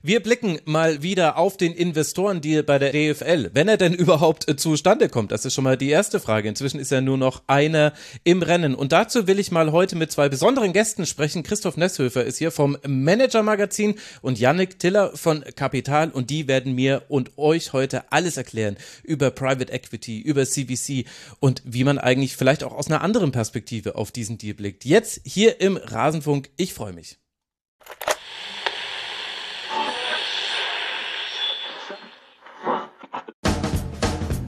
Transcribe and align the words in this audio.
Wir 0.00 0.20
blicken 0.20 0.60
mal 0.64 1.02
wieder 1.02 1.36
auf 1.36 1.56
den 1.56 1.72
Investorendeal 1.72 2.62
bei 2.62 2.78
der 2.78 2.92
DFL, 2.92 3.50
wenn 3.52 3.66
er 3.66 3.76
denn 3.76 3.94
überhaupt 3.94 4.48
äh, 4.48 4.54
zustande 4.54 5.08
kommt. 5.08 5.32
Das 5.32 5.44
ist 5.44 5.54
schon 5.54 5.64
mal 5.64 5.76
die 5.76 5.90
erste 5.90 6.20
Frage. 6.20 6.48
Inzwischen 6.48 6.78
ist 6.78 6.92
ja 6.92 7.00
nur 7.00 7.18
noch 7.18 7.42
einer 7.48 7.92
im 8.22 8.42
Rennen. 8.42 8.76
Und 8.76 8.92
dazu 8.92 9.26
will 9.26 9.40
ich 9.40 9.50
mal 9.50 9.72
heute 9.72 9.96
mit 9.96 10.12
zwei 10.12 10.28
besonderen 10.28 10.72
Gästen 10.72 11.04
sprechen. 11.04 11.42
Christoph 11.42 11.76
Nesshöfer 11.76 12.24
ist 12.24 12.38
hier 12.38 12.52
vom 12.52 12.78
Manager 12.86 13.42
Magazin 13.42 13.96
und 14.22 14.38
Yannick 14.38 14.78
Tiller 14.78 15.16
von 15.16 15.42
Kapital. 15.56 16.10
Und 16.10 16.30
die 16.30 16.46
werden 16.46 16.76
mir 16.76 17.02
und 17.08 17.36
euch 17.36 17.72
heute 17.72 18.12
alles 18.12 18.36
erklären 18.36 18.76
über 19.02 19.32
Private 19.32 19.72
Equity, 19.72 20.20
über 20.20 20.46
CVC 20.46 21.06
und 21.40 21.60
wie 21.64 21.82
man 21.82 21.98
eigentlich 21.98 22.36
vielleicht 22.36 22.62
auch 22.62 22.72
aus 22.72 22.86
einer 22.86 23.02
anderen 23.02 23.32
Perspektive 23.32 23.96
auf 23.96 24.12
diesen 24.12 24.38
Deal 24.38 24.54
blickt. 24.54 24.84
Jetzt 24.84 25.22
hier 25.24 25.60
im 25.60 25.76
Rasenfunk. 25.76 26.50
Ich 26.56 26.72
freue 26.72 26.92
mich. 26.92 27.18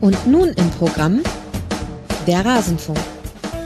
Und 0.01 0.27
nun 0.27 0.49
im 0.49 0.71
Programm 0.71 1.21
der 2.27 2.45
Rasenfunk. 2.45 2.99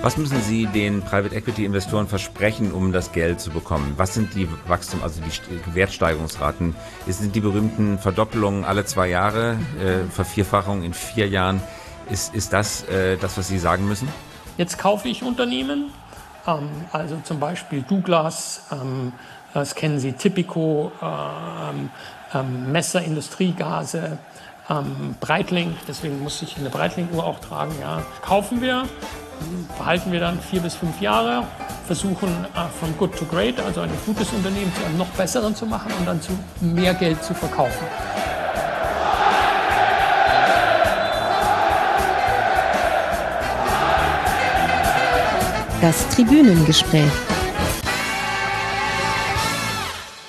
Was 0.02 0.16
müssen 0.16 0.41
Sie 0.42 0.66
den 0.66 1.01
Private 1.01 1.34
Equity 1.34 1.65
Investoren 1.65 2.09
versprechen, 2.09 2.73
um 2.73 2.92
das 2.92 3.12
Geld 3.12 3.41
zu 3.41 3.51
bekommen? 3.51 3.95
Was 3.97 4.15
sind 4.15 4.34
die 4.34 4.48
Wachstum, 4.66 5.01
also 5.02 5.20
die 5.23 5.75
Wertsteigerungsraten? 5.75 6.75
Sind 7.06 7.37
die 7.37 7.41
berühmten 7.41 7.98
Verdoppelungen 7.98 8.65
alle 8.65 8.84
zwei 8.84 9.09
Jahre, 9.09 9.56
äh, 9.80 10.11
Vervierfachung 10.11 10.83
in 10.83 10.92
vier 10.92 11.28
Jahren? 11.28 11.62
Ist, 12.11 12.34
ist 12.34 12.53
das 12.53 12.83
äh, 12.89 13.16
das, 13.16 13.39
was 13.39 13.48
Sie 13.48 13.59
sagen 13.59 13.87
müssen? 13.87 14.09
Jetzt 14.59 14.77
kaufe 14.77 15.09
ich 15.09 15.23
Unternehmen, 15.23 15.91
ähm, 16.48 16.69
also 16.92 17.16
zum 17.23 17.39
Beispiel 17.39 17.83
Douglas, 17.83 18.62
ähm, 18.73 19.12
das 19.55 19.77
kennen 19.77 20.01
Sie, 20.01 20.12
Tipico, 20.12 20.91
ähm, 21.01 21.91
ähm 22.34 22.73
Messer 22.73 23.03
Industriegase, 23.03 24.19
ähm, 24.70 25.14
Breitling, 25.20 25.77
deswegen 25.86 26.22
muss 26.22 26.41
ich 26.42 26.56
eine 26.56 26.70
Breitling-Uhr 26.70 27.25
auch 27.25 27.41
tragen. 27.41 27.75
Ja. 27.80 28.02
Kaufen 28.22 28.61
wir, 28.61 28.84
behalten 29.78 30.12
wir 30.12 30.20
dann 30.20 30.41
vier 30.41 30.61
bis 30.61 30.75
fünf 30.75 31.00
Jahre, 31.00 31.44
versuchen 31.86 32.28
äh, 32.28 32.69
von 32.80 32.97
good 32.97 33.16
to 33.16 33.24
great, 33.27 33.61
also 33.61 33.83
ein 33.83 33.91
gutes 34.06 34.33
Unternehmen 34.33 34.72
zu 34.74 34.84
einem 34.84 34.98
noch 34.98 35.08
besseren 35.08 35.55
zu 35.55 35.66
machen 35.66 35.92
und 35.98 36.06
dann 36.06 36.20
zu 36.20 36.33
mehr 36.61 36.94
Geld 36.94 37.22
zu 37.22 37.34
verkaufen. 37.34 37.84
Das 45.80 46.08
Tribünengespräch. 46.08 47.33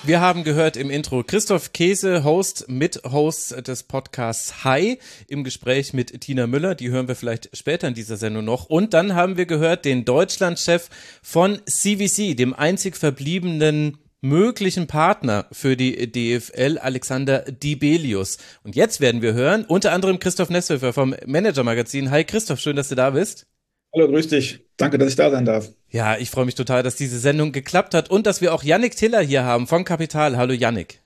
Wir 0.08 0.22
haben 0.22 0.44
gehört 0.44 0.78
im 0.78 0.92
Intro 0.92 1.24
Christoph 1.24 1.74
Käse, 1.74 2.24
Host, 2.24 2.70
Mit-Host 2.70 3.68
des 3.68 3.82
Podcasts 3.82 4.64
Hi, 4.64 5.00
im 5.28 5.44
Gespräch 5.44 5.94
mit 5.94 6.22
Tina 6.22 6.46
Müller. 6.46 6.76
Die 6.76 6.92
hören 6.92 7.08
wir 7.08 7.16
vielleicht 7.16 7.50
später 7.58 7.88
in 7.88 7.96
dieser 7.96 8.16
Sendung 8.16 8.46
noch. 8.46 8.68
Und 8.68 8.94
dann 8.94 9.16
haben 9.16 9.36
wir 9.36 9.48
gehört 9.48 9.84
den 9.84 10.06
Deutschlandchef 10.06 10.90
von 11.24 11.60
CVC, 11.66 12.38
dem 12.38 12.54
einzig 12.54 12.98
verbliebenen 12.98 13.98
möglichen 14.22 14.86
Partner 14.86 15.48
für 15.52 15.76
die 15.76 16.12
DFL, 16.12 16.78
Alexander 16.78 17.40
Dibelius. 17.40 18.38
Und 18.64 18.76
jetzt 18.76 19.02
werden 19.02 19.24
wir 19.24 19.34
hören, 19.34 19.66
unter 19.66 19.92
anderem 19.92 20.20
Christoph 20.20 20.52
Nesshöfer 20.52 20.94
vom 20.94 21.16
Manager 21.26 21.64
Magazin. 21.64 22.12
Hi 22.12 22.24
Christoph, 22.24 22.60
schön, 22.60 22.76
dass 22.76 22.90
du 22.90 22.96
da 22.96 23.10
bist. 23.10 23.48
Hallo, 23.92 24.08
grüß 24.08 24.28
dich. 24.28 24.65
Danke, 24.78 24.98
dass 24.98 25.10
ich 25.10 25.16
da 25.16 25.32
sein 25.32 25.46
darf. 25.46 25.70
Ja, 25.90 26.18
ich 26.18 26.30
freue 26.30 26.46
mich 26.46 26.56
total, 26.56 26.84
dass 26.84 26.96
diese 26.96 27.20
Sendung 27.20 27.52
geklappt 27.52 27.94
hat 27.94 28.10
und 28.10 28.28
dass 28.28 28.42
wir 28.42 28.54
auch 28.54 28.64
Yannick 28.64 28.96
Tiller 28.96 29.22
hier 29.22 29.44
haben 29.44 29.68
von 29.68 29.86
Kapital. 29.86 30.36
Hallo 30.36 30.54
Yannick. 30.54 31.02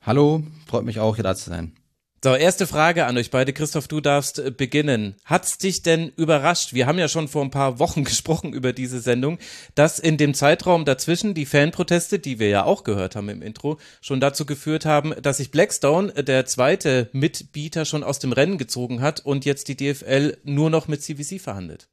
Hallo, 0.00 0.42
freut 0.66 0.84
mich 0.84 0.98
auch, 0.98 1.14
hier 1.14 1.22
da 1.22 1.36
zu 1.36 1.50
sein. 1.50 1.76
So, 2.24 2.36
erste 2.36 2.68
Frage 2.68 3.06
an 3.06 3.16
euch 3.16 3.32
beide. 3.32 3.52
Christoph, 3.52 3.88
du 3.88 4.00
darfst 4.00 4.38
äh, 4.38 4.52
beginnen. 4.52 5.16
Hat's 5.24 5.58
dich 5.58 5.82
denn 5.82 6.12
überrascht? 6.16 6.72
Wir 6.72 6.86
haben 6.86 7.00
ja 7.00 7.08
schon 7.08 7.26
vor 7.26 7.42
ein 7.42 7.50
paar 7.50 7.80
Wochen 7.80 8.04
gesprochen 8.04 8.52
über 8.52 8.72
diese 8.72 9.00
Sendung, 9.00 9.38
dass 9.74 9.98
in 9.98 10.18
dem 10.18 10.32
Zeitraum 10.32 10.84
dazwischen 10.84 11.34
die 11.34 11.46
Fanproteste, 11.46 12.20
die 12.20 12.38
wir 12.38 12.48
ja 12.48 12.64
auch 12.64 12.84
gehört 12.84 13.16
haben 13.16 13.28
im 13.28 13.42
Intro, 13.42 13.78
schon 14.00 14.20
dazu 14.20 14.46
geführt 14.46 14.84
haben, 14.84 15.14
dass 15.20 15.38
sich 15.38 15.50
Blackstone, 15.50 16.14
äh, 16.14 16.22
der 16.22 16.46
zweite 16.46 17.08
Mitbieter, 17.12 17.84
schon 17.84 18.04
aus 18.04 18.20
dem 18.20 18.30
Rennen 18.30 18.56
gezogen 18.56 19.00
hat 19.00 19.18
und 19.18 19.44
jetzt 19.44 19.66
die 19.66 19.76
DFL 19.76 20.36
nur 20.44 20.70
noch 20.70 20.86
mit 20.86 21.02
CVC 21.02 21.40
verhandelt. 21.40 21.88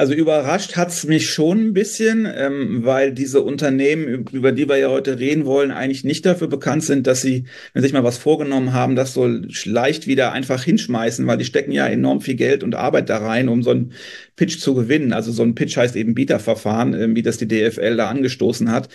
Also 0.00 0.14
überrascht 0.14 0.78
hat's 0.78 1.04
mich 1.04 1.28
schon 1.28 1.58
ein 1.58 1.72
bisschen, 1.74 2.26
ähm, 2.34 2.86
weil 2.86 3.12
diese 3.12 3.42
Unternehmen, 3.42 4.24
über 4.32 4.50
die 4.50 4.66
wir 4.66 4.78
ja 4.78 4.88
heute 4.88 5.18
reden 5.18 5.44
wollen, 5.44 5.70
eigentlich 5.70 6.04
nicht 6.04 6.24
dafür 6.24 6.48
bekannt 6.48 6.84
sind, 6.84 7.06
dass 7.06 7.20
sie, 7.20 7.44
wenn 7.74 7.82
sie 7.82 7.88
sich 7.88 7.92
mal 7.92 8.02
was 8.02 8.16
vorgenommen 8.16 8.72
haben, 8.72 8.96
das 8.96 9.12
so 9.12 9.26
leicht 9.26 10.06
wieder 10.06 10.32
einfach 10.32 10.64
hinschmeißen, 10.64 11.26
weil 11.26 11.36
die 11.36 11.44
stecken 11.44 11.70
ja 11.70 11.86
enorm 11.86 12.22
viel 12.22 12.36
Geld 12.36 12.62
und 12.62 12.74
Arbeit 12.76 13.10
da 13.10 13.18
rein, 13.18 13.50
um 13.50 13.62
so 13.62 13.72
einen 13.72 13.92
Pitch 14.36 14.58
zu 14.60 14.72
gewinnen. 14.72 15.12
Also 15.12 15.32
so 15.32 15.42
ein 15.42 15.54
Pitch 15.54 15.76
heißt 15.76 15.94
eben 15.96 16.14
Bieterverfahren, 16.14 16.94
äh, 16.94 17.14
wie 17.14 17.20
das 17.20 17.36
die 17.36 17.48
DFL 17.48 17.98
da 17.98 18.08
angestoßen 18.08 18.72
hat. 18.72 18.88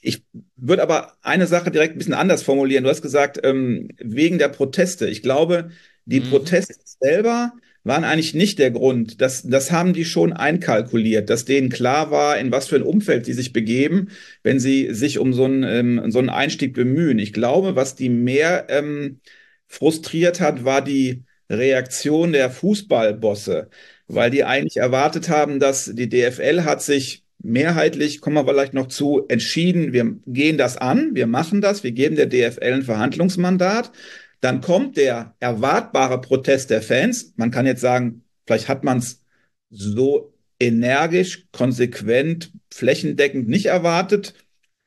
Ich 0.00 0.22
würde 0.56 0.82
aber 0.82 1.12
eine 1.20 1.46
Sache 1.46 1.70
direkt 1.70 1.94
ein 1.94 1.98
bisschen 1.98 2.14
anders 2.14 2.42
formulieren. 2.42 2.84
Du 2.84 2.90
hast 2.90 3.02
gesagt, 3.02 3.38
ähm, 3.42 3.90
wegen 3.98 4.38
der 4.38 4.48
Proteste. 4.48 5.08
Ich 5.08 5.20
glaube, 5.20 5.68
die 6.06 6.20
mhm. 6.20 6.30
Proteste 6.30 6.74
selber 7.02 7.52
waren 7.88 8.04
eigentlich 8.04 8.34
nicht 8.34 8.58
der 8.60 8.70
Grund. 8.70 9.20
Das, 9.20 9.42
das 9.42 9.72
haben 9.72 9.92
die 9.92 10.04
schon 10.04 10.32
einkalkuliert, 10.32 11.28
dass 11.30 11.44
denen 11.44 11.70
klar 11.70 12.10
war, 12.12 12.38
in 12.38 12.52
was 12.52 12.68
für 12.68 12.76
ein 12.76 12.82
Umfeld 12.82 13.26
sie 13.26 13.32
sich 13.32 13.52
begeben, 13.52 14.10
wenn 14.44 14.60
sie 14.60 14.94
sich 14.94 15.18
um 15.18 15.32
so 15.32 15.44
einen, 15.44 15.64
ähm, 15.64 16.10
so 16.10 16.20
einen 16.20 16.30
Einstieg 16.30 16.74
bemühen. 16.74 17.18
Ich 17.18 17.32
glaube, 17.32 17.74
was 17.74 17.96
die 17.96 18.08
mehr 18.10 18.66
ähm, 18.70 19.20
frustriert 19.66 20.40
hat, 20.40 20.64
war 20.64 20.82
die 20.82 21.24
Reaktion 21.50 22.32
der 22.32 22.50
Fußballbosse, 22.50 23.70
weil 24.06 24.30
die 24.30 24.44
eigentlich 24.44 24.76
erwartet 24.76 25.28
haben, 25.28 25.58
dass 25.58 25.86
die 25.92 26.08
DFL 26.08 26.64
hat 26.64 26.82
sich 26.82 27.24
mehrheitlich, 27.38 28.20
kommen 28.20 28.36
wir 28.36 28.46
vielleicht 28.46 28.74
noch 28.74 28.88
zu, 28.88 29.24
entschieden, 29.28 29.92
wir 29.92 30.16
gehen 30.26 30.58
das 30.58 30.76
an, 30.76 31.14
wir 31.14 31.26
machen 31.26 31.60
das, 31.60 31.84
wir 31.84 31.92
geben 31.92 32.16
der 32.16 32.26
DFL 32.26 32.72
ein 32.74 32.82
Verhandlungsmandat. 32.82 33.92
Dann 34.40 34.60
kommt 34.60 34.96
der 34.96 35.34
erwartbare 35.40 36.20
Protest 36.20 36.70
der 36.70 36.82
Fans. 36.82 37.32
Man 37.36 37.50
kann 37.50 37.66
jetzt 37.66 37.80
sagen, 37.80 38.24
vielleicht 38.46 38.68
hat 38.68 38.84
man 38.84 38.98
es 38.98 39.22
so 39.70 40.34
energisch, 40.60 41.46
konsequent, 41.52 42.52
flächendeckend 42.72 43.48
nicht 43.48 43.66
erwartet. 43.66 44.34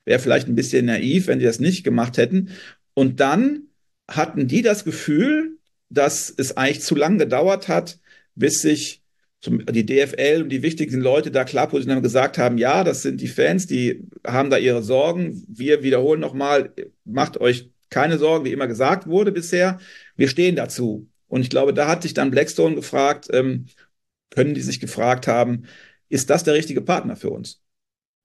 Wäre 0.06 0.19
vielleicht 0.19 0.47
ein 0.47 0.56
bisschen 0.56 0.85
naiv, 0.85 1.28
wenn 1.28 1.39
die 1.39 1.45
das 1.45 1.59
nicht 1.59 1.84
gemacht 1.84 2.17
hätten. 2.17 2.50
Und 2.94 3.19
dann 3.19 3.67
hatten 4.09 4.47
die 4.47 4.62
das 4.62 4.84
Gefühl, 4.84 5.57
dass 5.89 6.33
es 6.35 6.57
eigentlich 6.57 6.81
zu 6.81 6.95
lang 6.95 7.18
gedauert 7.18 7.68
hat, 7.68 8.00
bis 8.35 8.62
sich 8.62 9.01
zum, 9.41 9.66
die 9.66 9.85
DFL 9.85 10.41
und 10.44 10.50
die 10.50 10.62
wichtigsten 10.62 11.01
Leute 11.01 11.31
da 11.31 11.44
klar 11.44 11.68
positioniert 11.68 12.03
gesagt 12.03 12.38
haben, 12.38 12.57
ja, 12.57 12.83
das 12.83 13.01
sind 13.01 13.22
die 13.22 13.28
Fans, 13.28 13.68
die 13.68 14.07
haben 14.25 14.50
da 14.50 14.57
ihre 14.57 14.83
Sorgen. 14.83 15.44
Wir 15.47 15.83
wiederholen 15.83 16.22
nochmal, 16.22 16.73
macht 17.06 17.39
euch 17.39 17.69
keine 17.91 18.18
Sorgen, 18.18 18.46
wie 18.46 18.52
immer 18.52 18.68
gesagt 18.68 19.06
wurde 19.06 19.31
bisher. 19.31 19.79
Wir 20.16 20.28
stehen 20.28 20.56
dazu. 20.56 21.07
Und 21.28 21.41
ich 21.41 21.50
glaube, 21.50 21.74
da 21.74 21.88
hat 21.88 22.02
sich 22.02 22.16
dann 22.16 22.31
Blackstone 22.31 22.75
gefragt, 22.75 23.28
ähm, 23.31 23.68
können 24.31 24.56
die 24.56 24.62
sich 24.62 24.79
gefragt 24.79 25.28
haben, 25.28 25.66
ist 26.09 26.30
das 26.30 26.44
der 26.44 26.56
richtige 26.56 26.81
Partner 26.81 27.16
für 27.16 27.30
uns? 27.30 27.62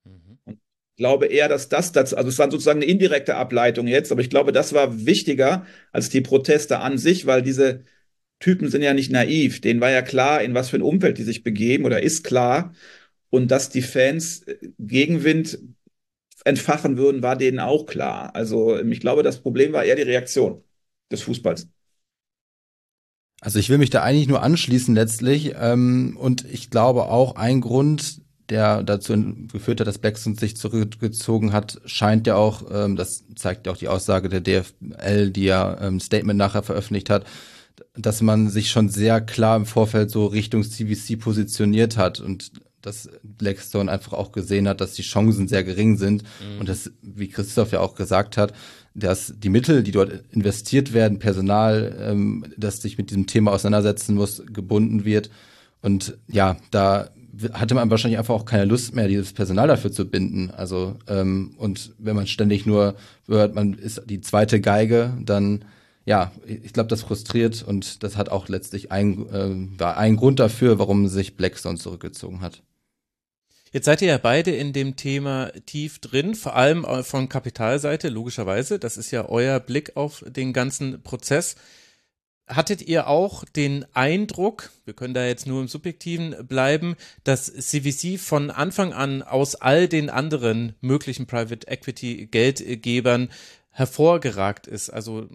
Mhm. 0.05 0.39
Und 0.45 0.53
ich 0.55 0.97
glaube 0.97 1.27
eher, 1.27 1.47
dass 1.47 1.69
das, 1.69 1.91
das, 1.91 2.13
also 2.13 2.29
es 2.29 2.39
war 2.39 2.49
sozusagen 2.49 2.81
eine 2.81 2.91
indirekte 2.91 3.35
Ableitung 3.35 3.87
jetzt, 3.87 4.11
aber 4.11 4.21
ich 4.21 4.29
glaube, 4.29 4.51
das 4.51 4.73
war 4.73 5.05
wichtiger 5.05 5.65
als 5.91 6.09
die 6.09 6.21
Proteste 6.21 6.79
an 6.79 6.97
sich, 6.97 7.25
weil 7.27 7.43
diese 7.43 7.83
Typen 8.39 8.69
sind 8.69 8.81
ja 8.81 8.93
nicht 8.93 9.11
naiv. 9.11 9.61
Denen 9.61 9.81
war 9.81 9.91
ja 9.91 10.01
klar, 10.01 10.41
in 10.41 10.53
was 10.53 10.69
für 10.69 10.77
ein 10.77 10.81
Umfeld 10.81 11.17
die 11.17 11.23
sich 11.23 11.43
begeben 11.43 11.85
oder 11.85 12.01
ist 12.01 12.23
klar. 12.23 12.73
Und 13.29 13.51
dass 13.51 13.69
die 13.69 13.81
Fans 13.81 14.43
äh, 14.43 14.57
Gegenwind 14.79 15.59
entfachen 16.47 16.97
würden, 16.97 17.21
war 17.21 17.35
denen 17.35 17.59
auch 17.59 17.85
klar. 17.85 18.33
Also 18.35 18.79
ich 18.79 18.99
glaube, 18.99 19.23
das 19.23 19.39
Problem 19.39 19.73
war 19.73 19.83
eher 19.83 19.95
die 19.95 20.03
Reaktion 20.03 20.63
des 21.11 21.21
Fußballs. 21.21 21.67
Also 23.41 23.59
ich 23.59 23.69
will 23.69 23.77
mich 23.77 23.91
da 23.91 24.01
eigentlich 24.01 24.27
nur 24.27 24.41
anschließen 24.41 24.95
letztlich. 24.95 25.53
Ähm, 25.59 26.17
und 26.19 26.45
ich 26.45 26.69
glaube 26.69 27.03
auch 27.03 27.35
ein 27.35 27.61
Grund, 27.61 28.21
der 28.49 28.81
dazu 28.81 29.13
geführt 29.51 29.81
hat, 29.81 29.87
dass 29.87 29.99
Blackstone 29.99 30.37
sich 30.37 30.55
zurückgezogen 30.55 31.51
hat, 31.51 31.81
scheint 31.85 32.27
ja 32.27 32.35
auch, 32.35 32.63
ähm, 32.71 32.95
das 32.95 33.25
zeigt 33.35 33.67
ja 33.67 33.73
auch 33.73 33.77
die 33.77 33.89
Aussage 33.89 34.29
der 34.29 34.41
DFL, 34.41 35.31
die 35.31 35.43
ja 35.43 35.79
ähm, 35.81 35.99
Statement 35.99 36.37
nachher 36.37 36.63
veröffentlicht 36.63 37.09
hat, 37.09 37.25
dass 37.95 38.21
man 38.21 38.49
sich 38.49 38.71
schon 38.71 38.89
sehr 38.89 39.21
klar 39.21 39.57
im 39.57 39.65
Vorfeld 39.65 40.09
so 40.11 40.27
Richtung 40.27 40.63
CVC 40.63 41.19
positioniert 41.19 41.97
hat 41.97 42.19
und 42.19 42.51
dass 42.81 43.09
Blackstone 43.23 43.91
einfach 43.91 44.13
auch 44.13 44.31
gesehen 44.31 44.67
hat, 44.67 44.81
dass 44.81 44.93
die 44.93 45.01
Chancen 45.01 45.47
sehr 45.47 45.63
gering 45.63 45.97
sind 45.97 46.23
mhm. 46.23 46.59
und 46.59 46.69
dass, 46.69 46.91
wie 47.01 47.27
Christoph 47.27 47.71
ja 47.71 47.79
auch 47.79 47.95
gesagt 47.95 48.37
hat, 48.37 48.53
dass 48.93 49.33
die 49.37 49.49
Mittel, 49.49 49.83
die 49.83 49.91
dort 49.91 50.23
investiert 50.31 50.93
werden, 50.93 51.19
Personal, 51.19 51.95
ähm, 51.99 52.45
das 52.57 52.81
sich 52.81 52.97
mit 52.97 53.09
diesem 53.09 53.27
Thema 53.27 53.51
auseinandersetzen 53.51 54.15
muss, 54.15 54.43
gebunden 54.51 55.05
wird. 55.05 55.29
Und 55.81 56.17
ja, 56.27 56.57
da 56.71 57.09
hatte 57.53 57.75
man 57.75 57.89
wahrscheinlich 57.89 58.17
einfach 58.17 58.33
auch 58.33 58.45
keine 58.45 58.65
Lust 58.65 58.95
mehr, 58.95 59.07
dieses 59.07 59.33
Personal 59.33 59.67
dafür 59.67 59.91
zu 59.91 60.09
binden. 60.09 60.51
Also 60.51 60.95
ähm, 61.07 61.53
und 61.57 61.93
wenn 61.99 62.15
man 62.15 62.27
ständig 62.27 62.65
nur 62.65 62.95
hört, 63.27 63.53
man 63.53 63.73
ist 63.73 64.01
die 64.07 64.21
zweite 64.21 64.59
Geige, 64.59 65.13
dann 65.23 65.65
ja, 66.07 66.31
ich 66.45 66.71
glaube, 66.71 66.87
das 66.87 67.01
frustriert 67.01 67.63
und 67.63 68.01
das 68.01 68.15
hat 68.15 68.29
auch 68.29 68.47
letztlich 68.47 68.93
ein, 68.93 69.27
äh, 69.29 69.79
war 69.79 69.97
ein 69.97 70.15
Grund 70.15 70.39
dafür, 70.39 70.79
warum 70.79 71.09
sich 71.09 71.35
Blackstone 71.35 71.77
zurückgezogen 71.77 72.39
hat. 72.39 72.63
Jetzt 73.73 73.85
seid 73.85 74.01
ihr 74.01 74.07
ja 74.07 74.17
beide 74.17 74.51
in 74.51 74.71
dem 74.71 74.95
Thema 74.95 75.51
tief 75.65 75.99
drin, 75.99 76.33
vor 76.33 76.55
allem 76.55 76.85
von 77.03 77.27
Kapitalseite, 77.27 78.07
logischerweise. 78.07 78.79
Das 78.79 78.95
ist 78.95 79.11
ja 79.11 79.27
euer 79.27 79.59
Blick 79.59 79.97
auf 79.97 80.23
den 80.25 80.53
ganzen 80.53 81.03
Prozess. 81.03 81.57
Hattet 82.47 82.81
ihr 82.81 83.07
auch 83.07 83.43
den 83.43 83.85
Eindruck, 83.93 84.71
wir 84.85 84.93
können 84.93 85.13
da 85.13 85.25
jetzt 85.25 85.45
nur 85.45 85.59
im 85.59 85.67
Subjektiven 85.67 86.47
bleiben, 86.47 86.95
dass 87.25 87.53
CVC 87.53 88.17
von 88.17 88.49
Anfang 88.49 88.93
an 88.93 89.23
aus 89.23 89.55
all 89.55 89.89
den 89.89 90.09
anderen 90.09 90.73
möglichen 90.79 91.27
Private 91.27 91.67
Equity 91.67 92.27
Geldgebern 92.27 93.27
hervorgeragt 93.71 94.67
ist? 94.67 94.89
Also 94.89 95.27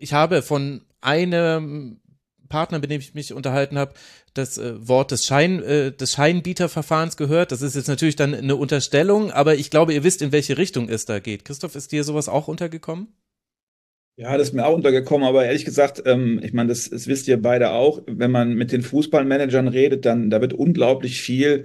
ich 0.00 0.12
habe 0.12 0.42
von 0.42 0.82
einem 1.00 2.00
Partner, 2.48 2.80
mit 2.80 2.90
dem 2.90 3.00
ich 3.00 3.14
mich 3.14 3.32
unterhalten 3.32 3.78
habe, 3.78 3.94
das 4.34 4.58
äh, 4.58 4.86
Wort 4.86 5.12
des, 5.12 5.24
Schein, 5.24 5.62
äh, 5.62 5.92
des 5.92 6.12
Scheinbieterverfahrens 6.12 7.16
gehört. 7.16 7.52
Das 7.52 7.62
ist 7.62 7.76
jetzt 7.76 7.88
natürlich 7.88 8.16
dann 8.16 8.34
eine 8.34 8.56
Unterstellung, 8.56 9.30
aber 9.30 9.54
ich 9.54 9.70
glaube, 9.70 9.94
ihr 9.94 10.04
wisst, 10.04 10.20
in 10.20 10.32
welche 10.32 10.58
Richtung 10.58 10.88
es 10.88 11.04
da 11.04 11.20
geht. 11.20 11.44
Christoph, 11.44 11.76
ist 11.76 11.92
dir 11.92 12.04
sowas 12.04 12.28
auch 12.28 12.48
untergekommen? 12.48 13.08
Ja, 14.16 14.36
das 14.36 14.48
ist 14.48 14.54
mir 14.54 14.66
auch 14.66 14.74
untergekommen, 14.74 15.26
aber 15.26 15.46
ehrlich 15.46 15.64
gesagt, 15.64 16.02
ähm, 16.04 16.40
ich 16.42 16.52
meine, 16.52 16.68
das, 16.68 16.90
das 16.90 17.06
wisst 17.06 17.26
ihr 17.26 17.40
beide 17.40 17.70
auch, 17.70 18.02
wenn 18.06 18.30
man 18.30 18.54
mit 18.54 18.70
den 18.70 18.82
Fußballmanagern 18.82 19.68
redet, 19.68 20.04
dann 20.04 20.28
da 20.28 20.42
wird 20.42 20.52
unglaublich 20.52 21.22
viel 21.22 21.64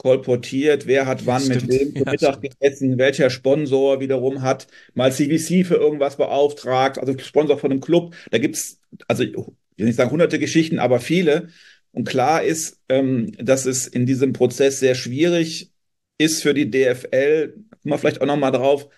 kolportiert, 0.00 0.86
wer 0.86 1.06
hat 1.06 1.26
wann 1.26 1.42
stimmt. 1.42 1.68
mit 1.68 1.80
wem 1.80 1.94
zu 1.94 2.10
Mittag 2.10 2.40
gegessen, 2.40 2.96
welcher 2.96 3.28
Sponsor 3.28 4.00
wiederum 4.00 4.40
hat 4.40 4.66
mal 4.94 5.12
CVC 5.12 5.66
für 5.66 5.74
irgendwas 5.74 6.16
beauftragt, 6.16 6.98
also 6.98 7.16
Sponsor 7.18 7.58
von 7.58 7.70
einem 7.70 7.82
Club. 7.82 8.14
Da 8.30 8.38
gibt's 8.38 8.80
also 9.08 9.22
ich 9.22 9.36
will 9.36 9.54
nicht 9.76 9.96
sagen 9.96 10.10
hunderte 10.10 10.38
Geschichten, 10.38 10.78
aber 10.78 11.00
viele. 11.00 11.48
Und 11.92 12.08
klar 12.08 12.42
ist, 12.42 12.78
ähm, 12.88 13.32
dass 13.38 13.66
es 13.66 13.86
in 13.86 14.06
diesem 14.06 14.32
Prozess 14.32 14.80
sehr 14.80 14.94
schwierig 14.94 15.70
ist 16.16 16.42
für 16.42 16.54
die 16.54 16.70
DFL, 16.70 17.54
wir 17.82 17.98
vielleicht 17.98 18.22
auch 18.22 18.26
nochmal 18.26 18.52
drauf, 18.52 18.88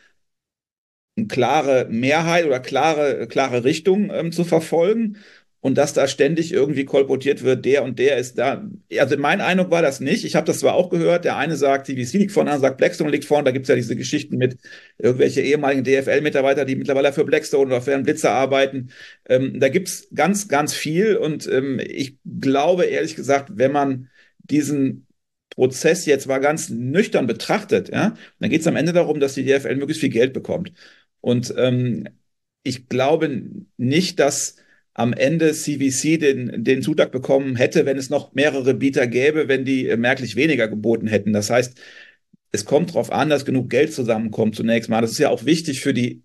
eine 1.17 1.27
klare 1.27 1.89
Mehrheit 1.91 2.47
oder 2.47 2.61
klare, 2.61 3.27
klare 3.27 3.65
Richtung 3.65 4.11
ähm, 4.13 4.31
zu 4.31 4.45
verfolgen 4.45 5.19
und 5.63 5.79
dass 5.79 5.93
da 5.93 6.09
ständig 6.09 6.53
irgendwie 6.53 6.85
kolportiert 6.85 7.45
wird, 7.45 7.65
der 7.65 7.85
und 7.85 8.01
der 8.01 8.17
ist 8.17 8.37
da. 8.37 8.69
Also 8.99 9.17
mein 9.17 9.41
Eindruck 9.41 9.71
war 9.71 9.81
das 9.81 10.01
nicht. 10.01 10.25
Ich 10.25 10.35
habe 10.35 10.45
das 10.45 10.59
zwar 10.59 10.75
auch 10.75 10.91
gehört, 10.91 11.25
der 11.25 11.37
eine 11.37 11.57
sagt, 11.57 11.87
CVC 11.87 12.15
liegt 12.15 12.33
vorne, 12.33 12.49
der 12.49 12.55
andere 12.57 12.69
sagt, 12.71 12.79
Blackstone 12.79 13.11
liegt 13.13 13.25
vorne. 13.25 13.45
Da 13.45 13.53
gibt's 13.53 13.69
ja 13.69 13.77
diese 13.77 13.95
Geschichten 13.95 14.39
mit 14.39 14.57
irgendwelche 14.99 15.41
ehemaligen 15.41 15.85
DFL-Mitarbeiter, 15.85 16.65
die 16.65 16.75
mittlerweile 16.75 17.13
für 17.13 17.25
Blackstone 17.25 17.67
oder 17.67 17.81
für 17.81 17.95
einen 17.95 18.03
Blitzer 18.03 18.33
arbeiten. 18.33 18.91
Ähm, 19.29 19.61
da 19.61 19.69
gibt's 19.69 20.09
ganz, 20.13 20.49
ganz 20.49 20.75
viel 20.75 21.17
und 21.17 21.47
ähm, 21.47 21.81
ich 21.81 22.19
glaube 22.41 22.87
ehrlich 22.87 23.15
gesagt, 23.15 23.51
wenn 23.55 23.71
man 23.71 24.09
diesen 24.39 25.07
Prozess 25.51 26.07
jetzt 26.07 26.27
mal 26.27 26.39
ganz 26.39 26.71
nüchtern 26.71 27.29
betrachtet, 27.29 27.91
ja, 27.91 28.15
dann 28.41 28.51
geht's 28.51 28.67
am 28.67 28.75
Ende 28.77 28.93
darum, 28.93 29.21
dass 29.21 29.35
die 29.35 29.45
DFL 29.45 29.77
möglichst 29.77 30.01
viel 30.01 30.11
Geld 30.11 30.33
bekommt. 30.33 30.73
Und 31.21 31.55
ähm, 31.57 32.09
ich 32.65 32.89
glaube 32.89 33.43
nicht, 33.77 34.19
dass 34.19 34.57
am 34.95 35.13
Ende 35.13 35.53
CVC 35.53 36.19
den, 36.19 36.65
den 36.65 36.83
Zutrag 36.83 37.13
bekommen 37.13 37.57
hätte, 37.57 37.87
wenn 37.87 37.97
es 37.97 38.11
noch 38.11 38.35
mehrere 38.35 38.75
Bieter 38.75 39.07
gäbe, 39.07 39.49
wenn 39.49 39.65
die 39.65 39.89
äh, 39.89 39.97
merklich 39.97 40.37
weniger 40.37 40.69
geboten 40.69 41.07
hätten. 41.07 41.33
Das 41.33 41.51
heißt, 41.51 41.81
es 42.53 42.65
kommt 42.65 42.91
darauf 42.91 43.11
an, 43.13 43.31
dass 43.31 43.45
genug 43.45 43.71
Geld 43.71 43.93
zusammenkommt 43.95 44.57
zunächst 44.57 44.91
mal. 44.91 45.01
Das 45.01 45.13
ist 45.13 45.19
ja 45.19 45.31
auch 45.31 45.45
wichtig 45.45 45.81
für 45.81 45.95
die, 45.95 46.23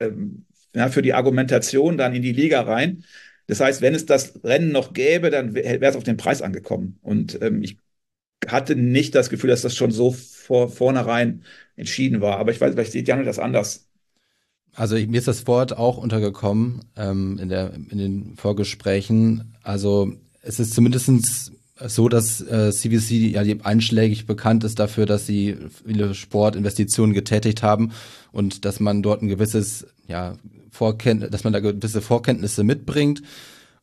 ähm, 0.00 0.46
ja, 0.74 0.88
für 0.88 1.02
die 1.02 1.14
Argumentation 1.14 1.98
dann 1.98 2.14
in 2.14 2.22
die 2.22 2.32
Liga 2.32 2.62
rein. 2.62 3.04
Das 3.46 3.60
heißt, 3.60 3.82
wenn 3.82 3.94
es 3.94 4.06
das 4.06 4.42
Rennen 4.44 4.72
noch 4.72 4.92
gäbe, 4.94 5.30
dann 5.30 5.54
wäre 5.54 5.84
es 5.84 5.96
auf 5.96 6.04
den 6.04 6.16
Preis 6.16 6.42
angekommen. 6.42 6.98
Und 7.02 7.40
ähm, 7.42 7.62
ich 7.62 7.78
hatte 8.46 8.76
nicht 8.76 9.14
das 9.14 9.30
Gefühl, 9.30 9.50
dass 9.50 9.62
das 9.62 9.76
schon 9.76 9.90
so 9.90 10.12
vor 10.12 10.68
vornherein 10.70 11.44
entschieden 11.76 12.20
war. 12.20 12.38
Aber 12.38 12.52
ich 12.52 12.60
weiß, 12.60 12.74
vielleicht 12.74 12.92
sieht 12.92 13.08
Janne 13.08 13.24
das 13.24 13.38
anders. 13.38 13.83
Also 14.74 14.96
mir 14.96 15.18
ist 15.18 15.28
das 15.28 15.46
Wort 15.46 15.76
auch 15.76 15.96
untergekommen 15.96 16.80
ähm, 16.96 17.38
in, 17.38 17.48
der, 17.48 17.74
in 17.74 17.98
den 17.98 18.36
Vorgesprächen. 18.36 19.54
Also 19.62 20.12
es 20.42 20.58
ist 20.58 20.74
zumindestens 20.74 21.52
so, 21.86 22.08
dass 22.08 22.40
äh, 22.40 22.72
CVC 22.72 23.10
ja 23.32 23.42
einschlägig 23.64 24.26
bekannt 24.26 24.64
ist 24.64 24.78
dafür, 24.78 25.06
dass 25.06 25.26
sie 25.26 25.56
viele 25.84 26.14
Sportinvestitionen 26.14 27.14
getätigt 27.14 27.62
haben 27.62 27.92
und 28.32 28.64
dass 28.64 28.80
man 28.80 29.02
dort 29.02 29.22
ein 29.22 29.28
gewisses, 29.28 29.86
ja, 30.06 30.34
Vorkenntnis, 30.70 31.30
dass 31.30 31.44
man 31.44 31.52
da 31.52 31.60
gewisse 31.60 32.02
Vorkenntnisse 32.02 32.64
mitbringt. 32.64 33.22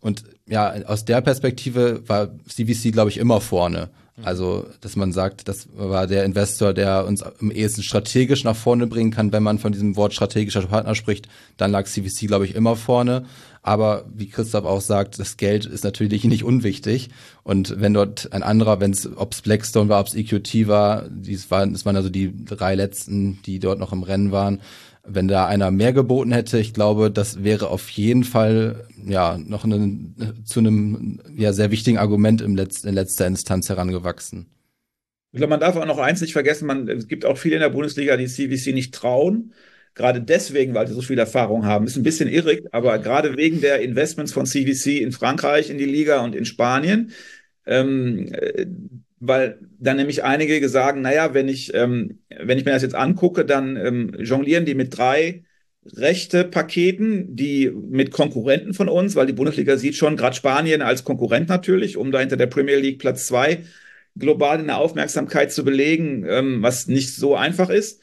Und 0.02 0.24
ja, 0.48 0.74
aus 0.86 1.06
der 1.06 1.22
Perspektive 1.22 2.04
war 2.08 2.30
CVC, 2.48 2.92
glaube 2.92 3.10
ich, 3.10 3.18
immer 3.18 3.40
vorne. 3.40 3.90
Mhm. 4.18 4.26
Also, 4.26 4.66
dass 4.82 4.96
man 4.96 5.12
sagt, 5.12 5.48
das 5.48 5.68
war 5.76 6.08
der 6.08 6.26
Investor, 6.26 6.74
der 6.74 7.06
uns 7.06 7.24
am 7.24 7.52
ehesten 7.52 7.84
strategisch 7.84 8.44
nach 8.44 8.56
vorne 8.56 8.88
bringen 8.88 9.12
kann. 9.12 9.32
Wenn 9.32 9.44
man 9.44 9.60
von 9.60 9.72
diesem 9.72 9.96
Wort 9.96 10.14
strategischer 10.14 10.64
Partner 10.64 10.96
spricht, 10.96 11.28
dann 11.58 11.72
lag 11.72 11.86
CVC, 11.86 12.28
glaube 12.28 12.46
ich, 12.46 12.56
immer 12.56 12.76
vorne. 12.76 13.26
Aber 13.64 14.06
wie 14.14 14.28
Christoph 14.28 14.66
auch 14.66 14.82
sagt, 14.82 15.20
das 15.20 15.38
Geld 15.38 15.66
ist 15.66 15.84
natürlich 15.84 16.24
nicht 16.26 16.44
unwichtig. 16.44 17.10
Und 17.44 17.80
wenn 17.80 17.94
dort 17.94 18.32
ein 18.34 18.44
anderer, 18.44 18.80
wenn 18.80 18.92
es, 18.92 19.10
ob 19.16 19.34
es 19.34 19.42
Blackstone 19.42 19.90
war, 19.90 20.02
ob 20.02 20.08
es 20.08 20.16
EQT 20.16 20.68
war, 20.68 21.08
dies 21.10 21.52
waren, 21.52 21.74
das 21.74 21.86
waren 21.86 21.96
also 21.96 22.10
die 22.10 22.34
drei 22.46 22.76
letzten, 22.76 23.42
die 23.44 23.60
dort 23.60 23.80
noch 23.80 23.94
im 23.94 24.04
Rennen 24.04 24.32
waren, 24.32 24.62
wenn 25.04 25.28
da 25.28 25.48
einer 25.48 25.72
mehr 25.72 25.94
geboten 25.94 26.32
hätte, 26.32 26.60
ich 26.60 26.74
glaube, 26.74 27.12
das 27.12 27.44
wäre 27.44 27.70
auf 27.70 27.90
jeden 27.90 28.24
Fall 28.24 28.88
ja 29.06 29.38
noch 29.38 29.64
eine, 29.64 30.04
zu 30.46 30.60
einem 30.60 31.22
ja 31.36 31.54
sehr 31.54 31.72
wichtigen 31.72 31.98
Argument 31.98 32.42
im 32.42 32.56
Letz-, 32.56 32.86
in 32.86 32.94
letzter 32.94 33.28
Instanz 33.28 33.70
herangewachsen. 33.70 34.48
Ich 35.32 35.38
glaube, 35.38 35.52
man 35.52 35.60
darf 35.60 35.76
auch 35.76 35.86
noch 35.86 35.98
eins 35.98 36.22
nicht 36.22 36.34
vergessen, 36.34 36.68
man, 36.68 36.88
es 36.90 37.08
gibt 37.08 37.26
auch 37.26 37.38
viele 37.38 37.56
in 37.56 37.62
der 37.62 37.70
Bundesliga, 37.70 38.18
die 38.18 38.28
CVC 38.28 38.74
nicht 38.74 38.94
trauen. 38.94 39.54
Gerade 39.94 40.22
deswegen, 40.22 40.74
weil 40.74 40.88
sie 40.88 40.94
so 40.94 41.02
viel 41.02 41.20
Erfahrung 41.20 41.66
haben. 41.66 41.86
Ist 41.86 41.98
ein 41.98 42.04
bisschen 42.04 42.30
irrig, 42.30 42.64
aber 42.72 42.98
gerade 43.00 43.36
wegen 43.36 43.60
der 43.60 43.82
Investments 43.82 44.32
von 44.32 44.46
CVC 44.46 45.02
in 45.02 45.12
Frankreich, 45.12 45.70
in 45.70 45.78
die 45.78 45.86
Liga 45.86 46.24
und 46.24 46.34
in 46.34 46.46
Spanien, 46.46 47.12
ähm, 47.66 48.32
weil 49.22 49.60
dann 49.80 49.98
nämlich 49.98 50.24
einige 50.24 50.68
sagen, 50.68 51.02
naja, 51.02 51.34
wenn 51.34 51.48
ich, 51.48 51.74
ähm, 51.76 52.20
wenn 52.40 52.58
ich 52.58 52.66
mir 52.66 52.72
das 52.72 52.82
jetzt 52.82 52.96
angucke, 52.96 53.46
dann 53.46 53.78
ähm, 53.78 54.16
jonglieren 54.20 54.66
die 54.66 54.74
mit 54.76 54.98
drei 54.98 55.44
rechte 55.86 56.44
Paketen, 56.44 57.36
die 57.36 57.72
mit 57.72 58.12
Konkurrenten 58.12 58.74
von 58.74 58.90
uns, 58.90 59.16
weil 59.16 59.28
die 59.28 59.34
Bundesliga 59.34 59.78
sieht 59.78 59.96
schon 59.96 60.18
gerade 60.18 60.36
Spanien 60.36 60.82
als 60.82 61.04
Konkurrent 61.04 61.50
natürlich, 61.50 61.98
um 61.98 62.12
da 62.12 62.20
hinter 62.20 62.38
der 62.38 62.48
Premier 62.48 62.78
League 62.78 63.00
Platz 63.00 63.28
zwei 63.28 63.64
global 64.18 64.60
in 64.60 64.68
der 64.68 64.78
Aufmerksamkeit 64.78 65.52
zu 65.52 65.64
belegen, 65.64 66.26
ähm, 66.28 66.64
was 66.64 66.88
nicht 66.88 67.16
so 67.16 67.36
einfach 67.36 67.70
ist. 67.70 68.02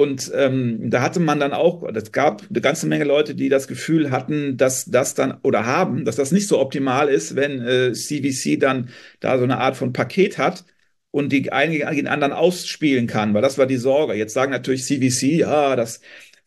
Und 0.00 0.32
ähm, 0.34 0.88
da 0.88 1.02
hatte 1.02 1.20
man 1.20 1.38
dann 1.40 1.52
auch, 1.52 1.82
es 1.82 2.10
gab 2.10 2.44
eine 2.48 2.62
ganze 2.62 2.86
Menge 2.86 3.04
Leute, 3.04 3.34
die 3.34 3.50
das 3.50 3.68
Gefühl 3.68 4.10
hatten, 4.10 4.56
dass 4.56 4.86
das 4.86 5.12
dann 5.12 5.38
oder 5.42 5.66
haben, 5.66 6.06
dass 6.06 6.16
das 6.16 6.32
nicht 6.32 6.48
so 6.48 6.58
optimal 6.58 7.10
ist, 7.10 7.36
wenn 7.36 7.60
äh, 7.60 7.92
CVC 7.92 8.58
dann 8.58 8.88
da 9.20 9.36
so 9.36 9.44
eine 9.44 9.58
Art 9.58 9.76
von 9.76 9.92
Paket 9.92 10.38
hat 10.38 10.64
und 11.10 11.32
die 11.32 11.52
einen 11.52 11.72
gegen 11.72 12.08
anderen 12.08 12.32
ausspielen 12.32 13.08
kann, 13.08 13.34
weil 13.34 13.42
das 13.42 13.58
war 13.58 13.66
die 13.66 13.76
Sorge. 13.76 14.14
Jetzt 14.14 14.32
sagen 14.32 14.52
natürlich 14.52 14.84
CVC, 14.86 15.40
ja, 15.40 15.76
das 15.76 16.00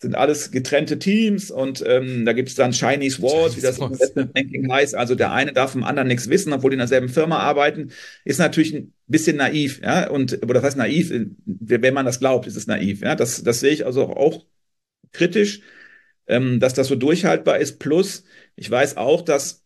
sind 0.03 0.15
alles 0.15 0.51
getrennte 0.51 0.99
Teams 0.99 1.49
und 1.49 1.83
ähm, 1.87 2.25
da 2.25 2.33
gibt 2.33 2.49
es 2.49 2.55
dann 2.55 2.71
Chinese 2.71 3.21
Walls, 3.21 3.57
wie 3.57 3.61
das 3.61 3.79
im 3.79 3.85
Investment 3.85 4.33
Banking 4.33 4.71
heißt. 4.71 4.93
Also 4.93 5.15
der 5.15 5.31
eine 5.31 5.51
darf 5.51 5.71
vom 5.71 5.83
anderen 5.83 6.07
nichts 6.07 6.29
wissen, 6.29 6.53
obwohl 6.53 6.69
die 6.69 6.75
in 6.75 6.79
derselben 6.79 7.09
Firma 7.09 7.39
arbeiten. 7.39 7.91
Ist 8.23 8.39
natürlich 8.39 8.73
ein 8.73 8.93
bisschen 9.07 9.37
naiv, 9.37 9.81
ja. 9.81 10.09
Und 10.09 10.43
aber 10.43 10.53
das 10.53 10.63
heißt 10.63 10.77
naiv, 10.77 11.11
wenn 11.45 11.93
man 11.93 12.05
das 12.05 12.19
glaubt, 12.19 12.45
ist 12.45 12.55
es 12.55 12.67
naiv. 12.67 13.01
Ja, 13.01 13.15
das, 13.15 13.41
das 13.43 13.59
sehe 13.59 13.71
ich 13.71 13.85
also 13.85 14.03
auch 14.03 14.45
kritisch, 15.11 15.61
ähm, 16.27 16.59
dass 16.59 16.73
das 16.73 16.87
so 16.87 16.95
durchhaltbar 16.95 17.57
ist. 17.59 17.79
Plus, 17.79 18.23
ich 18.55 18.69
weiß 18.69 18.97
auch, 18.97 19.21
dass 19.21 19.63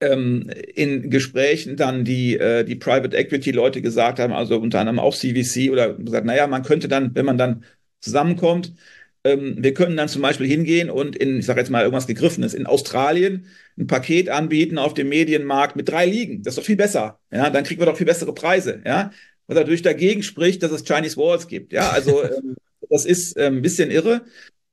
ähm, 0.00 0.50
in 0.74 1.10
Gesprächen 1.10 1.76
dann 1.76 2.04
die, 2.04 2.36
äh, 2.36 2.64
die 2.64 2.76
Private 2.76 3.16
Equity 3.16 3.50
Leute 3.52 3.82
gesagt 3.82 4.18
haben, 4.18 4.32
also 4.32 4.58
unter 4.58 4.80
anderem 4.80 4.98
auch 4.98 5.14
CVC 5.14 5.70
oder 5.70 5.94
gesagt, 5.94 6.26
naja, 6.26 6.46
man 6.46 6.62
könnte 6.62 6.88
dann, 6.88 7.14
wenn 7.14 7.24
man 7.24 7.38
dann 7.38 7.64
zusammenkommt, 8.00 8.74
ähm, 9.24 9.56
wir 9.58 9.74
können 9.74 9.96
dann 9.96 10.08
zum 10.08 10.22
Beispiel 10.22 10.46
hingehen 10.46 10.90
und 10.90 11.16
in, 11.16 11.38
ich 11.38 11.46
sage 11.46 11.60
jetzt 11.60 11.70
mal 11.70 11.82
irgendwas 11.82 12.06
Gegriffenes, 12.06 12.54
in 12.54 12.66
Australien 12.66 13.46
ein 13.78 13.86
Paket 13.86 14.28
anbieten 14.28 14.78
auf 14.78 14.94
dem 14.94 15.08
Medienmarkt 15.08 15.76
mit 15.76 15.88
drei 15.88 16.06
Ligen. 16.06 16.42
Das 16.42 16.52
ist 16.52 16.58
doch 16.58 16.66
viel 16.66 16.76
besser. 16.76 17.18
Ja, 17.32 17.50
dann 17.50 17.64
kriegen 17.64 17.80
wir 17.80 17.86
doch 17.86 17.96
viel 17.96 18.06
bessere 18.06 18.34
Preise. 18.34 18.82
Ja, 18.84 19.10
was 19.46 19.56
natürlich 19.56 19.82
dagegen 19.82 20.22
spricht, 20.22 20.62
dass 20.62 20.70
es 20.70 20.84
Chinese 20.84 21.16
Walls 21.16 21.48
gibt. 21.48 21.72
Ja, 21.72 21.90
also 21.90 22.22
ähm, 22.24 22.56
das 22.90 23.06
ist 23.06 23.36
ähm, 23.38 23.56
ein 23.56 23.62
bisschen 23.62 23.90
irre 23.90 24.22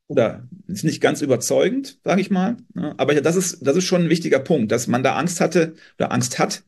oder 0.07 0.47
ist 0.67 0.83
nicht 0.83 0.99
ganz 0.99 1.21
überzeugend, 1.21 1.99
sage 2.03 2.19
ich 2.19 2.29
mal. 2.29 2.57
Ja, 2.75 2.93
aber 2.97 3.15
das 3.15 3.37
ist, 3.37 3.65
das 3.65 3.77
ist 3.77 3.85
schon 3.85 4.03
ein 4.03 4.09
wichtiger 4.09 4.39
Punkt, 4.39 4.71
dass 4.73 4.87
man 4.87 5.03
da 5.03 5.15
Angst 5.15 5.39
hatte 5.39 5.75
oder 5.97 6.11
Angst 6.11 6.39
hat, 6.39 6.63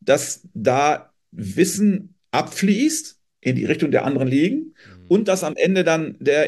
dass 0.00 0.48
da 0.54 1.12
Wissen 1.30 2.14
abfließt 2.30 3.18
in 3.40 3.56
die 3.56 3.66
Richtung 3.66 3.90
der 3.90 4.06
anderen 4.06 4.28
Ligen 4.28 4.74
und 5.08 5.28
dass 5.28 5.44
am 5.44 5.56
Ende 5.56 5.84
dann 5.84 6.16
der, 6.20 6.46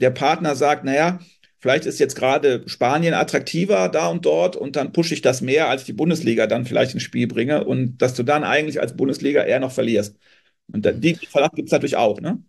der 0.00 0.10
Partner 0.10 0.56
sagt, 0.56 0.84
naja, 0.84 1.18
vielleicht 1.58 1.86
ist 1.86 1.98
jetzt 1.98 2.16
gerade 2.16 2.62
Spanien 2.66 3.14
attraktiver 3.14 3.88
da 3.88 4.08
und 4.08 4.24
dort 4.24 4.56
und 4.56 4.76
dann 4.76 4.92
pushe 4.92 5.14
ich 5.14 5.22
das 5.22 5.40
mehr, 5.40 5.68
als 5.68 5.84
die 5.84 5.92
Bundesliga 5.92 6.46
dann 6.46 6.64
vielleicht 6.64 6.94
ins 6.94 7.02
Spiel 7.02 7.26
bringe 7.26 7.64
und 7.64 7.98
dass 7.98 8.14
du 8.14 8.22
dann 8.22 8.44
eigentlich 8.44 8.80
als 8.80 8.96
Bundesliga 8.96 9.42
eher 9.42 9.60
noch 9.60 9.72
verlierst. 9.72 10.16
Und 10.72 10.86
die 11.02 11.14
Verdacht 11.14 11.54
gibt 11.54 11.68
es 11.68 11.72
natürlich 11.72 11.96
auch, 11.96 12.20
ne? 12.20 12.42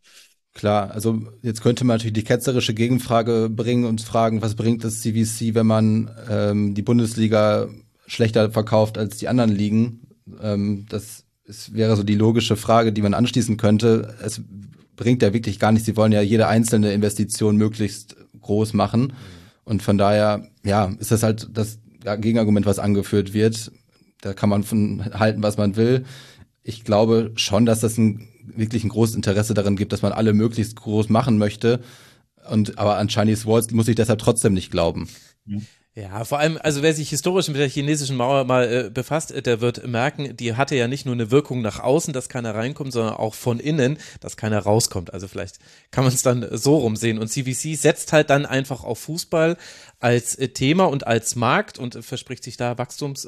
Klar, 0.53 0.91
also 0.91 1.21
jetzt 1.41 1.61
könnte 1.61 1.85
man 1.85 1.95
natürlich 1.97 2.13
die 2.13 2.23
ketzerische 2.23 2.73
Gegenfrage 2.73 3.49
bringen 3.49 3.85
und 3.85 4.01
fragen, 4.01 4.41
was 4.41 4.55
bringt 4.55 4.83
das 4.83 5.01
CVC, 5.01 5.53
wenn 5.55 5.67
man 5.67 6.11
ähm, 6.29 6.73
die 6.73 6.81
Bundesliga 6.81 7.69
schlechter 8.07 8.51
verkauft 8.51 8.97
als 8.97 9.17
die 9.17 9.27
anderen 9.27 9.51
Ligen? 9.51 10.01
Ähm, 10.41 10.85
das 10.89 11.23
ist, 11.45 11.73
wäre 11.73 11.95
so 11.95 12.03
die 12.03 12.15
logische 12.15 12.55
Frage, 12.55 12.91
die 12.91 13.01
man 13.01 13.13
anschließen 13.13 13.57
könnte. 13.57 14.15
Es 14.21 14.41
bringt 14.99 15.21
ja 15.21 15.33
wirklich 15.33 15.59
gar 15.59 15.71
nichts. 15.71 15.85
Sie 15.85 15.95
wollen 15.95 16.11
ja 16.11 16.21
jede 16.21 16.47
einzelne 16.47 16.91
Investition 16.91 17.55
möglichst 17.55 18.17
groß 18.41 18.73
machen. 18.73 19.13
Und 19.63 19.81
von 19.81 19.97
daher, 19.97 20.49
ja, 20.65 20.91
ist 20.99 21.11
das 21.11 21.23
halt 21.23 21.47
das 21.53 21.79
Gegenargument, 22.03 22.65
was 22.65 22.79
angeführt 22.79 23.33
wird. 23.33 23.71
Da 24.19 24.33
kann 24.33 24.49
man 24.49 24.63
von 24.63 25.05
halten, 25.13 25.41
was 25.41 25.55
man 25.55 25.77
will. 25.77 26.03
Ich 26.63 26.83
glaube 26.83 27.31
schon, 27.35 27.65
dass 27.65 27.79
das 27.79 27.97
ein 27.97 28.27
wirklich 28.53 28.83
ein 28.83 28.89
großes 28.89 29.15
Interesse 29.15 29.53
daran 29.53 29.77
gibt, 29.77 29.93
dass 29.93 30.01
man 30.01 30.11
alle 30.11 30.33
möglichst 30.33 30.75
groß 30.75 31.07
machen 31.07 31.37
möchte. 31.37 31.79
Und 32.49 32.77
aber 32.77 32.97
an 32.97 33.07
Chinese 33.07 33.45
Walls 33.45 33.71
muss 33.71 33.87
ich 33.87 33.95
deshalb 33.95 34.19
trotzdem 34.19 34.53
nicht 34.53 34.69
glauben. 34.69 35.07
Ja, 35.99 36.23
vor 36.23 36.39
allem, 36.39 36.57
also 36.61 36.81
wer 36.81 36.93
sich 36.93 37.09
historisch 37.09 37.49
mit 37.49 37.57
der 37.57 37.67
chinesischen 37.67 38.15
Mauer 38.15 38.45
mal 38.45 38.85
äh, 38.85 38.89
befasst, 38.89 39.31
äh, 39.31 39.41
der 39.41 39.59
wird 39.59 39.85
merken, 39.85 40.37
die 40.37 40.55
hatte 40.55 40.75
ja 40.75 40.87
nicht 40.87 41.05
nur 41.05 41.13
eine 41.13 41.29
Wirkung 41.29 41.61
nach 41.61 41.81
außen, 41.81 42.13
dass 42.13 42.29
keiner 42.29 42.55
reinkommt, 42.55 42.93
sondern 42.93 43.15
auch 43.15 43.33
von 43.33 43.59
innen, 43.59 43.97
dass 44.21 44.37
keiner 44.37 44.59
rauskommt. 44.59 45.13
Also 45.13 45.27
vielleicht 45.27 45.59
kann 45.91 46.05
man 46.05 46.13
es 46.13 46.21
dann 46.21 46.47
so 46.51 46.77
rumsehen. 46.77 47.19
Und 47.19 47.27
CVC 47.27 47.77
setzt 47.77 48.13
halt 48.13 48.29
dann 48.29 48.45
einfach 48.45 48.85
auf 48.85 48.99
Fußball 48.99 49.57
als 49.99 50.35
äh, 50.35 50.47
Thema 50.49 50.85
und 50.85 51.05
als 51.05 51.35
Markt 51.35 51.77
und 51.77 52.03
verspricht 52.05 52.45
sich 52.45 52.55
da 52.55 52.77
Wachstums 52.77 53.27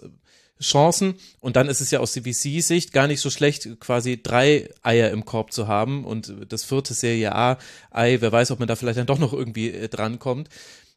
Chancen. 0.62 1.16
Und 1.40 1.56
dann 1.56 1.68
ist 1.68 1.82
es 1.82 1.92
ja 1.92 2.00
aus 2.00 2.13
CVC-Sicht 2.13 2.94
gar 2.94 3.08
nicht 3.08 3.20
so 3.20 3.30
schlecht, 3.30 3.80
quasi 3.80 4.22
drei 4.22 4.70
Eier 4.82 5.10
im 5.10 5.25
Korb 5.25 5.51
zu 5.51 5.68
haben 5.68 6.06
und 6.06 6.34
das 6.48 6.63
vierte 6.63 6.94
Serie 6.94 7.34
A-Ei, 7.36 8.22
wer 8.22 8.32
weiß, 8.32 8.51
ob 8.51 8.60
man 8.60 8.68
da 8.68 8.75
vielleicht 8.75 9.00
dann 9.00 9.08
doch 9.08 9.20
noch 9.20 9.34
irgendwie 9.34 9.72
äh, 9.72 9.90
drankommt. 9.90 10.50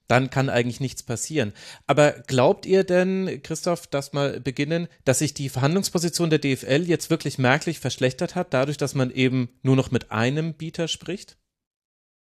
Dann 0.08 0.28
kann 0.30 0.50
eigentlich 0.50 0.80
nichts 0.80 1.02
passieren. 1.02 1.52
Aber 1.86 2.12
glaubt 2.26 2.66
ihr 2.66 2.84
denn, 2.84 3.40
Christoph, 3.42 3.86
das 3.86 4.12
mal 4.12 4.40
beginnen, 4.40 4.88
dass 5.04 5.20
sich 5.20 5.32
die 5.32 5.48
Verhandlungsposition 5.48 6.30
der 6.30 6.38
DFL 6.38 6.84
jetzt 6.86 7.08
wirklich 7.08 7.38
merklich 7.38 7.78
verschlechtert 7.78 8.34
hat, 8.34 8.52
dadurch, 8.52 8.76
dass 8.76 8.94
man 8.94 9.10
eben 9.10 9.48
nur 9.62 9.76
noch 9.76 9.90
mit 9.90 10.10
einem 10.10 10.54
Bieter 10.54 10.88
spricht? 10.88 11.38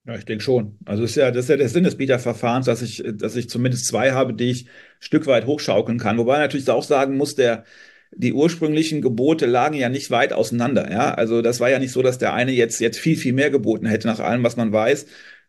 Ja, 0.05 0.15
ich 0.15 0.25
denke 0.25 0.43
schon. 0.43 0.79
Also 0.85 1.03
ist 1.03 1.15
ja, 1.15 1.29
das 1.29 1.45
ist 1.45 1.49
ja 1.49 1.57
der 1.57 1.69
Sinn 1.69 1.83
des 1.83 1.95
Bieterverfahrens, 1.95 2.65
dass 2.65 2.81
ich, 2.81 3.03
dass 3.05 3.35
ich 3.35 3.49
zumindest 3.49 3.85
zwei 3.85 4.13
habe, 4.13 4.33
die 4.33 4.49
ich 4.49 4.65
Stück 4.99 5.27
weit 5.27 5.45
hochschaukeln 5.45 5.99
kann. 5.99 6.17
Wobei 6.17 6.39
natürlich 6.39 6.69
auch 6.69 6.83
sagen 6.83 7.17
muss, 7.17 7.35
der, 7.35 7.65
die 8.11 8.33
ursprünglichen 8.33 9.01
Gebote 9.01 9.45
lagen 9.45 9.75
ja 9.75 9.89
nicht 9.89 10.09
weit 10.09 10.33
auseinander. 10.33 10.91
Ja, 10.91 11.13
also 11.13 11.41
das 11.43 11.59
war 11.59 11.69
ja 11.69 11.77
nicht 11.77 11.91
so, 11.91 12.01
dass 12.01 12.17
der 12.17 12.33
eine 12.33 12.51
jetzt, 12.51 12.79
jetzt 12.79 12.97
viel, 12.99 13.15
viel 13.15 13.33
mehr 13.33 13.51
geboten 13.51 13.85
hätte 13.85 14.07
nach 14.07 14.19
allem, 14.19 14.43
was 14.43 14.57
man 14.57 14.73
weiß. 14.73 15.05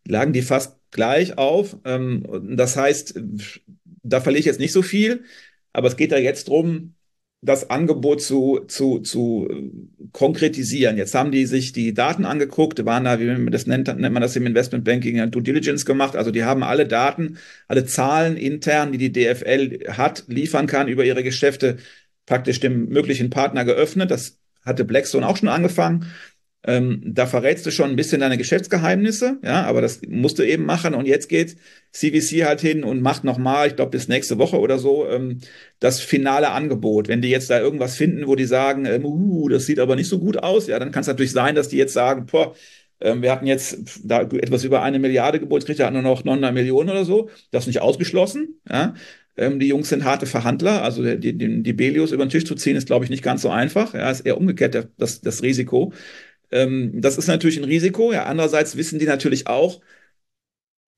Lagen 0.07 0.35
die 0.35 0.43
fast 0.43 0.82
gleich 0.93 1.37
auf. 1.39 1.77
Ähm, 1.85 2.57
das 2.57 2.77
heißt, 2.77 3.21
da 4.03 4.21
verliere 4.21 4.41
ich 4.41 4.47
jetzt 4.47 4.61
nicht 4.61 4.73
so 4.73 4.83
viel. 4.83 5.25
Aber 5.73 5.89
es 5.89 5.97
geht 5.97 6.13
da 6.13 6.19
jetzt 6.19 6.49
drum, 6.49 6.95
das 7.45 7.71
Angebot 7.71 8.23
zu, 8.23 8.61
zu, 8.69 9.01
zu 9.01 9.49
äh, 9.51 10.09
konkretisieren. 10.13 10.97
Jetzt 10.97 11.15
haben 11.15 11.33
die 11.33 11.47
sich 11.47 11.73
die 11.73 11.93
Daten 11.93 12.25
angeguckt, 12.25 12.85
waren 12.85 13.05
da, 13.05 13.19
wie 13.19 13.27
man 13.27 13.51
das 13.51 13.67
nennt, 13.67 13.89
nennt 13.89 14.15
man 14.15 14.23
das 14.23 14.37
im 14.37 14.47
Investmentbanking, 14.47 15.31
Due 15.31 15.43
Diligence 15.43 15.85
gemacht. 15.85 16.15
Also 16.15 16.31
die 16.31 16.45
haben 16.45 16.63
alle 16.63 16.87
Daten, 16.87 17.39
alle 17.67 17.85
Zahlen 17.85 18.37
intern, 18.37 18.93
die 18.93 18.99
die 18.99 19.13
DFL 19.13 19.89
hat, 19.89 20.25
liefern 20.29 20.69
kann 20.69 20.87
über 20.87 21.05
ihre 21.05 21.25
Geschäfte, 21.25 21.79
praktisch 22.27 22.61
dem 22.61 22.89
möglichen 22.89 23.31
Partner 23.31 23.65
geöffnet. 23.65 24.13
Das 24.13 24.39
hatte 24.65 24.85
Blackstone 24.85 25.27
auch 25.27 25.37
schon 25.37 25.49
angefangen. 25.49 26.07
Ähm, 26.65 27.03
da 27.05 27.27
verrätst 27.27 27.67
du 27.67 27.73
schon 27.73 27.91
ein 27.91 27.97
bisschen 27.97 28.21
deine 28.21 28.39
Geschäftsgeheimnisse, 28.39 29.39
ja, 29.43 29.65
aber 29.65 29.81
das 29.81 30.01
musst 30.07 30.39
du 30.39 30.47
eben 30.47 30.65
machen. 30.65 30.95
Und 30.95 31.07
jetzt 31.07 31.29
geht 31.29 31.57
CVC 31.91 32.45
halt 32.45 32.61
hin 32.61 32.85
und 32.85 33.03
macht 33.03 33.25
nochmal, 33.25 33.67
ich 33.67 33.77
glaube 33.77 33.91
bis 33.91 34.07
nächste 34.07 34.39
Woche 34.39 34.61
oder 34.61 34.79
so, 34.79 35.09
ähm, 35.09 35.41
das 35.81 36.01
finale 36.01 36.51
Angebot. 36.51 37.09
Wenn 37.09 37.21
die 37.21 37.31
jetzt 37.31 37.51
da 37.51 37.59
irgendwas 37.61 37.97
finden, 37.97 38.29
wo 38.29 38.37
die 38.37 38.45
sagen, 38.45 38.87
ähm, 38.87 39.05
uh, 39.05 39.49
das 39.49 39.67
sieht 39.67 39.81
aber 39.81 39.97
nicht 39.97 40.09
so 40.09 40.21
gut 40.21 40.37
aus, 40.37 40.69
ja, 40.69 40.79
dann 40.79 40.93
kann 40.93 41.01
es 41.01 41.09
natürlich 41.09 41.33
sein, 41.33 41.57
dass 41.57 41.69
die 41.69 41.79
jetzt 41.79 41.95
sagen, 41.95 42.27
boah, 42.27 42.55
ähm, 43.01 43.23
wir 43.23 43.33
hatten 43.33 43.47
jetzt 43.47 44.01
da 44.05 44.23
etwas 44.23 44.63
über 44.63 44.83
eine 44.83 45.01
Milliarde 45.01 45.41
geboten, 45.41 45.67
kriegt 45.67 45.81
er 45.81 45.91
nur 45.91 46.03
noch 46.03 46.25
900 46.25 46.55
Millionen 46.55 46.91
oder 46.91 47.05
so. 47.05 47.29
Das 47.51 47.65
ist 47.65 47.69
nicht 47.69 47.83
ausgeschlossen, 47.83 48.61
ja. 48.71 48.95
Ähm, 49.37 49.59
die 49.59 49.69
Jungs 49.69 49.89
sind 49.89 50.05
harte 50.05 50.27
Verhandler, 50.27 50.83
also 50.83 51.03
die, 51.03 51.37
die, 51.37 51.63
die 51.63 51.73
Belios 51.73 52.13
über 52.13 52.25
den 52.25 52.31
Tisch 52.31 52.45
zu 52.45 52.55
ziehen, 52.55 52.77
ist, 52.77 52.87
glaube 52.87 53.05
ich, 53.05 53.11
nicht 53.11 53.23
ganz 53.23 53.43
so 53.43 53.49
einfach. 53.49 53.95
Ja, 53.95 54.11
ist 54.11 54.21
eher 54.21 54.37
umgekehrt 54.37 54.89
das, 54.99 55.23
das 55.23 55.43
Risiko. 55.43 55.93
Ähm, 56.53 57.01
das 57.01 57.19
ist 57.19 57.27
natürlich 57.27 57.59
ein 57.59 57.65
Risiko. 57.65 58.13
Ja, 58.13 58.25
andererseits 58.25 58.77
wissen 58.77 58.99
die 58.99 59.07
natürlich 59.07 59.47
auch 59.47 59.81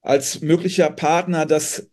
als 0.02 0.40
möglicher 0.40 0.90
Partner, 0.90 1.46
dass 1.46 1.88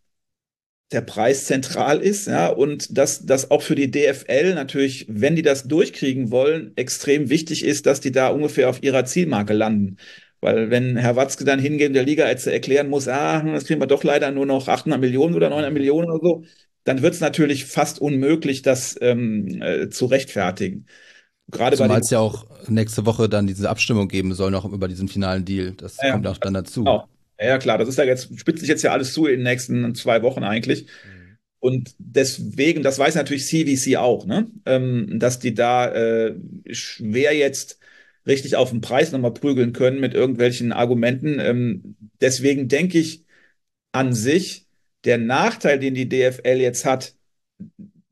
der 0.91 1.01
Preis 1.01 1.45
zentral 1.45 2.01
ist, 2.01 2.27
ja, 2.27 2.47
und 2.49 2.97
dass 2.97 3.25
das 3.25 3.49
auch 3.49 3.61
für 3.61 3.75
die 3.75 3.89
DFL 3.91 4.53
natürlich, 4.55 5.05
wenn 5.09 5.35
die 5.37 5.41
das 5.41 5.63
durchkriegen 5.67 6.31
wollen, 6.31 6.73
extrem 6.75 7.29
wichtig 7.29 7.63
ist, 7.63 7.85
dass 7.85 8.01
die 8.01 8.11
da 8.11 8.27
ungefähr 8.29 8.69
auf 8.69 8.83
ihrer 8.83 9.05
Zielmarke 9.05 9.53
landen. 9.53 9.97
Weil 10.41 10.69
wenn 10.69 10.97
Herr 10.97 11.15
Watzke 11.15 11.45
dann 11.45 11.59
hingehen, 11.59 11.93
der 11.93 12.03
Liga 12.03 12.25
erklären 12.25 12.89
muss, 12.89 13.07
ah, 13.07 13.41
das 13.41 13.65
kriegen 13.65 13.79
wir 13.79 13.87
doch 13.87 14.03
leider 14.03 14.31
nur 14.31 14.45
noch 14.45 14.67
800 14.67 14.99
Millionen 14.99 15.35
oder 15.35 15.49
900 15.49 15.71
Millionen 15.73 16.09
oder 16.11 16.19
so, 16.21 16.43
dann 16.83 17.01
wird 17.01 17.13
es 17.13 17.21
natürlich 17.21 17.65
fast 17.65 18.01
unmöglich, 18.01 18.61
das 18.61 18.97
ähm, 19.01 19.61
äh, 19.61 19.89
zu 19.89 20.07
rechtfertigen. 20.07 20.87
Gerade 21.51 21.77
Zumal 21.77 21.99
es 21.99 22.09
ja 22.09 22.19
auch 22.19 22.45
nächste 22.67 23.05
Woche 23.05 23.29
dann 23.29 23.47
diese 23.47 23.69
Abstimmung 23.69 24.07
geben 24.07 24.33
soll, 24.33 24.51
noch 24.51 24.65
über 24.65 24.87
diesen 24.87 25.07
finalen 25.07 25.45
Deal. 25.45 25.73
Das 25.73 25.97
ja, 26.01 26.13
kommt 26.13 26.27
auch 26.27 26.37
dann 26.37 26.53
dazu. 26.53 26.83
Genau. 26.83 27.07
Ja, 27.39 27.57
klar, 27.57 27.77
das 27.77 27.89
ist 27.89 27.97
ja 27.97 28.03
jetzt, 28.03 28.39
spitzt 28.39 28.59
sich 28.59 28.69
jetzt 28.69 28.83
ja 28.83 28.91
alles 28.91 29.13
zu 29.13 29.25
in 29.25 29.39
den 29.39 29.43
nächsten 29.43 29.95
zwei 29.95 30.21
Wochen 30.21 30.43
eigentlich. 30.43 30.83
Mhm. 30.83 31.37
Und 31.59 31.95
deswegen, 31.99 32.81
das 32.81 32.97
weiß 32.97 33.15
natürlich 33.15 33.45
CVC 33.45 33.97
auch, 33.97 34.25
ne? 34.25 34.47
Ähm, 34.65 35.19
dass 35.19 35.39
die 35.39 35.53
da 35.53 35.91
äh, 35.93 36.35
schwer 36.71 37.35
jetzt 37.35 37.79
richtig 38.25 38.55
auf 38.55 38.71
den 38.71 38.81
Preis 38.81 39.11
nochmal 39.11 39.33
prügeln 39.33 39.73
können 39.73 39.99
mit 39.99 40.13
irgendwelchen 40.13 40.71
Argumenten. 40.71 41.39
Ähm, 41.39 41.95
deswegen 42.19 42.67
denke 42.67 42.97
ich 42.97 43.25
an 43.91 44.13
sich, 44.13 44.67
der 45.03 45.17
Nachteil, 45.17 45.79
den 45.79 45.95
die 45.95 46.09
DFL 46.09 46.59
jetzt 46.59 46.85
hat, 46.85 47.15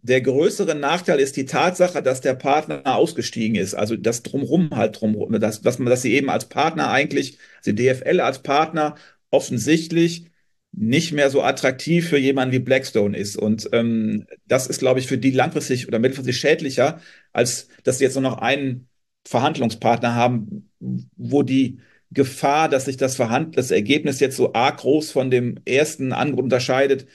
der 0.02 0.22
größere 0.22 0.76
Nachteil 0.76 1.20
ist 1.20 1.36
die 1.38 1.46
Tatsache, 1.46 2.02
dass 2.02 2.22
der 2.22 2.34
Partner 2.36 2.96
ausgestiegen 2.96 3.56
ist. 3.56 3.74
Also 3.74 3.96
das 3.98 4.24
drumrum 4.24 4.72
halt 4.72 5.00
drumrum, 5.00 5.40
dass, 5.40 5.62
dass 5.62 5.80
man, 5.80 5.90
dass 5.90 6.02
sie 6.02 6.14
eben 6.14 6.30
als 6.30 6.48
Partner 6.50 6.90
eigentlich, 6.90 7.38
also 7.58 7.72
DFL 7.74 8.22
als 8.22 8.42
Partner 8.42 8.96
offensichtlich 9.30 10.26
nicht 10.72 11.12
mehr 11.14 11.30
so 11.30 11.42
attraktiv 11.44 12.08
für 12.10 12.18
jemanden 12.18 12.54
wie 12.54 12.60
Blackstone 12.60 13.18
ist. 13.18 13.38
Und 13.38 13.70
ähm, 13.74 14.28
das 14.48 14.68
ist, 14.68 14.80
glaube 14.80 15.00
ich, 15.00 15.08
für 15.08 15.18
die 15.18 15.32
langfristig 15.32 15.88
oder 15.88 16.00
mittelfristig 16.00 16.38
schädlicher, 16.38 17.02
als 17.34 17.68
dass 17.84 17.98
sie 17.98 18.06
jetzt 18.06 18.16
nur 18.16 18.24
noch 18.24 18.38
einen 18.40 18.88
Verhandlungspartner 19.28 20.16
haben, 20.16 20.72
wo 21.18 21.44
die 21.44 21.80
Gefahr, 22.12 22.70
dass 22.70 22.86
sich 22.86 22.98
das 22.98 23.16
Verhand 23.16 23.58
das 23.58 23.72
Ergebnis 23.72 24.20
jetzt 24.20 24.38
so 24.38 24.54
arg 24.54 24.78
groß 24.80 25.12
von 25.12 25.30
dem 25.30 25.60
ersten 25.66 26.14
Angebot 26.14 26.46
unterscheidet, 26.46 27.08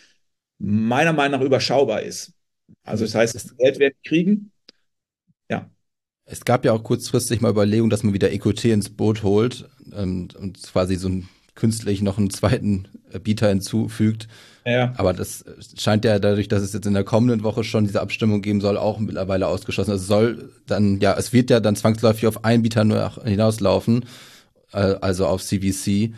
meiner 0.59 1.13
Meinung 1.13 1.41
nach 1.41 1.47
überschaubar 1.47 2.03
ist. 2.03 2.34
Also 2.83 3.05
das 3.05 3.15
heißt, 3.15 3.35
das 3.35 3.57
Geld 3.57 3.79
werden 3.79 3.95
kriegen. 4.05 4.53
Ja. 5.51 5.71
Es 6.27 6.45
gab 6.45 6.65
ja 6.65 6.73
auch 6.73 6.83
kurzfristig 6.83 7.41
mal 7.41 7.51
Überlegungen, 7.51 7.91
dass 7.91 8.03
man 8.03 8.15
wieder 8.15 8.33
EQT 8.33 8.65
ins 8.67 8.91
Boot 8.91 9.23
holt 9.23 9.69
ähm, 9.93 10.29
und 10.39 10.63
quasi 10.63 10.97
so 10.97 11.09
ein 11.09 11.29
künstlich 11.55 12.03
noch 12.03 12.19
einen 12.19 12.31
zweiten 12.31 12.89
Bieter 13.23 13.49
hinzufügt. 13.49 14.29
Ja. 14.65 14.93
Aber 14.97 15.13
das 15.13 15.45
scheint 15.79 16.05
ja 16.05 16.19
dadurch, 16.19 16.49
dass 16.49 16.63
es 16.63 16.73
jetzt 16.73 16.87
in 16.87 16.95
der 16.95 17.05
kommenden 17.05 17.43
Woche 17.43 17.65
schon 17.65 17.85
diese 17.85 18.01
Abstimmung 18.01 18.43
geben 18.43 18.61
soll, 18.61 18.77
auch 18.77 18.99
mittlerweile 18.99 19.47
ausgeschlossen. 19.47 19.93
Es 19.93 20.07
soll 20.07 20.51
dann, 20.67 21.01
ja, 21.01 21.15
es 21.17 21.33
wird 21.33 21.51
ja 21.51 21.61
dann 21.61 21.77
zwangsläufig 21.77 22.27
auf 22.27 22.45
einen 22.45 22.63
Bieter 22.63 22.85
nur 22.85 23.25
hinauslaufen, 23.25 24.05
äh, 24.73 24.97
also 25.01 25.27
auf 25.27 25.43
CVC. 25.43 26.15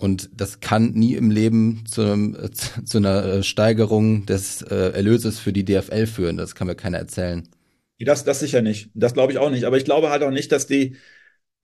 Und 0.00 0.30
das 0.34 0.60
kann 0.60 0.92
nie 0.92 1.14
im 1.14 1.30
Leben 1.30 1.84
zu, 1.86 2.00
einem, 2.02 2.36
zu 2.84 2.98
einer 2.98 3.24
äh, 3.24 3.42
Steigerung 3.42 4.24
des 4.26 4.62
äh, 4.62 4.92
Erlöses 4.92 5.38
für 5.38 5.52
die 5.52 5.64
DFL 5.64 6.06
führen. 6.06 6.36
Das 6.38 6.54
kann 6.54 6.66
mir 6.66 6.74
keiner 6.74 6.98
erzählen. 6.98 7.46
Das, 7.98 8.24
das 8.24 8.40
sicher 8.40 8.62
nicht. 8.62 8.90
Das 8.94 9.12
glaube 9.12 9.32
ich 9.32 9.38
auch 9.38 9.50
nicht. 9.50 9.64
Aber 9.64 9.76
ich 9.76 9.84
glaube 9.84 10.08
halt 10.08 10.22
auch 10.22 10.30
nicht, 10.30 10.52
dass 10.52 10.66
die, 10.66 10.96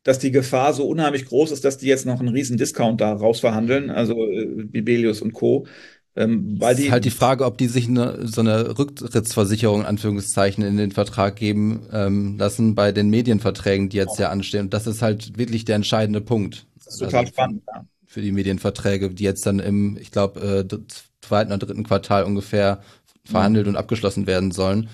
dass 0.03 0.19
die 0.19 0.31
Gefahr 0.31 0.75
so 0.75 0.87
unheimlich 0.87 1.25
groß 1.25 1.51
ist, 1.51 1.65
dass 1.65 1.79
die 1.79 1.87
jetzt 1.87 2.05
noch 2.05 2.21
einen 2.21 2.29
riesen 2.29 2.59
Discount 2.59 3.01
da 3.01 3.15
rausverhandeln, 3.15 3.91
also 3.91 4.27
äh, 4.27 4.65
Bibelius 4.65 5.23
und 5.23 5.33
Co. 5.33 5.67
Ähm, 6.15 6.57
weil 6.61 6.75
die, 6.75 6.85
ist 6.85 6.91
halt 6.91 7.05
die 7.07 7.11
Frage, 7.11 7.45
ob 7.45 7.57
die 7.57 7.69
sich 7.69 7.89
eine, 7.89 8.27
so 8.27 8.43
eine 8.43 8.79
Rücktrittsversicherung 8.79 9.81
in 9.81 9.87
Anführungszeichen 9.87 10.63
in 10.63 10.77
den 10.77 10.93
Vertrag 10.93 11.37
geben 11.37 11.87
ähm, 11.91 12.37
lassen 12.39 12.75
bei 12.75 12.93
den 12.93 13.09
Medienverträgen, 13.09 13.89
die 13.89 13.97
jetzt 13.97 14.19
ja 14.19 14.29
anstehen. 14.29 14.67
Und 14.67 14.75
das 14.75 14.87
ist 14.87 15.01
halt 15.01 15.39
wirklich 15.39 15.65
der 15.65 15.77
entscheidende 15.77 16.21
Punkt. 16.21 16.67
Das 16.77 16.95
ist 16.95 16.99
total 16.99 17.21
also 17.21 17.33
spannend. 17.33 17.63
Ja. 17.67 17.85
Für 18.17 18.23
die 18.23 18.33
Medienverträge, 18.33 19.11
die 19.11 19.25
jetzt 19.25 19.45
dann 19.45 19.59
im, 19.59 19.99
ich 19.99 20.11
glaube, 20.11 20.41
äh, 20.41 20.79
zweiten 21.21 21.53
oder 21.53 21.67
dritten 21.67 21.85
Quartal 21.85 22.25
ungefähr 22.25 22.81
verhandelt 23.27 23.67
mhm. 23.67 23.73
und 23.73 23.77
abgeschlossen 23.77 24.27
werden 24.27 24.53
sollen. 24.53 24.89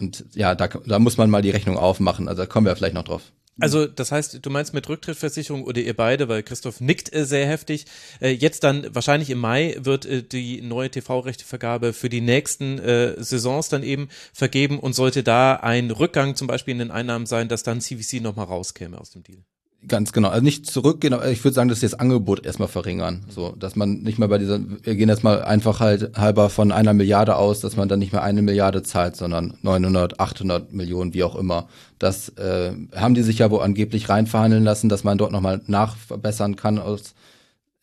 Und 0.00 0.24
ja, 0.32 0.54
da, 0.54 0.68
da 0.68 0.98
muss 0.98 1.18
man 1.18 1.28
mal 1.28 1.42
die 1.42 1.50
Rechnung 1.50 1.76
aufmachen. 1.76 2.28
Also 2.28 2.40
da 2.40 2.46
kommen 2.46 2.64
wir 2.64 2.74
vielleicht 2.74 2.94
noch 2.94 3.04
drauf. 3.04 3.30
Also 3.60 3.86
das 3.86 4.10
heißt, 4.10 4.38
du 4.40 4.48
meinst 4.48 4.72
mit 4.72 4.88
Rücktrittversicherung 4.88 5.64
oder 5.64 5.82
ihr 5.82 5.94
beide, 5.94 6.30
weil 6.30 6.42
Christoph 6.42 6.80
nickt 6.80 7.14
äh, 7.14 7.26
sehr 7.26 7.46
heftig. 7.46 7.84
Äh, 8.22 8.30
jetzt 8.30 8.64
dann 8.64 8.86
wahrscheinlich 8.94 9.28
im 9.28 9.38
Mai 9.38 9.76
wird 9.78 10.06
äh, 10.06 10.22
die 10.22 10.62
neue 10.62 10.88
TV-Rechtevergabe 10.88 11.92
für 11.92 12.08
die 12.08 12.22
nächsten 12.22 12.78
äh, 12.78 13.22
Saisons 13.22 13.68
dann 13.68 13.82
eben 13.82 14.08
vergeben 14.32 14.80
und 14.80 14.94
sollte 14.94 15.22
da 15.22 15.56
ein 15.56 15.90
Rückgang 15.90 16.36
zum 16.36 16.46
Beispiel 16.46 16.72
in 16.72 16.78
den 16.78 16.90
Einnahmen 16.90 17.26
sein, 17.26 17.48
dass 17.48 17.64
dann 17.64 17.82
CVC 17.82 18.22
nochmal 18.22 18.46
rauskäme 18.46 18.98
aus 18.98 19.10
dem 19.10 19.24
Deal. 19.24 19.44
Ganz 19.88 20.12
genau. 20.12 20.28
Also 20.28 20.44
nicht 20.44 20.66
zurückgehen, 20.66 21.12
aber 21.12 21.28
ich 21.28 21.42
würde 21.42 21.54
sagen, 21.54 21.68
dass 21.68 21.80
sie 21.80 21.86
das 21.86 21.98
Angebot 21.98 22.46
erstmal 22.46 22.68
verringern. 22.68 23.24
So, 23.28 23.50
dass 23.58 23.74
man 23.74 24.02
nicht 24.02 24.16
mal 24.16 24.28
bei 24.28 24.38
dieser, 24.38 24.60
wir 24.60 24.94
gehen 24.94 25.08
jetzt 25.08 25.24
mal 25.24 25.42
einfach 25.42 25.80
halt 25.80 26.16
halber 26.16 26.50
von 26.50 26.70
einer 26.70 26.94
Milliarde 26.94 27.34
aus, 27.34 27.60
dass 27.60 27.76
man 27.76 27.88
dann 27.88 27.98
nicht 27.98 28.12
mehr 28.12 28.22
eine 28.22 28.42
Milliarde 28.42 28.84
zahlt, 28.84 29.16
sondern 29.16 29.54
900, 29.62 30.20
800 30.20 30.72
Millionen, 30.72 31.14
wie 31.14 31.24
auch 31.24 31.34
immer. 31.34 31.68
Das 31.98 32.28
äh, 32.30 32.72
haben 32.94 33.14
die 33.14 33.22
sich 33.22 33.38
ja 33.38 33.50
wo 33.50 33.58
angeblich 33.58 34.08
reinverhandeln 34.08 34.62
lassen, 34.62 34.88
dass 34.88 35.02
man 35.02 35.18
dort 35.18 35.32
nochmal 35.32 35.60
nachverbessern 35.66 36.54
kann 36.54 36.78
aus 36.78 37.14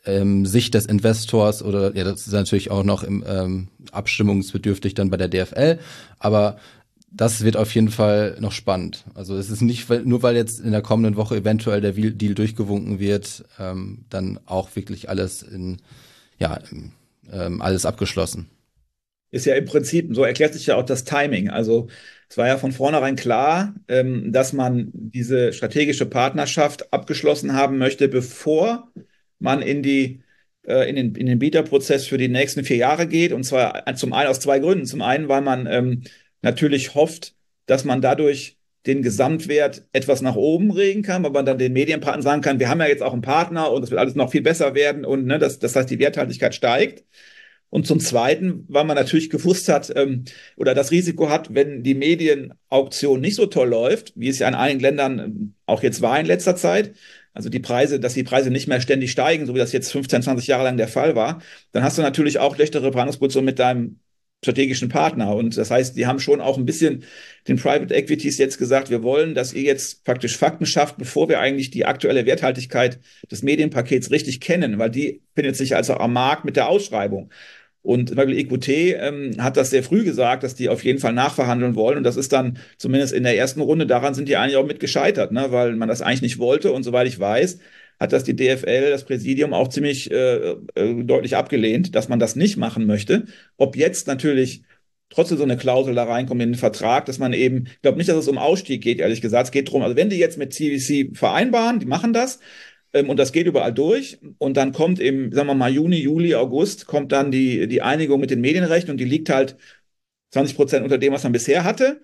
ähm, 0.05 0.45
Sicht 0.45 0.75
des 0.75 0.85
Investors 0.85 1.61
oder 1.61 1.95
ja, 1.95 2.05
das 2.05 2.27
ist 2.27 2.33
natürlich 2.33 2.71
auch 2.71 2.83
noch 2.83 3.03
im 3.03 3.23
ähm, 3.27 3.67
abstimmungsbedürftig 3.91 4.93
dann 4.93 5.09
bei 5.09 5.17
der 5.17 5.27
DFL. 5.27 5.79
Aber 6.17 6.57
das 7.11 7.43
wird 7.43 7.57
auf 7.57 7.73
jeden 7.73 7.89
Fall 7.89 8.37
noch 8.39 8.51
spannend. 8.51 9.05
Also 9.15 9.35
es 9.37 9.49
ist 9.49 9.61
nicht, 9.61 9.89
nur 10.05 10.23
weil 10.23 10.35
jetzt 10.35 10.59
in 10.59 10.71
der 10.71 10.81
kommenden 10.81 11.15
Woche 11.15 11.37
eventuell 11.37 11.81
der 11.81 11.93
Deal 11.93 12.35
durchgewunken 12.35 12.99
wird, 12.99 13.45
ähm, 13.59 14.05
dann 14.09 14.39
auch 14.45 14.75
wirklich 14.75 15.09
alles 15.09 15.41
in, 15.41 15.77
ja, 16.37 16.59
ähm, 17.31 17.61
alles 17.61 17.85
abgeschlossen. 17.85 18.49
Ist 19.31 19.45
ja 19.45 19.55
im 19.55 19.65
Prinzip, 19.65 20.09
so 20.15 20.23
erklärt 20.23 20.53
sich 20.53 20.67
ja 20.67 20.75
auch 20.75 20.85
das 20.85 21.03
Timing. 21.03 21.49
Also 21.49 21.87
es 22.29 22.37
war 22.37 22.47
ja 22.47 22.57
von 22.57 22.71
vornherein 22.71 23.15
klar, 23.15 23.75
ähm, 23.87 24.31
dass 24.31 24.53
man 24.53 24.89
diese 24.93 25.53
strategische 25.53 26.05
Partnerschaft 26.05 26.91
abgeschlossen 26.93 27.53
haben 27.53 27.77
möchte, 27.77 28.07
bevor 28.07 28.91
man 29.39 29.61
in 29.61 29.83
die 29.83 30.21
äh, 30.63 30.89
in 30.89 30.95
den, 30.95 31.15
in 31.15 31.25
den 31.25 31.39
Bieterprozess 31.39 32.07
für 32.07 32.17
die 32.17 32.27
nächsten 32.27 32.63
vier 32.63 32.77
Jahre 32.77 33.07
geht. 33.07 33.33
Und 33.33 33.43
zwar 33.43 33.85
zum 33.95 34.13
einen 34.13 34.29
aus 34.29 34.39
zwei 34.39 34.59
Gründen. 34.59 34.85
Zum 34.85 35.01
einen, 35.01 35.27
weil 35.27 35.41
man 35.41 35.67
ähm, 35.67 36.03
natürlich 36.41 36.95
hofft, 36.95 37.35
dass 37.65 37.85
man 37.85 38.01
dadurch 38.01 38.57
den 38.85 39.01
Gesamtwert 39.01 39.85
etwas 39.91 40.21
nach 40.21 40.35
oben 40.35 40.71
regen 40.71 41.03
kann, 41.03 41.23
weil 41.23 41.31
man 41.31 41.45
dann 41.45 41.57
den 41.57 41.73
Medienpartnern 41.73 42.21
sagen 42.21 42.41
kann, 42.41 42.59
wir 42.59 42.69
haben 42.69 42.79
ja 42.79 42.87
jetzt 42.87 43.03
auch 43.03 43.13
einen 43.13 43.21
Partner 43.21 43.71
und 43.71 43.83
es 43.83 43.91
wird 43.91 43.99
alles 43.99 44.15
noch 44.15 44.31
viel 44.31 44.41
besser 44.41 44.73
werden 44.73 45.05
und 45.05 45.25
ne, 45.25 45.37
das, 45.37 45.59
das 45.59 45.75
heißt, 45.75 45.89
die 45.89 45.99
Werthaltigkeit 45.99 46.55
steigt. 46.55 47.03
Und 47.71 47.85
zum 47.85 47.99
Zweiten, 47.99 48.65
weil 48.67 48.83
man 48.83 48.95
natürlich 48.95 49.29
gewusst 49.29 49.69
hat 49.69 49.93
ähm, 49.95 50.25
oder 50.57 50.73
das 50.73 50.89
Risiko 50.89 51.29
hat, 51.29 51.53
wenn 51.53 51.83
die 51.83 51.93
Medienauktion 51.93 53.21
nicht 53.21 53.35
so 53.35 53.45
toll 53.45 53.69
läuft, 53.69 54.13
wie 54.15 54.27
es 54.29 54.39
ja 54.39 54.47
in 54.47 54.55
einigen 54.55 54.79
Ländern 54.79 55.19
ähm, 55.19 55.53
auch 55.67 55.83
jetzt 55.83 56.01
war 56.01 56.19
in 56.19 56.25
letzter 56.25 56.55
Zeit, 56.55 56.95
also 57.33 57.49
die 57.49 57.59
Preise, 57.59 57.99
dass 57.99 58.15
die 58.15 58.23
Preise 58.23 58.49
nicht 58.49 58.67
mehr 58.67 58.81
ständig 58.81 59.11
steigen, 59.11 59.45
so 59.45 59.53
wie 59.53 59.59
das 59.59 59.71
jetzt 59.71 59.91
15, 59.91 60.23
20 60.23 60.47
Jahre 60.47 60.63
lang 60.63 60.77
der 60.77 60.87
Fall 60.87 61.15
war, 61.15 61.41
dann 61.71 61.83
hast 61.83 61.97
du 61.97 62.01
natürlich 62.01 62.39
auch 62.39 62.55
schlechtere 62.55 62.91
Verhandlungsposition 62.91 63.45
mit 63.45 63.59
deinem 63.59 63.99
strategischen 64.41 64.89
Partner. 64.89 65.35
Und 65.35 65.57
das 65.57 65.69
heißt, 65.69 65.97
die 65.97 66.07
haben 66.07 66.19
schon 66.19 66.41
auch 66.41 66.57
ein 66.57 66.65
bisschen 66.65 67.03
den 67.47 67.57
Private 67.57 67.93
Equities 67.93 68.37
jetzt 68.37 68.57
gesagt, 68.57 68.89
wir 68.89 69.03
wollen, 69.03 69.35
dass 69.35 69.53
ihr 69.53 69.63
jetzt 69.63 70.05
praktisch 70.05 70.37
Fakten 70.37 70.65
schafft, 70.65 70.97
bevor 70.97 71.27
wir 71.27 71.39
eigentlich 71.39 71.71
die 71.71 71.85
aktuelle 71.85 72.25
Werthaltigkeit 72.25 72.99
des 73.29 73.43
Medienpakets 73.43 74.11
richtig 74.11 74.39
kennen, 74.39 74.79
weil 74.79 74.91
die 74.91 75.21
findet 75.35 75.55
sich 75.57 75.75
also 75.75 75.95
am 75.95 76.13
Markt 76.13 76.45
mit 76.45 76.55
der 76.55 76.69
Ausschreibung. 76.69 77.31
Und 77.81 78.09
zum 78.09 78.17
Beispiel 78.17 78.37
EQT 78.37 78.67
ähm, 78.69 79.35
hat 79.39 79.57
das 79.57 79.69
sehr 79.69 79.83
früh 79.83 80.03
gesagt, 80.03 80.43
dass 80.43 80.55
die 80.55 80.69
auf 80.69 80.83
jeden 80.83 80.99
Fall 80.99 81.13
nachverhandeln 81.13 81.75
wollen. 81.75 81.97
Und 81.97 82.03
das 82.03 82.17
ist 82.17 82.33
dann 82.33 82.57
zumindest 82.77 83.13
in 83.13 83.23
der 83.23 83.37
ersten 83.37 83.61
Runde, 83.61 83.87
daran 83.87 84.13
sind 84.13 84.27
die 84.27 84.35
eigentlich 84.35 84.57
auch 84.57 84.67
mit 84.67 84.79
gescheitert, 84.79 85.31
ne? 85.31 85.51
weil 85.51 85.75
man 85.75 85.87
das 85.87 86.01
eigentlich 86.01 86.21
nicht 86.21 86.39
wollte. 86.39 86.73
Und 86.73 86.83
soweit 86.83 87.07
ich 87.07 87.19
weiß, 87.19 87.59
hat 87.99 88.13
das 88.13 88.23
die 88.23 88.35
DFL, 88.35 88.89
das 88.91 89.05
Präsidium 89.05 89.53
auch 89.53 89.67
ziemlich 89.67 90.09
äh, 90.11 90.51
äh, 90.75 91.03
deutlich 91.03 91.35
abgelehnt, 91.35 91.95
dass 91.95 92.09
man 92.09 92.19
das 92.19 92.35
nicht 92.35 92.57
machen 92.57 92.85
möchte. 92.85 93.25
Ob 93.57 93.75
jetzt 93.75 94.07
natürlich 94.07 94.63
trotzdem 95.09 95.37
so 95.37 95.43
eine 95.43 95.57
Klausel 95.57 95.95
da 95.95 96.03
reinkommt 96.05 96.41
in 96.41 96.51
den 96.51 96.59
Vertrag, 96.59 97.05
dass 97.05 97.19
man 97.19 97.33
eben, 97.33 97.65
ich 97.67 97.81
glaube 97.81 97.97
nicht, 97.97 98.09
dass 98.09 98.17
es 98.17 98.27
um 98.27 98.37
Ausstieg 98.37 98.81
geht, 98.81 98.99
ehrlich 98.99 99.21
gesagt. 99.21 99.47
Es 99.47 99.51
geht 99.51 99.67
darum, 99.67 99.81
also 99.81 99.95
wenn 99.95 100.09
die 100.09 100.17
jetzt 100.17 100.37
mit 100.37 100.53
CVC 100.53 101.17
vereinbaren, 101.17 101.79
die 101.79 101.85
machen 101.87 102.13
das, 102.13 102.39
ähm, 102.93 103.09
und 103.09 103.17
das 103.17 103.31
geht 103.31 103.47
überall 103.47 103.73
durch. 103.73 104.19
Und 104.37 104.57
dann 104.57 104.71
kommt 104.73 104.99
im, 104.99 105.31
sagen 105.33 105.47
wir 105.47 105.55
mal, 105.55 105.71
Juni, 105.71 105.97
Juli, 105.97 106.35
August, 106.35 106.87
kommt 106.87 107.11
dann 107.11 107.31
die, 107.31 107.67
die 107.67 107.81
Einigung 107.81 108.19
mit 108.19 108.31
den 108.31 108.41
Medienrechten 108.41 108.91
und 108.91 108.97
die 108.97 109.05
liegt 109.05 109.29
halt 109.29 109.57
20 110.31 110.55
Prozent 110.55 110.83
unter 110.83 110.97
dem, 110.97 111.13
was 111.13 111.23
man 111.23 111.31
bisher 111.33 111.63
hatte, 111.63 112.01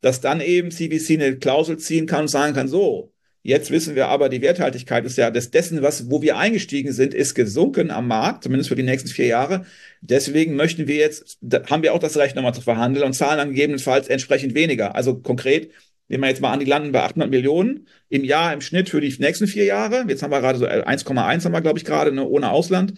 dass 0.00 0.20
dann 0.20 0.40
eben 0.40 0.70
CVC 0.70 1.12
eine 1.14 1.38
Klausel 1.38 1.78
ziehen 1.78 2.06
kann 2.06 2.22
und 2.22 2.28
sagen 2.28 2.54
kann, 2.54 2.68
so, 2.68 3.11
Jetzt 3.44 3.72
wissen 3.72 3.96
wir 3.96 4.06
aber, 4.06 4.28
die 4.28 4.40
Werthaltigkeit 4.40 5.04
ist 5.04 5.18
ja 5.18 5.30
des 5.30 5.50
dessen, 5.50 5.82
was, 5.82 6.08
wo 6.10 6.22
wir 6.22 6.36
eingestiegen 6.36 6.92
sind, 6.92 7.12
ist 7.12 7.34
gesunken 7.34 7.90
am 7.90 8.06
Markt, 8.06 8.44
zumindest 8.44 8.68
für 8.68 8.76
die 8.76 8.84
nächsten 8.84 9.08
vier 9.08 9.26
Jahre. 9.26 9.66
Deswegen 10.00 10.54
möchten 10.54 10.86
wir 10.86 10.96
jetzt, 10.96 11.38
haben 11.68 11.82
wir 11.82 11.92
auch 11.92 11.98
das 11.98 12.16
Recht, 12.16 12.36
nochmal 12.36 12.54
zu 12.54 12.60
verhandeln 12.60 13.04
und 13.04 13.14
zahlen 13.14 13.38
dann 13.38 13.48
gegebenenfalls 13.48 14.06
entsprechend 14.08 14.54
weniger. 14.54 14.94
Also 14.94 15.18
konkret, 15.18 15.72
nehmen 16.06 16.22
wir 16.22 16.28
jetzt 16.28 16.40
mal 16.40 16.52
an, 16.52 16.60
die 16.60 16.66
landen 16.66 16.92
bei 16.92 17.02
800 17.02 17.30
Millionen 17.30 17.88
im 18.08 18.22
Jahr 18.22 18.52
im 18.52 18.60
Schnitt 18.60 18.88
für 18.88 19.00
die 19.00 19.12
nächsten 19.18 19.48
vier 19.48 19.64
Jahre. 19.64 20.04
Jetzt 20.06 20.22
haben 20.22 20.30
wir 20.30 20.40
gerade 20.40 20.58
so 20.58 20.66
1,1 20.66 21.44
haben 21.44 21.52
wir, 21.52 21.62
glaube 21.62 21.78
ich, 21.78 21.84
gerade, 21.84 22.12
ne, 22.12 22.24
ohne 22.24 22.50
Ausland, 22.50 22.94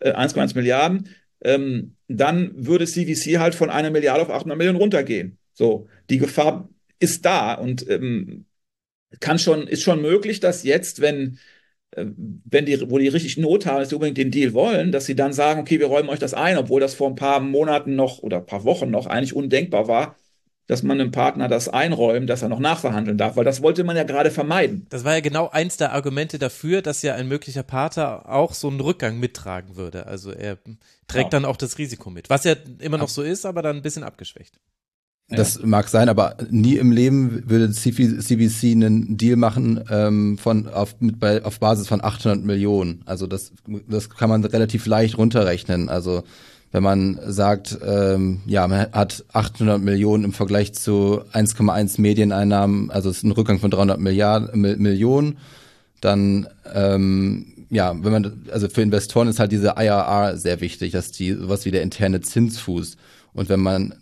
1,1 0.00 0.50
äh, 0.50 0.54
Milliarden. 0.54 1.10
Ähm, 1.44 1.94
dann 2.08 2.50
würde 2.56 2.86
CVC 2.86 3.38
halt 3.38 3.54
von 3.54 3.70
einer 3.70 3.90
Milliarde 3.90 4.22
auf 4.22 4.30
800 4.30 4.58
Millionen 4.58 4.78
runtergehen. 4.78 5.38
So, 5.52 5.86
die 6.10 6.18
Gefahr 6.18 6.68
ist 6.98 7.24
da 7.24 7.54
und 7.54 7.88
ähm, 7.88 8.45
kann 9.20 9.38
schon, 9.38 9.66
ist 9.66 9.82
schon 9.82 10.02
möglich, 10.02 10.40
dass 10.40 10.62
jetzt, 10.62 11.00
wenn, 11.00 11.38
äh, 11.92 12.06
wenn 12.16 12.66
die, 12.66 12.90
wo 12.90 12.98
die 12.98 13.08
richtig 13.08 13.36
Not 13.36 13.66
haben, 13.66 13.80
dass 13.80 13.90
sie 13.90 13.94
unbedingt 13.94 14.18
den 14.18 14.30
Deal 14.30 14.52
wollen, 14.52 14.92
dass 14.92 15.06
sie 15.06 15.16
dann 15.16 15.32
sagen, 15.32 15.60
okay, 15.60 15.78
wir 15.80 15.86
räumen 15.86 16.08
euch 16.08 16.18
das 16.18 16.34
ein, 16.34 16.58
obwohl 16.58 16.80
das 16.80 16.94
vor 16.94 17.08
ein 17.08 17.16
paar 17.16 17.40
Monaten 17.40 17.96
noch 17.96 18.20
oder 18.20 18.38
ein 18.38 18.46
paar 18.46 18.64
Wochen 18.64 18.90
noch 18.90 19.06
eigentlich 19.06 19.34
undenkbar 19.34 19.88
war, 19.88 20.16
dass 20.66 20.82
man 20.82 21.00
einem 21.00 21.12
Partner 21.12 21.48
das 21.48 21.68
einräumt, 21.68 22.28
dass 22.28 22.42
er 22.42 22.48
noch 22.48 22.58
nachverhandeln 22.58 23.16
darf, 23.16 23.36
weil 23.36 23.44
das 23.44 23.62
wollte 23.62 23.84
man 23.84 23.96
ja 23.96 24.02
gerade 24.02 24.30
vermeiden. 24.30 24.86
Das 24.90 25.04
war 25.04 25.14
ja 25.14 25.20
genau 25.20 25.48
eins 25.48 25.76
der 25.76 25.92
Argumente 25.92 26.38
dafür, 26.38 26.82
dass 26.82 27.02
ja 27.02 27.14
ein 27.14 27.28
möglicher 27.28 27.62
Partner 27.62 28.28
auch 28.28 28.52
so 28.52 28.68
einen 28.68 28.80
Rückgang 28.80 29.18
mittragen 29.18 29.76
würde. 29.76 30.06
Also 30.06 30.32
er 30.32 30.58
trägt 31.06 31.30
genau. 31.30 31.30
dann 31.30 31.44
auch 31.44 31.56
das 31.56 31.78
Risiko 31.78 32.10
mit, 32.10 32.30
was 32.30 32.44
ja 32.44 32.56
immer 32.80 32.98
noch 32.98 33.08
so 33.08 33.22
ist, 33.22 33.46
aber 33.46 33.62
dann 33.62 33.76
ein 33.76 33.82
bisschen 33.82 34.02
abgeschwächt. 34.02 34.58
Das 35.28 35.56
ja. 35.56 35.66
mag 35.66 35.88
sein, 35.88 36.08
aber 36.08 36.36
nie 36.50 36.76
im 36.76 36.92
Leben 36.92 37.42
würde 37.50 37.72
CBC 37.72 38.72
einen 38.72 39.16
Deal 39.16 39.36
machen 39.36 39.82
ähm, 39.90 40.38
von 40.38 40.68
auf, 40.68 40.94
mit 41.00 41.18
bei, 41.18 41.44
auf 41.44 41.58
Basis 41.58 41.88
von 41.88 42.02
800 42.02 42.44
Millionen. 42.44 43.02
Also 43.06 43.26
das, 43.26 43.52
das 43.88 44.08
kann 44.08 44.28
man 44.28 44.44
relativ 44.44 44.86
leicht 44.86 45.18
runterrechnen. 45.18 45.88
Also 45.88 46.22
wenn 46.70 46.84
man 46.84 47.18
sagt, 47.26 47.76
ähm, 47.84 48.40
ja, 48.46 48.68
man 48.68 48.92
hat 48.92 49.24
800 49.32 49.80
Millionen 49.80 50.24
im 50.24 50.32
Vergleich 50.32 50.74
zu 50.74 51.22
1,1 51.32 52.00
Medieneinnahmen, 52.00 52.90
also 52.92 53.10
es 53.10 53.18
ist 53.18 53.22
ein 53.24 53.32
Rückgang 53.32 53.58
von 53.58 53.72
300 53.72 53.98
Milliarden, 53.98 54.60
Millionen, 54.60 55.38
dann 56.00 56.46
ähm, 56.72 57.46
ja, 57.68 57.92
wenn 58.00 58.12
man, 58.12 58.44
also 58.52 58.68
für 58.68 58.82
Investoren 58.82 59.26
ist 59.26 59.40
halt 59.40 59.50
diese 59.50 59.74
IRR 59.76 60.36
sehr 60.36 60.60
wichtig, 60.60 60.92
dass 60.92 61.10
die 61.10 61.32
sowas 61.32 61.64
wie 61.64 61.72
der 61.72 61.82
interne 61.82 62.20
Zinsfuß. 62.20 62.96
Und 63.32 63.48
wenn 63.48 63.60
man 63.60 63.94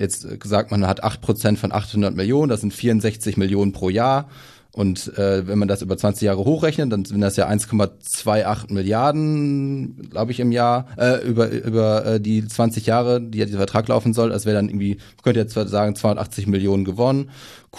jetzt 0.00 0.40
gesagt, 0.40 0.70
man 0.70 0.86
hat 0.86 1.04
acht 1.04 1.20
Prozent 1.20 1.58
von 1.58 1.72
800 1.72 2.14
Millionen, 2.14 2.48
das 2.48 2.62
sind 2.62 2.72
64 2.72 3.36
Millionen 3.36 3.72
pro 3.72 3.90
Jahr. 3.90 4.28
Und 4.72 5.18
äh, 5.18 5.48
wenn 5.48 5.58
man 5.58 5.66
das 5.66 5.82
über 5.82 5.96
20 5.96 6.26
Jahre 6.26 6.44
hochrechnet, 6.44 6.92
dann 6.92 7.04
sind 7.04 7.20
das 7.20 7.36
ja 7.36 7.48
1,28 7.48 8.72
Milliarden, 8.72 10.08
glaube 10.10 10.30
ich, 10.30 10.38
im 10.38 10.52
Jahr, 10.52 10.86
äh, 10.96 11.26
über, 11.26 11.50
über 11.50 12.06
äh, 12.06 12.20
die 12.20 12.46
20 12.46 12.86
Jahre, 12.86 13.20
die 13.20 13.38
ja 13.38 13.46
dieser 13.46 13.58
Vertrag 13.58 13.88
laufen 13.88 14.14
soll. 14.14 14.30
Das 14.30 14.46
wäre 14.46 14.54
dann 14.54 14.68
irgendwie, 14.68 14.94
man 14.94 15.22
könnte 15.24 15.40
jetzt 15.40 15.54
sagen, 15.54 15.96
280 15.96 16.46
Millionen 16.46 16.84
gewonnen. 16.84 17.30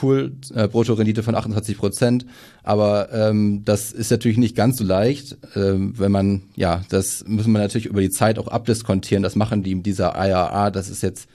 Cool, 0.02 0.34
äh, 0.54 0.68
Bruttorendite 0.68 1.24
von 1.24 1.36
28 1.36 1.78
Prozent. 1.78 2.26
Aber 2.62 3.12
ähm, 3.14 3.64
das 3.64 3.94
ist 3.94 4.12
natürlich 4.12 4.38
nicht 4.38 4.58
ganz 4.58 4.78
so 4.78 4.84
leicht, 4.84 5.34
äh, 5.56 5.76
wenn 5.76 6.12
man, 6.12 6.42
ja, 6.58 6.82
das 6.90 7.24
müssen 7.26 7.54
wir 7.54 7.60
natürlich 7.60 7.86
über 7.86 8.02
die 8.02 8.10
Zeit 8.10 8.38
auch 8.38 8.50
abdiskontieren. 8.50 9.24
Das 9.24 9.38
machen 9.38 9.64
die 9.64 9.72
in 9.72 9.84
dieser 9.84 10.14
IRA, 10.16 10.72
das 10.72 10.90
ist 10.90 11.04
jetzt 11.04 11.30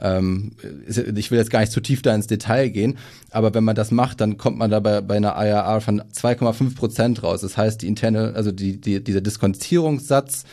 Ähm, 0.00 0.52
ich 0.86 1.30
will 1.30 1.38
jetzt 1.38 1.50
gar 1.50 1.60
nicht 1.60 1.72
zu 1.72 1.80
tief 1.80 2.02
da 2.02 2.14
ins 2.14 2.26
Detail 2.26 2.68
gehen, 2.68 2.98
aber 3.30 3.54
wenn 3.54 3.64
man 3.64 3.76
das 3.76 3.90
macht, 3.90 4.20
dann 4.20 4.36
kommt 4.36 4.58
man 4.58 4.70
dabei 4.70 5.00
bei 5.00 5.16
einer 5.16 5.34
IRR 5.36 5.80
von 5.80 6.02
2,5 6.02 6.74
Prozent 6.74 7.22
raus. 7.22 7.42
Das 7.42 7.56
heißt, 7.56 7.82
die 7.82 7.88
interne, 7.88 8.32
also 8.34 8.52
die, 8.52 8.80
die, 8.80 9.02
dieser 9.02 9.20
Diskontierungssatz 9.20 10.44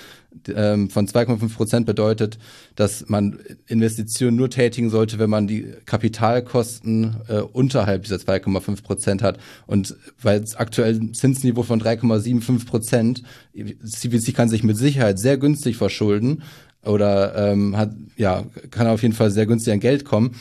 ähm, 0.53 0.89
von 0.89 1.07
2,5 1.07 1.55
Prozent 1.55 1.85
bedeutet, 1.85 2.37
dass 2.75 3.07
man 3.07 3.39
Investitionen 3.67 4.37
nur 4.37 4.49
tätigen 4.49 4.89
sollte, 4.89 5.19
wenn 5.19 5.29
man 5.29 5.47
die 5.47 5.73
Kapitalkosten 5.85 7.17
äh, 7.27 7.39
unterhalb 7.39 8.03
dieser 8.03 8.17
2,5 8.17 8.83
Prozent 8.83 9.23
hat. 9.23 9.39
Und 9.65 9.95
weil 10.21 10.41
es 10.41 10.55
aktuell 10.55 10.95
ein 10.95 11.13
Zinsniveau 11.13 11.63
von 11.63 11.81
3,75 11.81 12.65
Prozent, 12.65 13.23
CVC 13.55 14.35
kann 14.35 14.49
sich 14.49 14.63
mit 14.63 14.77
Sicherheit 14.77 15.19
sehr 15.19 15.37
günstig 15.37 15.77
verschulden 15.77 16.43
oder 16.83 17.51
ähm, 17.51 17.75
hat 17.77 17.91
ja 18.15 18.45
kann 18.71 18.87
auf 18.87 19.01
jeden 19.01 19.13
Fall 19.13 19.31
sehr 19.31 19.45
günstig 19.45 19.73
an 19.73 19.79
Geld 19.79 20.05
kommen 20.05 20.35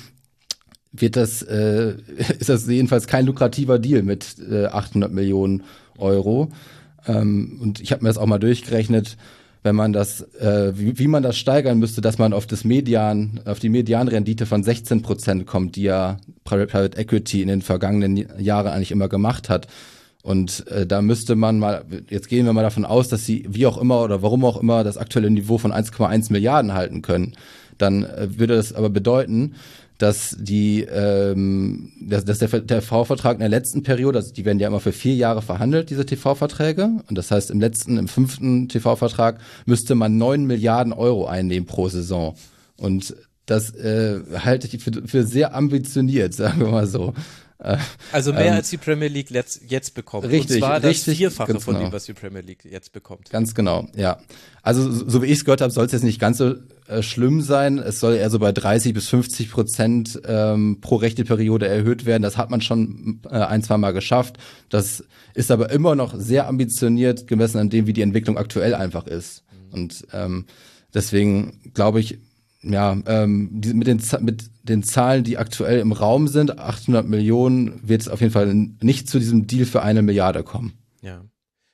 wird 0.93 1.17
das 1.17 1.43
äh, 1.43 1.95
ist 2.39 2.49
das 2.49 2.67
jedenfalls 2.67 3.07
kein 3.07 3.27
lukrativer 3.27 3.79
Deal 3.79 4.03
mit 4.03 4.37
äh, 4.51 4.67
800 4.67 5.13
Millionen 5.13 5.65
Euro 5.99 6.53
ähm, 7.07 7.59
und 7.61 7.81
ich 7.81 7.93
habe 7.93 8.03
mir 8.03 8.09
das 8.09 8.19
auch 8.19 8.27
mal 8.27 8.39
durchgerechnet 8.39 9.17
wenn 9.67 9.75
man 9.75 9.93
das, 9.93 10.23
äh, 10.35 10.73
wie, 10.77 10.97
wie 10.97 11.09
man 11.09 11.25
das 11.25 11.37
steigern 11.37 11.81
müsste, 11.81 12.01
dass 12.01 12.19
man 12.19 12.33
auf 12.33 12.47
das 12.47 12.63
Median, 12.63 13.41
auf 13.47 13.59
die 13.59 13.69
Medianrendite 13.69 14.47
von 14.47 14.63
16 14.63 15.03
Prozent 15.03 15.45
kommt, 15.45 15.75
die 15.75 15.83
ja 15.83 16.19
Private 16.45 16.97
Equity 16.97 17.43
in 17.43 17.49
den 17.49 17.63
vergangenen 17.63 18.17
Jahren 18.39 18.69
eigentlich 18.69 18.93
immer 18.93 19.09
gemacht 19.09 19.49
hat. 19.49 19.67
Und 20.27 20.67
äh, 20.67 20.89
da 20.89 21.03
müsste 21.03 21.37
man 21.37 21.61
mal, 21.61 21.85
jetzt 22.11 22.29
gehen 22.29 22.47
wir 22.47 22.53
mal 22.53 22.65
davon 22.65 22.85
aus, 22.85 23.07
dass 23.07 23.25
sie 23.25 23.47
wie 23.49 23.65
auch 23.65 23.79
immer 23.79 24.03
oder 24.03 24.23
warum 24.23 24.45
auch 24.45 24.61
immer 24.61 24.83
das 24.83 24.99
aktuelle 24.99 25.31
Niveau 25.31 25.57
von 25.57 25.71
1,1 25.71 26.33
Milliarden 26.33 26.75
halten 26.75 27.01
können. 27.01 27.35
Dann 27.79 28.03
äh, 28.03 28.37
würde 28.37 28.57
das 28.57 28.73
aber 28.73 28.91
bedeuten, 28.91 29.55
dass 29.99 30.37
die, 30.37 30.81
ähm, 30.81 31.93
dass, 32.01 32.25
dass 32.25 32.41
der 32.41 32.67
TV-Vertrag 32.67 33.35
in 33.35 33.39
der 33.39 33.49
letzten 33.49 33.85
Periode, 33.85 34.19
also 34.19 34.35
die 34.35 34.45
werden 34.45 34.59
ja 34.59 34.67
immer 34.67 34.81
für 34.81 34.91
vier 34.91 35.15
Jahre 35.15 35.43
verhandelt, 35.43 35.91
diese 35.91 36.05
TV-Verträge. 36.05 36.91
Und 37.09 37.17
das 37.17 37.31
heißt, 37.31 37.53
im 37.53 37.61
letzten, 37.61 37.97
im 37.97 38.09
fünften 38.09 38.69
TV-Vertrag 38.69 39.39
müsste 39.65 39.95
man 39.95 40.19
neun 40.19 40.45
Milliarden 40.45 40.93
Euro 40.93 41.27
einnehmen 41.27 41.69
pro 41.69 41.89
Saison. 41.89 42.35
Und 42.77 43.15
das 43.47 43.71
äh, 43.77 44.23
halte 44.39 44.67
ich 44.67 44.83
für, 44.83 44.91
für 45.07 45.23
sehr 45.23 45.55
ambitioniert, 45.55 46.35
sagen 46.35 46.59
wir 46.59 46.67
mal 46.67 46.89
so. 46.89 47.15
Äh, 47.59 47.79
also 48.13 48.33
mehr 48.33 48.47
ähm, 48.47 48.55
als 48.55 48.71
die 48.71 48.77
Premier 48.77 49.09
League 49.09 49.31
jetzt, 49.31 49.63
jetzt 49.67 49.95
bekommt. 49.95 50.27
Richtig, 50.27 50.57
Und 50.57 50.59
zwar 50.61 50.83
richtig, 50.83 51.05
das 51.05 51.17
Vierfache 51.17 51.53
genau. 51.53 51.61
von 51.61 51.79
dem, 51.79 51.93
was 51.93 52.05
die 52.05 52.13
Premier 52.13 52.43
League 52.43 52.65
jetzt 52.65 52.93
bekommt. 52.93 53.31
Ganz 53.31 53.55
genau, 53.55 53.89
ja. 53.97 54.19
Also 54.63 54.91
so, 54.91 55.09
so 55.09 55.23
wie 55.23 55.27
ich 55.27 55.39
es 55.39 55.45
gehört 55.45 55.61
habe, 55.61 55.73
soll 55.73 55.87
es 55.87 55.93
jetzt 55.93 56.03
nicht 56.03 56.21
ganz 56.21 56.39
so 56.39 56.55
äh, 56.89 57.03
schlimm 57.03 57.41
sein. 57.41 57.79
Es 57.79 58.01
soll 58.01 58.15
eher 58.15 58.31
so 58.31 58.39
bei 58.39 58.53
30 58.53 58.93
bis 58.93 59.09
50 59.09 59.51
Prozent 59.51 60.21
ähm, 60.27 60.79
pro 60.81 60.97
rechte 60.97 61.25
Periode 61.25 61.67
erhöht 61.67 62.05
werden. 62.05 62.23
Das 62.23 62.37
hat 62.37 62.51
man 62.51 62.61
schon 62.61 63.21
äh, 63.31 63.39
ein, 63.39 63.63
zwei 63.63 63.79
Mal 63.79 63.93
geschafft. 63.93 64.37
Das 64.69 65.05
ist 65.35 65.51
aber 65.51 65.71
immer 65.71 65.95
noch 65.95 66.15
sehr 66.15 66.49
ambitioniert, 66.49 67.27
gemessen 67.27 67.59
an 67.59 67.71
dem, 67.71 67.87
wie 67.87 67.93
die 67.93 68.03
Entwicklung 68.03 68.37
aktuell 68.37 68.75
einfach 68.75 69.07
ist. 69.07 69.45
Mhm. 69.51 69.73
Und 69.73 70.07
ähm, 70.13 70.47
deswegen 70.93 71.73
glaube 71.73 72.01
ich, 72.01 72.19
ja, 72.73 72.97
ähm, 73.07 73.49
die, 73.53 73.75
mit, 73.75 73.87
den, 73.87 74.03
mit 74.21 74.51
den 74.63 74.83
Zahlen, 74.83 75.25
die 75.25 75.39
aktuell 75.39 75.81
im 75.81 75.93
Raum 75.93 76.29
sind, 76.29 76.59
800 76.59 77.07
Millionen, 77.07 77.81
wird 77.87 78.03
es 78.03 78.09
auf 78.09 78.21
jeden 78.21 78.33
Fall 78.33 78.53
nicht 78.55 79.09
zu 79.09 79.19
diesem 79.19 79.47
Deal 79.47 79.67
für 79.67 79.83
eine 79.83 80.03
Milliarde 80.03 80.43
kommen. 80.43 80.75
Ja. 81.03 81.25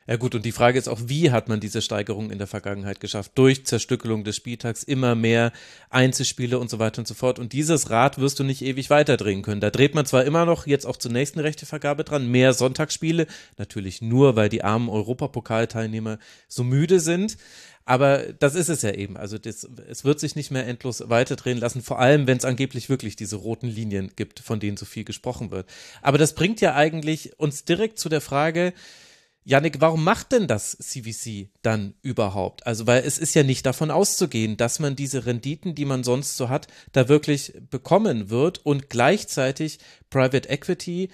Ja 0.08 0.16
gut, 0.16 0.34
und 0.34 0.44
die 0.44 0.52
Frage 0.52 0.78
ist 0.78 0.88
auch, 0.88 0.98
wie 1.06 1.30
hat 1.30 1.48
man 1.48 1.60
diese 1.60 1.80
Steigerung 1.80 2.32
in 2.32 2.38
der 2.38 2.48
Vergangenheit 2.48 2.98
geschafft? 2.98 3.32
Durch 3.36 3.64
Zerstückelung 3.64 4.24
des 4.24 4.34
Spieltags, 4.34 4.82
immer 4.82 5.14
mehr 5.14 5.52
Einzelspiele 5.90 6.58
und 6.58 6.68
so 6.68 6.80
weiter 6.80 6.98
und 6.98 7.06
so 7.06 7.14
fort. 7.14 7.38
Und 7.38 7.52
dieses 7.52 7.88
Rad 7.88 8.18
wirst 8.18 8.40
du 8.40 8.44
nicht 8.44 8.62
ewig 8.62 8.90
weiterdrehen 8.90 9.42
können. 9.42 9.60
Da 9.60 9.70
dreht 9.70 9.94
man 9.94 10.04
zwar 10.04 10.24
immer 10.24 10.44
noch 10.44 10.66
jetzt 10.66 10.86
auch 10.86 10.96
zur 10.96 11.12
nächsten 11.12 11.38
Rechtevergabe 11.38 12.02
dran, 12.02 12.28
mehr 12.28 12.52
Sonntagsspiele, 12.52 13.28
natürlich 13.58 14.02
nur, 14.02 14.34
weil 14.34 14.48
die 14.48 14.64
armen 14.64 14.88
Europapokalteilnehmer 14.88 16.18
so 16.48 16.64
müde 16.64 16.98
sind. 16.98 17.36
Aber 17.84 18.32
das 18.34 18.54
ist 18.54 18.68
es 18.68 18.82
ja 18.82 18.92
eben. 18.92 19.16
Also 19.16 19.38
das, 19.38 19.68
es 19.88 20.04
wird 20.04 20.20
sich 20.20 20.36
nicht 20.36 20.50
mehr 20.50 20.66
endlos 20.66 21.08
weiterdrehen 21.08 21.58
lassen, 21.58 21.82
vor 21.82 21.98
allem 21.98 22.26
wenn 22.26 22.38
es 22.38 22.44
angeblich 22.44 22.88
wirklich 22.88 23.16
diese 23.16 23.36
roten 23.36 23.68
Linien 23.68 24.12
gibt, 24.14 24.40
von 24.40 24.60
denen 24.60 24.76
so 24.76 24.86
viel 24.86 25.04
gesprochen 25.04 25.50
wird. 25.50 25.68
Aber 26.00 26.18
das 26.18 26.34
bringt 26.34 26.60
ja 26.60 26.74
eigentlich 26.74 27.38
uns 27.38 27.64
direkt 27.64 27.98
zu 27.98 28.08
der 28.08 28.20
Frage, 28.20 28.72
Janik, 29.44 29.80
warum 29.80 30.04
macht 30.04 30.30
denn 30.30 30.46
das 30.46 30.78
CVC 30.78 31.48
dann 31.62 31.94
überhaupt? 32.02 32.64
Also, 32.64 32.86
weil 32.86 33.02
es 33.04 33.18
ist 33.18 33.34
ja 33.34 33.42
nicht 33.42 33.66
davon 33.66 33.90
auszugehen, 33.90 34.56
dass 34.56 34.78
man 34.78 34.94
diese 34.94 35.26
Renditen, 35.26 35.74
die 35.74 35.84
man 35.84 36.04
sonst 36.04 36.36
so 36.36 36.48
hat, 36.48 36.68
da 36.92 37.08
wirklich 37.08 37.52
bekommen 37.68 38.30
wird 38.30 38.64
und 38.64 38.88
gleichzeitig 38.88 39.80
Private 40.10 40.48
Equity 40.48 41.08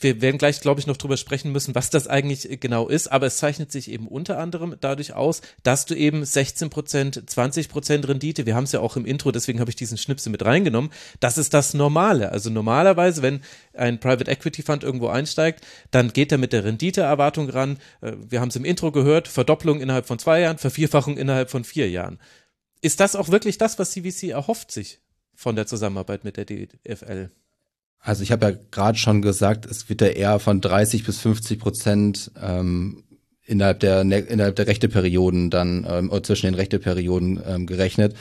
wir 0.00 0.20
werden 0.20 0.38
gleich, 0.38 0.60
glaube 0.60 0.80
ich, 0.80 0.86
noch 0.86 0.96
drüber 0.96 1.16
sprechen 1.16 1.52
müssen, 1.52 1.74
was 1.74 1.90
das 1.90 2.06
eigentlich 2.08 2.60
genau 2.60 2.88
ist, 2.88 3.08
aber 3.08 3.26
es 3.26 3.36
zeichnet 3.36 3.70
sich 3.70 3.90
eben 3.90 4.08
unter 4.08 4.38
anderem 4.38 4.76
dadurch 4.80 5.12
aus, 5.12 5.42
dass 5.62 5.86
du 5.86 5.94
eben 5.94 6.24
16 6.24 6.70
Prozent, 6.70 7.22
20 7.28 7.68
Prozent 7.68 8.08
Rendite, 8.08 8.46
wir 8.46 8.54
haben 8.54 8.64
es 8.64 8.72
ja 8.72 8.80
auch 8.80 8.96
im 8.96 9.04
Intro, 9.04 9.30
deswegen 9.30 9.60
habe 9.60 9.70
ich 9.70 9.76
diesen 9.76 9.98
Schnipsel 9.98 10.32
mit 10.32 10.44
reingenommen, 10.44 10.90
das 11.20 11.38
ist 11.38 11.54
das 11.54 11.74
Normale. 11.74 12.32
Also 12.32 12.50
normalerweise, 12.50 13.22
wenn 13.22 13.40
ein 13.74 14.00
Private 14.00 14.30
Equity 14.30 14.62
Fund 14.62 14.82
irgendwo 14.82 15.08
einsteigt, 15.08 15.64
dann 15.90 16.12
geht 16.12 16.32
er 16.32 16.38
mit 16.38 16.52
der 16.52 16.64
Renditeerwartung 16.64 17.50
ran. 17.50 17.78
Äh, 18.00 18.12
wir 18.28 18.40
haben 18.40 18.48
es 18.48 18.56
im 18.56 18.64
Intro 18.64 18.92
gehört, 18.92 19.28
Verdopplung 19.28 19.80
innerhalb 19.80 20.06
von 20.06 20.18
zwei 20.18 20.40
Jahren, 20.40 20.58
Vervierfachung 20.58 21.16
innerhalb 21.16 21.50
von 21.50 21.64
vier 21.64 21.90
Jahren. 21.90 22.18
Ist 22.80 23.00
das 23.00 23.16
auch 23.16 23.28
wirklich 23.28 23.58
das, 23.58 23.78
was 23.78 23.90
CVC 23.90 24.30
erhofft 24.30 24.72
sich 24.72 25.00
von 25.34 25.56
der 25.56 25.66
Zusammenarbeit 25.66 26.24
mit 26.24 26.36
der 26.36 26.46
DFL? 26.46 27.30
Also 28.00 28.22
ich 28.22 28.32
habe 28.32 28.46
ja 28.46 28.58
gerade 28.70 28.98
schon 28.98 29.20
gesagt, 29.20 29.66
es 29.66 29.88
wird 29.88 30.00
ja 30.00 30.08
eher 30.08 30.38
von 30.38 30.60
30 30.60 31.04
bis 31.04 31.18
50 31.18 31.58
Prozent 31.58 32.30
ähm, 32.42 33.04
innerhalb 33.44 33.80
der 33.80 34.04
ne, 34.04 34.20
innerhalb 34.20 34.56
der 34.56 34.66
Rechteperioden 34.66 35.50
dann 35.50 35.86
ähm, 35.88 36.10
oder 36.10 36.22
zwischen 36.22 36.46
den 36.46 36.54
Rechteperioden 36.54 37.42
ähm, 37.46 37.66
gerechnet. 37.66 38.14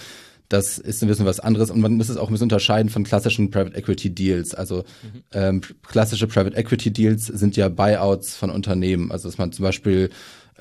Das 0.49 0.79
ist 0.79 1.03
ein 1.03 1.07
bisschen 1.07 1.27
was 1.27 1.39
anderes 1.39 1.69
und 1.69 1.79
man 1.79 1.93
muss 1.93 2.09
es 2.09 2.17
auch 2.17 2.27
ein 2.27 2.31
bisschen 2.31 2.45
unterscheiden 2.45 2.89
von 2.89 3.03
klassischen 3.03 3.51
Private 3.51 3.77
Equity 3.77 4.09
Deals. 4.09 4.55
Also 4.55 4.77
mhm. 4.77 5.23
ähm, 5.31 5.61
klassische 5.87 6.27
Private 6.27 6.57
Equity 6.57 6.91
Deals 6.91 7.27
sind 7.27 7.55
ja 7.55 7.69
Buyouts 7.69 8.35
von 8.35 8.49
Unternehmen. 8.49 9.11
Also 9.11 9.29
dass 9.29 9.37
man 9.37 9.51
zum 9.51 9.63
Beispiel 9.63 10.09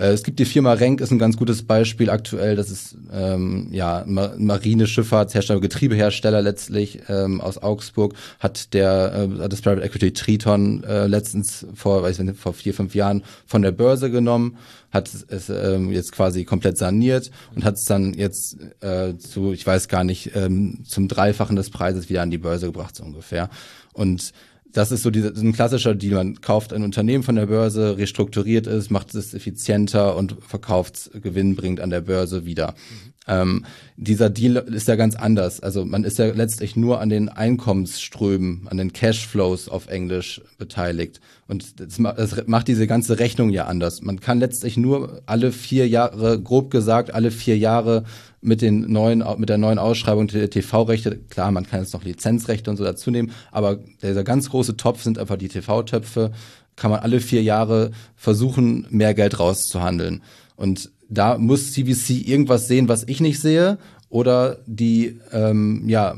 es 0.06 0.22
gibt 0.22 0.38
die 0.38 0.44
Firma 0.44 0.74
Renk, 0.74 1.00
ist 1.00 1.10
ein 1.10 1.18
ganz 1.18 1.36
gutes 1.36 1.64
Beispiel 1.64 2.08
aktuell. 2.08 2.54
Das 2.54 2.70
ist 2.70 2.96
ähm, 3.12 3.68
ja 3.72 4.04
Marine, 4.06 4.86
Schifffahrtshersteller, 4.86 5.60
Getriebehersteller 5.60 6.40
letztlich 6.40 7.00
ähm, 7.08 7.40
aus 7.40 7.58
Augsburg. 7.58 8.14
Hat 8.38 8.74
der 8.74 9.28
äh, 9.42 9.48
das 9.48 9.60
Private 9.60 9.82
Equity 9.82 10.12
Triton 10.12 10.84
äh, 10.84 11.06
letztens 11.08 11.66
vor, 11.74 12.04
weiß 12.04 12.20
ich 12.20 12.24
nicht, 12.24 12.38
vor 12.38 12.54
vier 12.54 12.74
fünf 12.74 12.94
Jahren 12.94 13.24
von 13.44 13.62
der 13.62 13.72
Börse 13.72 14.10
genommen, 14.10 14.56
hat 14.92 15.10
es 15.28 15.48
ähm, 15.48 15.90
jetzt 15.90 16.12
quasi 16.12 16.44
komplett 16.44 16.78
saniert 16.78 17.30
und 17.56 17.64
hat 17.64 17.74
es 17.74 17.84
dann 17.84 18.14
jetzt 18.14 18.56
äh, 18.80 19.16
zu, 19.18 19.52
ich 19.52 19.66
weiß 19.66 19.88
gar 19.88 20.04
nicht, 20.04 20.30
ähm, 20.36 20.84
zum 20.86 21.08
Dreifachen 21.08 21.56
des 21.56 21.70
Preises 21.70 22.08
wieder 22.08 22.22
an 22.22 22.30
die 22.30 22.38
Börse 22.38 22.66
gebracht 22.66 22.94
so 22.94 23.02
ungefähr. 23.02 23.50
Und 23.92 24.32
das 24.72 24.92
ist 24.92 25.02
so 25.02 25.10
dieser, 25.10 25.34
ein 25.34 25.52
klassischer 25.52 25.94
Deal. 25.94 26.14
Man 26.14 26.40
kauft 26.40 26.72
ein 26.72 26.84
Unternehmen 26.84 27.24
von 27.24 27.36
der 27.36 27.46
Börse, 27.46 27.96
restrukturiert 27.96 28.66
es, 28.66 28.90
macht 28.90 29.14
es 29.14 29.34
effizienter 29.34 30.16
und 30.16 30.36
verkauft 30.40 31.10
gewinnbringend 31.14 31.80
an 31.80 31.90
der 31.90 32.02
Börse 32.02 32.44
wieder. 32.44 32.72
Mhm. 32.72 33.12
Ähm, 33.28 33.64
dieser 33.96 34.30
Deal 34.30 34.56
ist 34.56 34.88
ja 34.88 34.96
ganz 34.96 35.14
anders. 35.14 35.60
Also 35.60 35.84
man 35.84 36.04
ist 36.04 36.18
ja 36.18 36.26
letztlich 36.26 36.76
nur 36.76 37.00
an 37.00 37.08
den 37.08 37.28
Einkommensströmen, 37.28 38.66
an 38.68 38.76
den 38.76 38.92
Cashflows 38.92 39.68
auf 39.68 39.88
Englisch 39.88 40.40
beteiligt. 40.56 41.20
Und 41.46 41.80
das, 41.80 41.98
das 41.98 42.46
macht 42.46 42.68
diese 42.68 42.86
ganze 42.86 43.18
Rechnung 43.18 43.50
ja 43.50 43.66
anders. 43.66 44.02
Man 44.02 44.20
kann 44.20 44.40
letztlich 44.40 44.76
nur 44.76 45.22
alle 45.26 45.52
vier 45.52 45.88
Jahre, 45.88 46.40
grob 46.40 46.70
gesagt, 46.70 47.12
alle 47.12 47.30
vier 47.30 47.58
Jahre 47.58 48.04
mit 48.40 48.62
den 48.62 48.90
neuen, 48.90 49.24
mit 49.38 49.48
der 49.48 49.58
neuen 49.58 49.78
Ausschreibung 49.78 50.28
der 50.28 50.48
TV-Rechte, 50.48 51.18
klar, 51.28 51.50
man 51.50 51.66
kann 51.66 51.80
jetzt 51.80 51.92
noch 51.92 52.04
Lizenzrechte 52.04 52.70
und 52.70 52.76
so 52.76 52.84
dazu 52.84 53.10
nehmen, 53.10 53.32
aber 53.50 53.78
dieser 54.02 54.24
ganz 54.24 54.50
große 54.50 54.76
Topf 54.76 55.02
sind 55.02 55.18
einfach 55.18 55.36
die 55.36 55.48
TV-Töpfe, 55.48 56.32
kann 56.76 56.90
man 56.92 57.00
alle 57.00 57.20
vier 57.20 57.42
Jahre 57.42 57.90
versuchen, 58.14 58.86
mehr 58.90 59.14
Geld 59.14 59.40
rauszuhandeln. 59.40 60.22
Und 60.54 60.90
da 61.08 61.38
muss 61.38 61.72
CVC 61.72 62.26
irgendwas 62.26 62.68
sehen, 62.68 62.88
was 62.88 63.04
ich 63.06 63.20
nicht 63.20 63.40
sehe, 63.40 63.78
oder 64.10 64.58
die 64.66 65.18
ähm, 65.32 65.84
ja, 65.88 66.16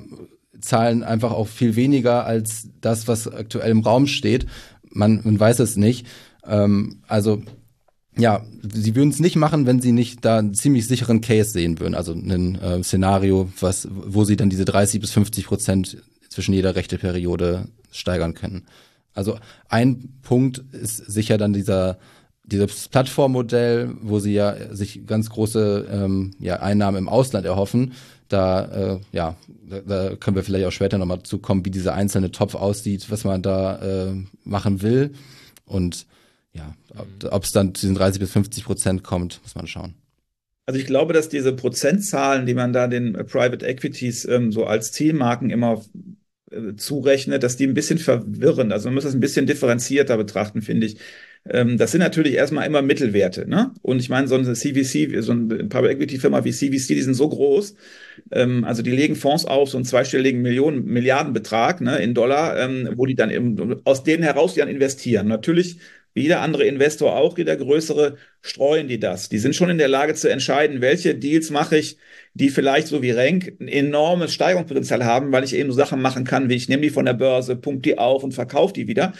zahlen 0.60 1.02
einfach 1.02 1.32
auch 1.32 1.48
viel 1.48 1.76
weniger 1.76 2.24
als 2.24 2.68
das, 2.80 3.08
was 3.08 3.28
aktuell 3.28 3.70
im 3.70 3.80
Raum 3.80 4.06
steht. 4.06 4.46
Man, 4.90 5.20
man 5.24 5.38
weiß 5.38 5.60
es 5.60 5.76
nicht. 5.76 6.06
Ähm, 6.46 7.00
also 7.08 7.42
ja, 8.16 8.44
sie 8.62 8.94
würden 8.94 9.10
es 9.10 9.20
nicht 9.20 9.36
machen, 9.36 9.66
wenn 9.66 9.80
sie 9.80 9.92
nicht 9.92 10.24
da 10.24 10.38
einen 10.38 10.54
ziemlich 10.54 10.86
sicheren 10.86 11.20
Case 11.20 11.50
sehen 11.50 11.78
würden. 11.78 11.94
Also 11.94 12.12
ein 12.12 12.56
äh, 12.56 12.82
Szenario, 12.82 13.48
was, 13.60 13.88
wo 13.90 14.24
sie 14.24 14.36
dann 14.36 14.50
diese 14.50 14.64
30 14.64 15.00
bis 15.00 15.12
50 15.12 15.46
Prozent 15.46 15.98
zwischen 16.28 16.52
jeder 16.52 16.76
rechte 16.76 16.98
Periode 16.98 17.68
steigern 17.90 18.34
können. 18.34 18.66
Also 19.14 19.38
ein 19.68 20.20
Punkt 20.22 20.62
ist 20.72 20.98
sicher 20.98 21.38
dann 21.38 21.52
dieser 21.52 21.98
dieses 22.44 22.88
Plattformmodell, 22.88 23.94
wo 24.02 24.18
sie 24.18 24.34
ja 24.34 24.74
sich 24.74 25.06
ganz 25.06 25.30
große 25.30 25.88
ähm, 25.90 26.32
ja, 26.40 26.56
Einnahmen 26.60 26.98
im 26.98 27.08
Ausland 27.08 27.46
erhoffen, 27.46 27.92
da, 28.28 28.64
äh, 28.94 29.00
ja, 29.12 29.36
da, 29.68 29.80
da 29.80 30.16
können 30.16 30.36
wir 30.36 30.44
vielleicht 30.44 30.66
auch 30.66 30.72
später 30.72 30.98
nochmal 30.98 31.22
zukommen, 31.22 31.64
wie 31.64 31.70
dieser 31.70 31.94
einzelne 31.94 32.30
Topf 32.30 32.54
aussieht, 32.54 33.10
was 33.10 33.24
man 33.24 33.42
da 33.42 34.08
äh, 34.08 34.14
machen 34.44 34.82
will. 34.82 35.10
Und 35.64 36.06
ja, 36.52 36.74
ob 37.30 37.44
es 37.44 37.52
dann 37.52 37.74
zu 37.74 37.82
diesen 37.82 37.96
30 37.96 38.20
bis 38.20 38.32
50 38.32 38.64
Prozent 38.64 39.04
kommt, 39.04 39.40
muss 39.42 39.54
man 39.54 39.66
schauen. 39.66 39.94
Also 40.66 40.78
ich 40.78 40.86
glaube, 40.86 41.12
dass 41.12 41.28
diese 41.28 41.52
Prozentzahlen, 41.52 42.46
die 42.46 42.54
man 42.54 42.72
da 42.72 42.86
den 42.86 43.12
Private 43.12 43.66
Equities 43.66 44.24
ähm, 44.24 44.52
so 44.52 44.66
als 44.66 44.92
Zielmarken 44.92 45.50
immer 45.50 45.84
äh, 46.50 46.74
zurechnet, 46.76 47.42
dass 47.42 47.56
die 47.56 47.66
ein 47.66 47.74
bisschen 47.74 47.98
verwirren. 47.98 48.70
Also 48.70 48.88
man 48.88 48.94
muss 48.94 49.04
das 49.04 49.14
ein 49.14 49.20
bisschen 49.20 49.46
differenzierter 49.46 50.16
betrachten, 50.16 50.62
finde 50.62 50.86
ich. 50.86 50.98
Ähm, 51.48 51.78
das 51.78 51.92
sind 51.92 52.00
natürlich 52.00 52.34
erstmal 52.34 52.66
immer 52.66 52.82
Mittelwerte. 52.82 53.48
Ne? 53.48 53.72
Und 53.82 53.98
ich 53.98 54.08
meine, 54.08 54.28
so 54.28 54.34
eine 54.34 54.52
CVC, 54.52 55.22
so 55.22 55.32
eine 55.32 55.64
Private 55.64 55.90
Equity 55.90 56.18
Firma 56.18 56.44
wie 56.44 56.52
CVC, 56.52 56.88
die 56.88 57.02
sind 57.02 57.14
so 57.14 57.28
groß. 57.28 57.74
Ähm, 58.32 58.64
also 58.64 58.82
die 58.82 58.90
legen 58.90 59.16
Fonds 59.16 59.46
auf, 59.46 59.70
so 59.70 59.78
einen 59.78 59.84
zweistelligen 59.84 60.42
Millionen, 60.42 60.84
Milliardenbetrag 60.84 61.80
ne, 61.80 61.98
in 61.98 62.14
Dollar, 62.14 62.58
ähm, 62.58 62.90
wo 62.96 63.06
die 63.06 63.14
dann 63.14 63.30
eben 63.30 63.80
aus 63.84 64.04
denen 64.04 64.22
heraus 64.22 64.54
die 64.54 64.60
dann 64.60 64.68
investieren. 64.68 65.28
Natürlich 65.28 65.78
wie 66.12 66.22
jeder 66.22 66.40
andere 66.40 66.64
Investor 66.64 67.16
auch, 67.16 67.38
jeder 67.38 67.56
größere, 67.56 68.16
streuen 68.42 68.88
die 68.88 68.98
das. 68.98 69.28
Die 69.28 69.38
sind 69.38 69.54
schon 69.54 69.70
in 69.70 69.78
der 69.78 69.88
Lage 69.88 70.14
zu 70.14 70.28
entscheiden, 70.28 70.80
welche 70.80 71.14
Deals 71.14 71.50
mache 71.50 71.78
ich, 71.78 71.98
die 72.34 72.48
vielleicht 72.48 72.88
so 72.88 73.00
wie 73.00 73.12
Renk 73.12 73.56
ein 73.60 73.68
enormes 73.68 74.34
Steigerungspotenzial 74.34 75.04
haben, 75.04 75.30
weil 75.30 75.44
ich 75.44 75.54
eben 75.54 75.70
so 75.70 75.76
Sachen 75.76 76.02
machen 76.02 76.24
kann, 76.24 76.48
wie 76.48 76.56
ich 76.56 76.68
nehme 76.68 76.82
die 76.82 76.90
von 76.90 77.04
der 77.04 77.14
Börse, 77.14 77.54
pump 77.54 77.84
die 77.84 77.96
auf 77.98 78.24
und 78.24 78.32
verkaufe 78.32 78.72
die 78.72 78.88
wieder 78.88 79.12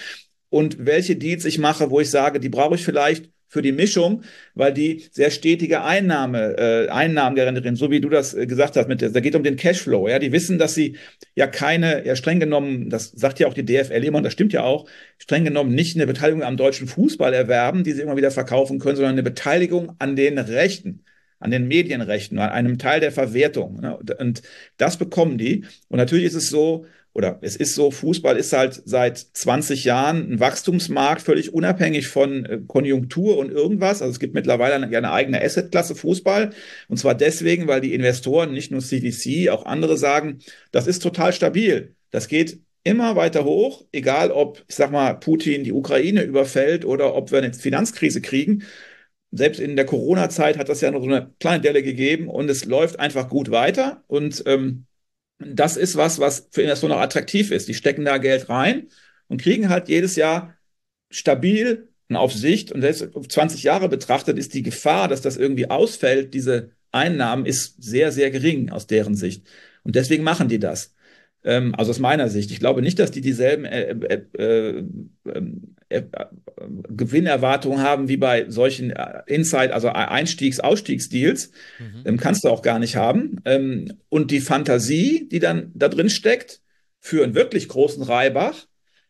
und 0.51 0.85
welche 0.85 1.17
Deals 1.17 1.45
ich 1.45 1.59
mache, 1.59 1.91
wo 1.91 2.01
ich 2.01 2.11
sage, 2.11 2.41
die 2.41 2.49
brauche 2.49 2.75
ich 2.75 2.85
vielleicht 2.85 3.31
für 3.51 3.63
die 3.63 3.73
Mischung, 3.73 4.23
weil 4.55 4.73
die 4.73 5.05
sehr 5.11 5.31
stetige 5.33 5.83
Einnahme, 5.83 6.57
äh, 6.57 6.89
Einnahmen 6.89 7.35
generieren, 7.35 7.75
so 7.75 7.91
wie 7.91 8.01
du 8.01 8.09
das 8.09 8.33
äh, 8.33 8.47
gesagt 8.47 8.77
hast, 8.77 8.89
mit 8.89 9.03
da 9.03 9.21
geht 9.21 9.35
um 9.35 9.43
den 9.43 9.57
Cashflow. 9.57 10.09
Ja, 10.09 10.21
die 10.21 10.31
wissen, 10.31 10.57
dass 10.57 10.75
sie 10.75 10.97
ja 11.35 11.49
keine, 11.49 12.07
ja 12.07 12.15
streng 12.15 12.39
genommen, 12.39 12.91
das 12.91 13.11
sagt 13.11 13.41
ja 13.41 13.49
auch 13.49 13.55
die 13.55 13.65
DFL 13.65 14.05
immer 14.05 14.19
und 14.19 14.25
das 14.25 14.35
stimmt 14.35 14.53
ja 14.53 14.63
auch, 14.63 14.89
streng 15.19 15.45
genommen 15.45 15.75
nicht 15.75 15.97
eine 15.97 16.07
Beteiligung 16.07 16.45
am 16.45 16.57
deutschen 16.57 16.87
Fußball 16.87 17.35
erwerben, 17.35 17.83
die 17.83 17.93
sie 17.93 18.03
immer 18.03 18.17
wieder 18.17 18.31
verkaufen 18.31 18.79
können, 18.79 18.97
sondern 18.97 19.15
eine 19.15 19.25
Beteiligung 19.25 19.97
an 19.99 20.15
den 20.15 20.39
Rechten 20.39 21.05
an 21.41 21.51
den 21.51 21.69
Medienrechten, 21.69 22.39
an 22.39 22.51
einem 22.51 22.77
Teil 22.77 23.01
der 23.01 23.13
Verwertung. 23.13 23.81
Ne? 23.81 23.99
Und 24.19 24.43
das 24.77 24.99
bekommen 24.99 25.39
die. 25.39 25.65
Und 25.89 25.97
natürlich 25.97 26.27
ist 26.27 26.35
es 26.35 26.51
so, 26.51 26.85
oder 27.13 27.39
es 27.43 27.57
ist 27.57 27.75
so, 27.75 27.91
Fußball 27.91 28.37
ist 28.37 28.53
halt 28.53 28.83
seit 28.85 29.19
20 29.19 29.85
Jahren 29.85 30.33
ein 30.33 30.41
Wachstumsmarkt, 30.41 31.23
völlig 31.23 31.53
unabhängig 31.53 32.07
von 32.07 32.45
äh, 32.45 32.61
Konjunktur 32.67 33.37
und 33.37 33.51
irgendwas. 33.51 34.01
Also 34.01 34.13
es 34.13 34.21
gibt 34.21 34.35
mittlerweile 34.35 34.75
eine, 34.77 34.87
eine 34.97 35.11
eigene 35.13 35.43
Assetklasse 35.43 35.97
Fußball. 35.97 36.51
Und 36.89 36.97
zwar 36.99 37.15
deswegen, 37.15 37.67
weil 37.67 37.81
die 37.81 37.95
Investoren, 37.95 38.53
nicht 38.53 38.71
nur 38.71 38.81
CVC, 38.81 39.51
auch 39.51 39.67
andere 39.67 39.97
sagen, 39.97 40.39
das 40.71 40.87
ist 40.87 41.01
total 41.03 41.33
stabil. 41.33 41.97
Das 42.11 42.29
geht 42.29 42.61
immer 42.85 43.17
weiter 43.17 43.45
hoch, 43.45 43.85
egal 43.93 44.31
ob, 44.31 44.65
ich 44.69 44.77
sag 44.77 44.91
mal, 44.91 45.15
Putin 45.15 45.65
die 45.65 45.73
Ukraine 45.73 46.23
überfällt 46.23 46.85
oder 46.85 47.15
ob 47.15 47.31
wir 47.33 47.39
eine 47.39 47.53
Finanzkrise 47.53 48.21
kriegen. 48.21 48.65
Selbst 49.33 49.61
in 49.61 49.77
der 49.77 49.87
Corona-Zeit 49.87 50.59
hat 50.59 50.69
das 50.69 50.81
ja 50.81 50.91
noch 50.91 51.03
so 51.03 51.07
eine 51.09 51.33
kleine 51.41 51.61
Delle 51.61 51.83
gegeben 51.83 52.29
und 52.29 52.49
es 52.51 52.65
läuft 52.65 52.99
einfach 52.99 53.29
gut 53.29 53.51
weiter. 53.51 54.03
Und 54.09 54.43
ähm, 54.47 54.87
das 55.41 55.77
ist 55.77 55.97
was, 55.97 56.19
was 56.19 56.49
für 56.51 56.63
Investoren 56.63 56.93
auch 56.93 57.01
attraktiv 57.01 57.51
ist. 57.51 57.69
Die 57.69 57.75
stecken 57.75 58.05
da 58.05 58.19
Geld 58.19 58.49
rein 58.49 58.89
und 59.29 59.41
kriegen 59.41 59.71
halt 59.71 59.89
jedes 59.89 60.17
Jahr 60.17 60.55
stabil 61.11 61.89
und 62.09 62.17
auf 62.17 62.33
Sicht 62.33 62.73
und 62.73 62.83
selbst 62.83 63.15
auf 63.17 63.29
20 63.29 63.63
Jahre 63.63 63.89
betrachtet 63.89 64.39
ist 64.39 64.55
die 64.55 64.63
Gefahr, 64.63 65.09
dass 65.09 65.23
das 65.23 65.37
irgendwie 65.37 65.71
ausfällt, 65.71 66.35
diese 66.35 66.73
Einnahmen 66.93 67.47
ist 67.47 67.83
sehr, 67.83 68.13
sehr 68.13 68.31
gering 68.31 68.71
aus 68.71 68.87
deren 68.87 69.15
Sicht. 69.15 69.47
Und 69.85 69.97
deswegen 69.97 70.25
machen 70.25 70.49
die 70.49 70.59
das. 70.59 70.95
Ähm, 71.43 71.75
also 71.77 71.91
aus 71.91 71.99
meiner 71.99 72.29
Sicht. 72.29 72.51
Ich 72.51 72.61
glaube 72.61 72.83
nicht, 72.83 72.99
dass 72.99 73.11
die 73.11 73.21
dieselben 73.21 73.65
äh, 73.65 73.91
äh, 73.91 74.23
äh, 74.39 74.85
ähm, 75.35 75.75
äh 75.89 76.03
Gewinnerwartungen 76.89 77.81
haben 77.83 78.09
wie 78.09 78.19
bei 78.19 78.49
solchen 78.51 78.91
äh, 78.91 79.23
Inside, 79.27 79.73
also 79.73 79.89
Einstiegs-, 79.89 80.61
Ausstiegsdeals. 80.61 81.51
Mhm. 81.79 82.03
Ähm, 82.05 82.17
kannst 82.19 82.45
du 82.45 82.49
auch 82.49 82.63
gar 82.63 82.79
nicht 82.79 82.97
haben. 82.97 83.37
Ähm, 83.45 83.93
und 84.09 84.31
die 84.31 84.41
Fantasie, 84.41 85.29
die 85.31 85.39
dann 85.39 85.73
da 85.75 85.89
drin 85.89 86.11
steckt, 86.11 86.61
für 86.99 87.25
einen 87.25 87.35
wirklich 87.35 87.69
großen 87.69 88.03
Reibach, 88.03 88.67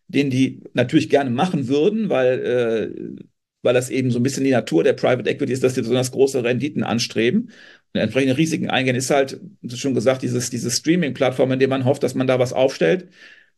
den 0.06 0.30
die 0.30 0.62
natürlich 0.72 1.08
gerne 1.08 1.30
machen 1.30 1.66
würden, 1.66 2.08
weil, 2.08 2.38
äh, 2.40 3.24
weil 3.62 3.74
das 3.74 3.90
eben 3.90 4.12
so 4.12 4.20
ein 4.20 4.22
bisschen 4.22 4.44
die 4.44 4.52
Natur 4.52 4.84
der 4.84 4.92
Private 4.92 5.28
Equity 5.28 5.52
ist, 5.52 5.64
dass 5.64 5.74
die 5.74 5.80
besonders 5.80 6.12
große 6.12 6.44
Renditen 6.44 6.84
anstreben 6.84 7.50
entsprechende 7.92 8.36
Risiken 8.36 8.70
eingehen, 8.70 8.96
ist 8.96 9.10
halt, 9.10 9.40
schon 9.74 9.94
gesagt, 9.94 10.22
dieses, 10.22 10.50
diese 10.50 10.70
Streaming-Plattform, 10.70 11.52
in 11.52 11.58
dem 11.58 11.70
man 11.70 11.84
hofft, 11.84 12.02
dass 12.02 12.14
man 12.14 12.26
da 12.26 12.38
was 12.38 12.52
aufstellt. 12.52 13.08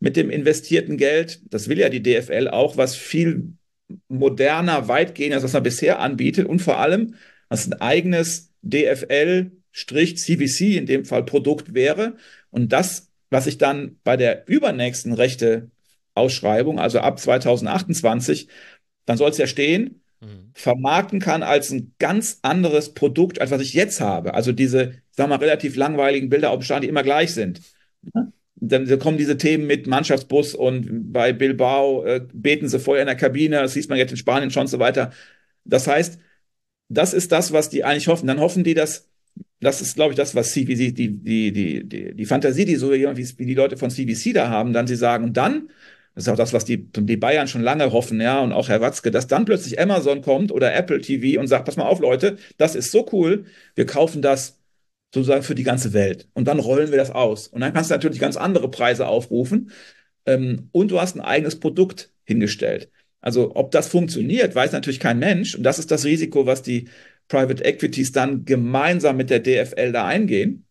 Mit 0.01 0.17
dem 0.17 0.31
investierten 0.31 0.97
Geld, 0.97 1.41
das 1.51 1.69
will 1.69 1.79
ja 1.79 1.89
die 1.89 2.03
DFL 2.03 2.49
auch, 2.49 2.77
was 2.77 2.97
viel 2.97 3.55
moderner, 4.09 4.89
weitgehender, 4.89 5.37
als 5.37 5.45
was 5.45 5.53
man 5.53 5.63
bisher 5.63 6.01
anbietet 6.01 6.47
und 6.49 6.61
vor 6.61 6.79
allem, 6.79 7.15
was 7.49 7.67
ein 7.67 7.81
eigenes 7.81 8.53
DFL-CVC 8.63 9.51
in 10.77 10.87
dem 10.87 11.05
Fall 11.05 11.25
Produkt 11.25 11.75
wäre. 11.75 12.17
Und 12.51 12.73
das, 12.73 13.11
was 13.31 13.47
ich 13.47 13.59
dann 13.59 13.99
bei 14.05 14.17
der 14.17 14.49
übernächsten 14.49 15.13
Rechte 15.13 15.71
Ausschreibung, 16.15 16.79
also 16.79 17.01
ab 17.01 17.19
2028, 17.19 18.49
dann 19.07 19.17
soll 19.17 19.31
es 19.31 19.39
ja 19.39 19.47
stehen, 19.47 20.02
vermarkten 20.55 21.21
kann 21.21 21.43
als 21.43 21.71
ein 21.71 21.95
ganz 21.99 22.39
anderes 22.43 22.95
Produkt, 22.95 23.41
als 23.41 23.51
was 23.51 23.63
ich 23.63 23.75
jetzt 23.75 24.01
habe. 24.01 24.35
Also 24.35 24.53
diese, 24.53 24.91
ich 25.11 25.17
sag 25.17 25.29
mal, 25.29 25.37
relativ 25.37 25.77
langweiligen 25.77 26.29
Bilder 26.29 26.51
auf 26.51 26.59
dem 26.59 26.63
Stadion, 26.63 26.83
die 26.83 26.89
immer 26.89 27.03
gleich 27.03 27.35
sind. 27.35 27.61
Dann 28.55 28.99
kommen 29.01 29.19
diese 29.19 29.37
Themen 29.37 29.67
mit 29.67 29.87
Mannschaftsbus 29.89 30.55
und 30.55 31.13
bei 31.13 31.33
Bilbao 31.33 32.05
äh, 32.05 32.25
beten 32.33 32.69
sie 32.69 32.79
vorher 32.79 33.03
in 33.03 33.09
der 33.09 33.17
Kabine, 33.17 33.61
das 33.61 33.75
sieht 33.75 33.89
man 33.89 33.99
jetzt 33.99 34.13
in 34.13 34.17
Spanien 34.17 34.51
schon 34.51 34.63
und 34.63 34.69
so 34.69 34.79
weiter. 34.79 35.13
Das 35.65 35.89
heißt, 35.89 36.21
das 36.89 37.15
ist 37.15 37.33
das, 37.33 37.53
was 37.53 37.71
die 37.71 37.85
eigentlich 37.85 38.09
hoffen. 38.09 38.29
Dann 38.29 38.41
hoffen 38.41 38.65
die, 38.65 38.75
dass 38.75 39.09
das 39.61 39.81
ist, 39.81 39.95
glaube 39.95 40.13
ich, 40.13 40.17
das, 40.17 40.35
was 40.35 40.53
CVC, 40.53 40.95
die, 40.95 41.23
die, 41.23 41.53
die, 41.53 42.15
die, 42.15 42.27
Fantasie, 42.27 42.65
die 42.65 42.77
so 42.77 42.93
wie, 42.93 43.39
wie 43.39 43.47
die 43.47 43.55
Leute 43.55 43.77
von 43.77 43.91
CVC 43.91 44.35
da 44.35 44.49
haben, 44.49 44.73
dann 44.73 44.87
sie 44.87 44.97
sagen, 44.97 45.33
dann 45.33 45.71
das 46.15 46.25
ist 46.25 46.29
auch 46.29 46.37
das, 46.37 46.53
was 46.53 46.65
die, 46.65 46.91
die 46.93 47.17
Bayern 47.17 47.49
schon 47.49 47.63
lange 47.63 47.93
hoffen, 47.93 48.21
ja, 48.21 48.41
und 48.41 48.53
auch 48.53 48.69
Herr 48.69 48.81
Watzke, 48.81 49.11
dass 49.11 49.27
dann 49.27 49.45
plötzlich 49.45 49.81
Amazon 49.81 50.21
kommt 50.21 50.53
oder 50.53 50.75
Apple 50.75 51.01
TV 51.01 51.41
und 51.41 51.47
sagt, 51.47 51.65
pass 51.65 51.77
mal 51.77 51.85
auf, 51.85 52.01
Leute, 52.01 52.37
das 52.59 52.75
ist 52.75 52.91
so 52.91 53.07
cool, 53.13 53.47
wir 53.75 53.87
kaufen 53.87 54.21
das 54.21 54.61
sozusagen 55.15 55.43
für 55.43 55.55
die 55.55 55.63
ganze 55.63 55.93
Welt. 55.93 56.29
Und 56.35 56.49
dann 56.49 56.59
rollen 56.59 56.91
wir 56.91 56.99
das 56.99 57.11
aus. 57.11 57.49
Und 57.49 57.61
dann 57.61 57.73
kannst 57.73 57.91
du 57.91 57.95
natürlich 57.95 58.19
ganz 58.21 58.37
andere 58.37 58.71
Preise 58.71 59.07
aufrufen. 59.07 59.71
Ähm, 60.27 60.69
und 60.73 60.91
du 60.91 61.01
hast 61.01 61.17
ein 61.17 61.21
eigenes 61.21 61.61
Produkt 61.61 62.13
hingestellt. 62.25 62.91
Also 63.21 63.55
ob 63.55 63.71
das 63.71 63.89
funktioniert, 63.89 64.55
weiß 64.55 64.73
natürlich 64.73 65.01
kein 65.01 65.19
Mensch. 65.19 65.55
Und 65.55 65.65
das 65.65 65.79
ist 65.79 65.91
das 65.91 66.05
Risiko, 66.05 66.47
was 66.47 66.63
die 66.63 66.89
Private 67.29 67.65
Equities 67.65 68.13
dann 68.13 68.45
gemeinsam 68.45 69.17
mit 69.17 69.31
der 69.31 69.41
DFL 69.41 69.93
da 69.93 70.07
eingehen 70.07 70.67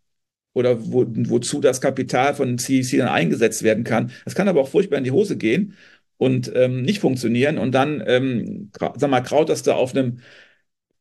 oder 0.53 0.91
wo, 0.91 1.05
wozu 1.07 1.61
das 1.61 1.81
Kapital 1.81 2.35
von 2.35 2.57
CEC 2.57 2.97
dann 2.97 3.07
eingesetzt 3.07 3.63
werden 3.63 3.83
kann. 3.83 4.11
Das 4.25 4.35
kann 4.35 4.47
aber 4.47 4.61
auch 4.61 4.69
furchtbar 4.69 4.97
in 4.97 5.03
die 5.03 5.11
Hose 5.11 5.37
gehen 5.37 5.75
und 6.17 6.51
ähm, 6.55 6.83
nicht 6.83 6.99
funktionieren 6.99 7.57
und 7.57 7.73
dann, 7.73 8.03
ähm, 8.05 8.71
sag 8.79 9.09
mal, 9.09 9.21
kraut 9.21 9.49
das 9.49 9.63
da 9.63 9.75
auf 9.75 9.95
einem 9.95 10.19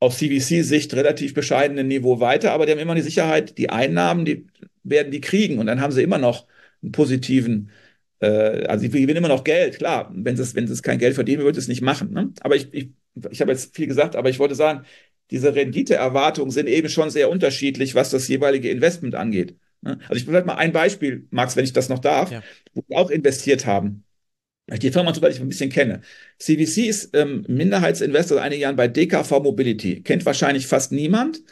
aus 0.00 0.18
CVC-Sicht 0.18 0.94
relativ 0.94 1.34
bescheidenen 1.34 1.88
Niveau 1.88 2.20
weiter, 2.20 2.52
aber 2.52 2.64
die 2.66 2.72
haben 2.72 2.78
immer 2.78 2.94
die 2.94 3.02
Sicherheit, 3.02 3.58
die 3.58 3.70
Einnahmen, 3.70 4.24
die 4.24 4.46
werden 4.82 5.12
die 5.12 5.20
kriegen 5.20 5.58
und 5.58 5.66
dann 5.66 5.80
haben 5.80 5.92
sie 5.92 6.02
immer 6.02 6.18
noch 6.18 6.46
einen 6.82 6.92
positiven, 6.92 7.70
äh, 8.20 8.64
also 8.66 8.82
sie 8.82 8.88
gewinnen 8.90 9.18
immer 9.18 9.28
noch 9.28 9.44
Geld, 9.44 9.78
klar, 9.78 10.10
wenn 10.14 10.36
sie 10.36 10.54
wenn 10.54 10.64
es 10.64 10.82
kein 10.82 10.98
Geld 10.98 11.14
verdienen, 11.14 11.42
würde 11.42 11.58
es 11.58 11.68
nicht 11.68 11.82
machen. 11.82 12.12
Ne? 12.12 12.32
Aber 12.40 12.56
ich, 12.56 12.72
ich, 12.72 12.90
ich 13.30 13.40
habe 13.42 13.52
jetzt 13.52 13.76
viel 13.76 13.86
gesagt, 13.86 14.16
aber 14.16 14.30
ich 14.30 14.38
wollte 14.38 14.54
sagen, 14.54 14.86
diese 15.30 15.54
Renditeerwartungen 15.54 16.50
sind 16.50 16.66
eben 16.66 16.88
schon 16.88 17.10
sehr 17.10 17.30
unterschiedlich, 17.30 17.94
was 17.94 18.10
das 18.10 18.28
jeweilige 18.28 18.70
Investment 18.70 19.14
angeht. 19.14 19.56
Ne? 19.82 19.98
Also 20.08 20.14
ich 20.14 20.24
vielleicht 20.24 20.46
mal 20.46 20.56
ein 20.56 20.72
Beispiel, 20.72 21.26
Max, 21.30 21.56
wenn 21.56 21.64
ich 21.64 21.72
das 21.72 21.88
noch 21.88 22.00
darf, 22.00 22.30
ja. 22.30 22.42
wo 22.74 22.82
wir 22.86 22.98
auch 22.98 23.10
investiert 23.10 23.66
haben. 23.66 24.04
Die 24.70 24.92
Firma, 24.92 25.10
Beispiel 25.10 25.30
ich 25.30 25.40
ein 25.40 25.48
bisschen 25.48 25.70
kenne. 25.70 26.02
CVC 26.38 26.86
ist 26.86 27.16
ähm, 27.16 27.44
Minderheitsinvestor 27.48 28.36
seit 28.36 28.46
einigen 28.46 28.62
Jahren 28.62 28.76
bei 28.76 28.86
DKV 28.86 29.40
Mobility. 29.42 30.02
Kennt 30.02 30.24
wahrscheinlich 30.24 30.68
fast 30.68 30.92
niemand. 30.92 31.42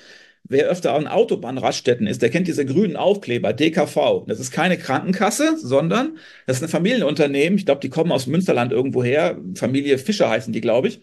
Wer 0.45 0.69
öfter 0.69 0.95
an 0.95 1.09
Autobahnraststätten 1.09 2.07
ist, 2.07 2.23
der 2.23 2.31
kennt 2.31 2.47
diese 2.47 2.65
grünen 2.65 2.97
Aufkleber, 2.97 3.53
DKV. 3.53 4.25
Das 4.29 4.39
ist 4.39 4.53
keine 4.53 4.79
Krankenkasse, 4.79 5.59
sondern 5.59 6.17
das 6.47 6.59
ist 6.59 6.63
ein 6.63 6.69
Familienunternehmen. 6.69 7.59
Ich 7.59 7.67
glaube, 7.67 7.81
die 7.81 7.91
kommen 7.91 8.13
aus 8.13 8.29
Münsterland 8.29 8.73
irgendwo 8.73 9.03
her. 9.03 9.39
Familie 9.57 9.99
Fischer 9.99 10.31
heißen 10.31 10.53
die, 10.53 10.61
glaube 10.61 10.89
ich 10.89 11.01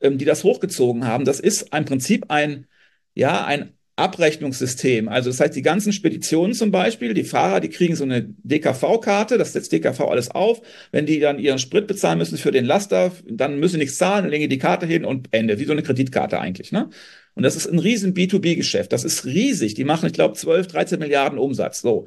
ähm, 0.00 0.18
die 0.18 0.24
das 0.24 0.44
hochgezogen 0.44 1.06
haben. 1.06 1.24
Das 1.24 1.40
ist 1.40 1.74
im 1.74 1.84
Prinzip 1.84 2.26
ein, 2.28 2.66
ja, 3.14 3.44
ein 3.44 3.74
Abrechnungssystem. 3.96 5.08
Also 5.08 5.30
das 5.30 5.38
heißt, 5.38 5.54
die 5.54 5.62
ganzen 5.62 5.92
Speditionen 5.92 6.54
zum 6.54 6.72
Beispiel, 6.72 7.14
die 7.14 7.22
Fahrer, 7.22 7.60
die 7.60 7.68
kriegen 7.68 7.94
so 7.94 8.02
eine 8.02 8.22
DKV-Karte, 8.22 9.38
das 9.38 9.52
setzt 9.52 9.70
DKV 9.72 10.00
alles 10.00 10.30
auf. 10.32 10.62
Wenn 10.90 11.06
die 11.06 11.20
dann 11.20 11.38
ihren 11.38 11.60
Sprit 11.60 11.86
bezahlen 11.86 12.18
müssen 12.18 12.36
für 12.36 12.50
den 12.50 12.64
Laster, 12.64 13.12
dann 13.28 13.60
müssen 13.60 13.74
sie 13.74 13.78
nichts 13.78 13.96
zahlen, 13.96 14.24
dann 14.24 14.32
legen 14.32 14.50
die 14.50 14.58
Karte 14.58 14.86
hin 14.86 15.04
und 15.04 15.28
Ende. 15.30 15.60
Wie 15.60 15.64
so 15.64 15.72
eine 15.72 15.82
Kreditkarte 15.84 16.40
eigentlich. 16.40 16.72
Ne? 16.72 16.88
Und 17.34 17.44
das 17.44 17.54
ist 17.54 17.66
ein 17.66 17.78
riesen 17.78 18.14
B2B-Geschäft. 18.14 18.92
Das 18.92 19.04
ist 19.04 19.24
riesig. 19.26 19.74
Die 19.74 19.84
machen, 19.84 20.06
ich 20.06 20.12
glaube, 20.12 20.34
12, 20.34 20.66
13 20.66 20.98
Milliarden 20.98 21.38
Umsatz. 21.38 21.80
So. 21.80 22.06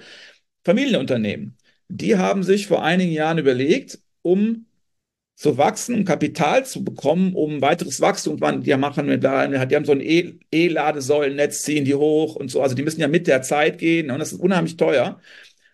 Familienunternehmen, 0.65 1.56
die 1.88 2.17
haben 2.17 2.43
sich 2.43 2.67
vor 2.67 2.84
einigen 2.84 3.13
Jahren 3.13 3.38
überlegt, 3.38 4.00
um 4.21 4.65
zu 5.38 5.58
wachsen, 5.60 5.93
um 5.93 6.04
Kapital 6.04 6.65
zu 6.65 6.84
bekommen, 6.84 7.34
um 7.36 7.62
weiteres 7.62 8.02
Wachstum. 8.02 8.39
Die 8.63 8.76
machen 8.76 9.06
mit, 9.06 9.21
die 9.23 9.28
haben 9.28 9.86
so 9.86 9.91
ein 9.91 10.02
E-Ladesäulennetz, 10.02 11.62
ziehen 11.62 11.86
die 11.86 11.93
hoch 11.93 12.36
und 12.36 12.50
so. 12.50 12.60
Also 12.60 12.73
die 12.73 12.82
müssen 12.82 13.02
ja 13.02 13.08
mit 13.08 13.28
der 13.28 13.43
Zeit 13.43 13.78
gehen 13.78 14.10
und 14.10 14.17
das 14.17 14.34
ist 14.34 14.39
unheimlich 14.39 14.78
teuer. 14.78 15.21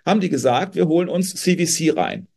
Haben 0.06 0.20
die 0.20 0.28
gesagt, 0.28 0.76
wir 0.76 0.90
holen 0.90 1.08
uns 1.08 1.34
CVC 1.34 1.96
rein. 1.96 2.28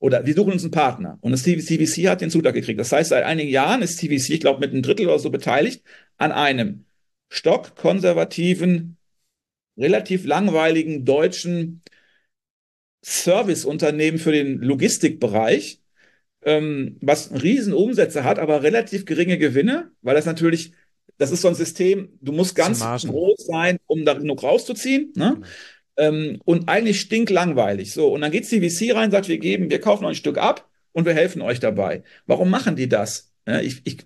Oder 0.00 0.26
wir 0.26 0.34
suchen 0.34 0.52
uns 0.52 0.64
einen 0.64 0.72
Partner. 0.72 1.18
Und 1.20 1.30
das 1.30 1.44
CVC 1.44 2.08
hat 2.08 2.22
den 2.22 2.30
Zutrag 2.30 2.54
gekriegt. 2.54 2.80
Das 2.80 2.90
heißt, 2.90 3.10
seit 3.10 3.24
einigen 3.24 3.50
Jahren 3.50 3.82
ist 3.82 3.98
CVC, 3.98 4.30
ich 4.30 4.40
glaube, 4.40 4.58
mit 4.58 4.72
einem 4.72 4.82
Drittel 4.82 5.06
oder 5.06 5.20
so 5.20 5.30
beteiligt 5.30 5.84
an 6.16 6.32
einem 6.32 6.86
stockkonservativen, 7.28 8.96
relativ 9.76 10.24
langweiligen 10.24 11.04
deutschen 11.04 11.82
Serviceunternehmen 13.02 14.18
für 14.18 14.32
den 14.32 14.58
Logistikbereich, 14.58 15.80
ähm, 16.48 16.96
was 17.02 17.30
riesen 17.42 17.74
Umsätze 17.74 18.24
hat, 18.24 18.38
aber 18.38 18.62
relativ 18.62 19.04
geringe 19.04 19.36
Gewinne, 19.36 19.90
weil 20.00 20.14
das 20.14 20.24
natürlich, 20.24 20.72
das 21.18 21.30
ist 21.30 21.42
so 21.42 21.48
ein 21.48 21.54
System, 21.54 22.18
du 22.22 22.32
musst 22.32 22.54
ganz 22.54 22.80
groß 22.80 23.44
sein, 23.46 23.78
um 23.86 24.06
da 24.06 24.14
genug 24.14 24.42
rauszuziehen. 24.42 25.12
Ne? 25.14 25.36
Mhm. 25.36 25.44
Ähm, 25.98 26.40
und 26.46 26.68
eigentlich 26.70 27.00
stinklangweilig. 27.00 27.92
So, 27.92 28.08
und 28.14 28.22
dann 28.22 28.30
geht 28.30 28.46
CVC 28.46 28.94
rein, 28.94 29.10
sagt, 29.10 29.28
wir 29.28 29.38
geben, 29.38 29.68
wir 29.68 29.80
kaufen 29.80 30.06
euch 30.06 30.12
ein 30.12 30.14
Stück 30.14 30.38
ab 30.38 30.70
und 30.92 31.04
wir 31.04 31.12
helfen 31.12 31.42
euch 31.42 31.60
dabei. 31.60 32.02
Warum 32.26 32.48
machen 32.48 32.76
die 32.76 32.88
das? 32.88 33.30
Ja, 33.46 33.60
ich, 33.60 33.82
ich 33.84 33.98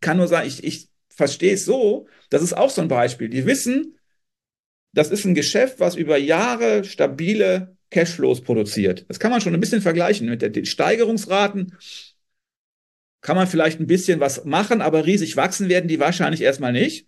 kann 0.00 0.18
nur 0.18 0.28
sagen, 0.28 0.46
ich, 0.46 0.62
ich 0.62 0.88
verstehe 1.08 1.54
es 1.54 1.64
so, 1.64 2.06
das 2.30 2.42
ist 2.42 2.52
auch 2.52 2.70
so 2.70 2.80
ein 2.80 2.88
Beispiel. 2.88 3.28
Die 3.28 3.44
wissen, 3.44 3.98
das 4.92 5.10
ist 5.10 5.24
ein 5.24 5.34
Geschäft, 5.34 5.80
was 5.80 5.96
über 5.96 6.16
Jahre 6.16 6.84
stabile 6.84 7.76
Cashflows 7.92 8.40
produziert. 8.40 9.04
Das 9.08 9.20
kann 9.20 9.30
man 9.30 9.40
schon 9.40 9.54
ein 9.54 9.60
bisschen 9.60 9.82
vergleichen 9.82 10.28
mit 10.28 10.42
den 10.42 10.66
Steigerungsraten. 10.66 11.76
Kann 13.20 13.36
man 13.36 13.46
vielleicht 13.46 13.78
ein 13.78 13.86
bisschen 13.86 14.18
was 14.18 14.44
machen, 14.44 14.80
aber 14.80 15.06
riesig 15.06 15.36
wachsen 15.36 15.68
werden 15.68 15.86
die 15.86 16.00
wahrscheinlich 16.00 16.40
erstmal 16.40 16.72
nicht. 16.72 17.06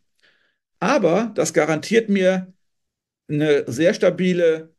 Aber 0.79 1.33
das 1.35 1.55
garantiert 1.55 2.09
mir 2.09 2.53
eine 3.29 3.64
sehr 3.66 3.94
stabile 3.94 4.75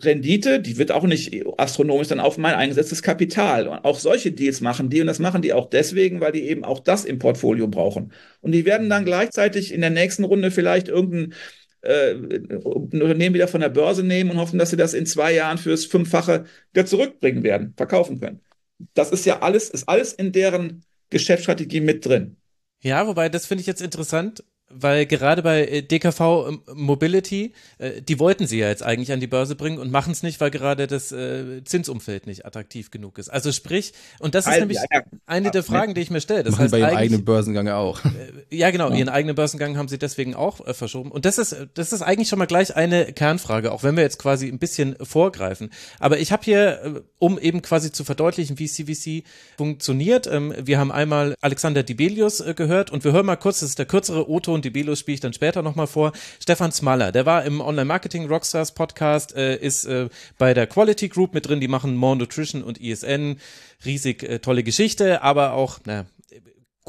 Rendite, 0.00 0.60
die 0.60 0.78
wird 0.78 0.92
auch 0.92 1.02
nicht 1.02 1.44
astronomisch 1.58 2.06
dann 2.06 2.20
auf 2.20 2.38
mein 2.38 2.54
eingesetztes 2.54 3.02
Kapital. 3.02 3.66
Und 3.66 3.84
auch 3.84 3.98
solche 3.98 4.30
Deals 4.30 4.60
machen 4.60 4.90
die 4.90 5.00
und 5.00 5.08
das 5.08 5.18
machen 5.18 5.42
die 5.42 5.52
auch 5.52 5.68
deswegen, 5.68 6.20
weil 6.20 6.30
die 6.32 6.48
eben 6.48 6.64
auch 6.64 6.78
das 6.78 7.04
im 7.04 7.18
Portfolio 7.18 7.66
brauchen. 7.66 8.12
Und 8.40 8.52
die 8.52 8.64
werden 8.64 8.88
dann 8.88 9.04
gleichzeitig 9.04 9.72
in 9.74 9.80
der 9.80 9.90
nächsten 9.90 10.22
Runde 10.24 10.52
vielleicht 10.52 10.88
irgendein 10.88 11.34
äh, 11.88 12.12
ein 12.12 12.62
Unternehmen 12.62 13.34
wieder 13.34 13.48
von 13.48 13.60
der 13.60 13.70
Börse 13.70 14.02
nehmen 14.02 14.30
und 14.30 14.38
hoffen, 14.38 14.58
dass 14.58 14.70
sie 14.70 14.76
das 14.76 14.94
in 14.94 15.06
zwei 15.06 15.32
Jahren 15.32 15.58
fürs 15.58 15.86
Fünffache 15.86 16.44
wieder 16.72 16.86
zurückbringen 16.86 17.42
werden, 17.42 17.74
verkaufen 17.76 18.20
können. 18.20 18.40
Das 18.94 19.10
ist 19.10 19.24
ja 19.24 19.40
alles, 19.40 19.70
ist 19.70 19.88
alles 19.88 20.12
in 20.12 20.32
deren 20.32 20.84
Geschäftsstrategie 21.10 21.80
mit 21.80 22.04
drin. 22.04 22.36
Ja, 22.82 23.06
wobei, 23.06 23.28
das 23.28 23.46
finde 23.46 23.62
ich 23.62 23.66
jetzt 23.66 23.82
interessant 23.82 24.44
weil 24.70 25.06
gerade 25.06 25.42
bei 25.42 25.64
äh, 25.64 25.82
DKV 25.82 26.20
ähm, 26.48 26.62
Mobility, 26.74 27.52
äh, 27.78 28.02
die 28.02 28.18
wollten 28.18 28.46
sie 28.46 28.58
ja 28.58 28.68
jetzt 28.68 28.82
eigentlich 28.82 29.12
an 29.12 29.20
die 29.20 29.26
Börse 29.26 29.54
bringen 29.54 29.78
und 29.78 29.90
machen 29.90 30.12
es 30.12 30.22
nicht, 30.22 30.40
weil 30.40 30.50
gerade 30.50 30.86
das 30.86 31.10
äh, 31.12 31.62
Zinsumfeld 31.64 32.26
nicht 32.26 32.44
attraktiv 32.44 32.90
genug 32.90 33.18
ist. 33.18 33.28
Also 33.28 33.50
sprich, 33.52 33.92
und 34.18 34.34
das 34.34 34.44
ist 34.44 34.48
also, 34.48 34.60
nämlich 34.60 34.78
ja, 34.78 34.98
ja. 34.98 35.02
eine 35.26 35.50
der 35.50 35.62
Fragen, 35.62 35.94
die 35.94 36.02
ich 36.02 36.10
mir 36.10 36.20
stelle. 36.20 36.44
Das 36.44 36.52
machen 36.52 36.64
heißt 36.64 36.72
bei 36.72 36.80
ihrem 36.80 36.96
eigenen 36.96 37.24
Börsengang 37.24 37.68
auch. 37.68 38.00
ja, 38.50 38.70
genau, 38.70 38.90
ja. 38.90 38.96
ihren 38.96 39.08
eigenen 39.08 39.34
Börsengang 39.34 39.76
haben 39.76 39.88
sie 39.88 39.98
deswegen 39.98 40.34
auch 40.34 40.64
verschoben. 40.74 41.10
Und 41.10 41.24
das 41.24 41.38
ist, 41.38 41.56
das 41.74 41.92
ist 41.92 42.02
eigentlich 42.02 42.28
schon 42.28 42.38
mal 42.38 42.46
gleich 42.46 42.76
eine 42.76 43.12
Kernfrage, 43.12 43.72
auch 43.72 43.82
wenn 43.82 43.96
wir 43.96 44.02
jetzt 44.02 44.18
quasi 44.18 44.48
ein 44.48 44.58
bisschen 44.58 44.96
vorgreifen. 45.00 45.70
Aber 45.98 46.18
ich 46.18 46.32
habe 46.32 46.44
hier, 46.44 47.04
um 47.18 47.38
eben 47.38 47.62
quasi 47.62 47.90
zu 47.90 48.04
verdeutlichen, 48.04 48.58
wie 48.58 48.68
CVC 48.68 49.24
funktioniert, 49.56 50.26
ähm, 50.26 50.54
wir 50.62 50.78
haben 50.78 50.92
einmal 50.92 51.34
Alexander 51.40 51.82
Dibelius 51.82 52.44
gehört 52.56 52.90
und 52.90 53.04
wir 53.04 53.12
hören 53.12 53.26
mal 53.26 53.36
kurz, 53.36 53.60
das 53.60 53.70
ist 53.70 53.78
der 53.78 53.86
kürzere 53.86 54.28
O-Ton 54.28 54.57
und 54.58 54.64
die 54.64 54.70
Belos 54.70 54.98
spiele 55.00 55.14
ich 55.14 55.20
dann 55.20 55.32
später 55.32 55.62
nochmal 55.62 55.86
vor. 55.86 56.12
Stefan 56.40 56.72
Smaller, 56.72 57.12
der 57.12 57.26
war 57.26 57.44
im 57.44 57.60
Online-Marketing 57.60 58.26
Rockstars 58.26 58.72
Podcast, 58.72 59.34
äh, 59.34 59.56
ist 59.56 59.84
äh, 59.86 60.08
bei 60.36 60.54
der 60.54 60.66
Quality 60.66 61.08
Group 61.08 61.34
mit 61.34 61.48
drin, 61.48 61.60
die 61.60 61.68
machen 61.68 61.96
More 61.96 62.16
Nutrition 62.16 62.62
und 62.62 62.80
ESN. 62.80 63.38
Riesig 63.84 64.22
äh, 64.22 64.38
tolle 64.40 64.62
Geschichte, 64.62 65.22
aber 65.22 65.52
auch, 65.52 65.78
na, 65.84 66.06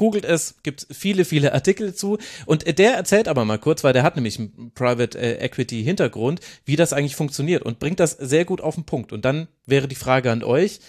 googelt 0.00 0.24
es, 0.24 0.56
gibt 0.62 0.86
viele, 0.90 1.26
viele 1.26 1.52
Artikel 1.52 1.94
zu. 1.94 2.16
Und 2.46 2.78
der 2.78 2.94
erzählt 2.94 3.28
aber 3.28 3.44
mal 3.44 3.58
kurz, 3.58 3.84
weil 3.84 3.92
der 3.92 4.02
hat 4.02 4.16
nämlich 4.16 4.38
einen 4.38 4.72
Private 4.74 5.18
äh, 5.18 5.44
Equity 5.44 5.84
Hintergrund, 5.84 6.40
wie 6.64 6.76
das 6.76 6.94
eigentlich 6.94 7.16
funktioniert 7.16 7.62
und 7.62 7.78
bringt 7.78 8.00
das 8.00 8.12
sehr 8.12 8.46
gut 8.46 8.62
auf 8.62 8.76
den 8.76 8.84
Punkt. 8.84 9.12
Und 9.12 9.26
dann 9.26 9.46
wäre 9.66 9.88
die 9.88 9.94
Frage 9.94 10.32
an 10.32 10.42
euch, 10.42 10.80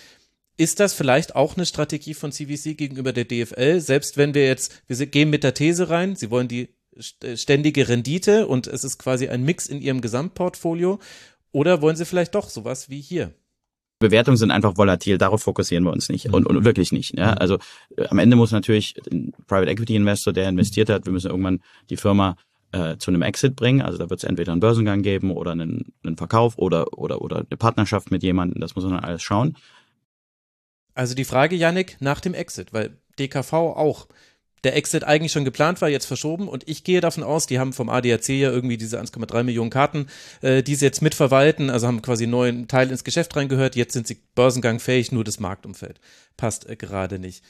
ist 0.62 0.80
das 0.80 0.94
vielleicht 0.94 1.36
auch 1.36 1.58
eine 1.58 1.66
Strategie 1.66 2.14
von 2.14 2.32
CVC 2.32 2.78
gegenüber 2.78 3.14
der 3.14 3.26
DFL? 3.26 3.80
Selbst 3.80 4.18
wenn 4.18 4.36
wir 4.36 4.46
jetzt, 4.46 4.84
wir 4.86 5.06
gehen 5.08 5.32
mit 5.32 5.44
der 5.44 5.56
These 5.56 5.90
rein, 5.90 6.16
sie 6.16 6.30
wollen 6.30 6.48
die 6.48 6.70
ständige 7.00 7.90
Rendite 7.90 8.46
und 8.46 8.68
es 8.68 8.84
ist 8.84 9.00
quasi 9.00 9.28
ein 9.28 9.44
Mix 9.44 9.66
in 9.66 9.82
ihrem 9.82 10.02
Gesamtportfolio. 10.02 11.00
Oder 11.52 11.82
wollen 11.82 11.96
sie 11.96 12.06
vielleicht 12.06 12.36
doch 12.36 12.48
sowas 12.48 12.92
wie 12.92 13.02
hier? 13.02 13.34
Bewertungen 13.98 14.38
sind 14.38 14.52
einfach 14.52 14.78
volatil, 14.78 15.18
darauf 15.18 15.42
fokussieren 15.42 15.84
wir 15.84 15.92
uns 15.92 16.10
nicht 16.10 16.32
und, 16.32 16.46
und 16.46 16.64
wirklich 16.64 16.92
nicht. 16.92 17.18
Ja? 17.18 17.34
Also 17.34 17.58
äh, 17.98 18.08
am 18.08 18.20
Ende 18.20 18.36
muss 18.36 18.52
natürlich 18.52 18.96
ein 19.12 19.32
Private 19.48 19.72
Equity 19.72 19.96
Investor, 19.96 20.32
der 20.32 20.48
investiert 20.48 20.90
hat, 20.90 21.06
wir 21.06 21.14
müssen 21.14 21.32
irgendwann 21.32 21.62
die 21.90 21.98
Firma 21.98 22.36
äh, 22.72 22.98
zu 22.98 23.10
einem 23.10 23.24
Exit 23.24 23.56
bringen. 23.56 23.82
Also 23.82 23.98
da 23.98 24.10
wird 24.12 24.20
es 24.20 24.24
entweder 24.24 24.52
einen 24.52 24.62
Börsengang 24.62 25.02
geben 25.02 25.32
oder 25.32 25.52
einen, 25.52 25.94
einen 26.04 26.18
Verkauf 26.18 26.58
oder, 26.58 26.98
oder, 26.98 27.22
oder 27.22 27.38
eine 27.38 27.58
Partnerschaft 27.58 28.12
mit 28.12 28.22
jemandem. 28.24 28.62
Das 28.62 28.76
muss 28.76 28.84
man 28.84 28.94
dann 28.94 29.04
alles 29.04 29.24
schauen. 29.24 29.56
Also 30.94 31.16
die 31.16 31.26
Frage, 31.26 31.56
Yannick, 31.56 31.98
nach 32.00 32.20
dem 32.20 32.34
Exit, 32.34 32.74
weil 32.74 32.98
DKV 33.20 33.54
auch 33.54 34.08
der 34.64 34.76
Exit 34.76 35.04
eigentlich 35.04 35.32
schon 35.32 35.46
geplant 35.46 35.82
war, 35.82 35.90
jetzt 35.90 36.06
verschoben. 36.06 36.48
Und 36.48 36.68
ich 36.68 36.84
gehe 36.84 37.02
davon 37.02 37.24
aus, 37.24 37.48
die 37.48 37.60
haben 37.60 37.74
vom 37.74 37.90
ADAC 37.90 38.30
ja 38.30 38.52
irgendwie 38.52 38.78
diese 38.78 39.00
1,3 39.00 39.44
Millionen 39.44 39.72
Karten, 39.72 40.08
äh, 40.42 40.62
die 40.62 40.76
sie 40.76 40.86
jetzt 40.86 41.02
mitverwalten, 41.02 41.70
also 41.70 41.88
haben 41.88 42.02
quasi 42.02 42.26
einen 42.26 42.32
neuen 42.32 42.68
Teil 42.68 42.92
ins 42.92 43.04
Geschäft 43.04 43.36
reingehört. 43.36 43.76
Jetzt 43.76 43.94
sind 43.94 44.08
sie 44.08 44.20
börsengangfähig, 44.36 45.12
nur 45.12 45.24
das 45.24 45.40
Marktumfeld 45.40 46.00
passt 46.38 46.70
äh, 46.70 46.76
gerade 46.76 47.20
nicht. 47.20 47.44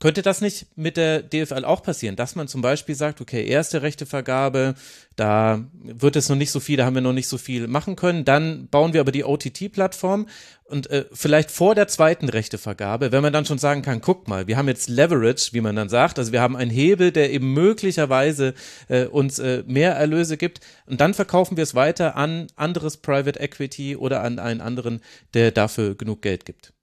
Könnte 0.00 0.22
das 0.22 0.40
nicht 0.40 0.66
mit 0.76 0.96
der 0.96 1.22
DFL 1.22 1.64
auch 1.64 1.82
passieren, 1.82 2.16
dass 2.16 2.34
man 2.34 2.48
zum 2.48 2.60
Beispiel 2.60 2.94
sagt, 2.96 3.20
okay, 3.20 3.46
erste 3.46 3.82
Rechtevergabe, 3.82 4.74
da 5.14 5.64
wird 5.72 6.16
es 6.16 6.28
noch 6.28 6.36
nicht 6.36 6.50
so 6.50 6.58
viel, 6.58 6.76
da 6.76 6.84
haben 6.84 6.94
wir 6.94 7.00
noch 7.00 7.12
nicht 7.12 7.28
so 7.28 7.38
viel 7.38 7.68
machen 7.68 7.94
können, 7.94 8.24
dann 8.24 8.66
bauen 8.68 8.92
wir 8.92 9.00
aber 9.00 9.12
die 9.12 9.24
OTT-Plattform 9.24 10.26
und 10.64 10.90
äh, 10.90 11.06
vielleicht 11.12 11.52
vor 11.52 11.76
der 11.76 11.86
zweiten 11.86 12.28
Rechtevergabe, 12.28 13.12
wenn 13.12 13.22
man 13.22 13.32
dann 13.32 13.46
schon 13.46 13.58
sagen 13.58 13.82
kann, 13.82 14.00
guck 14.00 14.26
mal, 14.26 14.48
wir 14.48 14.56
haben 14.56 14.68
jetzt 14.68 14.88
Leverage, 14.88 15.50
wie 15.52 15.60
man 15.60 15.76
dann 15.76 15.88
sagt, 15.88 16.18
also 16.18 16.32
wir 16.32 16.42
haben 16.42 16.56
einen 16.56 16.72
Hebel, 16.72 17.12
der 17.12 17.32
eben 17.32 17.52
möglicherweise 17.52 18.54
äh, 18.88 19.04
uns 19.04 19.38
äh, 19.38 19.62
mehr 19.66 19.92
Erlöse 19.94 20.36
gibt 20.36 20.60
und 20.86 21.00
dann 21.00 21.14
verkaufen 21.14 21.56
wir 21.56 21.62
es 21.62 21.76
weiter 21.76 22.16
an 22.16 22.48
anderes 22.56 22.96
Private 22.96 23.38
Equity 23.38 23.96
oder 23.96 24.22
an 24.22 24.40
einen 24.40 24.60
anderen, 24.60 25.00
der 25.34 25.52
dafür 25.52 25.94
genug 25.94 26.20
Geld 26.20 26.44
gibt. 26.44 26.74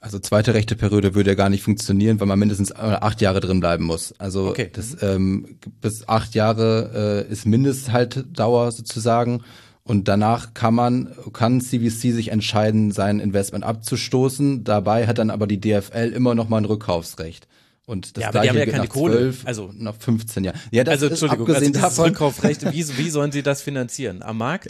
Also 0.00 0.20
zweite 0.20 0.54
rechte 0.54 0.76
Periode 0.76 1.14
würde 1.16 1.30
ja 1.30 1.34
gar 1.34 1.48
nicht 1.48 1.64
funktionieren, 1.64 2.20
weil 2.20 2.28
man 2.28 2.38
mindestens 2.38 2.74
acht 2.74 3.20
Jahre 3.20 3.40
drin 3.40 3.58
bleiben 3.58 3.84
muss. 3.84 4.14
Also 4.18 4.48
okay. 4.48 4.70
das 4.72 4.96
ähm, 5.02 5.58
bis 5.80 6.08
acht 6.08 6.36
Jahre 6.36 7.24
äh, 7.28 7.32
ist 7.32 7.46
Mindesthaltdauer 7.46 8.70
sozusagen. 8.70 9.42
Und 9.82 10.06
danach 10.06 10.54
kann 10.54 10.74
man, 10.74 11.14
kann 11.32 11.60
CVC 11.60 12.12
sich 12.12 12.28
entscheiden, 12.28 12.92
sein 12.92 13.18
Investment 13.18 13.64
abzustoßen. 13.64 14.62
Dabei 14.62 15.06
hat 15.06 15.18
dann 15.18 15.30
aber 15.30 15.46
die 15.46 15.60
DFL 15.60 16.12
immer 16.14 16.34
noch 16.34 16.48
mal 16.48 16.58
ein 16.58 16.66
Rückkaufsrecht. 16.66 17.48
Und 17.88 18.18
das 18.18 18.22
ja, 18.22 18.28
aber 18.28 18.42
die 18.42 18.50
haben 18.50 18.58
ja 18.58 18.66
keine 18.66 18.86
Kohle. 18.86 19.16
12, 19.16 19.46
also 19.46 19.70
nach 19.74 19.94
15 19.94 20.44
Jahren. 20.44 20.60
Ja, 20.70 20.84
das 20.84 20.92
also 20.92 21.06
Entschuldigung, 21.06 21.46
ist 21.46 21.54
abgesehen 21.54 21.74
also 21.76 21.88
davon, 21.88 22.04
Rückkaufrecht, 22.10 22.70
wie, 22.70 22.86
wie 22.98 23.08
sollen 23.08 23.32
sie 23.32 23.42
das 23.42 23.62
finanzieren? 23.62 24.22
Am 24.22 24.36
Markt? 24.36 24.68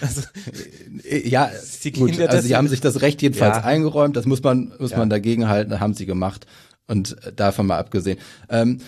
Also, 0.00 0.22
ja, 1.24 1.50
gut, 1.98 2.20
also 2.20 2.46
sie 2.46 2.54
haben 2.54 2.68
sich 2.68 2.80
das 2.80 3.02
Recht 3.02 3.22
jedenfalls 3.22 3.56
ja. 3.56 3.64
eingeräumt, 3.64 4.14
das 4.16 4.24
muss 4.24 4.40
man 4.44 4.72
muss 4.78 4.92
ja. 4.92 4.98
man 4.98 5.10
dagegen 5.10 5.48
halten, 5.48 5.80
haben 5.80 5.94
sie 5.94 6.06
gemacht 6.06 6.46
und 6.86 7.16
davon 7.34 7.66
mal 7.66 7.78
abgesehen. 7.78 8.18
Ähm, 8.48 8.78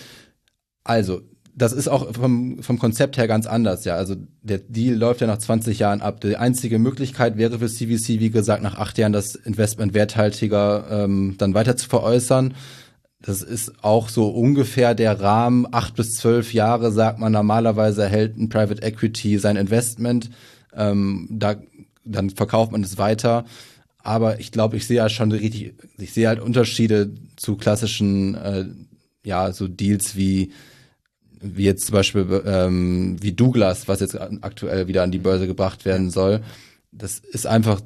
also 0.85 1.23
das 1.57 1.73
ist 1.73 1.89
auch 1.89 2.15
vom, 2.15 2.63
vom 2.63 2.79
Konzept 2.79 3.17
her 3.17 3.27
ganz 3.27 3.49
anders, 3.49 3.85
ja. 3.85 3.97
Also 3.97 4.15
der 4.43 4.59
Deal 4.59 4.95
läuft 4.95 5.23
ja 5.23 5.27
nach 5.27 5.39
20 5.39 5.81
Jahren 5.81 6.03
ab. 6.03 6.21
Die 6.21 6.37
einzige 6.37 6.79
Möglichkeit 6.79 7.37
wäre 7.37 7.59
für 7.59 7.67
CVC, 7.69 8.21
wie 8.21 8.31
gesagt, 8.31 8.63
nach 8.63 8.77
acht 8.77 8.97
Jahren 8.97 9.13
das 9.13 9.35
Investment 9.35 9.93
werthaltiger 9.93 10.87
ähm, 10.89 11.35
dann 11.37 11.55
weiter 11.55 11.77
zu 11.77 11.89
veräußern 11.89 12.55
das 13.23 13.43
ist 13.43 13.85
auch 13.85 14.09
so 14.09 14.29
ungefähr 14.29 14.95
der 14.95 15.21
Rahmen. 15.21 15.67
Acht 15.71 15.95
bis 15.95 16.17
zwölf 16.17 16.53
Jahre, 16.53 16.91
sagt 16.91 17.21
man 17.21 17.33
normalerweise, 17.33 18.03
erhält 18.03 18.37
ein 18.37 18.49
Private 18.49 18.83
Equity 18.83 19.39
sein 19.39 19.57
Investment. 19.57 20.31
Ähm, 20.75 21.29
da, 21.31 21.57
dann 22.05 22.31
verkauft 22.31 22.73
man 22.73 22.83
es 22.83 22.99
weiter. 22.99 23.45
Aber 23.99 24.41
ich 24.41 24.51
glaube, 24.51 24.77
ich 24.77 24.89
sehe 24.89 25.01
halt 25.01 25.13
schon 25.13 25.31
richtig, 25.31 25.75
ich 25.99 26.13
sehe 26.13 26.27
halt 26.27 26.41
Unterschiede 26.41 27.13
zu 27.37 27.57
klassischen, 27.57 28.35
äh, 28.35 28.65
ja, 29.25 29.53
so 29.53 29.69
Deals 29.69 30.17
wie, 30.17 30.51
wie 31.41 31.65
jetzt 31.65 31.87
zum 31.87 31.93
Beispiel 31.93 32.43
ähm, 32.45 33.17
wie 33.21 33.33
Douglas, 33.33 33.87
was 33.87 34.01
jetzt 34.01 34.21
aktuell 34.21 34.89
wieder 34.89 35.05
an 35.05 35.13
die 35.13 35.19
Börse 35.19 35.47
gebracht 35.47 35.85
werden 35.85 36.11
soll. 36.11 36.43
Das 36.91 37.21
ist 37.21 37.47
einfach 37.47 37.81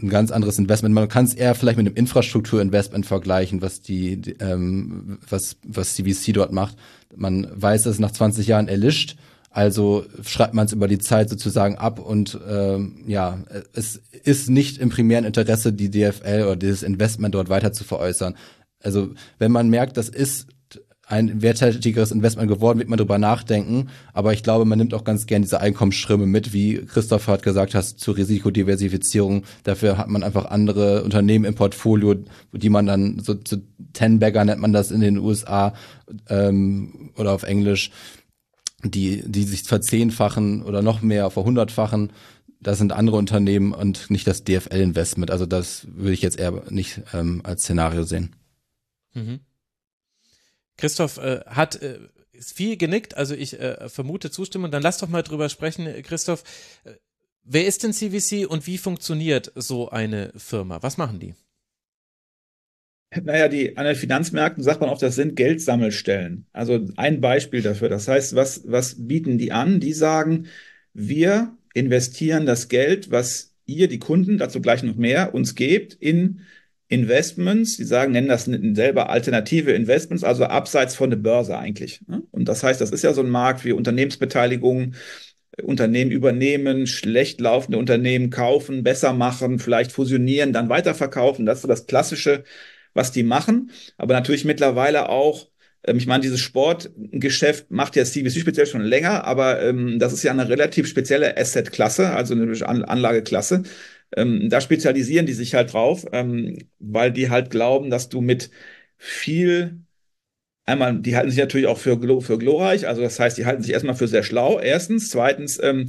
ein 0.00 0.08
ganz 0.08 0.30
anderes 0.30 0.58
Investment. 0.58 0.94
Man 0.94 1.08
kann 1.08 1.24
es 1.24 1.34
eher 1.34 1.54
vielleicht 1.54 1.76
mit 1.76 1.86
einem 1.86 1.96
Infrastrukturinvestment 1.96 3.04
vergleichen, 3.04 3.62
was 3.62 3.80
die, 3.80 4.16
die 4.16 4.32
ähm, 4.40 5.18
was 5.28 5.56
was 5.64 5.94
CVC 5.94 6.32
dort 6.34 6.52
macht. 6.52 6.76
Man 7.16 7.48
weiß, 7.50 7.82
dass 7.82 7.94
es 7.94 8.00
nach 8.00 8.12
20 8.12 8.46
Jahren 8.46 8.68
erlischt, 8.68 9.16
also 9.50 10.04
schreibt 10.22 10.54
man 10.54 10.66
es 10.66 10.72
über 10.72 10.86
die 10.86 10.98
Zeit 10.98 11.28
sozusagen 11.30 11.76
ab 11.76 11.98
und 11.98 12.38
ähm, 12.48 13.02
ja, 13.06 13.38
es 13.72 14.00
ist 14.22 14.50
nicht 14.50 14.78
im 14.78 14.90
primären 14.90 15.24
Interesse, 15.24 15.72
die 15.72 15.90
DFL 15.90 16.42
oder 16.44 16.56
dieses 16.56 16.82
Investment 16.82 17.34
dort 17.34 17.48
weiter 17.48 17.72
zu 17.72 17.82
veräußern. 17.82 18.36
Also 18.80 19.10
wenn 19.38 19.50
man 19.50 19.68
merkt, 19.68 19.96
das 19.96 20.08
ist 20.08 20.46
ein 21.08 21.40
werthaltigeres 21.40 22.12
Investment 22.12 22.50
geworden, 22.50 22.78
wird 22.78 22.90
man 22.90 22.98
drüber 22.98 23.16
nachdenken. 23.16 23.88
Aber 24.12 24.34
ich 24.34 24.42
glaube, 24.42 24.66
man 24.66 24.78
nimmt 24.78 24.92
auch 24.92 25.04
ganz 25.04 25.26
gern 25.26 25.40
diese 25.40 25.60
Einkommensströme 25.60 26.26
mit, 26.26 26.52
wie 26.52 26.84
Christoph 26.84 27.28
hat 27.28 27.42
gesagt 27.42 27.74
hast, 27.74 27.98
zur 27.98 28.18
Risikodiversifizierung. 28.18 29.44
Dafür 29.64 29.96
hat 29.96 30.08
man 30.08 30.22
einfach 30.22 30.44
andere 30.44 31.02
Unternehmen 31.02 31.46
im 31.46 31.54
Portfolio, 31.54 32.16
die 32.52 32.68
man 32.68 32.84
dann 32.84 33.20
so 33.20 33.34
zu 33.34 33.62
Ten-Bagger 33.94 34.44
nennt 34.44 34.60
man 34.60 34.74
das 34.74 34.90
in 34.90 35.00
den 35.00 35.16
USA 35.16 35.72
ähm, 36.28 37.10
oder 37.16 37.32
auf 37.32 37.42
Englisch, 37.42 37.90
die, 38.84 39.22
die 39.26 39.44
sich 39.44 39.62
verzehnfachen 39.62 40.62
oder 40.62 40.82
noch 40.82 41.00
mehr, 41.00 41.30
verhundertfachen. 41.30 42.12
Das 42.60 42.76
sind 42.76 42.92
andere 42.92 43.16
Unternehmen 43.16 43.72
und 43.72 44.10
nicht 44.10 44.26
das 44.26 44.44
DFL-Investment. 44.44 45.30
Also 45.30 45.46
das 45.46 45.86
würde 45.90 46.12
ich 46.12 46.22
jetzt 46.22 46.38
eher 46.38 46.64
nicht 46.68 47.00
ähm, 47.14 47.40
als 47.44 47.62
Szenario 47.62 48.02
sehen. 48.02 48.36
Mhm. 49.14 49.40
Christoph 50.78 51.18
äh, 51.18 51.40
hat 51.46 51.82
äh, 51.82 51.98
viel 52.40 52.76
genickt, 52.76 53.16
also 53.16 53.34
ich 53.34 53.58
äh, 53.60 53.88
vermute 53.88 54.30
Zustimmung. 54.30 54.70
Dann 54.70 54.82
lass 54.82 54.98
doch 54.98 55.08
mal 55.08 55.22
drüber 55.22 55.48
sprechen, 55.50 55.86
Christoph. 56.02 56.44
Äh, 56.84 56.92
wer 57.42 57.66
ist 57.66 57.82
denn 57.82 57.92
CVC 57.92 58.48
und 58.48 58.66
wie 58.66 58.78
funktioniert 58.78 59.52
so 59.54 59.90
eine 59.90 60.32
Firma? 60.36 60.82
Was 60.82 60.96
machen 60.96 61.18
die? 61.18 61.34
Naja, 63.22 63.48
die 63.48 63.76
an 63.76 63.86
den 63.86 63.96
Finanzmärkten 63.96 64.62
sagt 64.62 64.80
man 64.80 64.90
oft, 64.90 65.02
das 65.02 65.14
sind 65.14 65.34
Geldsammelstellen. 65.34 66.46
Also 66.52 66.86
ein 66.96 67.20
Beispiel 67.20 67.62
dafür. 67.62 67.88
Das 67.88 68.06
heißt, 68.06 68.34
was, 68.34 68.70
was 68.70 69.06
bieten 69.08 69.38
die 69.38 69.50
an? 69.50 69.80
Die 69.80 69.94
sagen, 69.94 70.46
wir 70.92 71.56
investieren 71.72 72.44
das 72.44 72.68
Geld, 72.68 73.10
was 73.10 73.54
ihr, 73.64 73.88
die 73.88 73.98
Kunden, 73.98 74.36
dazu 74.36 74.60
gleich 74.60 74.82
noch 74.82 74.96
mehr, 74.96 75.34
uns 75.34 75.54
gebt, 75.54 75.94
in 75.94 76.40
Investments, 76.88 77.76
die 77.76 77.84
sagen, 77.84 78.12
nennen 78.12 78.28
das 78.28 78.46
selber 78.46 79.10
alternative 79.10 79.72
Investments, 79.72 80.24
also 80.24 80.44
abseits 80.44 80.94
von 80.94 81.10
der 81.10 81.18
Börse 81.18 81.56
eigentlich. 81.58 82.00
Ne? 82.06 82.22
Und 82.30 82.48
das 82.48 82.62
heißt, 82.62 82.80
das 82.80 82.90
ist 82.90 83.02
ja 83.02 83.12
so 83.12 83.22
ein 83.22 83.28
Markt 83.28 83.64
wie 83.64 83.72
Unternehmensbeteiligung, 83.72 84.94
Unternehmen 85.62 86.10
übernehmen, 86.10 86.86
schlecht 86.86 87.40
laufende 87.40 87.78
Unternehmen 87.78 88.30
kaufen, 88.30 88.84
besser 88.84 89.12
machen, 89.12 89.58
vielleicht 89.58 89.92
fusionieren, 89.92 90.52
dann 90.52 90.68
weiterverkaufen. 90.68 91.46
Das 91.46 91.58
ist 91.58 91.62
so 91.62 91.68
das 91.68 91.86
Klassische, 91.86 92.44
was 92.94 93.12
die 93.12 93.22
machen. 93.22 93.70
Aber 93.98 94.14
natürlich 94.14 94.44
mittlerweile 94.44 95.08
auch, 95.10 95.48
ähm, 95.84 95.98
ich 95.98 96.06
meine, 96.06 96.22
dieses 96.22 96.40
Sportgeschäft 96.40 97.70
macht 97.70 97.96
ja 97.96 98.04
CVC 98.04 98.40
speziell 98.40 98.66
schon 98.66 98.82
länger, 98.82 99.24
aber 99.24 99.62
ähm, 99.62 99.98
das 99.98 100.12
ist 100.12 100.22
ja 100.22 100.32
eine 100.32 100.48
relativ 100.48 100.86
spezielle 100.88 101.36
Asset-Klasse, 101.36 102.10
also 102.10 102.34
eine 102.34 102.88
Anlageklasse. 102.88 103.64
Ähm, 104.16 104.48
da 104.50 104.60
spezialisieren 104.60 105.26
die 105.26 105.32
sich 105.34 105.54
halt 105.54 105.72
drauf, 105.72 106.06
ähm, 106.12 106.58
weil 106.78 107.12
die 107.12 107.30
halt 107.30 107.50
glauben, 107.50 107.90
dass 107.90 108.08
du 108.08 108.20
mit 108.20 108.50
viel 108.96 109.82
Einmal, 110.68 110.98
die 111.00 111.16
halten 111.16 111.30
sich 111.30 111.38
natürlich 111.38 111.66
auch 111.66 111.78
für, 111.78 111.98
für 112.20 112.36
glorreich, 112.36 112.86
also 112.86 113.00
das 113.00 113.18
heißt, 113.18 113.38
die 113.38 113.46
halten 113.46 113.62
sich 113.62 113.72
erstmal 113.72 113.94
für 113.94 114.06
sehr 114.06 114.22
schlau, 114.22 114.60
erstens. 114.60 115.08
Zweitens, 115.08 115.58
ähm, 115.62 115.88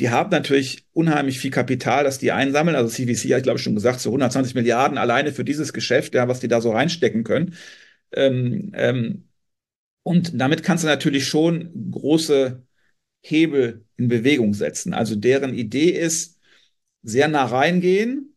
die 0.00 0.10
haben 0.10 0.30
natürlich 0.30 0.86
unheimlich 0.92 1.38
viel 1.38 1.52
Kapital, 1.52 2.02
das 2.02 2.18
die 2.18 2.32
einsammeln. 2.32 2.74
Also 2.74 2.90
CVC 2.90 3.34
hat, 3.36 3.44
glaube 3.44 3.58
ich, 3.58 3.62
schon 3.62 3.76
gesagt, 3.76 4.00
so 4.00 4.10
120 4.10 4.56
Milliarden 4.56 4.98
alleine 4.98 5.30
für 5.32 5.44
dieses 5.44 5.72
Geschäft, 5.72 6.14
ja, 6.16 6.26
was 6.26 6.40
die 6.40 6.48
da 6.48 6.60
so 6.60 6.72
reinstecken 6.72 7.22
können. 7.22 7.54
Ähm, 8.12 8.72
ähm, 8.74 9.28
und 10.02 10.40
damit 10.40 10.64
kannst 10.64 10.84
du 10.84 10.88
natürlich 10.88 11.26
schon 11.28 11.90
große 11.92 12.62
Hebel 13.22 13.84
in 13.96 14.08
Bewegung 14.08 14.54
setzen. 14.54 14.94
Also 14.94 15.16
deren 15.16 15.54
Idee 15.54 15.90
ist, 15.90 16.37
sehr 17.02 17.28
nah 17.28 17.44
reingehen, 17.46 18.34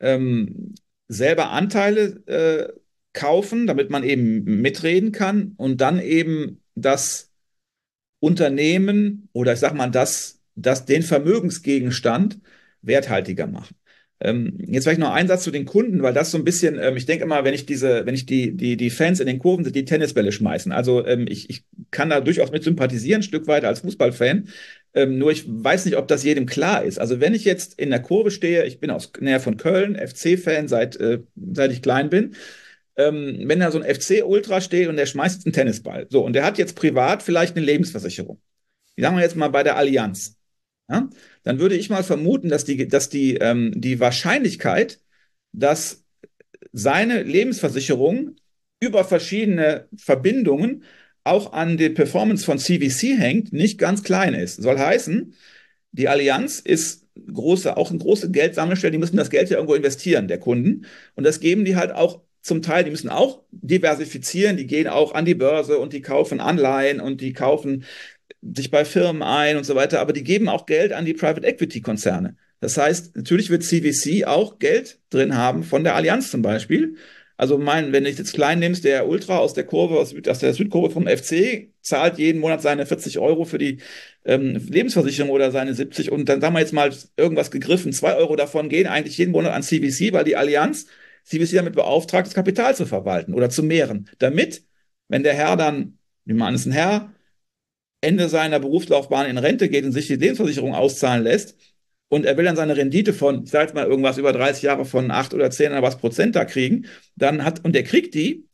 ähm, 0.00 0.74
selber 1.08 1.50
Anteile 1.50 2.22
äh, 2.26 2.72
kaufen, 3.12 3.66
damit 3.66 3.90
man 3.90 4.04
eben 4.04 4.44
mitreden 4.44 5.12
kann 5.12 5.54
und 5.56 5.80
dann 5.80 6.00
eben 6.00 6.62
das 6.74 7.30
Unternehmen 8.20 9.28
oder 9.32 9.52
ich 9.54 9.58
sag 9.60 9.74
mal 9.74 9.90
das, 9.90 10.40
das 10.54 10.84
den 10.84 11.02
Vermögensgegenstand 11.02 12.38
werthaltiger 12.82 13.46
machen. 13.46 13.76
Ähm, 14.22 14.58
jetzt 14.66 14.84
vielleicht 14.84 15.00
noch 15.00 15.12
ein 15.12 15.28
Satz 15.28 15.44
zu 15.44 15.50
den 15.50 15.64
Kunden, 15.64 16.02
weil 16.02 16.12
das 16.12 16.30
so 16.30 16.36
ein 16.36 16.44
bisschen, 16.44 16.78
ähm, 16.78 16.96
ich 16.96 17.06
denke 17.06 17.24
immer, 17.24 17.42
wenn 17.44 17.54
ich 17.54 17.64
diese, 17.64 18.04
wenn 18.04 18.14
ich 18.14 18.26
die, 18.26 18.54
die, 18.54 18.76
die 18.76 18.90
Fans 18.90 19.18
in 19.18 19.26
den 19.26 19.38
Kurven 19.38 19.64
sind, 19.64 19.74
die 19.74 19.86
Tennisbälle 19.86 20.30
schmeißen. 20.30 20.72
Also 20.72 21.06
ähm, 21.06 21.24
ich, 21.26 21.48
ich 21.48 21.64
kann 21.90 22.10
da 22.10 22.20
durchaus 22.20 22.52
mit 22.52 22.62
sympathisieren, 22.62 23.20
ein 23.20 23.22
Stück 23.22 23.46
weit 23.46 23.64
als 23.64 23.80
Fußballfan. 23.80 24.48
Ähm, 24.94 25.18
nur 25.18 25.30
ich 25.30 25.44
weiß 25.46 25.84
nicht, 25.84 25.96
ob 25.96 26.08
das 26.08 26.24
jedem 26.24 26.46
klar 26.46 26.84
ist. 26.84 26.98
Also 26.98 27.20
wenn 27.20 27.34
ich 27.34 27.44
jetzt 27.44 27.78
in 27.78 27.90
der 27.90 28.02
Kurve 28.02 28.30
stehe, 28.30 28.64
ich 28.64 28.80
bin 28.80 28.90
aus 28.90 29.12
näher 29.20 29.40
von 29.40 29.56
Köln, 29.56 29.96
FC-Fan 29.96 30.68
seit, 30.68 30.96
äh, 30.96 31.20
seit 31.52 31.72
ich 31.72 31.82
klein 31.82 32.10
bin. 32.10 32.34
Ähm, 32.96 33.42
wenn 33.44 33.60
da 33.60 33.70
so 33.70 33.80
ein 33.80 33.94
FC-Ultra 33.94 34.60
steht 34.60 34.88
und 34.88 34.96
der 34.96 35.06
schmeißt 35.06 35.46
einen 35.46 35.52
Tennisball. 35.52 36.06
So, 36.10 36.24
und 36.24 36.32
der 36.34 36.44
hat 36.44 36.58
jetzt 36.58 36.74
privat 36.74 37.22
vielleicht 37.22 37.56
eine 37.56 37.64
Lebensversicherung. 37.64 38.40
Die 38.96 39.02
sagen 39.02 39.16
wir 39.16 39.22
jetzt 39.22 39.36
mal 39.36 39.48
bei 39.48 39.62
der 39.62 39.76
Allianz. 39.76 40.36
Ja? 40.88 41.08
Dann 41.44 41.58
würde 41.60 41.76
ich 41.76 41.88
mal 41.88 42.02
vermuten, 42.02 42.48
dass 42.48 42.64
die, 42.64 42.88
dass 42.88 43.08
die, 43.08 43.36
ähm, 43.36 43.72
die 43.74 44.00
Wahrscheinlichkeit, 44.00 45.00
dass 45.52 46.04
seine 46.72 47.22
Lebensversicherung 47.22 48.36
über 48.80 49.04
verschiedene 49.04 49.88
Verbindungen 49.96 50.84
auch 51.30 51.52
an 51.52 51.76
die 51.76 51.90
Performance 51.90 52.44
von 52.44 52.58
CVC 52.58 53.18
hängt, 53.18 53.52
nicht 53.52 53.78
ganz 53.78 54.02
klein 54.02 54.34
ist. 54.34 54.56
Soll 54.62 54.78
heißen, 54.78 55.34
die 55.92 56.08
Allianz 56.08 56.60
ist 56.60 57.06
große, 57.32 57.76
auch 57.76 57.90
eine 57.90 57.98
große 57.98 58.30
Geldsammelstelle, 58.30 58.92
die 58.92 58.98
müssen 58.98 59.16
das 59.16 59.30
Geld 59.30 59.50
ja 59.50 59.56
irgendwo 59.56 59.74
investieren, 59.74 60.28
der 60.28 60.38
Kunden. 60.38 60.86
Und 61.14 61.24
das 61.24 61.40
geben 61.40 61.64
die 61.64 61.76
halt 61.76 61.92
auch 61.92 62.20
zum 62.42 62.62
Teil, 62.62 62.84
die 62.84 62.90
müssen 62.90 63.10
auch 63.10 63.42
diversifizieren, 63.50 64.56
die 64.56 64.66
gehen 64.66 64.88
auch 64.88 65.14
an 65.14 65.24
die 65.24 65.34
Börse 65.34 65.78
und 65.78 65.92
die 65.92 66.00
kaufen 66.00 66.40
Anleihen 66.40 67.00
und 67.00 67.20
die 67.20 67.32
kaufen 67.32 67.84
sich 68.42 68.70
bei 68.70 68.84
Firmen 68.84 69.22
ein 69.22 69.56
und 69.56 69.64
so 69.64 69.74
weiter, 69.74 70.00
aber 70.00 70.12
die 70.12 70.24
geben 70.24 70.48
auch 70.48 70.66
Geld 70.66 70.92
an 70.92 71.04
die 71.04 71.12
Private 71.14 71.46
Equity 71.46 71.80
Konzerne. 71.82 72.36
Das 72.60 72.76
heißt, 72.76 73.16
natürlich 73.16 73.50
wird 73.50 73.64
CVC 73.64 74.26
auch 74.26 74.58
Geld 74.58 74.98
drin 75.10 75.36
haben 75.36 75.62
von 75.62 75.84
der 75.84 75.94
Allianz 75.94 76.30
zum 76.30 76.42
Beispiel. 76.42 76.96
Also 77.40 77.56
mein, 77.56 77.90
wenn 77.92 78.04
du 78.04 78.10
jetzt 78.10 78.34
klein 78.34 78.58
nimmst, 78.58 78.84
der 78.84 79.08
Ultra 79.08 79.38
aus 79.38 79.54
der 79.54 79.64
Kurve, 79.64 79.98
aus, 79.98 80.14
aus 80.28 80.40
der 80.40 80.52
Südkurve 80.52 80.90
vom 80.90 81.06
FC, 81.06 81.70
zahlt 81.80 82.18
jeden 82.18 82.38
Monat 82.38 82.60
seine 82.60 82.84
40 82.84 83.18
Euro 83.18 83.46
für 83.46 83.56
die 83.56 83.78
ähm, 84.26 84.56
Lebensversicherung 84.68 85.30
oder 85.30 85.50
seine 85.50 85.72
70 85.72 86.12
und 86.12 86.28
dann 86.28 86.42
sagen 86.42 86.54
wir 86.54 86.60
jetzt 86.60 86.74
mal 86.74 86.92
irgendwas 87.16 87.50
gegriffen, 87.50 87.94
zwei 87.94 88.14
Euro 88.16 88.36
davon 88.36 88.68
gehen 88.68 88.86
eigentlich 88.86 89.16
jeden 89.16 89.32
Monat 89.32 89.54
an 89.54 89.62
CVC, 89.62 90.12
weil 90.12 90.24
die 90.24 90.36
Allianz 90.36 90.86
CVC 91.24 91.54
damit 91.54 91.74
beauftragt, 91.74 92.26
das 92.26 92.34
Kapital 92.34 92.76
zu 92.76 92.84
verwalten 92.84 93.32
oder 93.32 93.48
zu 93.48 93.62
mehren. 93.62 94.10
Damit, 94.18 94.62
wenn 95.08 95.22
der 95.22 95.32
Herr 95.32 95.56
dann, 95.56 95.98
wie 96.26 96.34
man 96.34 96.54
ist 96.54 96.66
ein 96.66 96.72
Herr, 96.72 97.14
Ende 98.02 98.28
seiner 98.28 98.60
Berufslaufbahn 98.60 99.26
in 99.26 99.38
Rente 99.38 99.70
geht 99.70 99.86
und 99.86 99.92
sich 99.92 100.08
die 100.08 100.16
Lebensversicherung 100.16 100.74
auszahlen 100.74 101.24
lässt, 101.24 101.56
und 102.10 102.26
er 102.26 102.36
will 102.36 102.44
dann 102.44 102.56
seine 102.56 102.76
Rendite 102.76 103.14
von, 103.14 103.44
ich 103.44 103.50
sage 103.50 103.66
jetzt 103.66 103.74
mal 103.74 103.86
irgendwas 103.86 104.18
über 104.18 104.32
30 104.32 104.64
Jahre 104.64 104.84
von 104.84 105.10
8 105.10 105.32
oder 105.32 105.50
10 105.50 105.70
oder 105.70 105.82
was 105.82 105.96
Prozent 105.96 106.34
da 106.34 106.44
kriegen, 106.44 106.86
dann 107.14 107.44
hat, 107.44 107.64
und 107.64 107.74
er 107.76 107.84
kriegt 107.84 108.14
die, 108.14 108.46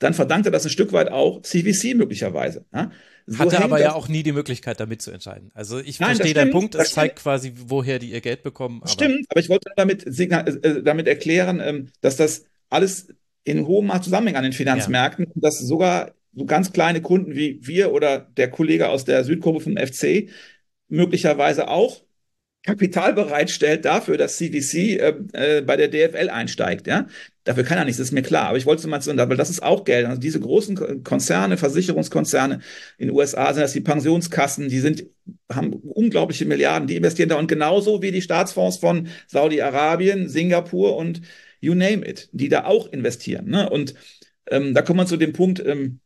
dann 0.00 0.14
verdankt 0.14 0.46
er 0.46 0.52
das 0.52 0.64
ein 0.64 0.70
Stück 0.70 0.92
weit 0.92 1.10
auch 1.10 1.40
CVC 1.40 1.94
möglicherweise. 1.94 2.66
Ja? 2.74 2.90
So 3.26 3.38
Hatte 3.38 3.62
aber 3.62 3.80
ja 3.80 3.94
auch 3.94 4.08
nie 4.08 4.24
die 4.24 4.32
Möglichkeit, 4.32 4.80
damit 4.80 5.00
zu 5.00 5.12
entscheiden. 5.12 5.52
Also 5.54 5.78
ich 5.78 6.00
Nein, 6.00 6.16
verstehe 6.16 6.34
deinen 6.34 6.50
Punkt, 6.50 6.74
es 6.74 6.90
zeigt 6.90 7.20
quasi, 7.20 7.52
woher 7.56 8.00
die 8.00 8.10
ihr 8.10 8.20
Geld 8.20 8.42
bekommen. 8.42 8.80
Aber 8.82 8.90
stimmt, 8.90 9.24
aber 9.28 9.38
ich 9.38 9.48
wollte 9.48 9.70
damit, 9.76 10.04
äh, 10.06 10.82
damit 10.82 11.06
erklären, 11.06 11.60
ähm, 11.64 11.92
dass 12.00 12.16
das 12.16 12.44
alles 12.68 13.08
in 13.44 13.64
hohem 13.66 13.86
Maß 13.86 14.02
zusammenhängt 14.02 14.38
an 14.38 14.44
den 14.44 14.52
Finanzmärkten 14.52 15.26
ja. 15.26 15.32
dass 15.36 15.60
sogar 15.60 16.12
so 16.34 16.46
ganz 16.46 16.72
kleine 16.72 17.00
Kunden 17.00 17.36
wie 17.36 17.60
wir 17.62 17.92
oder 17.92 18.18
der 18.18 18.50
Kollege 18.50 18.88
aus 18.88 19.04
der 19.04 19.22
Südkurve 19.22 19.60
vom 19.60 19.76
FC 19.76 20.30
möglicherweise 20.88 21.68
auch 21.68 22.02
Kapital 22.64 23.12
bereitstellt 23.12 23.84
dafür, 23.84 24.16
dass 24.16 24.38
CVC 24.38 24.74
äh, 24.74 25.14
äh, 25.32 25.60
bei 25.60 25.76
der 25.76 25.88
DFL 25.88 26.30
einsteigt. 26.30 26.86
Ja, 26.86 27.06
dafür 27.44 27.62
kann 27.62 27.76
er 27.76 27.84
nichts, 27.84 28.00
ist 28.00 28.12
mir 28.12 28.22
klar. 28.22 28.48
Aber 28.48 28.56
ich 28.56 28.64
wollte 28.64 28.80
es 28.80 28.86
mal 28.86 29.02
sagen, 29.02 29.18
weil 29.18 29.36
das 29.36 29.50
ist 29.50 29.62
auch 29.62 29.84
Geld. 29.84 30.06
Also 30.06 30.18
diese 30.18 30.40
großen 30.40 31.04
Konzerne, 31.04 31.58
Versicherungskonzerne 31.58 32.60
in 32.96 33.08
den 33.08 33.16
USA 33.16 33.52
sind 33.52 33.62
das 33.62 33.74
die 33.74 33.82
Pensionskassen, 33.82 34.68
die 34.68 34.80
sind 34.80 35.04
haben 35.52 35.74
unglaubliche 35.74 36.46
Milliarden, 36.46 36.88
die 36.88 36.96
investieren 36.96 37.28
da 37.28 37.36
und 37.36 37.48
genauso 37.48 38.00
wie 38.02 38.10
die 38.12 38.22
Staatsfonds 38.22 38.78
von 38.78 39.08
Saudi-Arabien, 39.26 40.28
Singapur 40.28 40.96
und 40.96 41.20
you 41.60 41.74
name 41.74 42.06
it, 42.06 42.28
die 42.32 42.48
da 42.48 42.64
auch 42.64 42.90
investieren. 42.92 43.46
Ne? 43.46 43.68
Und 43.68 43.94
ähm, 44.50 44.72
da 44.74 44.82
kommt 44.82 44.98
man 44.98 45.06
zu 45.06 45.18
dem 45.18 45.32
Punkt. 45.34 45.64
Ähm, 45.64 46.00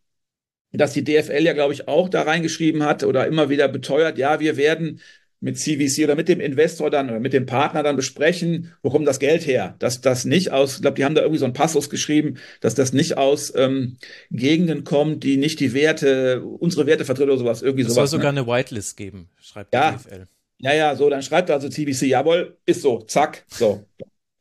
dass 0.73 0.93
die 0.93 1.03
DFL 1.05 1.45
ja, 1.45 1.55
glaube 1.55 1.73
ich, 1.73 1.89
auch 1.89 2.09
da 2.09 2.23
reingeschrieben 2.23 2.83
hat 2.83 3.03
oder 3.03 3.27
immer 3.27 3.49
wieder 3.49 3.69
beteuert, 3.69 4.19
ja, 4.19 4.39
wir 4.39 4.57
werden 4.57 5.01
mit 5.41 5.59
CVC 5.59 6.05
oder 6.05 6.17
mit 6.17 6.29
dem 6.29 6.41
Investor 6.41 6.91
dann 6.91 7.11
oder 7.11 7.21
mit 7.21 7.33
dem 7.33 7.47
Partner 7.47 7.83
dann 7.83 7.97
besprechen, 7.97 8.73
wo 8.83 8.91
kommt 8.91 9.07
das 9.07 9.21
Geld 9.21 9.47
her? 9.47 9.77
Dass 9.79 10.01
das 10.01 10.25
nicht 10.25 10.51
aus, 10.51 10.77
ich 10.77 10.81
glaube, 10.83 10.97
die 10.97 11.05
haben 11.05 11.15
da 11.15 11.23
irgendwie 11.23 11.39
so 11.39 11.45
einen 11.45 11.55
Passus 11.55 11.91
geschrieben, 11.91 12.39
dass 12.61 12.75
das 12.75 12.93
nicht 12.93 13.17
aus 13.17 13.53
ähm, 13.55 13.99
Gegenden 14.31 14.85
kommt, 14.85 15.23
die 15.23 15.37
nicht 15.37 15.61
die 15.61 15.75
Werte, 15.75 16.43
unsere 16.43 16.87
Werte 16.87 17.05
vertreten 17.05 17.31
oder 17.31 17.39
sowas. 17.39 17.63
Irgendwie 17.63 17.83
es 17.83 17.89
sowas, 17.89 18.11
soll 18.11 18.19
sogar 18.19 18.33
ne? 18.33 18.41
eine 18.41 18.49
Whitelist 18.49 18.97
geben, 18.97 19.29
schreibt 19.41 19.73
ja. 19.73 19.93
die 19.93 19.99
DFL. 19.99 20.27
Ja, 20.61 20.75
ja, 20.75 20.97
so, 20.97 21.09
dann 21.09 21.23
schreibt 21.23 21.51
also 21.53 21.69
CVC, 21.69 22.09
jawohl, 22.09 22.57
ist 22.67 22.83
so, 22.83 23.01
zack, 23.03 23.45
so. 23.49 23.85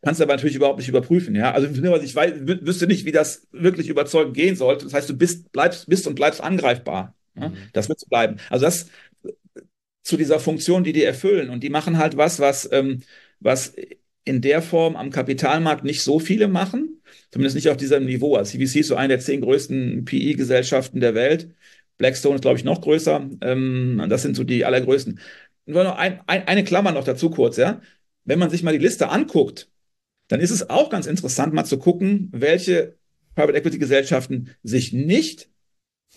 Kannst 0.02 0.22
aber 0.22 0.34
natürlich 0.34 0.56
überhaupt 0.56 0.80
nicht 0.80 0.88
überprüfen, 0.88 1.36
ja. 1.36 1.52
Also 1.52 1.68
ich 1.68 2.16
weiß, 2.16 2.34
wüsste 2.42 2.88
nicht, 2.88 3.06
wie 3.06 3.12
das 3.12 3.48
wirklich 3.52 3.90
überzeugend 3.90 4.36
gehen 4.36 4.56
sollte. 4.56 4.86
Das 4.86 4.94
heißt, 4.94 5.10
du 5.10 5.18
bist, 5.18 5.52
bleibst, 5.52 5.90
bist 5.90 6.08
und 6.08 6.16
bleibst 6.16 6.42
angreifbar. 6.42 7.16
Ja? 7.36 7.50
Mhm. 7.50 7.58
Das 7.74 7.90
wird 7.90 8.00
so 8.00 8.08
bleiben. 8.08 8.38
Also 8.50 8.66
das 8.66 8.88
zu 10.08 10.16
dieser 10.16 10.40
Funktion, 10.40 10.86
die 10.86 10.94
die 10.94 11.04
erfüllen. 11.04 11.50
Und 11.50 11.64
die 11.64 11.70
machen 11.70 11.98
halt 11.98 12.16
was, 12.16 12.40
was, 12.40 12.70
ähm, 12.72 13.02
was 13.42 13.76
in 14.24 14.42
der 14.42 14.62
Form 14.62 14.96
am 14.96 15.10
Kapitalmarkt 15.10 15.84
nicht 15.84 16.02
so 16.02 16.20
viele 16.20 16.48
machen, 16.48 17.02
zumindest 17.30 17.56
nicht 17.56 17.70
auf 17.70 17.76
diesem 17.76 18.06
Niveau. 18.06 18.36
Also 18.36 18.58
CVC 18.58 18.80
ist 18.80 18.88
so 18.88 18.96
eine 18.96 19.10
der 19.10 19.20
zehn 19.20 19.42
größten 19.42 20.06
PE-Gesellschaften 20.06 21.02
der 21.02 21.14
Welt. 21.14 21.50
Blackstone 21.98 22.36
ist, 22.36 22.42
glaube 22.42 22.58
ich, 22.58 22.64
noch 22.64 22.80
größer. 22.82 23.30
Ähm, 23.42 24.06
das 24.08 24.22
sind 24.22 24.38
so 24.38 24.46
die 24.46 24.64
allergrößten. 24.64 25.20
Nur 25.66 25.84
noch 25.84 25.98
ein, 25.98 26.22
ein, 26.28 26.48
eine 26.48 26.64
Klammer 26.64 26.94
noch 26.94 27.04
dazu 27.04 27.30
kurz, 27.30 27.58
ja. 27.58 27.82
Wenn 28.24 28.40
man 28.40 28.50
sich 28.50 28.64
mal 28.64 28.72
die 28.72 28.84
Liste 28.84 29.10
anguckt, 29.10 29.70
dann 30.30 30.40
ist 30.40 30.52
es 30.52 30.70
auch 30.70 30.90
ganz 30.90 31.06
interessant, 31.06 31.54
mal 31.54 31.66
zu 31.66 31.80
gucken, 31.80 32.30
welche 32.32 32.98
Private 33.36 33.58
Equity 33.58 33.78
Gesellschaften 33.78 34.56
sich 34.64 34.94
nicht 34.94 35.50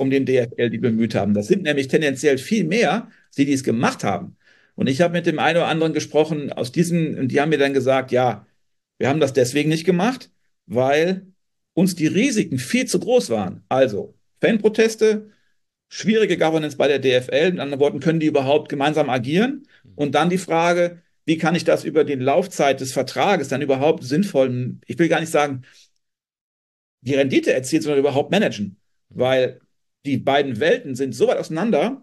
um 0.00 0.10
den 0.10 0.26
DFL 0.26 0.70
die 0.70 0.78
bemüht 0.78 1.14
haben. 1.14 1.34
Das 1.34 1.46
sind 1.46 1.62
nämlich 1.62 1.88
tendenziell 1.88 2.38
viel 2.38 2.64
mehr, 2.64 3.08
die 3.36 3.44
die 3.44 3.52
es 3.52 3.62
gemacht 3.64 4.02
haben. 4.04 4.36
Und 4.74 4.88
ich 4.88 5.00
habe 5.00 5.12
mit 5.12 5.26
dem 5.26 5.38
einen 5.38 5.58
oder 5.58 5.68
anderen 5.68 5.92
gesprochen 5.92 6.52
aus 6.52 6.72
diesen, 6.72 7.18
und 7.18 7.28
die 7.28 7.40
haben 7.40 7.50
mir 7.50 7.58
dann 7.58 7.74
gesagt, 7.74 8.12
ja, 8.12 8.46
wir 8.98 9.08
haben 9.08 9.20
das 9.20 9.32
deswegen 9.32 9.68
nicht 9.68 9.84
gemacht, 9.84 10.30
weil 10.66 11.26
uns 11.74 11.94
die 11.94 12.06
Risiken 12.06 12.58
viel 12.58 12.86
zu 12.86 12.98
groß 12.98 13.30
waren. 13.30 13.62
Also 13.68 14.14
Fanproteste, 14.40 15.30
schwierige 15.88 16.38
Governance 16.38 16.76
bei 16.76 16.88
der 16.88 16.98
DFL, 16.98 17.52
mit 17.52 17.60
anderen 17.60 17.80
Worten, 17.80 18.00
können 18.00 18.20
die 18.20 18.26
überhaupt 18.26 18.68
gemeinsam 18.68 19.10
agieren? 19.10 19.66
Und 19.96 20.14
dann 20.14 20.30
die 20.30 20.38
Frage, 20.38 21.02
wie 21.26 21.38
kann 21.38 21.54
ich 21.54 21.64
das 21.64 21.84
über 21.84 22.04
die 22.04 22.14
Laufzeit 22.14 22.80
des 22.80 22.92
Vertrages 22.92 23.48
dann 23.48 23.62
überhaupt 23.62 24.04
sinnvoll, 24.04 24.76
ich 24.86 24.98
will 24.98 25.08
gar 25.08 25.20
nicht 25.20 25.32
sagen, 25.32 25.62
die 27.02 27.14
Rendite 27.14 27.52
erzielt, 27.52 27.82
sondern 27.82 28.00
überhaupt 28.00 28.30
managen. 28.30 28.76
Weil 29.08 29.60
die 30.06 30.16
beiden 30.18 30.60
Welten 30.60 30.94
sind 30.94 31.14
so 31.14 31.28
weit 31.28 31.38
auseinander, 31.38 32.02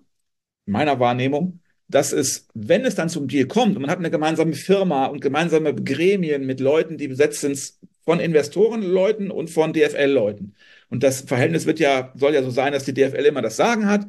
in 0.66 0.74
meiner 0.74 1.00
Wahrnehmung, 1.00 1.62
dass 1.88 2.12
es, 2.12 2.48
wenn 2.54 2.86
es 2.86 2.96
dann 2.96 3.10
zum 3.10 3.28
Deal 3.28 3.48
kommt 3.48 3.76
und 3.76 3.82
man 3.82 3.92
hat 3.92 4.00
eine 4.00 4.12
gemeinsame 4.12 4.54
Firma 4.54 5.06
und 5.06 5.22
gemeinsame 5.22 5.74
Gremien 5.74 6.46
mit 6.46 6.60
Leuten, 6.60 6.98
die 6.98 7.08
besetzt 7.08 7.42
sind 7.42 7.58
von 8.04 8.20
Investorenleuten 8.20 9.32
und 9.32 9.50
von 9.50 9.74
DFL-Leuten. 9.74 10.56
Und 10.90 11.04
das 11.04 11.22
Verhältnis 11.22 11.66
wird 11.66 11.80
ja, 11.80 12.14
soll 12.16 12.34
ja 12.34 12.44
so 12.44 12.50
sein, 12.50 12.74
dass 12.74 12.86
die 12.86 12.94
DFL 12.94 13.26
immer 13.26 13.42
das 13.42 13.58
Sagen 13.58 13.88
hat. 13.88 14.08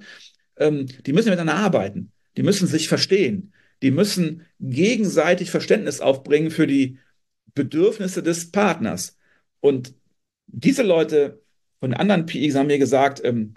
Ähm, 0.57 0.87
die 1.07 1.13
müssen 1.13 1.31
miteinander 1.31 1.55
arbeiten. 1.55 2.13
Die 2.37 2.43
müssen 2.43 2.67
sich 2.67 2.89
verstehen. 2.89 3.53
Die 3.83 3.91
müssen 3.91 4.47
gegenseitig 4.61 5.51
Verständnis 5.51 6.01
aufbringen 6.01 6.51
für 6.51 6.67
die 6.67 6.99
Bedürfnisse 7.55 8.23
des 8.23 8.51
Partners. 8.51 9.17
Und 9.61 9.95
diese 10.47 10.83
Leute 10.83 11.43
von 11.81 11.95
anderen 11.95 12.27
PIs 12.27 12.55
haben 12.55 12.67
mir 12.69 12.79
gesagt, 12.79 13.21
ähm, 13.25 13.55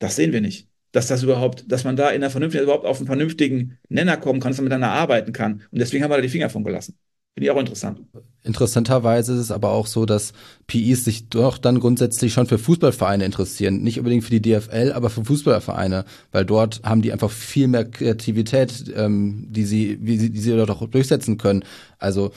das 0.00 0.16
sehen 0.16 0.32
wir 0.32 0.40
nicht. 0.40 0.66
Dass 0.90 1.06
das 1.06 1.22
überhaupt, 1.22 1.70
dass 1.70 1.84
man 1.84 1.94
da 1.94 2.10
in 2.10 2.20
der 2.20 2.30
vernünftigen, 2.30 2.64
überhaupt 2.64 2.84
auf 2.84 2.98
einen 2.98 3.06
vernünftigen 3.06 3.78
Nenner 3.88 4.16
kommen 4.16 4.40
kann, 4.40 4.50
dass 4.50 4.58
man 4.58 4.64
miteinander 4.64 4.90
arbeiten 4.90 5.32
kann. 5.32 5.62
Und 5.70 5.78
deswegen 5.78 6.02
haben 6.02 6.10
wir 6.10 6.16
da 6.16 6.22
die 6.22 6.28
Finger 6.28 6.50
von 6.50 6.64
gelassen. 6.64 6.98
Finde 7.34 7.46
ich 7.46 7.50
auch 7.52 7.60
interessant. 7.60 8.00
Interessanterweise 8.42 9.34
ist 9.34 9.38
es 9.38 9.50
aber 9.52 9.70
auch 9.70 9.86
so, 9.86 10.04
dass 10.04 10.32
PIs 10.66 11.04
sich 11.04 11.28
doch 11.28 11.58
dann 11.58 11.78
grundsätzlich 11.78 12.32
schon 12.32 12.46
für 12.46 12.58
Fußballvereine 12.58 13.24
interessieren. 13.24 13.82
Nicht 13.82 13.98
unbedingt 13.98 14.24
für 14.24 14.36
die 14.36 14.42
DFL, 14.42 14.92
aber 14.92 15.10
für 15.10 15.24
Fußballvereine, 15.24 16.04
weil 16.32 16.44
dort 16.44 16.82
haben 16.82 17.02
die 17.02 17.12
einfach 17.12 17.30
viel 17.30 17.68
mehr 17.68 17.84
Kreativität, 17.84 18.92
ähm, 18.96 19.46
die 19.48 19.64
sie, 19.64 19.98
wie 20.02 20.18
sie, 20.18 20.30
die 20.30 20.40
sie 20.40 20.56
dort 20.56 20.70
auch 20.70 20.84
durchsetzen 20.88 21.38
können. 21.38 21.64
Also 21.98 22.32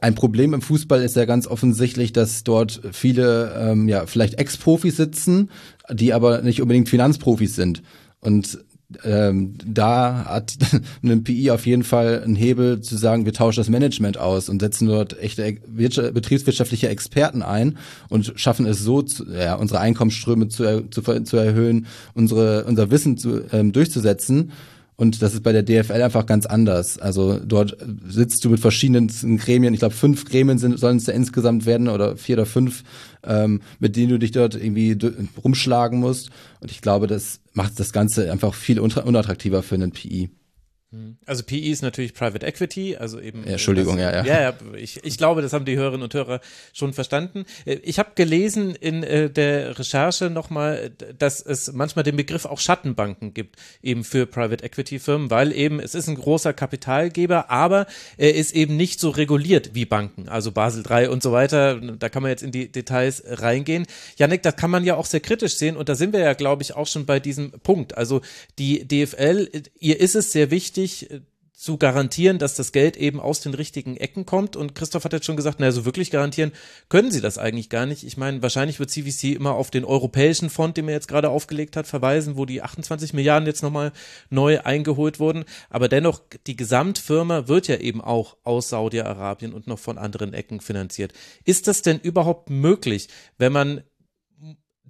ein 0.00 0.14
Problem 0.14 0.54
im 0.54 0.62
Fußball 0.62 1.02
ist 1.02 1.16
ja 1.16 1.24
ganz 1.24 1.46
offensichtlich, 1.46 2.12
dass 2.12 2.44
dort 2.44 2.80
viele, 2.92 3.54
ähm, 3.58 3.88
ja, 3.88 4.06
vielleicht 4.06 4.34
Ex-Profis 4.38 4.96
sitzen, 4.96 5.50
die 5.90 6.12
aber 6.12 6.42
nicht 6.42 6.62
unbedingt 6.62 6.88
Finanzprofis 6.88 7.54
sind. 7.56 7.82
Und 8.20 8.58
ähm, 9.04 9.54
da 9.64 10.24
hat 10.26 10.54
ein 11.02 11.22
PI 11.24 11.52
auf 11.52 11.66
jeden 11.66 11.84
Fall 11.84 12.22
einen 12.22 12.36
Hebel 12.36 12.80
zu 12.80 12.96
sagen, 12.96 13.24
wir 13.24 13.32
tauschen 13.32 13.60
das 13.60 13.68
Management 13.68 14.18
aus 14.18 14.48
und 14.48 14.60
setzen 14.60 14.88
dort 14.88 15.18
echte 15.20 15.58
betriebswirtschaftliche 15.68 16.88
Experten 16.88 17.42
ein 17.42 17.78
und 18.08 18.32
schaffen 18.36 18.66
es 18.66 18.80
so, 18.80 19.02
zu, 19.02 19.30
ja, 19.30 19.54
unsere 19.54 19.80
Einkommensströme 19.80 20.48
zu, 20.48 20.88
zu, 20.90 21.02
zu 21.22 21.36
erhöhen, 21.36 21.86
unsere, 22.14 22.64
unser 22.64 22.90
Wissen 22.90 23.16
zu, 23.16 23.42
ähm, 23.52 23.72
durchzusetzen 23.72 24.52
und 25.00 25.22
das 25.22 25.32
ist 25.32 25.42
bei 25.42 25.52
der 25.52 25.62
DFL 25.62 26.02
einfach 26.02 26.26
ganz 26.26 26.44
anders. 26.44 26.98
Also 26.98 27.40
dort 27.42 27.74
sitzt 28.06 28.44
du 28.44 28.50
mit 28.50 28.60
verschiedenen 28.60 29.08
Gremien, 29.38 29.72
ich 29.72 29.80
glaube 29.80 29.94
fünf 29.94 30.26
Gremien 30.26 30.58
sind, 30.58 30.78
sollen 30.78 30.98
es 30.98 31.04
da 31.04 31.12
insgesamt 31.12 31.64
werden 31.64 31.88
oder 31.88 32.18
vier 32.18 32.36
oder 32.36 32.44
fünf, 32.44 32.84
ähm, 33.24 33.62
mit 33.78 33.96
denen 33.96 34.10
du 34.10 34.18
dich 34.18 34.32
dort 34.32 34.56
irgendwie 34.56 34.98
rumschlagen 35.42 36.00
musst. 36.00 36.28
Und 36.60 36.70
ich 36.70 36.82
glaube, 36.82 37.06
das 37.06 37.40
macht 37.54 37.80
das 37.80 37.94
Ganze 37.94 38.30
einfach 38.30 38.52
viel 38.52 38.78
unattraktiver 38.78 39.62
für 39.62 39.76
einen 39.76 39.92
PI. 39.92 40.28
Hm. 40.92 41.18
Also 41.24 41.44
PE 41.44 41.70
ist 41.70 41.82
natürlich 41.82 42.14
Private 42.14 42.44
Equity, 42.44 42.96
also 42.96 43.20
eben. 43.20 43.44
Ja, 43.44 43.52
Entschuldigung, 43.52 43.96
das, 43.96 44.12
ja, 44.12 44.24
ja. 44.24 44.24
Ja, 44.24 44.40
ja 44.40 44.76
ich, 44.76 45.04
ich 45.04 45.18
glaube, 45.18 45.40
das 45.40 45.52
haben 45.52 45.64
die 45.64 45.76
Hörerinnen 45.76 46.02
und 46.02 46.12
Hörer 46.12 46.40
schon 46.72 46.92
verstanden. 46.92 47.44
Äh, 47.64 47.74
ich 47.84 48.00
habe 48.00 48.10
gelesen 48.16 48.74
in 48.74 49.04
äh, 49.04 49.30
der 49.30 49.78
Recherche 49.78 50.30
nochmal, 50.30 50.90
dass 51.16 51.40
es 51.40 51.72
manchmal 51.72 52.02
den 52.02 52.16
Begriff 52.16 52.44
auch 52.44 52.58
Schattenbanken 52.58 53.34
gibt, 53.34 53.54
eben 53.84 54.02
für 54.02 54.26
Private 54.26 54.64
Equity 54.64 54.98
Firmen, 54.98 55.30
weil 55.30 55.52
eben 55.52 55.78
es 55.78 55.94
ist 55.94 56.08
ein 56.08 56.16
großer 56.16 56.52
Kapitalgeber, 56.52 57.50
aber 57.50 57.86
er 58.16 58.34
ist 58.34 58.52
eben 58.52 58.76
nicht 58.76 58.98
so 58.98 59.10
reguliert 59.10 59.74
wie 59.74 59.84
Banken, 59.84 60.28
also 60.28 60.50
Basel 60.50 60.82
III 60.88 61.06
und 61.06 61.22
so 61.22 61.30
weiter. 61.30 61.80
Da 61.80 62.08
kann 62.08 62.24
man 62.24 62.30
jetzt 62.30 62.42
in 62.42 62.50
die 62.50 62.66
Details 62.66 63.22
reingehen. 63.24 63.86
Janik, 64.16 64.42
das 64.42 64.56
kann 64.56 64.70
man 64.70 64.82
ja 64.82 64.96
auch 64.96 65.06
sehr 65.06 65.20
kritisch 65.20 65.54
sehen 65.54 65.76
und 65.76 65.88
da 65.88 65.94
sind 65.94 66.12
wir 66.12 66.20
ja, 66.20 66.32
glaube 66.32 66.64
ich, 66.64 66.74
auch 66.74 66.88
schon 66.88 67.06
bei 67.06 67.20
diesem 67.20 67.52
Punkt. 67.52 67.96
Also 67.96 68.22
die 68.58 68.88
DFL, 68.88 69.48
ihr 69.78 70.00
ist 70.00 70.16
es 70.16 70.32
sehr 70.32 70.50
wichtig, 70.50 70.79
wichtig 70.80 71.10
äh, 71.10 71.20
zu 71.52 71.76
garantieren, 71.76 72.38
dass 72.38 72.54
das 72.54 72.72
Geld 72.72 72.96
eben 72.96 73.20
aus 73.20 73.42
den 73.42 73.52
richtigen 73.52 73.98
Ecken 73.98 74.24
kommt. 74.24 74.56
Und 74.56 74.74
Christoph 74.74 75.04
hat 75.04 75.12
jetzt 75.12 75.26
schon 75.26 75.36
gesagt, 75.36 75.60
naja, 75.60 75.72
so 75.72 75.84
wirklich 75.84 76.10
garantieren 76.10 76.52
können 76.88 77.10
sie 77.10 77.20
das 77.20 77.36
eigentlich 77.36 77.68
gar 77.68 77.84
nicht. 77.84 78.02
Ich 78.02 78.16
meine, 78.16 78.40
wahrscheinlich 78.40 78.80
wird 78.80 78.88
CVC 78.88 79.36
immer 79.36 79.52
auf 79.52 79.70
den 79.70 79.84
europäischen 79.84 80.48
Fonds, 80.48 80.72
den 80.72 80.88
er 80.88 80.94
jetzt 80.94 81.08
gerade 81.08 81.28
aufgelegt 81.28 81.76
hat, 81.76 81.86
verweisen, 81.86 82.38
wo 82.38 82.46
die 82.46 82.62
28 82.62 83.12
Milliarden 83.12 83.46
jetzt 83.46 83.62
nochmal 83.62 83.92
neu 84.30 84.60
eingeholt 84.60 85.20
wurden. 85.20 85.44
Aber 85.68 85.88
dennoch, 85.88 86.22
die 86.46 86.56
Gesamtfirma 86.56 87.46
wird 87.46 87.68
ja 87.68 87.76
eben 87.76 88.00
auch 88.00 88.38
aus 88.42 88.70
Saudi-Arabien 88.70 89.52
und 89.52 89.66
noch 89.66 89.78
von 89.78 89.98
anderen 89.98 90.32
Ecken 90.32 90.62
finanziert. 90.62 91.12
Ist 91.44 91.68
das 91.68 91.82
denn 91.82 92.00
überhaupt 92.00 92.48
möglich, 92.48 93.08
wenn 93.36 93.52
man 93.52 93.82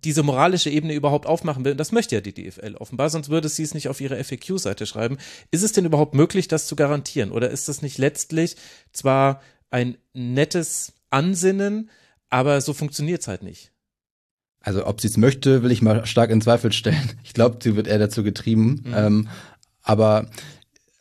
diese 0.05 0.22
moralische 0.22 0.70
Ebene 0.70 0.94
überhaupt 0.94 1.26
aufmachen 1.26 1.64
will. 1.64 1.72
Und 1.72 1.78
das 1.78 1.92
möchte 1.92 2.14
ja 2.14 2.20
die 2.20 2.32
DFL 2.32 2.76
offenbar, 2.76 3.11
sonst 3.11 3.28
würde 3.28 3.48
sie 3.48 3.62
es 3.62 3.74
nicht 3.74 3.88
auf 3.88 4.01
ihre 4.01 4.22
FAQ-Seite 4.22 4.86
schreiben. 4.86 5.18
Ist 5.51 5.62
es 5.62 5.72
denn 5.72 5.84
überhaupt 5.84 6.14
möglich, 6.14 6.48
das 6.48 6.66
zu 6.66 6.76
garantieren? 6.76 7.32
Oder 7.32 7.51
ist 7.51 7.68
das 7.68 7.82
nicht 7.82 7.98
letztlich 7.98 8.57
zwar 8.92 9.40
ein 9.70 9.96
nettes 10.14 10.94
Ansinnen, 11.11 11.90
aber 12.28 12.61
so 12.61 12.72
funktioniert 12.72 13.20
es 13.20 13.28
halt 13.28 13.42
nicht? 13.42 13.72
Also 14.61 14.86
ob 14.86 15.01
sie 15.01 15.09
es 15.09 15.16
möchte, 15.16 15.62
will 15.62 15.70
ich 15.70 15.82
mal 15.82 16.07
stark 16.07 16.30
in 16.30 16.40
Zweifel 16.40 16.72
stellen. 16.72 17.11
Ich 17.24 17.32
glaube, 17.32 17.59
sie 17.62 17.76
wird 17.76 17.86
eher 17.86 17.98
dazu 17.98 18.22
getrieben. 18.22 18.82
Mhm. 18.84 18.94
Ähm, 18.94 19.28
aber 19.82 20.28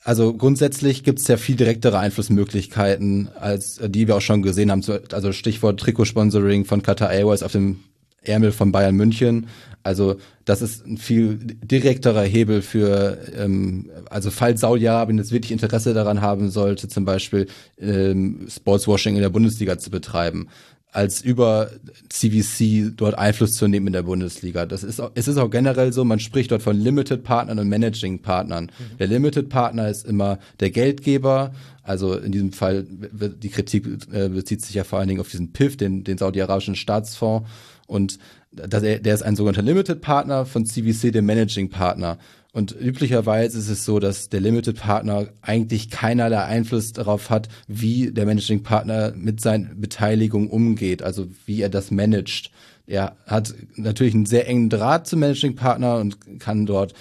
also 0.03 0.33
grundsätzlich 0.33 1.03
gibt 1.03 1.19
es 1.19 1.27
ja 1.27 1.37
viel 1.37 1.55
direktere 1.55 1.99
Einflussmöglichkeiten, 1.99 3.29
als 3.35 3.79
die 3.83 4.07
wir 4.07 4.15
auch 4.15 4.21
schon 4.21 4.41
gesehen 4.41 4.71
haben. 4.71 4.83
Also 5.11 5.33
Stichwort 5.33 5.79
Trikotsponsoring 5.79 6.65
von 6.65 6.81
Qatar 6.81 7.11
Airways 7.11 7.43
auf 7.43 7.51
dem 7.51 7.83
Ärmel 8.22 8.51
von 8.51 8.72
Bayern 8.72 8.95
München. 8.95 9.47
Also 9.84 10.17
das 10.45 10.61
ist 10.61 10.86
ein 10.86 10.97
viel 10.97 11.38
direkterer 11.38 12.24
Hebel 12.24 12.61
für, 12.61 13.17
ähm, 13.38 13.89
also 14.09 14.30
falls 14.32 14.61
Saudi-Arabien 14.61 15.17
jetzt 15.17 15.32
wirklich 15.32 15.51
Interesse 15.51 15.93
daran 15.93 16.22
haben 16.22 16.49
sollte, 16.49 16.88
zum 16.88 17.05
Beispiel 17.05 17.47
ähm, 17.80 18.47
Sportswashing 18.49 19.15
in 19.15 19.22
der 19.22 19.30
Bundesliga 19.30 19.78
zu 19.78 19.89
betreiben, 19.89 20.49
als 20.91 21.22
über 21.22 21.70
CVC 22.09 22.91
dort 22.97 23.17
Einfluss 23.17 23.53
zu 23.53 23.67
nehmen 23.67 23.88
in 23.88 23.93
der 23.93 24.03
Bundesliga. 24.03 24.65
Das 24.65 24.84
ist 24.84 24.99
auch, 24.99 25.11
es 25.13 25.28
ist 25.28 25.38
auch 25.38 25.49
generell 25.49 25.93
so, 25.93 26.03
man 26.03 26.20
spricht 26.20 26.51
dort 26.51 26.63
von 26.63 26.76
Limited 26.78 27.24
Partnern 27.24 27.59
und 27.59 27.70
Managing 27.70 28.22
Partnern. 28.22 28.65
Mhm. 28.65 28.97
Der 28.97 29.07
Limited 29.07 29.49
Partner 29.49 29.88
ist 29.88 30.05
immer 30.05 30.39
der 30.59 30.72
Geldgeber, 30.72 31.53
also 31.84 32.15
in 32.15 32.32
diesem 32.32 32.51
Fall 32.51 32.86
die 32.89 33.49
Kritik 33.49 33.88
äh, 34.11 34.30
bezieht 34.30 34.61
sich 34.61 34.76
ja 34.76 34.84
vor 34.84 34.99
allen 34.99 35.07
Dingen 35.07 35.22
auf 35.22 35.30
diesen 35.30 35.53
PIF, 35.53 35.78
den, 35.78 36.03
den 36.03 36.17
saudi-arabischen 36.17 36.76
Staatsfonds 36.76 37.47
und 37.89 38.19
das, 38.51 38.81
der 38.81 39.13
ist 39.13 39.23
ein 39.23 39.35
sogenannter 39.35 39.61
Limited 39.61 40.01
Partner 40.01 40.45
von 40.45 40.65
CVC, 40.65 41.11
dem 41.11 41.25
Managing 41.25 41.69
Partner. 41.69 42.17
Und 42.51 42.75
üblicherweise 42.79 43.57
ist 43.59 43.69
es 43.69 43.85
so, 43.85 43.99
dass 43.99 44.29
der 44.29 44.41
Limited 44.41 44.77
Partner 44.77 45.27
eigentlich 45.41 45.89
keinerlei 45.89 46.43
Einfluss 46.43 46.93
darauf 46.93 47.29
hat, 47.29 47.47
wie 47.67 48.11
der 48.11 48.25
Managing 48.25 48.63
Partner 48.63 49.13
mit 49.15 49.41
seinen 49.41 49.79
Beteiligungen 49.79 50.49
umgeht, 50.49 51.03
also 51.03 51.27
wie 51.45 51.61
er 51.61 51.69
das 51.69 51.91
managt. 51.91 52.51
Er 52.87 53.15
hat 53.27 53.53
natürlich 53.75 54.15
einen 54.15 54.25
sehr 54.25 54.47
engen 54.47 54.69
Draht 54.69 55.07
zum 55.07 55.19
Managing 55.19 55.55
Partner 55.55 55.97
und 55.97 56.39
kann 56.39 56.65
dort 56.65 56.93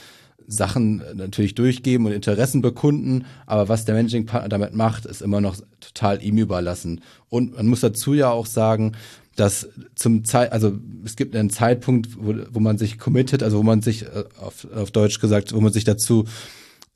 Sachen 0.46 1.02
natürlich 1.14 1.54
durchgeben 1.54 2.06
und 2.06 2.12
Interessen 2.12 2.62
bekunden, 2.62 3.26
aber 3.44 3.68
was 3.68 3.84
der 3.84 3.94
Managing 3.94 4.24
Partner 4.24 4.48
damit 4.48 4.74
macht, 4.74 5.04
ist 5.04 5.20
immer 5.20 5.42
noch 5.42 5.56
total 5.80 6.22
ihm 6.22 6.38
überlassen. 6.38 7.02
Und 7.28 7.56
man 7.56 7.66
muss 7.66 7.80
dazu 7.80 8.14
ja 8.14 8.30
auch 8.30 8.46
sagen, 8.46 8.92
dass 9.38 9.68
zum 9.94 10.24
Zeit, 10.24 10.52
also 10.52 10.76
es 11.04 11.14
gibt 11.14 11.36
einen 11.36 11.50
Zeitpunkt, 11.50 12.08
wo, 12.18 12.34
wo 12.50 12.60
man 12.60 12.76
sich 12.76 12.98
committet, 12.98 13.42
also 13.42 13.58
wo 13.58 13.62
man 13.62 13.82
sich 13.82 14.02
äh, 14.02 14.24
auf, 14.40 14.66
auf 14.74 14.90
Deutsch 14.90 15.20
gesagt, 15.20 15.54
wo 15.54 15.60
man 15.60 15.72
sich 15.72 15.84
dazu 15.84 16.24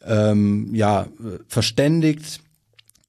ähm, 0.04 0.74
ja 0.74 1.06
verständigt, 1.46 2.40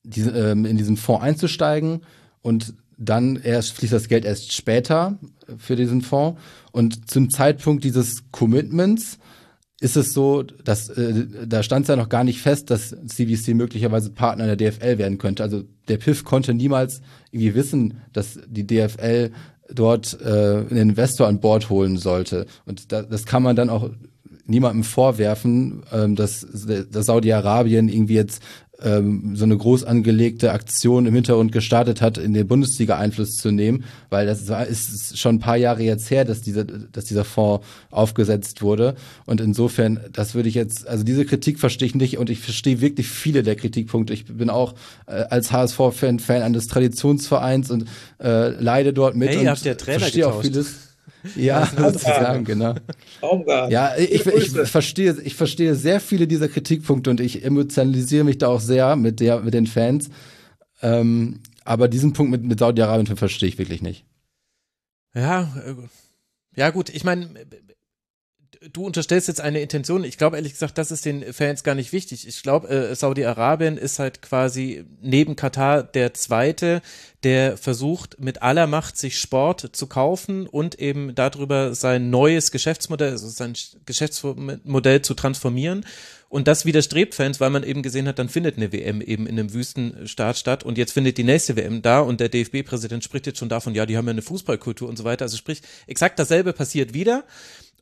diese, 0.04 0.32
ähm, 0.32 0.66
in 0.66 0.78
diesen 0.78 0.98
Fonds 0.98 1.24
einzusteigen. 1.24 2.02
Und 2.44 2.76
dann 2.98 3.38
erst 3.38 3.72
fließt 3.74 3.94
das 3.94 4.08
Geld 4.08 4.24
erst 4.24 4.54
später 4.54 5.18
für 5.58 5.76
diesen 5.76 6.02
Fonds. 6.02 6.40
Und 6.72 7.10
zum 7.10 7.32
Zeitpunkt 7.32 7.84
dieses 7.84 8.24
Commitments 8.32 9.18
ist 9.84 9.98
es 9.98 10.14
so, 10.14 10.44
dass 10.44 10.88
äh, 10.90 11.26
da 11.46 11.62
stand 11.62 11.84
es 11.84 11.90
ja 11.90 11.98
noch 11.98 12.08
gar 12.08 12.24
nicht 12.24 12.42
fest, 12.42 12.72
dass 12.72 12.96
CVC 13.06 13.50
möglicherweise 13.54 14.12
Partner 14.12 14.56
der 14.56 14.72
DFL 14.72 14.98
werden 14.98 15.18
könnte. 15.18 15.44
Also 15.44 15.64
der 15.90 15.98
PIF 15.98 16.24
konnte 16.24 16.54
niemals 16.54 17.02
irgendwie 17.32 17.54
wissen, 17.54 17.96
dass 18.14 18.40
die 18.48 18.66
DFL 18.66 19.32
dort 19.70 20.18
äh, 20.22 20.26
einen 20.70 20.90
Investor 20.90 21.28
an 21.28 21.42
Bord 21.42 21.70
holen 21.70 21.98
sollte. 21.98 22.46
Und 22.66 22.94
da, 22.94 23.02
das 23.02 23.26
kann 23.26 23.44
man 23.44 23.58
dann 23.58 23.70
auch 23.70 23.90
niemandem 24.46 24.86
vorwerfen, 24.86 25.84
ähm, 25.92 26.16
dass, 26.16 26.48
dass 26.90 27.06
Saudi-Arabien 27.06 27.90
irgendwie 27.90 28.16
jetzt 28.16 28.42
ähm, 28.84 29.36
so 29.36 29.46
eine 29.46 29.58
groß 29.58 29.84
angelegte 29.84 30.52
Aktion 30.52 31.06
im 31.06 31.14
Hintergrund 31.14 31.52
gestartet 31.52 32.02
hat, 32.02 32.18
in 32.18 32.34
der 32.34 32.44
Bundesliga 32.44 32.98
Einfluss 32.98 33.38
zu 33.38 33.52
nehmen, 33.52 33.86
weil 34.10 34.26
das 34.26 34.42
ist 34.70 35.18
schon 35.18 35.36
ein 35.36 35.40
paar 35.40 35.58
Jahre 35.58 35.84
jetzt 35.84 36.12
her, 36.12 36.26
dass 36.26 36.42
dieser, 36.42 36.66
dass 36.66 37.06
dieser 37.06 37.24
Fonds 37.24 37.66
aufgesetzt 37.92 38.62
wurde. 38.62 38.96
Und 39.26 39.42
insofern, 39.42 40.00
das 40.12 40.36
würde 40.36 40.50
ich 40.50 40.56
jetzt, 40.56 40.88
also 40.88 41.04
diese 41.04 41.26
Kritik 41.26 41.60
verstehe 41.60 41.88
ich 41.88 41.96
nicht 41.96 42.18
und 42.18 42.30
ich 42.30 42.40
verstehe 42.40 42.82
wirklich 42.82 43.08
viele 43.08 43.44
der 43.44 43.56
Kritikpunkte. 43.56 44.14
Ich 44.14 44.26
bin 44.26 44.50
auch 44.50 44.76
äh, 45.08 45.24
als 45.30 45.52
HSV-Fan 45.52 46.20
Fan 46.20 46.42
eines 46.42 46.68
Traditionsvereins 46.68 47.72
und 47.72 47.86
äh, 48.22 48.50
leide 48.50 48.94
dort 48.94 49.16
mit 49.16 49.30
hey, 49.30 49.48
und 49.48 49.58
verstehe 49.58 50.28
auch 50.28 50.42
vieles. 50.42 50.93
Ja, 51.36 51.66
sozusagen, 51.66 52.44
genau. 52.44 52.76
Baumgart. 53.22 53.72
Ja, 53.72 53.96
ich, 53.98 54.26
ich, 54.26 54.50
verstehe, 54.50 55.18
ich 55.24 55.36
verstehe 55.36 55.76
sehr 55.76 56.00
viele 56.00 56.28
dieser 56.28 56.48
Kritikpunkte 56.48 57.10
und 57.10 57.20
ich 57.20 57.44
emotionalisiere 57.44 58.24
mich 58.24 58.38
da 58.38 58.48
auch 58.48 58.60
sehr 58.60 58.96
mit 58.96 59.20
der, 59.20 59.40
mit 59.40 59.54
den 59.54 59.68
Fans. 59.68 60.10
Ähm, 60.82 61.40
aber 61.64 61.88
diesen 61.88 62.14
Punkt 62.14 62.32
mit, 62.32 62.44
mit 62.44 62.60
Saudi-Arabien 62.60 63.18
verstehe 63.18 63.50
ich 63.50 63.58
wirklich 63.58 63.82
nicht. 63.82 64.06
Ja, 65.16 65.44
äh, 65.66 65.76
ja 66.56 66.70
gut, 66.70 66.90
ich 66.90 67.04
meine, 67.04 67.30
du 68.72 68.86
unterstellst 68.86 69.28
jetzt 69.28 69.42
eine 69.42 69.62
Intention. 69.62 70.04
Ich 70.04 70.18
glaube 70.18 70.38
ehrlich 70.38 70.54
gesagt, 70.54 70.78
das 70.78 70.92
ist 70.92 71.06
den 71.06 71.34
Fans 71.34 71.64
gar 71.64 71.76
nicht 71.76 71.92
wichtig. 71.92 72.28
Ich 72.28 72.44
glaube, 72.44 72.70
äh, 72.70 72.96
Saudi-Arabien 72.96 73.78
ist 73.78 74.00
halt 74.00 74.22
quasi 74.22 74.86
neben 75.02 75.36
Katar 75.36 75.84
der 75.84 76.14
zweite, 76.14 76.82
der 77.24 77.58
versucht 77.58 78.20
mit 78.20 78.42
aller 78.42 78.68
Macht 78.68 78.98
sich 78.98 79.20
Sport 79.20 79.70
zu 79.74 79.88
kaufen 79.88 80.48
und 80.48 80.80
eben 80.80 81.16
darüber 81.16 81.76
sein 81.76 82.10
neues 82.10 82.52
Geschäftsmodell, 82.52 83.12
also 83.12 83.28
sein 83.28 83.54
Geschäftsmodell 83.86 85.02
zu 85.02 85.14
transformieren. 85.14 85.86
Und 86.30 86.48
das 86.48 86.66
widerstrebt 86.66 87.14
Fans, 87.14 87.40
weil 87.40 87.52
man 87.52 87.62
eben 87.62 87.84
gesehen 87.84 88.08
hat, 88.08 88.18
dann 88.18 88.28
findet 88.28 88.58
eine 88.58 88.72
WM 88.74 89.02
eben 89.02 89.28
in 89.28 89.38
einem 89.38 89.54
Wüstenstaat 89.54 90.36
statt 90.36 90.64
und 90.64 90.80
jetzt 90.80 90.92
findet 90.92 91.20
die 91.20 91.24
nächste 91.24 91.56
WM 91.56 91.84
da 91.84 92.00
und 92.00 92.20
der 92.20 92.30
DFB-Präsident 92.30 93.04
spricht 93.04 93.28
jetzt 93.28 93.38
schon 93.38 93.50
davon, 93.50 93.76
ja, 93.76 93.86
die 93.86 93.98
haben 93.98 94.08
ja 94.08 94.12
eine 94.12 94.24
Fußballkultur 94.24 94.90
und 94.90 94.98
so 94.98 95.04
weiter. 95.04 95.26
Also 95.26 95.38
sprich, 95.38 95.62
exakt 95.86 96.18
dasselbe 96.18 96.54
passiert 96.54 96.96
wieder. 96.96 97.24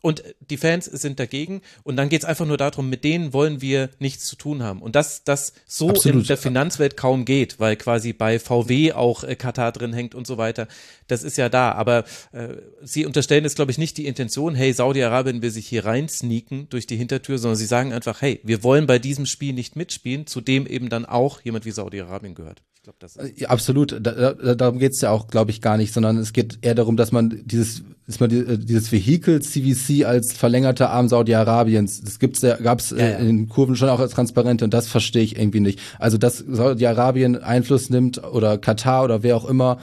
Und 0.02 0.24
die 0.40 0.58
Fans 0.58 0.86
sind 0.86 1.20
dagegen. 1.20 1.62
Und 1.84 1.96
dann 1.96 2.10
geht 2.10 2.24
es 2.24 2.26
einfach 2.26 2.46
nur 2.46 2.58
darum, 2.58 2.90
mit 2.90 3.04
denen 3.04 3.34
wollen 3.34 3.62
wir 3.62 3.90
nichts 4.00 4.26
zu 4.26 4.36
tun 4.36 4.64
haben. 4.64 4.82
Und 4.82 4.96
dass 4.96 5.24
das 5.24 5.54
so 5.68 5.90
Absolut. 5.90 6.22
in 6.22 6.28
der 6.28 6.38
Finanzwelt 6.38 6.98
kaum 6.98 7.24
geht, 7.24 7.60
weil 7.60 7.76
quasi 7.76 8.14
bei 8.14 8.40
VW 8.40 8.94
auch 8.94 9.24
äh, 9.24 9.36
Katar 9.36 9.72
drin 9.72 9.94
hängt 9.94 10.16
und 10.16 10.26
so 10.26 10.38
weiter, 10.38 10.68
das 11.08 11.24
ist 11.24 11.38
ja 11.38 11.50
da. 11.50 11.72
Aber 11.74 12.04
äh, 12.32 12.50
sie 12.82 13.06
unterstellen 13.06 13.44
jetzt, 13.44 13.56
glaube 13.56 13.72
ich, 13.72 13.78
nicht 13.78 13.98
die 13.98 14.08
Intention, 14.08 14.56
hey, 14.56 14.74
Saudi-Arabien 14.74 15.42
will 15.42 15.52
sich 15.52 15.68
hier 15.68 15.86
rein 15.86 16.10
sneaken 16.10 16.68
durch 16.70 16.88
die 16.88 16.98
Hintertür, 16.98 17.38
sondern 17.38 17.58
sie 17.58 17.66
sagen 17.66 17.94
einfach, 17.94 18.22
hey, 18.22 18.40
wir 18.44 18.64
wollen 18.64 18.88
bei 18.88 18.98
diesem 18.98 19.26
Spiel 19.26 19.54
nicht 19.54 19.76
mitspielen, 19.76 20.26
zu 20.26 20.42
dem 20.42 20.66
eben 20.66 20.90
dann 20.90 21.06
auch 21.06 21.42
jemand 21.42 21.66
wie 21.66 21.72
Saudi-Arabien 21.72 22.34
gehört. 22.34 22.64
Ich 22.82 22.86
glaube, 22.86 22.98
das 23.00 23.16
ist 23.16 23.40
Ja, 23.40 23.50
absolut. 23.50 23.92
Da, 23.92 24.34
da, 24.34 24.56
darum 24.56 24.80
geht's 24.80 25.02
ja 25.02 25.12
auch, 25.12 25.28
glaube 25.28 25.52
ich, 25.52 25.62
gar 25.62 25.78
nicht, 25.78 25.94
sondern 25.94 26.18
es 26.18 26.34
geht 26.34 26.58
eher 26.64 26.74
darum, 26.74 26.98
dass 26.98 27.12
man 27.12 27.44
dieses, 27.46 27.84
dass 28.08 28.20
man 28.20 28.30
die, 28.30 28.38
äh, 28.40 28.58
dieses 28.58 28.92
Vehikel 28.92 29.42
CVC 29.42 30.06
als 30.06 30.34
verlängerter 30.34 30.90
Arm 30.90 31.08
Saudi-Arabiens, 31.08 32.02
das 32.02 32.20
gibt's 32.20 32.42
ja, 32.42 32.58
gab's 32.58 32.90
Ja, 32.92 32.98
äh, 32.98 33.12
ja. 33.12 33.18
in 33.20 33.28
den 33.28 33.50
Kurven 33.50 33.76
schon 33.76 33.90
auch 33.90 34.00
als 34.00 34.12
transparente 34.14 34.66
und 34.66 34.74
das 34.74 34.88
verstehe 34.88 35.24
ich 35.24 35.38
irgendwie 35.38 35.60
nicht. 35.62 35.80
Also 36.00 36.18
dass 36.18 36.38
Saudi-Arabien 36.40 37.38
Einfluss 37.42 37.90
nimmt 37.90 38.24
oder 38.24 38.58
Katar 38.58 39.04
oder 39.04 39.24
wer 39.24 39.38
auch 39.38 39.46
immer 39.46 39.78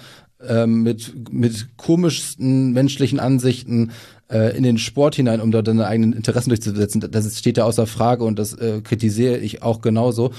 ähm, 0.47 0.83
mit 0.83 1.33
mit 1.33 1.77
komischsten 1.77 2.73
menschlichen 2.73 3.19
Ansichten 3.19 3.91
äh, 4.31 4.57
in 4.57 4.63
den 4.63 4.79
Sport 4.79 5.15
hinein, 5.17 5.41
um 5.41 5.51
dort 5.51 5.67
seine 5.67 5.87
eigenen 5.87 6.13
Interessen 6.13 6.51
durchzusetzen, 6.51 7.01
das 7.11 7.25
ist- 7.27 7.39
steht 7.39 7.57
ja 7.57 7.65
außer 7.65 7.87
Frage 7.87 8.25
und 8.25 8.39
das 8.39 8.53
äh, 8.55 8.81
kritisiere 8.83 9.39
ich 9.39 9.63
auch 9.63 9.81
genauso. 9.81 10.31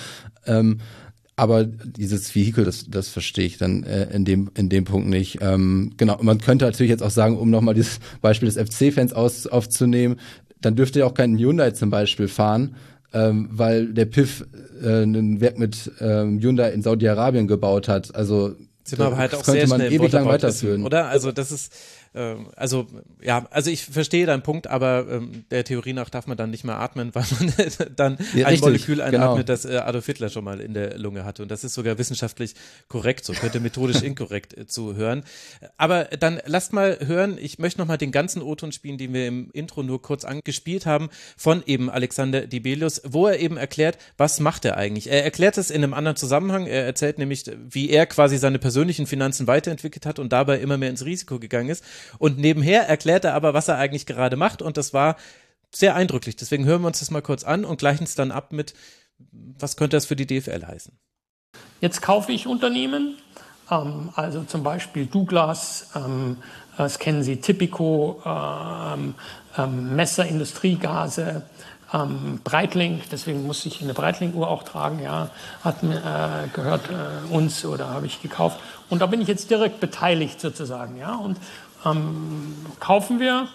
Ähm, 0.46 0.80
aber 1.40 1.64
dieses 1.64 2.36
Vehikel, 2.36 2.66
das, 2.66 2.86
das 2.90 3.10
verstehe 3.10 3.46
ich 3.46 3.58
dann 3.58 3.84
äh, 3.84 4.14
in 4.14 4.26
dem 4.26 4.52
in 4.56 4.70
dem 4.70 4.86
Punkt 4.86 5.08
nicht. 5.08 5.40
Ähm, 5.42 5.94
genau, 5.98 6.18
man 6.22 6.40
könnte 6.40 6.66
natürlich 6.66 6.90
jetzt 6.90 7.04
auch 7.04 7.10
sagen, 7.10 7.38
um 7.38 7.50
nochmal 7.50 7.74
dieses 7.74 8.00
Beispiel 8.22 8.50
des 8.50 8.58
FC-Fans 8.58 9.14
aufzunehmen, 9.14 10.20
dann 10.62 10.76
dürfte 10.76 11.00
ja 11.00 11.06
auch 11.06 11.14
kein 11.14 11.38
Hyundai 11.38 11.72
zum 11.72 11.90
Beispiel 11.90 12.28
fahren, 12.28 12.76
ähm, 13.14 13.50
weil 13.52 13.94
der 13.94 14.06
PIF 14.06 14.46
äh, 14.84 15.04
ein 15.04 15.42
Werk 15.42 15.58
mit 15.58 15.92
ähm, 16.00 16.40
Hyundai 16.40 16.72
in 16.72 16.82
Saudi-Arabien 16.82 17.48
gebaut 17.48 17.88
hat. 17.88 18.14
Also 18.14 18.56
wir 18.98 19.06
aber 19.06 19.18
halt 19.18 19.34
das 19.34 19.42
auch 19.42 19.46
könnte 19.46 19.62
sehr 19.62 19.70
man 19.70 19.82
schnell 19.82 19.94
ewig 19.94 20.12
lang 20.12 20.26
weiterführen. 20.26 20.78
wissen, 20.78 20.86
oder? 20.86 21.08
Also 21.08 21.32
das 21.32 21.52
ist, 21.52 21.74
also 22.56 22.88
ja, 23.22 23.48
also 23.52 23.70
ich 23.70 23.86
verstehe 23.86 24.26
deinen 24.26 24.42
Punkt, 24.42 24.68
aber 24.68 25.06
ähm, 25.10 25.46
der 25.52 25.64
Theorie 25.64 25.94
nach 25.94 26.10
darf 26.10 26.26
man 26.26 26.38
dann 26.38 26.50
nicht 26.50 26.64
mehr 26.64 26.80
atmen, 26.80 27.12
weil 27.14 27.26
man 27.40 27.54
dann 27.96 28.18
Ja, 28.34 28.46
ein 28.46 28.52
richtig, 28.54 28.62
Molekül 28.62 29.02
einatmet, 29.02 29.36
genau. 29.36 29.44
das 29.44 29.66
äh, 29.66 29.78
Adolf 29.78 30.06
Hitler 30.06 30.30
schon 30.30 30.44
mal 30.44 30.60
in 30.60 30.74
der 30.74 30.98
Lunge 30.98 31.24
hatte. 31.24 31.44
Und 31.44 31.52
das 31.52 31.64
ist 31.64 31.74
sogar 31.74 31.98
wissenschaftlich 31.98 32.56
korrekt 32.88 33.26
so, 33.26 33.34
könnte 33.34 33.60
methodisch 33.60 34.02
inkorrekt 34.04 34.58
äh, 34.58 34.66
zu 34.66 34.96
hören. 34.96 35.24
Aber 35.78 36.06
dann 36.06 36.42
lasst 36.46 36.74
mal 36.74 36.98
hören, 37.06 37.38
ich 37.40 37.60
möchte 37.60 37.80
noch 37.80 37.88
mal 37.88 37.98
den 37.98 38.12
ganzen 38.12 38.42
O-Ton 38.42 38.72
spielen, 38.72 38.98
den 38.98 39.14
wir 39.14 39.28
im 39.28 39.52
Intro 39.52 39.84
nur 39.84 40.02
kurz 40.02 40.26
angespielt 40.26 40.86
haben, 40.86 41.10
von 41.38 41.64
eben 41.66 41.90
Alexander 41.90 42.48
Dibelius, 42.48 43.02
wo 43.06 43.28
er 43.28 43.40
eben 43.40 43.58
erklärt, 43.58 43.98
was 44.18 44.40
macht 44.40 44.66
er 44.66 44.78
eigentlich? 44.78 45.12
Er 45.12 45.24
erklärt 45.24 45.58
es 45.58 45.70
in 45.70 45.84
einem 45.84 45.94
anderen 45.94 46.16
Zusammenhang. 46.16 46.66
Er 46.66 46.86
erzählt 46.86 47.20
nämlich, 47.20 47.44
wie 47.70 47.90
er 47.90 48.06
quasi 48.06 48.38
seine 48.38 48.60
persönlichen 48.60 49.06
Finanzen 49.06 49.48
weiterentwickelt 49.48 50.06
hat 50.06 50.20
und 50.20 50.34
dabei 50.34 50.60
immer 50.60 50.78
mehr 50.78 50.90
ins 50.90 51.06
Risiko 51.06 51.40
gegangen 51.40 51.70
ist. 51.70 51.84
Und 52.18 52.38
nebenher 52.38 52.88
erklärt 52.88 53.26
er 53.26 53.34
aber, 53.34 53.54
was 53.54 53.68
er 53.68 53.78
eigentlich 53.78 54.06
gerade 54.06 54.36
macht. 54.36 54.62
Und 54.62 54.78
das 54.78 54.94
war 54.94 55.16
sehr 55.74 55.96
eindrücklich. 55.96 56.36
Deswegen 56.36 56.66
hören 56.66 56.82
wir 56.82 56.88
uns 56.88 57.00
das 57.00 57.12
mal 57.12 57.22
kurz 57.22 57.44
an 57.44 57.66
und 57.66 57.78
gleichen 57.78 58.04
es 58.04 58.16
dann 58.16 58.32
ab 58.32 58.52
mit, 58.52 58.74
was 59.20 59.78
könnte 59.78 59.98
das 59.98 60.06
für 60.06 60.16
die 60.16 60.26
DFL 60.26 60.66
heißen? 60.66 60.98
Jetzt 61.82 62.02
kaufe 62.02 62.32
ich 62.32 62.48
Unternehmen, 62.48 63.18
ähm, 63.70 64.10
also 64.16 64.44
zum 64.44 64.64
Beispiel 64.64 65.06
Douglas, 65.06 65.92
ähm, 65.96 66.38
das 66.78 67.00
kennen 67.00 67.24
Sie, 67.24 67.38
Tipico, 67.38 68.22
ähm, 68.26 69.16
ähm, 69.58 69.96
Messer 69.96 70.26
Industriegase, 70.26 71.44
ähm, 71.94 72.40
Breitling, 72.44 73.02
deswegen 73.12 73.46
muss 73.48 73.66
ich 73.66 73.82
eine 73.82 73.94
Breitling-Uhr 73.94 74.48
auch 74.48 74.64
tragen, 74.64 75.02
ja, 75.02 75.30
hat 75.64 75.84
äh, 75.84 76.48
gehört 76.54 76.90
äh, 76.90 77.34
uns 77.34 77.66
oder 77.66 77.90
habe 77.90 78.06
ich 78.06 78.22
gekauft. 78.22 78.60
Und 78.90 79.02
da 79.02 79.08
bin 79.08 79.22
ich 79.22 79.28
jetzt 79.28 79.50
direkt 79.50 79.80
beteiligt 79.80 80.40
sozusagen, 80.40 80.98
ja. 80.98 81.16
Und 81.16 81.38
ähm, 81.86 82.56
kaufen 82.80 83.20
wir, 83.20 83.48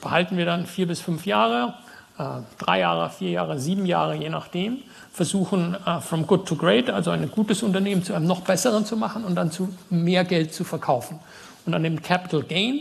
behalten 0.00 0.36
wir 0.36 0.44
dann 0.44 0.66
vier 0.66 0.86
bis 0.86 1.00
fünf 1.00 1.26
Jahre, 1.26 1.74
äh, 2.18 2.24
drei 2.58 2.80
Jahre, 2.80 3.10
vier 3.10 3.30
Jahre, 3.30 3.58
sieben 3.58 3.86
Jahre, 3.86 4.16
je 4.16 4.28
nachdem, 4.28 4.78
versuchen 5.12 5.76
äh, 5.86 6.00
from 6.00 6.26
good 6.26 6.46
to 6.46 6.56
great, 6.56 6.90
also 6.90 7.10
ein 7.10 7.30
gutes 7.30 7.62
Unternehmen 7.62 8.04
zu 8.04 8.14
einem 8.14 8.26
noch 8.26 8.42
besseren 8.42 8.84
zu 8.84 8.96
machen 8.96 9.24
und 9.24 9.34
dann 9.34 9.50
zu 9.50 9.72
mehr 9.90 10.24
Geld 10.24 10.54
zu 10.54 10.64
verkaufen. 10.64 11.18
Und 11.64 11.74
an 11.74 11.82
dem 11.82 12.02
Capital 12.02 12.42
Gain, 12.42 12.80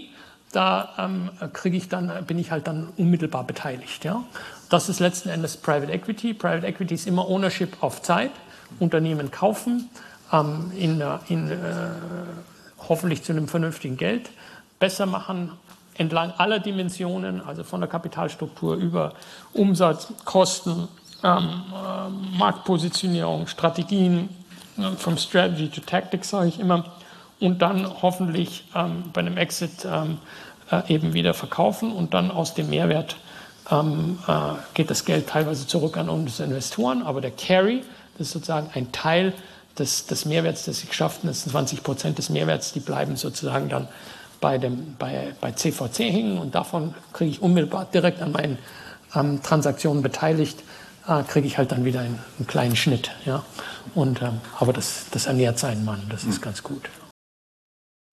da 0.51 0.89
ähm, 0.97 1.30
kriege 1.53 1.76
ich 1.76 1.89
dann, 1.89 2.11
bin 2.26 2.39
ich 2.39 2.51
halt 2.51 2.68
dann 2.68 2.89
unmittelbar 2.97 3.43
beteiligt. 3.43 4.05
Ja? 4.05 4.24
Das 4.70 4.89
ist 4.89 4.99
letzten 4.99 5.30
Endes 5.30 5.57
Private 5.57 5.91
Equity. 5.91 6.34
Private 6.34 6.66
Equity 6.66 6.93
ist 6.93 7.07
immer 7.07 7.28
Ownership 7.28 7.78
auf 7.82 8.01
Zeit. 8.01 8.32
Unternehmen 8.80 9.32
kaufen, 9.32 9.89
ähm, 10.32 10.72
in, 10.78 11.03
in 11.28 11.51
äh, 11.51 11.55
hoffentlich 12.88 13.24
zu 13.24 13.32
einem 13.32 13.47
vernünftigen 13.47 13.97
Geld, 13.97 14.30
besser 14.86 15.08
machen, 15.08 15.52
entlang 15.96 16.32
aller 16.38 16.60
Dimensionen, 16.60 17.42
also 17.42 17.64
von 17.64 17.82
der 17.82 17.90
Kapitalstruktur 17.90 18.76
über 18.76 19.14
Umsatz, 19.52 20.14
Kosten, 20.26 20.88
ähm, 21.24 21.64
äh, 21.74 22.38
Marktpositionierung, 22.38 23.48
Strategien, 23.48 24.30
äh, 24.78 24.92
from 24.96 25.18
Strategy 25.18 25.70
to 25.70 25.82
Tactics 25.82 26.30
sage 26.30 26.50
ich 26.50 26.60
immer, 26.60 26.86
und 27.40 27.64
dann 27.64 27.90
hoffentlich 28.04 28.66
ähm, 28.76 29.06
bei 29.12 29.22
einem 29.22 29.38
Exit 29.38 29.88
ähm, 29.92 30.20
äh, 30.70 30.94
eben 30.94 31.14
wieder 31.14 31.34
verkaufen 31.34 31.92
und 31.92 32.14
dann 32.14 32.30
aus 32.30 32.54
dem 32.54 32.70
Mehrwert 32.70 33.16
ähm, 33.72 34.20
äh, 34.28 34.32
geht 34.76 34.92
das 34.92 35.04
Geld 35.04 35.26
teilweise 35.28 35.66
zurück 35.66 35.98
an 35.98 36.10
unsere 36.10 36.48
Investoren, 36.48 37.02
aber 37.02 37.22
der 37.22 37.32
Carry, 37.32 37.82
das 38.20 38.28
ist 38.28 38.34
sozusagen 38.34 38.70
ein 38.76 38.92
Teil 38.92 39.34
des, 39.80 40.06
des 40.06 40.26
Mehrwerts, 40.26 40.66
des 40.66 40.88
geschafften, 40.88 41.28
das 41.28 41.42
sind 41.42 41.54
20 41.54 41.82
Prozent 41.82 42.20
des 42.20 42.30
Mehrwerts, 42.30 42.72
die 42.72 42.82
bleiben 42.82 43.16
sozusagen 43.16 43.68
dann 43.68 43.88
bei, 44.46 44.60
dem, 44.60 44.96
bei, 45.00 45.34
bei 45.41 45.54
CVC 45.54 46.02
hängen 46.02 46.38
und 46.38 46.54
davon 46.54 46.93
kriege 47.14 47.32
ich 47.32 47.41
unmittelbar 47.41 47.88
direkt 47.91 48.22
an 48.22 48.32
meinen 48.32 48.60
ähm, 49.16 49.41
Transaktionen 49.41 50.04
beteiligt, 50.04 50.62
äh, 51.08 51.24
kriege 51.24 51.48
ich 51.48 51.58
halt 51.58 51.72
dann 51.72 51.84
wieder 51.84 52.02
einen, 52.02 52.20
einen 52.38 52.46
kleinen 52.46 52.76
Schnitt. 52.76 53.10
Ja? 53.26 53.43
Und, 53.96 54.22
ähm, 54.22 54.41
aber 54.60 54.72
das, 54.72 55.06
das 55.10 55.26
ernährt 55.26 55.58
seinen 55.58 55.84
Mann, 55.84 56.00
das 56.10 56.26
ist 56.26 56.43
ganz 56.43 56.62
gut. 56.62 56.84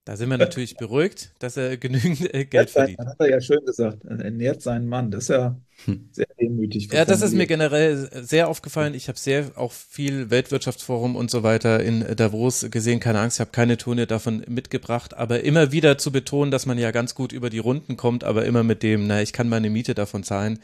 Da 0.04 0.16
sind 0.16 0.30
wir 0.30 0.38
natürlich 0.38 0.76
beruhigt, 0.76 1.30
dass 1.38 1.56
er 1.56 1.76
genügend 1.76 2.34
äh, 2.34 2.44
Geld 2.44 2.70
verdient. 2.70 2.98
Das 2.98 3.06
hat 3.06 3.20
er 3.20 3.30
ja 3.30 3.40
schön 3.40 3.64
gesagt. 3.64 4.04
Er 4.04 4.18
ernährt 4.18 4.60
seinen 4.60 4.88
Mann. 4.88 5.12
Das 5.12 5.24
ist 5.24 5.28
ja 5.28 5.56
hm. 5.84 6.08
sehr 6.10 6.26
demütig. 6.40 6.92
Ja, 6.92 7.04
das 7.04 7.22
ist 7.22 7.34
mir 7.34 7.46
generell 7.46 8.10
sehr 8.24 8.48
aufgefallen. 8.48 8.94
Ich 8.94 9.06
habe 9.06 9.16
sehr 9.16 9.52
auch 9.54 9.70
viel 9.70 10.28
Weltwirtschaftsforum 10.28 11.14
und 11.14 11.30
so 11.30 11.44
weiter 11.44 11.80
in 11.80 12.04
Davos 12.16 12.66
gesehen. 12.68 12.98
Keine 12.98 13.20
Angst, 13.20 13.36
ich 13.36 13.40
habe 13.42 13.52
keine 13.52 13.76
Tone 13.76 14.08
davon 14.08 14.44
mitgebracht. 14.48 15.14
Aber 15.14 15.44
immer 15.44 15.70
wieder 15.70 15.98
zu 15.98 16.10
betonen, 16.10 16.50
dass 16.50 16.66
man 16.66 16.78
ja 16.78 16.90
ganz 16.90 17.14
gut 17.14 17.32
über 17.32 17.48
die 17.48 17.60
Runden 17.60 17.96
kommt, 17.96 18.24
aber 18.24 18.44
immer 18.44 18.64
mit 18.64 18.82
dem, 18.82 19.06
na, 19.06 19.22
ich 19.22 19.32
kann 19.32 19.48
meine 19.48 19.70
Miete 19.70 19.94
davon 19.94 20.24
zahlen. 20.24 20.58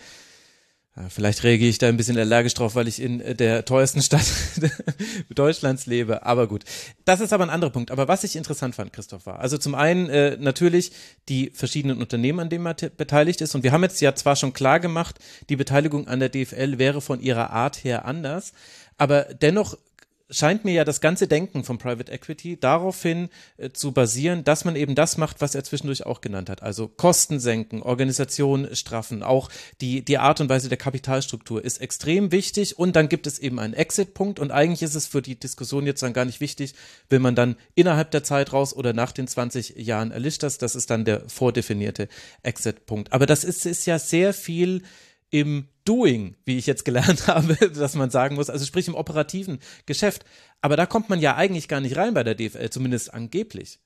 Vielleicht 1.09 1.45
reagiere 1.45 1.71
ich 1.71 1.79
da 1.79 1.89
ein 1.89 1.97
bisschen 1.97 2.19
allergisch 2.19 2.55
drauf, 2.55 2.75
weil 2.75 2.89
ich 2.89 3.01
in 3.01 3.37
der 3.37 3.65
teuersten 3.65 4.03
Stadt 4.03 4.27
Deutschlands 5.29 5.87
lebe. 5.87 6.25
Aber 6.27 6.49
gut, 6.49 6.65
das 7.05 7.21
ist 7.21 7.33
aber 7.33 7.45
ein 7.45 7.51
anderer 7.51 7.71
Punkt. 7.71 7.91
Aber 7.91 8.09
was 8.09 8.25
ich 8.25 8.37
interessant 8.37 8.75
fand, 8.75 8.93
Christoph, 8.93 9.27
war, 9.27 9.39
also 9.39 9.59
zum 9.59 9.75
einen 9.75 10.09
äh, 10.09 10.37
natürlich 10.39 10.93
die 11.29 11.51
verschiedenen 11.55 12.01
Unternehmen, 12.01 12.41
an 12.41 12.49
denen 12.49 12.65
man 12.65 12.75
beteiligt 12.97 13.41
ist. 13.41 13.55
Und 13.55 13.63
wir 13.63 13.73
haben 13.73 13.83
jetzt 13.83 14.01
ja 14.01 14.15
zwar 14.15 14.35
schon 14.35 14.53
klar 14.53 14.81
gemacht, 14.81 15.19
die 15.49 15.57
Beteiligung 15.57 16.09
an 16.09 16.21
der 16.21 16.31
DFL 16.31 16.79
wäre 16.79 17.01
von 17.01 17.21
ihrer 17.21 17.51
Art 17.51 17.85
her 17.85 18.05
anders. 18.05 18.53
Aber 18.97 19.23
dennoch 19.23 19.77
scheint 20.31 20.65
mir 20.65 20.73
ja 20.73 20.85
das 20.85 21.01
ganze 21.01 21.27
Denken 21.27 21.65
von 21.65 21.79
Private 21.79 22.13
Equity 22.13 22.59
daraufhin 22.59 23.29
äh, 23.57 23.71
zu 23.71 23.93
basieren, 23.93 24.45
dass 24.45 24.65
man 24.65 24.77
eben 24.77 24.95
das 24.95 25.17
macht, 25.17 25.41
was 25.41 25.55
er 25.55 25.65
zwischendurch 25.65 26.05
auch 26.05 26.21
genannt 26.21 26.51
hat. 26.51 26.63
Also 26.63 26.89
Kosten 26.89 27.41
senken, 27.41 27.83
Organisation 27.83 28.69
straffen, 28.75 29.23
auch 29.23 29.49
die, 29.81 30.05
die 30.05 30.19
Art 30.19 30.41
und 30.41 30.49
Weise 30.49 30.69
der 30.69 30.79
Kapitalstruktur 30.79 31.65
ist 31.65 31.81
extrem 31.81 32.31
wichtig 32.33 32.79
und 32.79 32.95
dann 32.97 33.09
gibt 33.09 33.27
es 33.27 33.39
eben 33.39 33.59
einen 33.59 33.75
Exit-Punkt 33.75 34.39
und 34.39 34.51
eigentlich 34.51 34.83
ist 34.83 34.95
es 34.95 35.07
für 35.07 35.23
die 35.23 35.39
Diskussion 35.39 35.87
jetzt 35.87 36.03
dann 36.03 36.13
gar 36.13 36.25
nicht 36.25 36.41
wichtig, 36.41 36.75
will 37.09 37.21
man 37.21 37.35
dann 37.35 37.57
innerhalb 37.75 38.11
der 38.11 38.25
Zeit 38.25 38.53
raus 38.53 38.75
oder 38.75 38.93
nach 38.93 39.13
den 39.13 39.29
20 39.29 39.77
Jahren 39.77 40.11
erlischt 40.11 40.43
das, 40.43 40.59
das 40.59 40.77
ist 40.77 40.91
dann 40.91 41.05
der 41.05 41.29
vordefinierte 41.29 42.09
Exit-Punkt. 42.43 43.13
Aber 43.13 43.27
das 43.27 43.45
ist, 43.45 43.65
ist 43.65 43.87
ja 43.87 43.99
sehr 43.99 44.35
viel 44.35 44.83
im 45.31 45.69
Doing, 45.89 46.37
wie 46.45 46.59
ich 46.59 46.67
jetzt 46.67 46.85
gelernt 46.85 47.27
habe, 47.27 47.55
dass 47.71 47.95
man 47.95 48.11
sagen 48.11 48.35
muss, 48.35 48.51
also 48.51 48.65
sprich 48.65 48.89
im 48.89 48.95
operativen 48.95 49.59
Geschäft. 49.87 50.25
Aber 50.61 50.77
da 50.77 50.87
kommt 50.87 51.09
man 51.09 51.21
ja 51.21 51.37
eigentlich 51.37 51.69
gar 51.69 51.81
nicht 51.81 51.97
rein 51.97 52.15
bei 52.15 52.25
der 52.25 52.35
DFL, 52.35 52.71
zumindest 52.71 53.15
angeblich. 53.15 53.81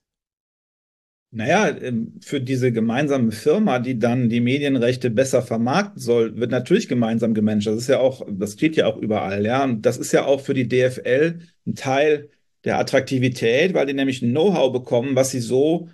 Naja, 1.35 1.69
ähm, 1.69 2.21
für 2.21 2.43
diese 2.43 2.73
gemeinsame 2.73 3.33
Firma, 3.33 3.79
die 3.79 3.99
dann 3.99 4.29
die 4.29 4.41
Medienrechte 4.41 5.09
besser 5.09 5.41
vermarkten 5.41 5.99
soll, 6.01 6.37
wird 6.37 6.51
natürlich 6.51 6.89
gemeinsam 6.89 7.33
gemanagt. 7.33 7.67
Das 7.67 7.77
ist 7.77 7.89
ja 7.89 8.01
auch, 8.01 8.27
das 8.29 8.53
steht 8.53 8.77
ja 8.77 8.87
auch 8.87 8.99
überall, 8.99 9.47
ja. 9.47 9.65
Und 9.65 9.87
das 9.87 9.97
ist 9.97 10.13
ja 10.13 10.27
auch 10.27 10.43
für 10.43 10.53
die 10.53 10.69
DFL 10.69 11.39
ein 11.67 11.75
Teil 11.75 12.29
der 12.65 12.79
Attraktivität, 12.79 13.73
weil 13.75 13.87
die 13.87 13.95
nämlich 13.95 14.21
ein 14.23 14.31
Know-how 14.31 14.73
bekommen, 14.73 15.17
was 15.17 15.31
sie 15.31 15.41
so 15.41 15.89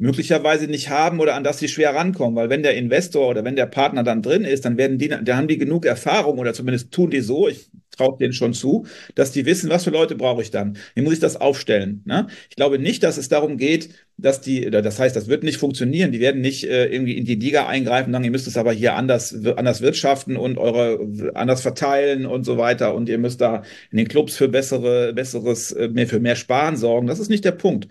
möglicherweise 0.00 0.66
nicht 0.66 0.88
haben 0.88 1.20
oder 1.20 1.34
an 1.34 1.44
das 1.44 1.58
sie 1.58 1.68
schwer 1.68 1.94
rankommen, 1.94 2.34
weil 2.34 2.48
wenn 2.48 2.62
der 2.62 2.74
Investor 2.74 3.28
oder 3.28 3.44
wenn 3.44 3.54
der 3.54 3.66
Partner 3.66 4.02
dann 4.02 4.22
drin 4.22 4.44
ist, 4.44 4.64
dann 4.64 4.78
werden 4.78 4.98
die, 4.98 5.08
da 5.08 5.36
haben 5.36 5.46
die 5.46 5.58
genug 5.58 5.84
Erfahrung 5.84 6.38
oder 6.38 6.54
zumindest 6.54 6.90
tun 6.90 7.10
die 7.10 7.20
so, 7.20 7.48
ich 7.48 7.70
traue 7.90 8.16
denen 8.18 8.32
schon 8.32 8.54
zu, 8.54 8.86
dass 9.14 9.32
die 9.32 9.46
wissen, 9.46 9.70
was 9.70 9.84
für 9.84 9.90
Leute 9.90 10.14
brauche 10.14 10.42
ich 10.42 10.50
dann, 10.50 10.78
wie 10.94 11.02
muss 11.02 11.14
ich 11.14 11.20
das 11.20 11.36
aufstellen. 11.36 12.02
Ne? 12.06 12.26
Ich 12.48 12.56
glaube 12.56 12.78
nicht, 12.78 13.02
dass 13.02 13.16
es 13.16 13.28
darum 13.28 13.56
geht, 13.56 13.90
dass 14.16 14.40
die, 14.40 14.70
das 14.70 14.98
heißt, 14.98 15.16
das 15.16 15.28
wird 15.28 15.42
nicht 15.44 15.58
funktionieren, 15.58 16.12
die 16.12 16.20
werden 16.20 16.40
nicht 16.40 16.64
äh, 16.64 16.86
irgendwie 16.86 17.16
in 17.16 17.24
die 17.24 17.36
Liga 17.36 17.66
eingreifen, 17.66 18.08
und 18.08 18.12
sagen, 18.12 18.24
ihr 18.24 18.30
müsst 18.30 18.46
es 18.46 18.56
aber 18.56 18.72
hier 18.72 18.94
anders, 18.94 19.34
anders 19.56 19.80
wirtschaften 19.80 20.36
und 20.36 20.58
eure 20.58 21.32
anders 21.34 21.62
verteilen 21.62 22.26
und 22.26 22.44
so 22.44 22.58
weiter 22.58 22.94
und 22.94 23.08
ihr 23.08 23.18
müsst 23.18 23.40
da 23.40 23.62
in 23.90 23.98
den 23.98 24.08
Clubs 24.08 24.36
für 24.36 24.48
bessere, 24.48 25.12
besseres, 25.14 25.72
äh, 25.72 25.88
mehr, 25.88 26.06
für 26.06 26.20
mehr 26.20 26.36
Sparen 26.36 26.76
sorgen. 26.76 27.06
Das 27.06 27.18
ist 27.18 27.30
nicht 27.30 27.44
der 27.44 27.52
Punkt. 27.52 27.88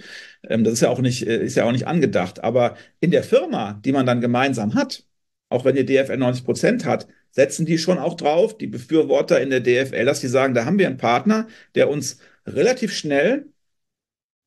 Ähm, 0.47 0.63
das 0.63 0.73
ist 0.73 0.81
ja 0.81 0.89
auch 0.89 0.99
nicht, 0.99 1.25
äh, 1.27 1.43
ist 1.43 1.55
ja 1.55 1.65
auch 1.65 1.71
nicht 1.71 1.87
angedacht. 1.87 2.43
Aber 2.43 2.75
in 2.99 3.11
der 3.11 3.23
Firma, 3.23 3.79
die 3.83 3.91
man 3.91 4.05
dann 4.05 4.21
gemeinsam 4.21 4.75
hat, 4.75 5.03
auch 5.49 5.65
wenn 5.65 5.75
die 5.75 5.85
DFL 5.85 6.17
90 6.17 6.45
Prozent 6.45 6.85
hat, 6.85 7.07
setzen 7.31 7.65
die 7.65 7.77
schon 7.77 7.97
auch 7.97 8.15
drauf, 8.15 8.57
die 8.57 8.67
Befürworter 8.67 9.41
in 9.41 9.49
der 9.49 9.61
DFL, 9.61 10.05
dass 10.05 10.19
die 10.21 10.27
sagen, 10.27 10.53
da 10.53 10.65
haben 10.65 10.79
wir 10.79 10.87
einen 10.87 10.97
Partner, 10.97 11.47
der 11.75 11.89
uns 11.89 12.19
relativ 12.45 12.93
schnell 12.93 13.45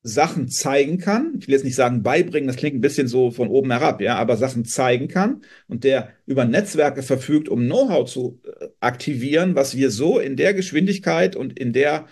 Sachen 0.05 0.49
zeigen 0.49 0.97
kann. 0.97 1.37
Ich 1.39 1.47
will 1.47 1.53
jetzt 1.53 1.63
nicht 1.63 1.75
sagen 1.75 2.03
beibringen, 2.03 2.47
das 2.47 2.57
klingt 2.57 2.75
ein 2.75 2.81
bisschen 2.81 3.07
so 3.07 3.31
von 3.31 3.47
oben 3.47 3.71
herab, 3.71 4.01
ja, 4.01 4.15
aber 4.17 4.35
Sachen 4.35 4.65
zeigen 4.65 5.07
kann 5.07 5.43
und 5.67 5.85
der 5.85 6.09
über 6.25 6.43
Netzwerke 6.43 7.03
verfügt, 7.03 7.47
um 7.47 7.61
Know-how 7.61 8.09
zu 8.09 8.41
äh, 8.59 8.67
aktivieren, 8.81 9.55
was 9.55 9.77
wir 9.77 9.91
so 9.91 10.19
in 10.19 10.35
der 10.35 10.53
Geschwindigkeit 10.53 11.37
und 11.37 11.57
in 11.57 11.71
der 11.71 12.05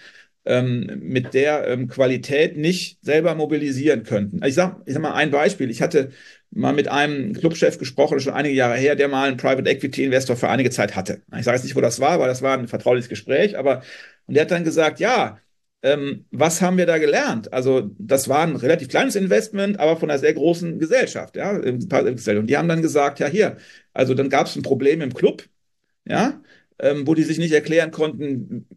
ähm, 0.46 1.00
mit 1.02 1.34
der 1.34 1.68
ähm, 1.68 1.88
Qualität 1.88 2.58
nicht 2.58 2.98
selber 3.04 3.36
mobilisieren 3.36 4.04
könnten. 4.04 4.44
Ich 4.44 4.56
sag, 4.56 4.82
ich 4.86 4.94
sag 4.94 5.02
mal 5.02 5.14
ein 5.14 5.30
Beispiel. 5.30 5.70
Ich 5.70 5.82
hatte 5.82 6.12
mal 6.52 6.74
mit 6.74 6.88
einem 6.90 7.34
Clubchef 7.34 7.78
gesprochen, 7.78 8.20
schon 8.20 8.34
einige 8.34 8.56
Jahre 8.56 8.76
her, 8.76 8.96
der 8.96 9.08
mal 9.08 9.28
einen 9.28 9.38
Private 9.38 9.70
Equity 9.70 10.04
Investor 10.04 10.36
für 10.36 10.50
einige 10.50 10.70
Zeit 10.70 10.96
hatte. 10.96 11.22
Ich 11.38 11.46
sage 11.46 11.56
jetzt 11.56 11.64
nicht, 11.64 11.76
wo 11.76 11.82
das 11.82 12.00
war, 12.00 12.20
weil 12.20 12.28
das 12.28 12.42
war 12.42 12.58
ein 12.58 12.68
vertrauliches 12.68 13.10
Gespräch, 13.10 13.58
aber 13.58 13.82
und 14.28 14.36
der 14.36 14.44
hat 14.44 14.52
dann 14.52 14.64
gesagt, 14.64 15.00
ja, 15.00 15.40
ähm, 15.84 16.26
was 16.32 16.62
haben 16.62 16.78
wir 16.78 16.86
da 16.86 16.98
gelernt? 17.00 17.52
Also 17.54 17.90
das 17.98 18.30
war 18.30 18.44
ein 18.44 18.56
relativ 18.56 18.90
kleines 18.90 19.16
Investment, 19.16 19.80
aber 19.80 19.98
von 19.98 20.10
einer 20.10 20.20
sehr 20.20 20.34
großen 20.34 20.78
Gesellschaft, 20.78 21.36
ja. 21.36 21.52
Und 21.52 21.90
die 22.50 22.58
haben 22.58 22.68
dann 22.68 22.82
gesagt, 22.82 23.20
ja 23.20 23.28
hier, 23.28 23.58
also 23.94 24.14
dann 24.14 24.30
gab 24.30 24.48
es 24.48 24.56
ein 24.56 24.62
Problem 24.62 25.02
im 25.02 25.14
Club, 25.14 25.44
ja, 26.06 26.42
ähm, 26.80 27.08
wo 27.08 27.16
die 27.16 27.24
sich 27.24 27.40
nicht 27.40 27.54
erklären 27.54 27.92
konnten, 27.92 28.68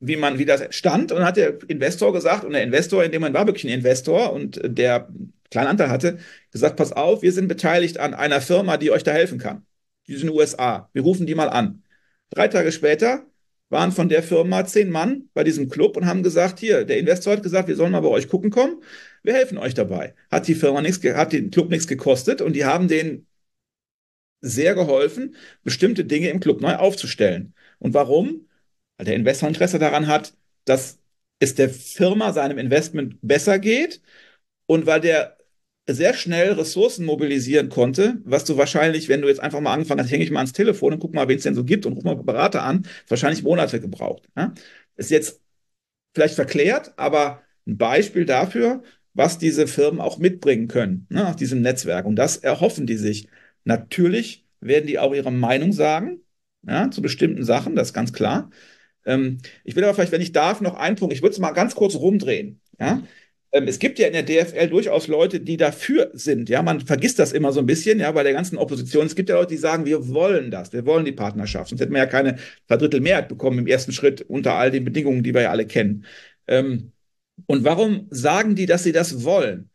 wie 0.00 0.16
man, 0.16 0.38
wie 0.38 0.44
das 0.44 0.74
stand. 0.74 1.12
Und 1.12 1.18
dann 1.18 1.26
hat 1.26 1.36
der 1.36 1.58
Investor 1.68 2.12
gesagt, 2.12 2.44
und 2.44 2.52
der 2.52 2.62
Investor, 2.62 3.04
in 3.04 3.12
dem 3.12 3.22
man 3.22 3.34
war 3.34 3.46
wirklich 3.46 3.64
ein 3.64 3.78
Investor 3.78 4.32
und 4.32 4.60
der 4.64 5.08
kleinen 5.50 5.68
Anteil 5.68 5.90
hatte, 5.90 6.18
gesagt, 6.50 6.76
pass 6.76 6.92
auf, 6.92 7.22
wir 7.22 7.32
sind 7.32 7.48
beteiligt 7.48 7.98
an 7.98 8.14
einer 8.14 8.40
Firma, 8.40 8.76
die 8.76 8.90
euch 8.90 9.02
da 9.02 9.12
helfen 9.12 9.38
kann. 9.38 9.66
Die 10.06 10.12
sind 10.12 10.22
in 10.22 10.28
den 10.28 10.36
USA. 10.36 10.88
Wir 10.92 11.02
rufen 11.02 11.26
die 11.26 11.34
mal 11.34 11.48
an. 11.48 11.82
Drei 12.30 12.48
Tage 12.48 12.72
später 12.72 13.26
waren 13.68 13.92
von 13.92 14.08
der 14.08 14.22
Firma 14.22 14.64
zehn 14.64 14.90
Mann 14.90 15.28
bei 15.34 15.42
diesem 15.44 15.68
Club 15.68 15.96
und 15.96 16.06
haben 16.06 16.22
gesagt, 16.22 16.60
hier, 16.60 16.84
der 16.84 16.98
Investor 16.98 17.34
hat 17.34 17.42
gesagt, 17.42 17.68
wir 17.68 17.76
sollen 17.76 17.92
mal 17.92 18.00
bei 18.00 18.08
euch 18.08 18.28
gucken 18.28 18.50
kommen. 18.50 18.82
Wir 19.22 19.34
helfen 19.34 19.58
euch 19.58 19.74
dabei. 19.74 20.14
Hat 20.30 20.46
die 20.46 20.54
Firma 20.54 20.80
nichts, 20.82 21.02
hat 21.04 21.32
den 21.32 21.50
Club 21.50 21.70
nichts 21.70 21.86
gekostet 21.88 22.40
und 22.40 22.54
die 22.54 22.64
haben 22.64 22.88
denen 22.88 23.26
sehr 24.40 24.74
geholfen, 24.74 25.36
bestimmte 25.64 26.04
Dinge 26.04 26.28
im 26.30 26.40
Club 26.40 26.60
neu 26.60 26.76
aufzustellen. 26.76 27.54
Und 27.78 27.94
warum? 27.94 28.48
Weil 28.96 29.06
der 29.06 29.16
Investor 29.16 29.48
Interesse 29.48 29.78
daran 29.78 30.06
hat, 30.06 30.34
dass 30.64 30.98
es 31.38 31.54
der 31.54 31.70
Firma, 31.70 32.32
seinem 32.32 32.58
Investment 32.58 33.18
besser 33.22 33.58
geht 33.58 34.00
und 34.66 34.86
weil 34.86 35.00
der 35.00 35.35
sehr 35.88 36.14
schnell 36.14 36.52
Ressourcen 36.52 37.06
mobilisieren 37.06 37.68
konnte, 37.68 38.18
was 38.24 38.44
du 38.44 38.56
wahrscheinlich, 38.56 39.08
wenn 39.08 39.22
du 39.22 39.28
jetzt 39.28 39.40
einfach 39.40 39.60
mal 39.60 39.72
angefangen 39.72 40.00
hast, 40.00 40.10
hänge 40.10 40.24
ich 40.24 40.30
mal 40.30 40.40
ans 40.40 40.52
Telefon 40.52 40.94
und 40.94 40.98
guck 40.98 41.14
mal, 41.14 41.28
wen 41.28 41.36
es 41.36 41.44
denn 41.44 41.54
so 41.54 41.64
gibt 41.64 41.86
und 41.86 41.92
ruf 41.92 42.04
mal 42.04 42.16
Berater 42.16 42.62
an, 42.64 42.86
wahrscheinlich 43.08 43.42
Monate 43.42 43.80
gebraucht. 43.80 44.28
Ja? 44.36 44.52
Ist 44.96 45.10
jetzt 45.10 45.40
vielleicht 46.14 46.34
verklärt, 46.34 46.92
aber 46.98 47.42
ein 47.66 47.78
Beispiel 47.78 48.24
dafür, 48.24 48.82
was 49.14 49.38
diese 49.38 49.66
Firmen 49.66 50.00
auch 50.00 50.18
mitbringen 50.18 50.68
können, 50.68 51.06
ne, 51.08 51.28
aus 51.28 51.36
diesem 51.36 51.62
Netzwerk. 51.62 52.04
Und 52.06 52.16
das 52.16 52.36
erhoffen 52.38 52.86
die 52.86 52.96
sich. 52.96 53.28
Natürlich 53.64 54.44
werden 54.60 54.86
die 54.86 54.98
auch 54.98 55.14
ihre 55.14 55.32
Meinung 55.32 55.72
sagen, 55.72 56.20
ja, 56.66 56.90
zu 56.90 57.00
bestimmten 57.02 57.44
Sachen, 57.44 57.76
das 57.76 57.88
ist 57.88 57.94
ganz 57.94 58.12
klar. 58.12 58.50
Ähm, 59.04 59.38
ich 59.64 59.76
will 59.76 59.84
aber 59.84 59.94
vielleicht, 59.94 60.12
wenn 60.12 60.20
ich 60.20 60.32
darf, 60.32 60.60
noch 60.60 60.74
einen 60.74 60.96
Punkt, 60.96 61.14
ich 61.14 61.22
würde 61.22 61.32
es 61.32 61.38
mal 61.38 61.52
ganz 61.52 61.74
kurz 61.74 61.94
rumdrehen. 61.94 62.60
Ja? 62.78 63.02
Ähm, 63.56 63.68
es 63.68 63.78
gibt 63.78 63.98
ja 63.98 64.06
in 64.06 64.12
der 64.12 64.22
DFL 64.22 64.68
durchaus 64.68 65.06
Leute, 65.08 65.40
die 65.40 65.56
dafür 65.56 66.10
sind. 66.12 66.50
Ja, 66.50 66.62
man 66.62 66.80
vergisst 66.80 67.18
das 67.18 67.32
immer 67.32 67.52
so 67.52 67.60
ein 67.60 67.66
bisschen, 67.66 68.00
ja, 68.00 68.12
bei 68.12 68.22
der 68.22 68.34
ganzen 68.34 68.58
Opposition. 68.58 69.06
Es 69.06 69.14
gibt 69.16 69.30
ja 69.30 69.36
Leute, 69.36 69.54
die 69.54 69.56
sagen, 69.56 69.86
wir 69.86 70.08
wollen 70.08 70.50
das, 70.50 70.72
wir 70.74 70.84
wollen 70.84 71.06
die 71.06 71.12
Partnerschaft. 71.12 71.70
Sonst 71.70 71.80
hätten 71.80 71.92
wir 71.94 72.00
ja 72.00 72.06
keine 72.06 72.36
Verdrittelmehrheit 72.66 73.28
bekommen 73.28 73.58
im 73.60 73.66
ersten 73.66 73.92
Schritt 73.92 74.20
unter 74.22 74.54
all 74.54 74.70
den 74.70 74.84
Bedingungen, 74.84 75.22
die 75.22 75.32
wir 75.32 75.42
ja 75.42 75.50
alle 75.50 75.66
kennen. 75.66 76.04
Ähm, 76.46 76.92
und 77.46 77.64
warum 77.64 78.08
sagen 78.10 78.54
die, 78.56 78.66
dass 78.66 78.82
sie 78.84 78.92
das 78.92 79.24
wollen? 79.24 79.70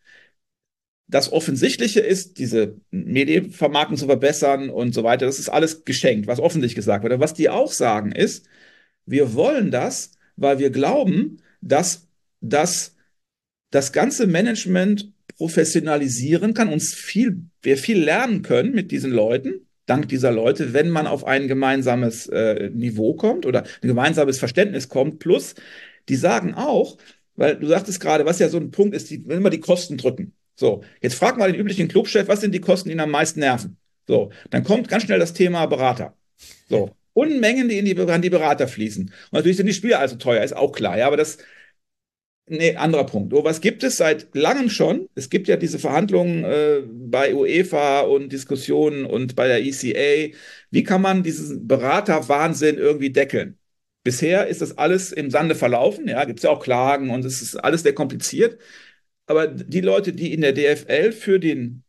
Das 1.07 1.31
Offensichtliche 1.31 1.99
ist, 2.01 2.37
diese 2.39 2.77
Medienvermarktung 2.91 3.97
zu 3.97 4.05
verbessern 4.05 4.69
und 4.69 4.93
so 4.93 5.03
weiter. 5.03 5.25
Das 5.25 5.39
ist 5.39 5.49
alles 5.49 5.85
geschenkt, 5.85 6.27
was 6.27 6.39
offensichtlich 6.39 6.75
gesagt 6.75 7.03
wird. 7.03 7.13
Aber 7.13 7.23
was 7.23 7.33
die 7.33 7.49
auch 7.49 7.71
sagen 7.71 8.11
ist, 8.11 8.47
wir 9.05 9.33
wollen 9.33 9.71
das, 9.71 10.11
weil 10.37 10.59
wir 10.59 10.69
glauben, 10.71 11.41
dass 11.61 12.07
das 12.41 12.90
das 13.71 13.91
ganze 13.91 14.27
Management 14.27 15.11
professionalisieren 15.37 16.53
kann, 16.53 16.69
uns 16.69 16.93
viel, 16.93 17.41
wir 17.61 17.77
viel 17.77 18.03
lernen 18.03 18.43
können 18.43 18.73
mit 18.73 18.91
diesen 18.91 19.11
Leuten, 19.11 19.65
dank 19.85 20.07
dieser 20.07 20.31
Leute, 20.31 20.73
wenn 20.73 20.89
man 20.89 21.07
auf 21.07 21.25
ein 21.25 21.47
gemeinsames 21.47 22.27
äh, 22.27 22.69
Niveau 22.69 23.15
kommt 23.15 23.45
oder 23.45 23.63
ein 23.81 23.87
gemeinsames 23.87 24.39
Verständnis 24.39 24.87
kommt. 24.87 25.19
Plus, 25.19 25.55
die 26.09 26.15
sagen 26.15 26.53
auch, 26.53 26.97
weil 27.35 27.55
du 27.57 27.67
sagtest 27.67 27.99
gerade, 27.99 28.25
was 28.25 28.39
ja 28.39 28.49
so 28.49 28.57
ein 28.57 28.71
Punkt 28.71 28.95
ist, 28.95 29.09
die, 29.09 29.27
wenn 29.27 29.37
immer 29.37 29.49
die 29.49 29.59
Kosten 29.59 29.97
drücken. 29.97 30.33
So, 30.55 30.83
jetzt 31.01 31.15
frag 31.15 31.37
mal 31.37 31.51
den 31.51 31.59
üblichen 31.59 31.87
Clubchef, 31.87 32.27
was 32.27 32.41
sind 32.41 32.53
die 32.53 32.61
Kosten, 32.61 32.89
die 32.89 32.93
ihn 32.93 32.99
am 32.99 33.09
meisten 33.09 33.39
nerven? 33.39 33.77
So, 34.07 34.31
dann 34.49 34.63
kommt 34.63 34.89
ganz 34.89 35.03
schnell 35.03 35.19
das 35.19 35.33
Thema 35.33 35.65
Berater. 35.65 36.15
So, 36.69 36.91
Unmengen, 37.13 37.67
die 37.67 37.77
in 37.77 37.85
die, 37.85 37.97
an 37.97 38.21
die 38.21 38.29
Berater 38.29 38.67
fließen. 38.67 39.05
Und 39.05 39.33
natürlich 39.33 39.57
sind 39.57 39.65
die 39.65 39.73
Spieler 39.73 39.99
also 39.99 40.15
teuer, 40.15 40.43
ist 40.43 40.55
auch 40.55 40.71
klar, 40.71 40.97
ja, 40.97 41.07
aber 41.07 41.17
das, 41.17 41.37
Nee, 42.53 42.75
anderer 42.75 43.05
Punkt. 43.05 43.33
Oh, 43.33 43.45
was 43.45 43.61
gibt 43.61 43.81
es 43.81 43.95
seit 43.95 44.35
langem 44.35 44.69
schon? 44.69 45.07
Es 45.15 45.29
gibt 45.29 45.47
ja 45.47 45.55
diese 45.55 45.79
Verhandlungen 45.79 46.43
äh, 46.43 46.81
bei 46.85 47.33
UEFA 47.33 48.01
und 48.01 48.29
Diskussionen 48.33 49.05
und 49.05 49.37
bei 49.37 49.47
der 49.47 49.63
ECA. 49.63 50.35
Wie 50.69 50.83
kann 50.83 51.01
man 51.01 51.23
diesen 51.23 51.65
Beraterwahnsinn 51.65 52.77
irgendwie 52.77 53.09
deckeln? 53.09 53.57
Bisher 54.03 54.47
ist 54.47 54.59
das 54.61 54.77
alles 54.77 55.13
im 55.13 55.29
Sande 55.31 55.55
verlaufen. 55.55 56.09
Ja, 56.09 56.25
gibt 56.25 56.39
es 56.39 56.43
ja 56.43 56.49
auch 56.49 56.61
Klagen 56.61 57.09
und 57.09 57.23
es 57.23 57.41
ist 57.41 57.55
alles 57.55 57.83
sehr 57.83 57.93
kompliziert. 57.95 58.59
Aber 59.27 59.47
die 59.47 59.81
Leute, 59.81 60.11
die 60.13 60.33
in 60.33 60.41
der 60.41 60.53
DFL 60.53 61.11
für 61.13 61.39
den 61.39 61.83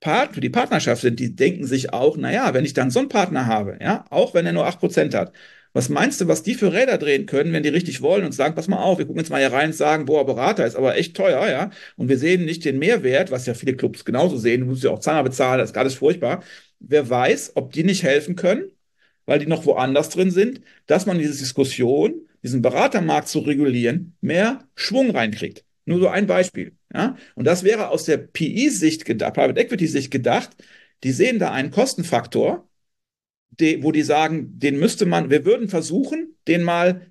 Part, 0.00 0.34
für 0.34 0.40
die 0.40 0.50
Partnerschaft 0.50 1.02
sind, 1.02 1.18
die 1.20 1.34
denken 1.34 1.66
sich 1.66 1.92
auch, 1.92 2.16
naja, 2.16 2.52
wenn 2.54 2.64
ich 2.64 2.74
dann 2.74 2.90
so 2.90 3.00
einen 3.00 3.08
Partner 3.08 3.46
habe, 3.46 3.78
ja, 3.80 4.04
auch 4.10 4.34
wenn 4.34 4.46
er 4.46 4.52
nur 4.52 4.66
8% 4.66 5.14
hat, 5.14 5.32
was 5.76 5.90
meinst 5.90 6.22
du, 6.22 6.26
was 6.26 6.42
die 6.42 6.54
für 6.54 6.72
Räder 6.72 6.96
drehen 6.96 7.26
können, 7.26 7.52
wenn 7.52 7.62
die 7.62 7.68
richtig 7.68 8.00
wollen 8.00 8.24
und 8.24 8.32
sagen, 8.32 8.54
pass 8.54 8.66
mal 8.66 8.78
auf, 8.78 8.96
wir 8.96 9.04
gucken 9.04 9.20
jetzt 9.20 9.28
mal 9.28 9.40
hier 9.40 9.52
rein 9.52 9.66
und 9.66 9.74
sagen, 9.74 10.06
boah, 10.06 10.24
Berater 10.24 10.66
ist 10.66 10.74
aber 10.74 10.96
echt 10.96 11.14
teuer, 11.14 11.46
ja. 11.50 11.70
Und 11.96 12.08
wir 12.08 12.16
sehen 12.16 12.46
nicht 12.46 12.64
den 12.64 12.78
Mehrwert, 12.78 13.30
was 13.30 13.44
ja 13.44 13.52
viele 13.52 13.76
Clubs 13.76 14.06
genauso 14.06 14.38
sehen, 14.38 14.60
du 14.62 14.66
musst 14.68 14.84
ja 14.84 14.90
auch 14.90 15.00
Zahler 15.00 15.22
bezahlen, 15.22 15.58
das 15.58 15.72
ist 15.72 15.76
alles 15.76 15.96
furchtbar. 15.96 16.42
Wer 16.78 17.10
weiß, 17.10 17.52
ob 17.56 17.72
die 17.72 17.84
nicht 17.84 18.04
helfen 18.04 18.36
können, 18.36 18.70
weil 19.26 19.38
die 19.38 19.44
noch 19.46 19.66
woanders 19.66 20.08
drin 20.08 20.30
sind, 20.30 20.62
dass 20.86 21.04
man 21.04 21.18
diese 21.18 21.36
Diskussion, 21.36 22.22
diesen 22.42 22.62
Beratermarkt 22.62 23.28
zu 23.28 23.40
regulieren, 23.40 24.16
mehr 24.22 24.66
Schwung 24.76 25.10
reinkriegt. 25.10 25.62
Nur 25.84 25.98
so 26.00 26.08
ein 26.08 26.26
Beispiel. 26.26 26.72
Ja? 26.94 27.16
Und 27.34 27.46
das 27.46 27.64
wäre 27.64 27.90
aus 27.90 28.04
der 28.04 28.16
PE-Sicht 28.16 29.04
gedacht, 29.04 29.34
Private 29.34 29.60
Equity-Sicht 29.60 30.10
gedacht, 30.10 30.50
die 31.04 31.12
sehen 31.12 31.38
da 31.38 31.52
einen 31.52 31.70
Kostenfaktor, 31.70 32.66
die, 33.60 33.82
wo 33.82 33.92
die 33.92 34.02
sagen, 34.02 34.58
den 34.58 34.78
müsste 34.78 35.06
man, 35.06 35.30
wir 35.30 35.44
würden 35.44 35.68
versuchen, 35.68 36.36
den 36.46 36.62
mal 36.62 37.10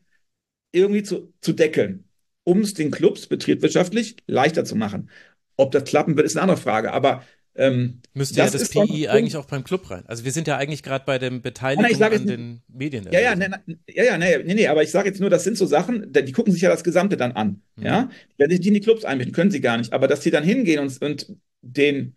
irgendwie 0.71 1.03
zu, 1.03 1.33
zu 1.41 1.53
deckeln, 1.53 2.05
um 2.43 2.61
es 2.61 2.73
den 2.73 2.91
Clubs 2.91 3.27
betriebswirtschaftlich 3.27 4.17
leichter 4.27 4.65
zu 4.65 4.75
machen. 4.75 5.09
Ob 5.57 5.71
das 5.71 5.85
klappen 5.85 6.17
wird, 6.17 6.25
ist 6.25 6.35
eine 6.35 6.43
andere 6.43 6.57
Frage. 6.57 6.91
Aber 6.91 7.23
ähm, 7.57 8.01
Müsste 8.13 8.35
das 8.35 8.53
ja 8.53 8.59
das 8.59 8.69
PI 8.69 9.07
eigentlich 9.07 9.37
auch 9.37 9.45
beim 9.45 9.63
Club 9.63 9.89
rein. 9.89 10.03
Also 10.07 10.25
wir 10.25 10.33
sind 10.33 10.47
ja 10.47 10.57
eigentlich 10.57 10.83
gerade 10.83 11.05
bei 11.05 11.17
dem 11.17 11.41
Beteiligung 11.41 11.89
nein, 11.89 12.13
an 12.13 12.27
den 12.27 12.61
Medien. 12.67 13.07
Ja, 13.11 13.21
ja, 13.21 13.35
nee, 13.35 13.47
ja, 13.87 14.03
ja, 14.03 14.17
nee, 14.17 14.43
nee, 14.43 14.53
nee, 14.55 14.67
aber 14.67 14.83
ich 14.83 14.91
sage 14.91 15.07
jetzt 15.07 15.21
nur, 15.21 15.29
das 15.29 15.45
sind 15.45 15.57
so 15.57 15.65
Sachen, 15.65 16.11
die 16.11 16.31
gucken 16.33 16.51
sich 16.51 16.61
ja 16.61 16.69
das 16.69 16.83
Gesamte 16.83 17.15
dann 17.15 17.31
an. 17.31 17.61
Mhm. 17.77 17.85
Ja, 17.85 18.09
wenn 18.37 18.49
sich 18.49 18.59
die 18.59 18.67
in 18.67 18.73
die 18.73 18.81
Clubs 18.81 19.05
einbinden, 19.05 19.33
können 19.33 19.51
sie 19.51 19.61
gar 19.61 19.77
nicht. 19.77 19.93
Aber 19.93 20.09
dass 20.09 20.21
sie 20.21 20.31
dann 20.31 20.43
hingehen 20.43 20.81
und, 20.81 21.01
und 21.01 21.33
den, 21.61 22.15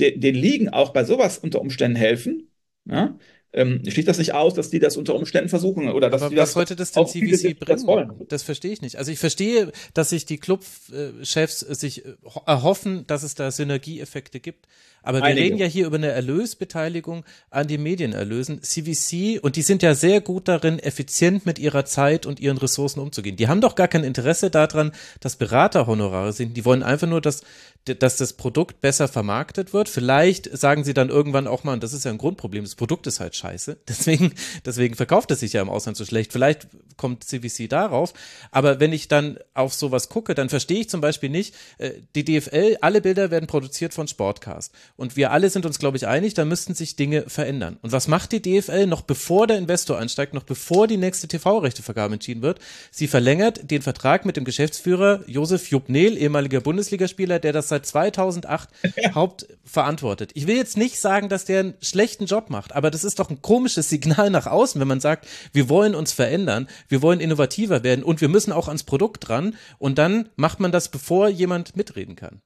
den, 0.00 0.20
den 0.20 0.34
Ligen 0.34 0.68
auch 0.68 0.92
bei 0.92 1.04
sowas 1.04 1.38
unter 1.38 1.60
Umständen 1.60 1.96
helfen, 1.96 2.51
ja, 2.84 3.16
ähm, 3.54 3.82
schließt 3.86 4.08
das 4.08 4.16
nicht 4.16 4.32
aus, 4.32 4.54
dass 4.54 4.70
die 4.70 4.78
das 4.78 4.96
unter 4.96 5.14
Umständen 5.14 5.50
versuchen 5.50 5.90
oder 5.90 6.08
dass 6.08 6.22
Aber 6.22 6.30
die 6.30 6.36
was 6.36 6.50
das 6.50 6.52
sollte 6.54 6.74
das 6.76 6.92
denn 6.92 7.06
CVC 7.06 7.58
bringen? 7.58 7.84
Das, 8.18 8.28
das 8.28 8.42
verstehe 8.42 8.72
ich 8.72 8.80
nicht. 8.80 8.96
Also 8.96 9.12
ich 9.12 9.18
verstehe, 9.18 9.72
dass 9.92 10.08
sich 10.08 10.24
die 10.24 10.38
Clubchefs 10.38 11.60
sich 11.60 12.02
erhoffen, 12.46 13.06
dass 13.06 13.22
es 13.22 13.34
da 13.34 13.50
Synergieeffekte 13.50 14.40
gibt. 14.40 14.66
Aber 15.02 15.18
wir 15.18 15.24
Einige. 15.24 15.44
reden 15.44 15.58
ja 15.58 15.66
hier 15.66 15.86
über 15.86 15.96
eine 15.96 16.12
Erlösbeteiligung 16.12 17.24
an 17.50 17.66
den 17.66 17.82
Medienerlösen. 17.82 18.62
CVC, 18.62 19.40
und 19.42 19.56
die 19.56 19.62
sind 19.62 19.82
ja 19.82 19.94
sehr 19.94 20.20
gut 20.20 20.48
darin, 20.48 20.78
effizient 20.78 21.44
mit 21.44 21.58
ihrer 21.58 21.84
Zeit 21.84 22.24
und 22.24 22.40
ihren 22.40 22.56
Ressourcen 22.56 23.00
umzugehen. 23.00 23.36
Die 23.36 23.48
haben 23.48 23.60
doch 23.60 23.74
gar 23.74 23.88
kein 23.88 24.04
Interesse 24.04 24.48
daran, 24.48 24.92
dass 25.20 25.36
Beraterhonorare 25.36 26.32
sind. 26.32 26.56
Die 26.56 26.64
wollen 26.64 26.84
einfach 26.84 27.08
nur, 27.08 27.20
dass, 27.20 27.42
dass 27.84 28.16
das 28.16 28.34
Produkt 28.34 28.80
besser 28.80 29.08
vermarktet 29.08 29.72
wird. 29.72 29.88
Vielleicht 29.88 30.56
sagen 30.56 30.84
sie 30.84 30.94
dann 30.94 31.08
irgendwann 31.08 31.46
auch 31.46 31.64
mal, 31.64 31.72
und 31.72 31.82
das 31.82 31.92
ist 31.92 32.04
ja 32.04 32.10
ein 32.10 32.18
Grundproblem, 32.18 32.64
das 32.64 32.76
Produkt 32.76 33.06
ist 33.06 33.20
halt 33.20 33.34
scheiße. 33.34 33.78
Deswegen, 33.88 34.32
deswegen 34.64 34.94
verkauft 34.94 35.30
es 35.30 35.40
sich 35.40 35.52
ja 35.52 35.62
im 35.62 35.68
Ausland 35.68 35.96
so 35.96 36.04
schlecht. 36.04 36.32
Vielleicht 36.32 36.68
kommt 36.96 37.24
CVC 37.24 37.68
darauf. 37.68 38.14
Aber 38.50 38.80
wenn 38.80 38.92
ich 38.92 39.08
dann 39.08 39.38
auf 39.54 39.74
sowas 39.74 40.08
gucke, 40.08 40.34
dann 40.34 40.48
verstehe 40.48 40.80
ich 40.80 40.88
zum 40.88 41.00
Beispiel 41.00 41.28
nicht, 41.28 41.54
äh, 41.78 41.92
die 42.14 42.24
DFL, 42.24 42.78
alle 42.80 43.00
Bilder 43.00 43.30
werden 43.30 43.46
produziert 43.46 43.94
von 43.94 44.08
Sportcast. 44.08 44.72
Und 44.96 45.16
wir 45.16 45.30
alle 45.30 45.50
sind 45.50 45.66
uns, 45.66 45.78
glaube 45.78 45.96
ich, 45.96 46.06
einig, 46.06 46.34
da 46.34 46.44
müssten 46.44 46.74
sich 46.74 46.96
Dinge 46.96 47.24
verändern. 47.28 47.78
Und 47.82 47.92
was 47.92 48.08
macht 48.08 48.32
die 48.32 48.42
DFL 48.42 48.86
noch 48.86 49.02
bevor 49.02 49.46
der 49.46 49.58
Investor 49.58 49.98
einsteigt, 49.98 50.34
noch 50.34 50.44
bevor 50.44 50.86
die 50.86 50.96
nächste 50.96 51.28
TV-Rechtevergabe 51.28 52.14
entschieden 52.14 52.42
wird? 52.42 52.58
Sie 52.90 53.08
verlängert 53.08 53.70
den 53.70 53.82
Vertrag 53.82 54.24
mit 54.24 54.36
dem 54.36 54.44
Geschäftsführer 54.44 55.20
Josef 55.26 55.70
Jubnel, 55.70 56.16
ehemaliger 56.16 56.60
Bundesligaspieler, 56.60 57.38
der 57.38 57.52
das 57.52 57.68
seit 57.68 57.86
2008 57.86 58.68
hauptverantwortet. 59.14 60.30
Ich 60.34 60.46
will 60.46 60.56
jetzt 60.56 60.76
nicht 60.76 61.00
sagen, 61.00 61.28
dass 61.28 61.44
der 61.44 61.60
einen 61.60 61.74
schlechten 61.80 62.26
Job 62.26 62.50
macht, 62.50 62.74
aber 62.74 62.90
das 62.90 63.04
ist 63.04 63.18
doch 63.18 63.30
ein 63.30 63.42
komisches 63.42 63.88
Signal 63.88 64.30
nach 64.30 64.46
außen, 64.46 64.80
wenn 64.80 64.88
man 64.88 65.00
sagt, 65.00 65.26
wir 65.52 65.68
wollen 65.68 65.94
uns 65.94 66.12
verändern, 66.12 66.68
wir 66.92 67.02
wollen 67.02 67.18
innovativer 67.18 67.82
werden 67.82 68.04
und 68.04 68.20
wir 68.20 68.28
müssen 68.28 68.52
auch 68.52 68.68
ans 68.68 68.84
Produkt 68.84 69.26
dran 69.28 69.56
und 69.78 69.98
dann 69.98 70.28
macht 70.36 70.60
man 70.60 70.70
das, 70.70 70.90
bevor 70.90 71.28
jemand 71.28 71.74
mitreden 71.74 72.14
kann. 72.14 72.40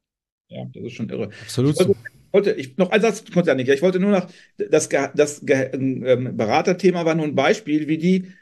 Ja, 0.48 0.64
das 0.72 0.84
ist 0.84 0.92
schon 0.94 1.10
irre. 1.10 1.30
Absolut. 1.42 1.78
Also, 1.78 1.94
wollte 2.32 2.52
ich 2.52 2.76
noch 2.76 2.90
ein 2.90 3.00
Satz, 3.00 3.24
Janik, 3.44 3.68
ich 3.68 3.82
wollte 3.82 3.98
nur 3.98 4.12
noch, 4.12 4.28
das, 4.56 4.88
das 4.88 5.42
ähm, 5.48 6.36
Beraterthema 6.36 7.04
war 7.04 7.14
nur 7.14 7.26
ein 7.26 7.34
Beispiel, 7.34 7.88
wie 7.88 7.98
die 7.98 8.32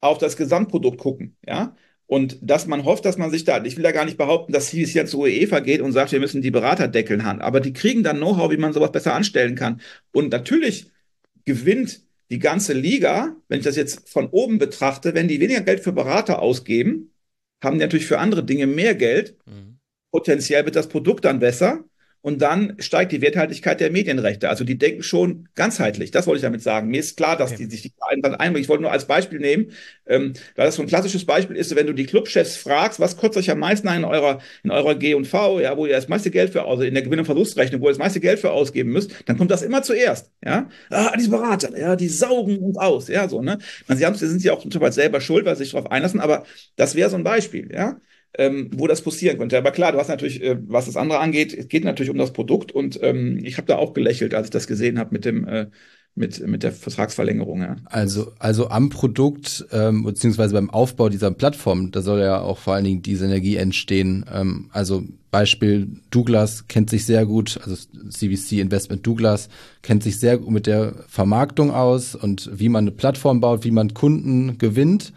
auf 0.00 0.18
das 0.18 0.36
Gesamtprodukt 0.36 0.98
gucken, 0.98 1.36
ja. 1.46 1.76
Und 2.06 2.38
dass 2.42 2.66
man 2.66 2.84
hofft, 2.84 3.06
dass 3.06 3.16
man 3.16 3.30
sich 3.30 3.44
da, 3.44 3.64
ich 3.64 3.76
will 3.76 3.82
da 3.82 3.90
gar 3.90 4.04
nicht 4.04 4.18
behaupten, 4.18 4.52
dass 4.52 4.74
es 4.74 4.92
jetzt 4.92 5.10
zur 5.10 5.20
UEFA 5.20 5.60
geht 5.60 5.80
und 5.80 5.92
sagt, 5.92 6.12
wir 6.12 6.20
müssen 6.20 6.42
die 6.42 6.50
Berater 6.50 6.86
deckeln 6.86 7.24
haben, 7.24 7.40
aber 7.40 7.60
die 7.60 7.72
kriegen 7.72 8.02
dann 8.02 8.18
Know-how, 8.18 8.50
wie 8.50 8.58
man 8.58 8.74
sowas 8.74 8.92
besser 8.92 9.14
anstellen 9.14 9.54
kann. 9.54 9.80
Und 10.12 10.30
natürlich 10.30 10.90
gewinnt 11.46 12.03
die 12.30 12.38
ganze 12.38 12.72
Liga, 12.72 13.36
wenn 13.48 13.58
ich 13.58 13.64
das 13.64 13.76
jetzt 13.76 14.08
von 14.08 14.28
oben 14.28 14.58
betrachte, 14.58 15.14
wenn 15.14 15.28
die 15.28 15.40
weniger 15.40 15.60
Geld 15.60 15.80
für 15.80 15.92
Berater 15.92 16.40
ausgeben, 16.40 17.12
haben 17.62 17.78
die 17.78 17.84
natürlich 17.84 18.06
für 18.06 18.18
andere 18.18 18.44
Dinge 18.44 18.66
mehr 18.66 18.94
Geld. 18.94 19.36
Mhm. 19.46 19.78
Potenziell 20.10 20.64
wird 20.64 20.76
das 20.76 20.88
Produkt 20.88 21.24
dann 21.24 21.38
besser 21.38 21.84
und 22.24 22.40
dann 22.40 22.76
steigt 22.78 23.12
die 23.12 23.20
Werthaltigkeit 23.20 23.80
der 23.80 23.90
Medienrechte. 23.90 24.48
Also 24.48 24.64
die 24.64 24.78
denken 24.78 25.02
schon 25.02 25.46
ganzheitlich. 25.54 26.10
Das 26.10 26.26
wollte 26.26 26.38
ich 26.38 26.42
damit 26.42 26.62
sagen. 26.62 26.88
Mir 26.88 27.00
ist 27.00 27.18
klar, 27.18 27.36
dass 27.36 27.52
okay. 27.52 27.66
die 27.66 27.70
sich 27.70 27.82
die 27.82 27.92
dann 28.22 28.34
einbringen. 28.34 28.62
Ich 28.62 28.70
wollte 28.70 28.82
nur 28.82 28.92
als 28.92 29.04
Beispiel 29.04 29.40
nehmen, 29.40 29.72
ähm, 30.06 30.32
weil 30.56 30.64
das 30.64 30.76
so 30.76 30.82
ein 30.82 30.88
klassisches 30.88 31.26
Beispiel 31.26 31.54
ist, 31.54 31.76
wenn 31.76 31.86
du 31.86 31.92
die 31.92 32.06
Clubchefs 32.06 32.56
fragst, 32.56 32.98
was 32.98 33.18
kostet 33.18 33.42
euch 33.42 33.50
am 33.50 33.58
meisten 33.58 33.88
in 33.88 34.04
eurer, 34.04 34.40
in 34.62 34.70
eurer 34.70 34.94
G&V, 34.94 35.60
ja, 35.60 35.76
wo 35.76 35.84
ihr 35.84 35.92
das 35.92 36.08
meiste 36.08 36.30
Geld 36.30 36.52
für, 36.52 36.64
also 36.64 36.82
in 36.82 36.94
der 36.94 37.02
Gewinn- 37.02 37.18
und 37.18 37.26
Verlustrechnung, 37.26 37.82
wo 37.82 37.88
ihr 37.88 37.92
das 37.92 37.98
meiste 37.98 38.20
Geld 38.20 38.38
für 38.38 38.52
ausgeben 38.52 38.90
müsst, 38.90 39.10
dann 39.26 39.36
kommt 39.36 39.50
das 39.50 39.60
immer 39.60 39.82
zuerst, 39.82 40.30
ja. 40.42 40.70
Ah, 40.88 41.14
diese 41.18 41.28
Berater, 41.28 41.78
ja, 41.78 41.94
die 41.94 42.08
saugen 42.08 42.56
uns 42.56 42.78
aus, 42.78 43.08
ja, 43.08 43.28
so, 43.28 43.42
ne. 43.42 43.58
Man, 43.86 43.98
sie 43.98 44.06
haben, 44.06 44.14
sie 44.14 44.28
sind 44.28 44.42
ja 44.42 44.54
auch 44.54 44.62
zum 44.62 44.70
Teil 44.70 44.92
selber 44.92 45.20
schuld, 45.20 45.44
weil 45.44 45.56
sie 45.56 45.64
sich 45.64 45.72
darauf 45.72 45.90
einlassen, 45.90 46.20
aber 46.20 46.44
das 46.76 46.94
wäre 46.94 47.10
so 47.10 47.16
ein 47.16 47.24
Beispiel, 47.24 47.70
ja 47.70 48.00
ähm, 48.38 48.70
wo 48.74 48.86
das 48.86 49.02
passieren 49.02 49.38
könnte. 49.38 49.58
Aber 49.58 49.70
klar, 49.70 49.92
du 49.92 49.98
hast 49.98 50.08
natürlich, 50.08 50.42
äh, 50.42 50.56
was 50.66 50.86
das 50.86 50.96
andere 50.96 51.20
angeht, 51.20 51.54
es 51.54 51.68
geht 51.68 51.84
natürlich 51.84 52.10
um 52.10 52.18
das 52.18 52.32
Produkt 52.32 52.72
und 52.72 52.98
ähm, 53.02 53.38
ich 53.42 53.56
habe 53.56 53.66
da 53.66 53.76
auch 53.76 53.94
gelächelt, 53.94 54.34
als 54.34 54.48
ich 54.48 54.50
das 54.50 54.66
gesehen 54.66 54.98
habe 54.98 55.10
mit 55.12 55.24
dem 55.24 55.46
äh, 55.46 55.66
mit, 56.16 56.46
mit 56.46 56.62
der 56.62 56.72
Vertragsverlängerung. 56.72 57.62
Ja. 57.62 57.76
Also, 57.86 58.32
also 58.38 58.68
am 58.68 58.88
Produkt 58.88 59.66
ähm, 59.72 60.04
beziehungsweise 60.04 60.54
beim 60.54 60.70
Aufbau 60.70 61.08
dieser 61.08 61.32
Plattform, 61.32 61.90
da 61.90 62.02
soll 62.02 62.20
ja 62.20 62.40
auch 62.40 62.58
vor 62.58 62.74
allen 62.74 62.84
Dingen 62.84 63.02
diese 63.02 63.24
Energie 63.24 63.56
entstehen. 63.56 64.24
Ähm, 64.32 64.70
also 64.72 65.02
Beispiel 65.32 65.88
Douglas 66.10 66.68
kennt 66.68 66.90
sich 66.90 67.04
sehr 67.04 67.26
gut, 67.26 67.58
also 67.64 67.74
CVC 68.08 68.60
Investment 68.60 69.04
Douglas 69.04 69.48
kennt 69.82 70.04
sich 70.04 70.20
sehr 70.20 70.38
gut 70.38 70.50
mit 70.50 70.66
der 70.68 70.94
Vermarktung 71.08 71.72
aus 71.72 72.14
und 72.14 72.48
wie 72.54 72.68
man 72.68 72.84
eine 72.84 72.92
Plattform 72.92 73.40
baut, 73.40 73.64
wie 73.64 73.72
man 73.72 73.92
Kunden 73.92 74.58
gewinnt. 74.58 75.12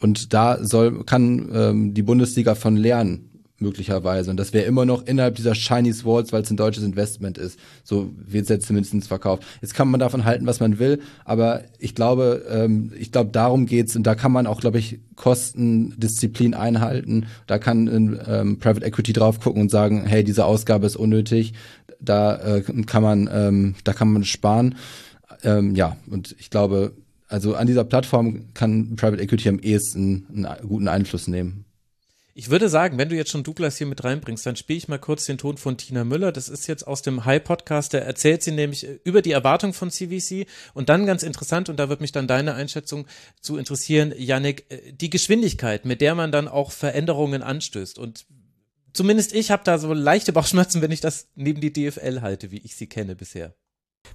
Und 0.00 0.32
da 0.32 0.64
soll 0.64 1.04
kann 1.04 1.48
ähm, 1.52 1.94
die 1.94 2.02
Bundesliga 2.02 2.54
von 2.54 2.76
lernen 2.76 3.28
möglicherweise. 3.60 4.30
Und 4.30 4.36
das 4.36 4.52
wäre 4.52 4.66
immer 4.66 4.84
noch 4.84 5.06
innerhalb 5.06 5.34
dieser 5.34 5.54
Chinese 5.54 6.04
Walls, 6.04 6.32
weil 6.32 6.42
es 6.42 6.50
ein 6.50 6.56
deutsches 6.56 6.84
Investment 6.84 7.38
ist. 7.38 7.58
So 7.82 8.10
wird 8.16 8.44
es 8.44 8.48
jetzt 8.48 8.66
zumindest 8.66 9.08
verkauft. 9.08 9.42
Jetzt 9.60 9.74
kann 9.74 9.90
man 9.90 10.00
davon 10.00 10.24
halten, 10.24 10.46
was 10.46 10.60
man 10.60 10.78
will, 10.78 11.00
aber 11.24 11.62
ich 11.78 11.94
glaube, 11.94 12.46
ähm, 12.48 12.92
ich 12.96 13.10
glaube, 13.10 13.30
darum 13.30 13.66
geht's 13.66 13.96
und 13.96 14.04
da 14.04 14.14
kann 14.14 14.32
man 14.32 14.46
auch, 14.46 14.60
glaube 14.60 14.78
ich, 14.78 15.00
Kostendisziplin 15.16 16.54
einhalten. 16.54 17.26
Da 17.46 17.58
kann 17.58 17.88
ähm, 17.88 18.58
Private 18.58 18.86
Equity 18.86 19.12
drauf 19.12 19.40
gucken 19.40 19.62
und 19.62 19.70
sagen, 19.70 20.04
hey, 20.06 20.22
diese 20.22 20.44
Ausgabe 20.44 20.86
ist 20.86 20.96
unnötig. 20.96 21.54
Da 22.00 22.36
äh, 22.36 22.62
kann 22.62 23.02
man, 23.02 23.28
ähm, 23.32 23.74
da 23.82 23.92
kann 23.92 24.12
man 24.12 24.24
sparen. 24.24 24.76
Ähm, 25.42 25.74
ja, 25.74 25.96
und 26.08 26.36
ich 26.38 26.50
glaube, 26.50 26.92
also 27.28 27.54
an 27.54 27.66
dieser 27.66 27.84
Plattform 27.84 28.52
kann 28.54 28.96
Private 28.96 29.22
Equity 29.22 29.48
am 29.48 29.58
ehesten 29.58 30.26
einen 30.28 30.68
guten 30.68 30.88
Einfluss 30.88 31.28
nehmen. 31.28 31.64
Ich 32.38 32.50
würde 32.50 32.68
sagen, 32.68 32.98
wenn 32.98 33.08
du 33.08 33.16
jetzt 33.16 33.32
schon 33.32 33.42
Douglas 33.42 33.78
hier 33.78 33.88
mit 33.88 34.04
reinbringst, 34.04 34.46
dann 34.46 34.54
spiele 34.54 34.76
ich 34.76 34.86
mal 34.86 35.00
kurz 35.00 35.26
den 35.26 35.38
Ton 35.38 35.56
von 35.56 35.76
Tina 35.76 36.04
Müller. 36.04 36.30
Das 36.30 36.48
ist 36.48 36.68
jetzt 36.68 36.86
aus 36.86 37.02
dem 37.02 37.24
High-Podcast. 37.24 37.92
Da 37.92 37.98
erzählt 37.98 38.44
sie 38.44 38.52
nämlich 38.52 38.86
äh, 38.86 39.00
über 39.02 39.22
die 39.22 39.32
Erwartung 39.32 39.72
von 39.72 39.90
CVC 39.90 40.46
und 40.72 40.88
dann 40.88 41.04
ganz 41.04 41.24
interessant, 41.24 41.68
und 41.68 41.80
da 41.80 41.88
wird 41.88 42.00
mich 42.00 42.12
dann 42.12 42.28
deine 42.28 42.54
Einschätzung 42.54 43.08
zu 43.40 43.56
interessieren, 43.56 44.14
Yannick, 44.16 44.66
äh, 44.68 44.92
die 44.92 45.10
Geschwindigkeit, 45.10 45.84
mit 45.84 46.00
der 46.00 46.14
man 46.14 46.30
dann 46.30 46.46
auch 46.46 46.70
Veränderungen 46.70 47.42
anstößt. 47.42 47.98
Und 47.98 48.24
zumindest 48.92 49.34
ich 49.34 49.50
habe 49.50 49.64
da 49.64 49.76
so 49.76 49.92
leichte 49.92 50.32
Bauchschmerzen, 50.32 50.80
wenn 50.80 50.92
ich 50.92 51.00
das 51.00 51.26
neben 51.34 51.60
die 51.60 51.72
DFL 51.72 52.20
halte, 52.20 52.52
wie 52.52 52.58
ich 52.58 52.76
sie 52.76 52.86
kenne 52.86 53.16
bisher. 53.16 53.56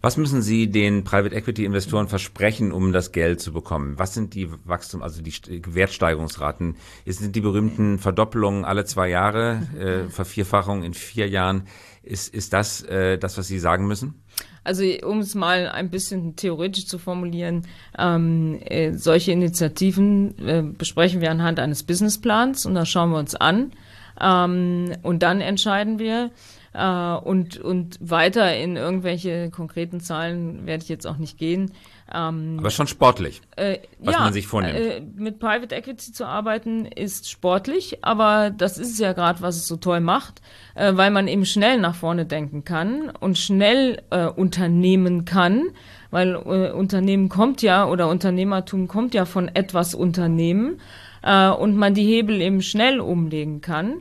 Was 0.04 0.18
müssen 0.18 0.42
Sie 0.42 0.70
den 0.70 1.06
Private 1.06 1.34
Equity 1.34 1.64
Investoren 1.64 2.10
versprechen, 2.10 2.74
um 2.74 2.92
das 2.92 3.14
Geld 3.14 3.40
zu 3.40 3.54
bekommen? 3.54 3.98
Was 3.98 4.14
sind 4.14 4.34
die 4.34 4.50
Wachstum, 4.66 5.02
also 5.02 5.22
die 5.22 5.34
Wertsteigerungsraten? 5.66 6.76
Sind 7.06 7.38
die 7.38 7.40
berühmten 7.40 8.00
Verdoppelungen 8.00 8.66
alle 8.66 8.84
zwei 8.84 9.08
Jahre, 9.08 9.62
äh, 9.80 10.10
Vervierfachung 10.10 10.84
in 10.84 10.94
vier 10.94 11.30
Jahren? 11.30 11.68
Ist, 12.02 12.34
ist 12.34 12.52
das 12.52 12.82
äh, 12.84 13.18
das, 13.18 13.38
was 13.38 13.48
Sie 13.48 13.60
sagen 13.60 13.88
müssen? 13.88 14.22
Also 14.66 14.84
um 15.04 15.20
es 15.20 15.36
mal 15.36 15.70
ein 15.70 15.90
bisschen 15.90 16.36
theoretisch 16.36 16.86
zu 16.86 16.98
formulieren, 16.98 17.66
ähm, 17.98 18.60
äh, 18.66 18.92
solche 18.92 19.32
Initiativen 19.32 20.38
äh, 20.46 20.64
besprechen 20.64 21.22
wir 21.22 21.32
anhand 21.32 21.62
eines 21.62 21.84
Businessplans 21.84 22.66
und 22.66 22.76
da 22.76 22.86
schauen 22.86 23.12
wir 23.12 23.20
uns 23.20 23.36
an 23.36 23.72
ähm, 24.20 24.92
und 25.02 25.24
dann 25.24 25.40
entscheiden 25.40 25.98
wir, 25.98 26.32
äh, 26.74 27.16
und, 27.16 27.58
und 27.60 27.98
weiter 28.02 28.56
in 28.56 28.76
irgendwelche 28.76 29.50
konkreten 29.52 30.00
Zahlen 30.00 30.66
werde 30.66 30.84
ich 30.84 30.90
jetzt 30.90 31.06
auch 31.06 31.18
nicht 31.18 31.38
gehen. 31.38 31.72
Ähm, 32.14 32.58
Aber 32.60 32.70
schon 32.70 32.88
sportlich, 32.88 33.42
äh, 33.56 33.78
was 34.00 34.16
ja, 34.16 34.22
man 34.22 34.34
sich 34.34 34.48
vornimmt. 34.48 34.76
Äh, 34.76 35.02
mit 35.16 35.40
Private 35.40 35.74
Equity 35.74 36.12
zu 36.12 36.26
arbeiten 36.26 36.86
ist 36.86 37.30
sportlich, 37.30 38.04
aber 38.04 38.50
das 38.50 38.78
ist 38.78 39.00
ja 39.00 39.14
gerade, 39.14 39.42
was 39.42 39.56
es 39.56 39.68
so 39.68 39.78
toll 39.78 40.00
macht, 40.00 40.42
äh, 40.76 40.96
weil 40.96 41.12
man 41.12 41.28
eben 41.28 41.46
schnell 41.46 41.80
nach 41.80 41.96
vorne 41.96 42.26
denken 42.26 42.64
kann 42.64 43.10
und 43.20 43.38
schnell 43.38 44.02
äh, 44.10 44.26
unternehmen 44.26 45.26
kann, 45.26 45.70
weil 46.12 46.36
äh, 46.36 46.72
Unternehmen 46.72 47.30
kommt 47.30 47.62
ja 47.62 47.88
oder 47.88 48.10
Unternehmertum 48.10 48.88
kommt 48.88 49.14
ja 49.14 49.26
von 49.26 49.48
etwas 49.48 49.96
Unternehmen 49.96 50.82
äh, 51.24 51.50
und 51.50 51.78
man 51.78 51.94
die 51.94 52.06
Hebel 52.06 52.42
eben 52.42 52.62
schnell 52.62 53.00
umlegen 53.00 53.62
kann 53.62 54.00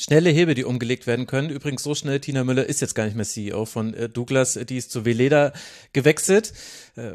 schnelle 0.00 0.30
Hebel, 0.30 0.54
die 0.54 0.64
umgelegt 0.64 1.06
werden 1.06 1.26
können. 1.26 1.50
Übrigens 1.50 1.82
so 1.82 1.94
schnell, 1.94 2.20
Tina 2.20 2.42
Müller 2.42 2.66
ist 2.66 2.80
jetzt 2.80 2.94
gar 2.94 3.04
nicht 3.04 3.16
mehr 3.16 3.26
CEO 3.26 3.66
von 3.66 3.92
äh, 3.94 4.08
Douglas, 4.08 4.54
die 4.54 4.76
ist 4.76 4.90
zu 4.90 5.04
Veleda 5.04 5.52
gewechselt. 5.92 6.52
Äh, 6.96 7.12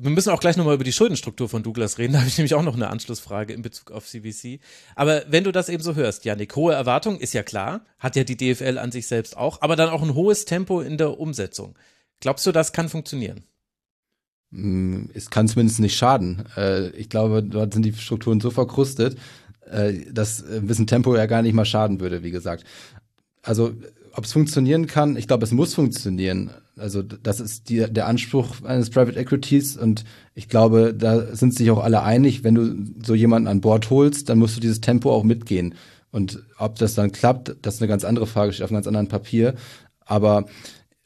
wir 0.00 0.10
müssen 0.10 0.30
auch 0.30 0.40
gleich 0.40 0.56
nochmal 0.56 0.76
über 0.76 0.84
die 0.84 0.92
Schuldenstruktur 0.92 1.48
von 1.48 1.62
Douglas 1.62 1.98
reden. 1.98 2.12
Da 2.12 2.20
habe 2.20 2.28
ich 2.28 2.38
nämlich 2.38 2.54
auch 2.54 2.62
noch 2.62 2.76
eine 2.76 2.88
Anschlussfrage 2.88 3.52
in 3.52 3.62
Bezug 3.62 3.90
auf 3.90 4.06
CVC. 4.06 4.60
Aber 4.94 5.24
wenn 5.28 5.44
du 5.44 5.52
das 5.52 5.68
eben 5.68 5.82
so 5.82 5.94
hörst, 5.94 6.24
Janik, 6.24 6.54
hohe 6.56 6.72
Erwartung 6.72 7.18
ist 7.18 7.34
ja 7.34 7.42
klar, 7.42 7.84
hat 7.98 8.16
ja 8.16 8.24
die 8.24 8.36
DFL 8.36 8.78
an 8.78 8.92
sich 8.92 9.06
selbst 9.06 9.36
auch, 9.36 9.60
aber 9.60 9.76
dann 9.76 9.90
auch 9.90 10.02
ein 10.02 10.14
hohes 10.14 10.44
Tempo 10.44 10.80
in 10.80 10.96
der 10.96 11.18
Umsetzung. 11.18 11.76
Glaubst 12.20 12.46
du, 12.46 12.52
das 12.52 12.72
kann 12.72 12.88
funktionieren? 12.88 13.44
Hm, 14.52 15.10
es 15.14 15.30
kann 15.30 15.48
zumindest 15.48 15.80
nicht 15.80 15.96
schaden. 15.96 16.44
Äh, 16.56 16.90
ich 16.90 17.08
glaube, 17.08 17.42
dort 17.42 17.74
sind 17.74 17.84
die 17.84 17.94
Strukturen 17.94 18.40
so 18.40 18.50
verkrustet, 18.50 19.18
äh, 19.70 19.94
dass 20.12 20.44
ein 20.44 20.66
bisschen 20.66 20.86
Tempo 20.86 21.14
ja 21.16 21.26
gar 21.26 21.42
nicht 21.42 21.54
mal 21.54 21.64
schaden 21.64 22.00
würde, 22.00 22.22
wie 22.22 22.30
gesagt. 22.30 22.64
Also, 23.42 23.72
ob 24.14 24.24
es 24.24 24.32
funktionieren 24.32 24.86
kann, 24.86 25.16
ich 25.16 25.26
glaube, 25.26 25.44
es 25.44 25.52
muss 25.52 25.74
funktionieren. 25.74 26.50
Also, 26.76 27.02
das 27.02 27.40
ist 27.40 27.68
die, 27.68 27.86
der 27.90 28.06
Anspruch 28.06 28.62
eines 28.64 28.90
Private 28.90 29.18
Equities 29.18 29.76
und 29.76 30.04
ich 30.34 30.48
glaube, 30.48 30.94
da 30.94 31.34
sind 31.34 31.54
sich 31.54 31.70
auch 31.70 31.82
alle 31.82 32.02
einig, 32.02 32.44
wenn 32.44 32.54
du 32.54 32.74
so 33.04 33.14
jemanden 33.14 33.48
an 33.48 33.60
Bord 33.60 33.90
holst, 33.90 34.28
dann 34.28 34.38
musst 34.38 34.56
du 34.56 34.60
dieses 34.60 34.80
Tempo 34.80 35.12
auch 35.12 35.24
mitgehen. 35.24 35.74
Und 36.10 36.42
ob 36.58 36.76
das 36.76 36.94
dann 36.94 37.10
klappt, 37.10 37.56
das 37.62 37.76
ist 37.76 37.82
eine 37.82 37.88
ganz 37.88 38.04
andere 38.04 38.26
Frage, 38.26 38.52
steht 38.52 38.64
auf 38.64 38.70
einem 38.70 38.76
ganz 38.76 38.86
anderen 38.86 39.08
Papier. 39.08 39.54
Aber 40.04 40.44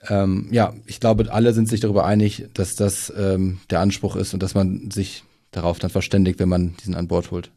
ähm, 0.08 0.48
ja, 0.50 0.74
ich 0.86 1.00
glaube, 1.00 1.32
alle 1.32 1.52
sind 1.54 1.68
sich 1.68 1.80
darüber 1.80 2.04
einig, 2.04 2.48
dass 2.54 2.74
das 2.76 3.12
ähm, 3.16 3.60
der 3.70 3.80
Anspruch 3.80 4.16
ist 4.16 4.34
und 4.34 4.42
dass 4.42 4.54
man 4.54 4.90
sich 4.90 5.24
darauf 5.52 5.78
dann 5.78 5.90
verständigt, 5.90 6.38
wenn 6.38 6.48
man 6.48 6.76
diesen 6.78 6.94
an 6.94 7.08
Bord 7.08 7.30
holt. 7.30 7.50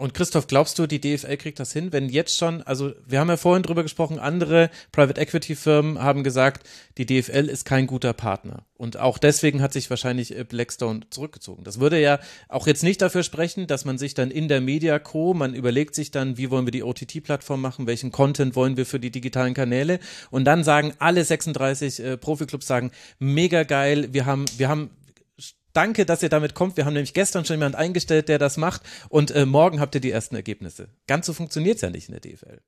Und 0.00 0.14
Christoph, 0.14 0.46
glaubst 0.46 0.78
du, 0.78 0.86
die 0.86 0.98
DFL 0.98 1.36
kriegt 1.36 1.60
das 1.60 1.74
hin, 1.74 1.92
wenn 1.92 2.08
jetzt 2.08 2.38
schon, 2.38 2.62
also 2.62 2.94
wir 3.06 3.20
haben 3.20 3.28
ja 3.28 3.36
vorhin 3.36 3.62
drüber 3.62 3.82
gesprochen, 3.82 4.18
andere 4.18 4.70
Private 4.92 5.20
Equity 5.20 5.54
Firmen 5.54 6.02
haben 6.02 6.24
gesagt, 6.24 6.66
die 6.96 7.04
DFL 7.04 7.50
ist 7.50 7.66
kein 7.66 7.86
guter 7.86 8.14
Partner. 8.14 8.64
Und 8.78 8.96
auch 8.96 9.18
deswegen 9.18 9.60
hat 9.60 9.74
sich 9.74 9.90
wahrscheinlich 9.90 10.34
äh, 10.34 10.42
Blackstone 10.42 11.00
zurückgezogen. 11.10 11.64
Das 11.64 11.80
würde 11.80 12.00
ja 12.00 12.18
auch 12.48 12.66
jetzt 12.66 12.82
nicht 12.82 13.02
dafür 13.02 13.22
sprechen, 13.22 13.66
dass 13.66 13.84
man 13.84 13.98
sich 13.98 14.14
dann 14.14 14.30
in 14.30 14.48
der 14.48 14.62
Media 14.62 14.98
Co., 14.98 15.34
man 15.34 15.52
überlegt 15.52 15.94
sich 15.94 16.10
dann, 16.10 16.38
wie 16.38 16.50
wollen 16.50 16.66
wir 16.66 16.72
die 16.72 16.82
OTT-Plattform 16.82 17.60
machen, 17.60 17.86
welchen 17.86 18.10
Content 18.10 18.56
wollen 18.56 18.78
wir 18.78 18.86
für 18.86 19.00
die 19.00 19.10
digitalen 19.10 19.52
Kanäle. 19.52 20.00
Und 20.30 20.46
dann 20.46 20.64
sagen 20.64 20.94
alle 20.98 21.22
36 21.22 22.00
äh, 22.02 22.16
Profiklubs 22.16 22.66
sagen, 22.66 22.90
mega 23.18 23.64
geil, 23.64 24.08
wir 24.12 24.24
haben, 24.24 24.46
wir 24.56 24.70
haben 24.70 24.88
Danke, 25.72 26.04
dass 26.04 26.22
ihr 26.22 26.28
damit 26.28 26.54
kommt. 26.54 26.76
Wir 26.76 26.84
haben 26.84 26.94
nämlich 26.94 27.14
gestern 27.14 27.44
schon 27.44 27.54
jemanden 27.54 27.76
eingestellt, 27.76 28.28
der 28.28 28.38
das 28.38 28.56
macht 28.56 28.82
und 29.08 29.30
äh, 29.30 29.46
morgen 29.46 29.80
habt 29.80 29.94
ihr 29.94 30.00
die 30.00 30.10
ersten 30.10 30.34
Ergebnisse. 30.34 30.88
Ganz 31.06 31.26
so 31.26 31.32
funktioniert 31.32 31.76
es 31.76 31.82
ja 31.82 31.90
nicht 31.90 32.08
in 32.08 32.12
der 32.12 32.20
DFL. 32.20 32.60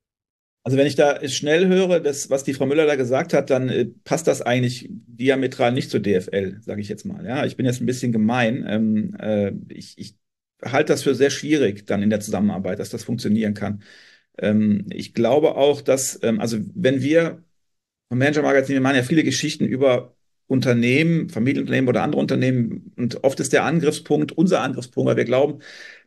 Also 0.65 0.77
wenn 0.77 0.87
ich 0.87 0.95
da 0.95 1.27
schnell 1.27 1.67
höre, 1.67 1.99
das, 1.99 2.29
was 2.29 2.45
die 2.45 2.53
Frau 2.53 2.65
Müller 2.65 2.85
da 2.85 2.95
gesagt 2.95 3.33
hat, 3.33 3.49
dann 3.49 3.67
äh, 3.67 3.85
passt 4.05 4.27
das 4.27 4.41
eigentlich 4.41 4.87
diametral 4.89 5.73
nicht 5.73 5.89
zur 5.89 5.99
DFL, 5.99 6.61
sage 6.61 6.79
ich 6.79 6.87
jetzt 6.87 7.05
mal. 7.05 7.25
Ja, 7.25 7.45
ich 7.45 7.57
bin 7.57 7.65
jetzt 7.65 7.81
ein 7.81 7.85
bisschen 7.85 8.13
gemein. 8.13 8.65
Ähm, 8.67 9.15
äh, 9.19 9.51
ich, 9.67 9.97
ich 9.97 10.15
halte 10.63 10.93
das 10.93 11.03
für 11.03 11.15
sehr 11.15 11.29
schwierig 11.29 11.85
dann 11.85 12.01
in 12.01 12.09
der 12.09 12.21
Zusammenarbeit, 12.21 12.79
dass 12.79 12.89
das 12.89 13.03
funktionieren 13.03 13.53
kann. 13.53 13.83
Ähm, 14.37 14.85
ich 14.89 15.13
glaube 15.13 15.55
auch, 15.55 15.81
dass, 15.81 16.19
ähm, 16.23 16.39
also 16.39 16.59
wenn 16.73 17.01
wir 17.01 17.43
vom 18.07 18.19
Manager 18.19 18.43
Magazin, 18.43 18.75
wir 18.75 18.81
machen 18.81 18.95
ja 18.95 19.03
viele 19.03 19.23
Geschichten 19.23 19.65
über 19.65 20.15
Unternehmen, 20.53 21.29
Familienunternehmen 21.29 21.89
oder 21.89 22.03
andere 22.03 22.21
Unternehmen. 22.21 22.93
Und 22.95 23.23
oft 23.23 23.39
ist 23.39 23.53
der 23.53 23.65
Angriffspunkt 23.65 24.31
unser 24.31 24.61
Angriffspunkt, 24.61 25.09
weil 25.09 25.17
wir 25.17 25.25
glauben, 25.25 25.59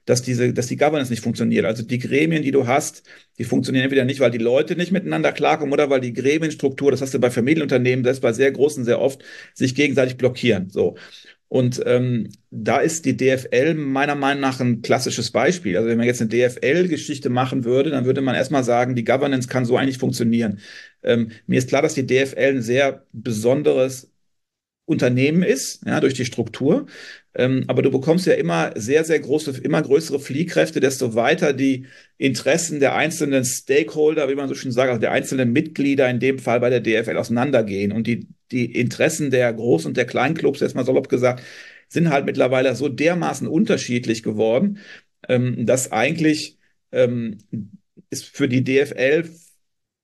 dass 0.04 0.22
diese, 0.22 0.52
dass 0.52 0.68
die 0.68 0.76
Governance 0.76 1.12
nicht 1.12 1.22
funktioniert. 1.22 1.64
Also 1.66 1.82
die 1.82 1.98
Gremien, 1.98 2.44
die 2.44 2.52
du 2.52 2.68
hast, 2.68 3.02
die 3.38 3.44
funktionieren 3.44 3.84
entweder 3.84 4.04
nicht, 4.04 4.20
weil 4.20 4.30
die 4.30 4.38
Leute 4.38 4.76
nicht 4.76 4.92
miteinander 4.92 5.32
klarkommen 5.32 5.72
oder 5.72 5.90
weil 5.90 6.00
die 6.00 6.12
Gremienstruktur, 6.12 6.92
das 6.92 7.02
hast 7.02 7.12
du 7.12 7.18
bei 7.18 7.30
Familienunternehmen, 7.30 8.04
ist 8.04 8.20
bei 8.20 8.32
sehr 8.32 8.52
großen 8.52 8.84
sehr 8.84 9.00
oft, 9.00 9.22
sich 9.52 9.74
gegenseitig 9.74 10.16
blockieren. 10.16 10.70
So. 10.70 10.96
Und 11.48 11.82
ähm, 11.86 12.28
da 12.50 12.78
ist 12.78 13.04
die 13.04 13.16
DFL 13.16 13.74
meiner 13.74 14.14
Meinung 14.14 14.40
nach 14.40 14.60
ein 14.60 14.82
klassisches 14.82 15.30
Beispiel. 15.32 15.76
Also 15.76 15.88
wenn 15.88 15.98
man 15.98 16.06
jetzt 16.06 16.20
eine 16.20 16.30
DFL-Geschichte 16.30 17.28
machen 17.30 17.64
würde, 17.64 17.90
dann 17.90 18.04
würde 18.04 18.20
man 18.20 18.36
erstmal 18.36 18.64
sagen, 18.64 18.94
die 18.94 19.04
Governance 19.04 19.48
kann 19.48 19.64
so 19.64 19.76
eigentlich 19.76 19.98
funktionieren. 19.98 20.60
Ähm, 21.02 21.30
mir 21.46 21.58
ist 21.58 21.68
klar, 21.68 21.82
dass 21.82 21.94
die 21.94 22.06
DFL 22.06 22.56
ein 22.56 22.62
sehr 22.62 23.06
besonderes 23.12 24.12
Unternehmen 24.86 25.42
ist, 25.42 25.84
ja, 25.84 26.00
durch 26.00 26.14
die 26.14 26.24
Struktur. 26.24 26.86
Ähm, 27.34 27.64
aber 27.66 27.82
du 27.82 27.90
bekommst 27.90 28.26
ja 28.26 28.34
immer 28.34 28.72
sehr, 28.76 29.04
sehr 29.04 29.18
große, 29.20 29.60
immer 29.62 29.82
größere 29.82 30.20
Fliehkräfte, 30.20 30.80
desto 30.80 31.14
weiter 31.14 31.52
die 31.52 31.86
Interessen 32.18 32.80
der 32.80 32.94
einzelnen 32.94 33.44
Stakeholder, 33.44 34.28
wie 34.28 34.36
man 34.36 34.48
so 34.48 34.54
schön 34.54 34.72
sagt, 34.72 34.88
also 34.88 35.00
der 35.00 35.12
einzelnen 35.12 35.52
Mitglieder 35.52 36.08
in 36.08 36.20
dem 36.20 36.38
Fall 36.38 36.60
bei 36.60 36.70
der 36.70 36.80
DFL 36.80 37.16
auseinandergehen. 37.18 37.92
Und 37.92 38.06
die, 38.06 38.28
die 38.52 38.72
Interessen 38.72 39.30
der 39.30 39.54
Groß- 39.56 39.86
und 39.86 39.96
der 39.96 40.06
Kleinclubs, 40.06 40.60
jetzt 40.60 40.74
mal 40.76 40.86
salopp 40.86 41.08
gesagt, 41.08 41.42
sind 41.88 42.10
halt 42.10 42.24
mittlerweile 42.24 42.74
so 42.74 42.88
dermaßen 42.88 43.46
unterschiedlich 43.48 44.22
geworden, 44.22 44.78
ähm, 45.28 45.66
dass 45.66 45.92
eigentlich 45.92 46.58
ähm, 46.92 47.38
ist 48.10 48.24
für 48.24 48.48
die 48.48 48.64
DFL, 48.64 49.28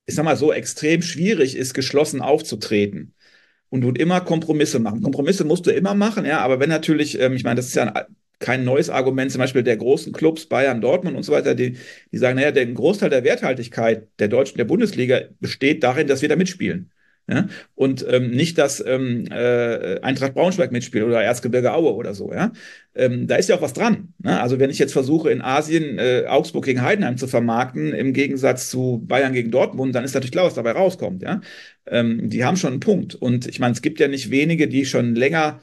ich 0.07 0.14
sag 0.14 0.24
mal 0.24 0.37
so, 0.37 0.53
extrem 0.53 1.03
schwierig 1.03 1.57
ist, 1.57 1.74
geschlossen 1.74 2.20
aufzutreten. 2.20 3.14
Und 3.72 3.80
du 3.80 3.90
immer 3.90 4.20
Kompromisse 4.20 4.78
machen. 4.80 5.00
Kompromisse 5.02 5.44
musst 5.44 5.64
du 5.66 5.70
immer 5.70 5.94
machen, 5.94 6.26
ja, 6.26 6.40
aber 6.40 6.60
wenn 6.60 6.68
natürlich, 6.68 7.18
ähm, 7.18 7.32
ich 7.32 7.42
meine, 7.42 7.56
das 7.56 7.68
ist 7.68 7.74
ja 7.74 7.84
ein, 7.84 8.04
kein 8.38 8.64
neues 8.64 8.90
Argument, 8.90 9.32
zum 9.32 9.38
Beispiel 9.38 9.62
der 9.62 9.78
großen 9.78 10.12
Clubs, 10.12 10.44
Bayern, 10.44 10.82
Dortmund 10.82 11.16
und 11.16 11.22
so 11.22 11.32
weiter, 11.32 11.54
die, 11.54 11.78
die 12.12 12.18
sagen, 12.18 12.36
naja, 12.36 12.50
der 12.50 12.66
Großteil 12.66 13.08
der 13.08 13.24
Werthaltigkeit 13.24 14.08
der 14.18 14.28
deutschen, 14.28 14.58
der 14.58 14.66
Bundesliga 14.66 15.22
besteht 15.40 15.82
darin, 15.84 16.06
dass 16.06 16.20
wir 16.20 16.28
da 16.28 16.36
mitspielen. 16.36 16.90
Ja? 17.33 17.47
Und 17.74 18.05
ähm, 18.09 18.30
nicht, 18.30 18.59
dass 18.59 18.85
ähm, 18.85 19.26
äh, 19.30 20.01
Eintracht 20.01 20.35
Braunschweig 20.35 20.70
mitspielt 20.70 21.05
oder 21.05 21.22
Erzgebirge 21.22 21.72
Aue 21.72 21.95
oder 21.95 22.14
so. 22.14 22.33
Ja? 22.33 22.53
Ähm, 22.95 23.26
da 23.26 23.37
ist 23.37 23.49
ja 23.49 23.57
auch 23.57 23.62
was 23.62 23.72
dran. 23.72 24.12
Ne? 24.18 24.41
Also 24.41 24.59
wenn 24.59 24.70
ich 24.70 24.78
jetzt 24.78 24.93
versuche, 24.93 25.30
in 25.30 25.41
Asien 25.41 25.99
äh, 25.99 26.24
Augsburg 26.28 26.64
gegen 26.64 26.83
Heidenheim 26.83 27.16
zu 27.16 27.26
vermarkten, 27.26 27.93
im 27.93 28.12
Gegensatz 28.12 28.68
zu 28.68 29.03
Bayern 29.07 29.33
gegen 29.33 29.51
Dortmund, 29.51 29.95
dann 29.95 30.05
ist 30.05 30.14
natürlich 30.14 30.33
klar, 30.33 30.47
was 30.47 30.55
dabei 30.55 30.72
rauskommt. 30.72 31.22
Ja? 31.22 31.41
Ähm, 31.87 32.28
die 32.28 32.45
haben 32.45 32.57
schon 32.57 32.72
einen 32.72 32.80
Punkt. 32.80 33.14
Und 33.14 33.47
ich 33.47 33.59
meine, 33.61 33.72
es 33.72 33.83
gibt 33.83 34.01
ja 34.01 34.09
nicht 34.09 34.30
wenige, 34.30 34.68
die 34.68 34.85
schon 34.85 35.14
länger 35.14 35.61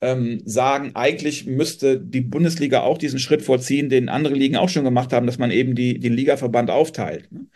ähm, 0.00 0.40
sagen, 0.44 0.92
eigentlich 0.94 1.46
müsste 1.46 1.98
die 2.00 2.20
Bundesliga 2.20 2.82
auch 2.82 2.98
diesen 2.98 3.18
Schritt 3.18 3.42
vorziehen, 3.42 3.88
den 3.88 4.08
andere 4.08 4.34
Ligen 4.34 4.56
auch 4.56 4.68
schon 4.68 4.84
gemacht 4.84 5.12
haben, 5.12 5.26
dass 5.26 5.38
man 5.38 5.50
eben 5.50 5.74
die, 5.74 5.98
den 5.98 6.14
Ligaverband 6.14 6.70
aufteilt. 6.70 7.30
Ne? 7.32 7.46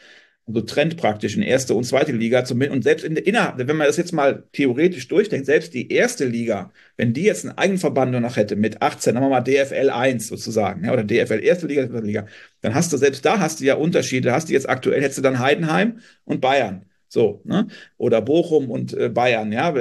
Also 0.46 0.60
trennt 0.62 0.96
praktisch 0.96 1.36
in 1.36 1.42
erste 1.42 1.74
und 1.74 1.84
zweite 1.84 2.10
Liga 2.10 2.44
zumindest. 2.44 2.76
Und 2.76 2.82
selbst 2.82 3.04
in 3.04 3.14
der 3.14 3.26
innerhalb, 3.26 3.58
wenn 3.58 3.76
man 3.76 3.86
das 3.86 3.96
jetzt 3.96 4.12
mal 4.12 4.42
theoretisch 4.52 5.06
durchdenkt, 5.06 5.46
selbst 5.46 5.72
die 5.72 5.92
erste 5.92 6.24
Liga, 6.24 6.72
wenn 6.96 7.12
die 7.12 7.22
jetzt 7.22 7.44
einen 7.44 7.56
eigenen 7.56 7.78
Verband 7.78 8.10
nur 8.10 8.20
noch 8.20 8.36
hätte 8.36 8.56
mit 8.56 8.82
18, 8.82 9.14
sagen 9.14 9.24
wir 9.24 9.30
mal 9.30 9.40
DFL 9.40 9.90
1 9.90 10.26
sozusagen, 10.26 10.84
ja, 10.84 10.92
oder 10.92 11.04
DFL 11.04 11.40
erste 11.44 11.68
Liga, 11.68 11.88
zweite 11.88 12.06
Liga, 12.06 12.26
dann 12.60 12.74
hast 12.74 12.92
du, 12.92 12.96
selbst 12.96 13.24
da 13.24 13.38
hast 13.38 13.60
du 13.60 13.64
ja 13.64 13.76
Unterschiede, 13.76 14.32
hast 14.32 14.48
du 14.48 14.52
jetzt 14.52 14.68
aktuell, 14.68 15.00
hättest 15.00 15.18
du 15.18 15.22
dann 15.22 15.38
Heidenheim 15.38 16.00
und 16.24 16.40
Bayern. 16.40 16.86
So, 17.08 17.42
ne? 17.44 17.68
Oder 17.96 18.20
Bochum 18.20 18.70
und 18.70 18.94
äh, 18.94 19.10
Bayern, 19.10 19.52
ja. 19.52 19.74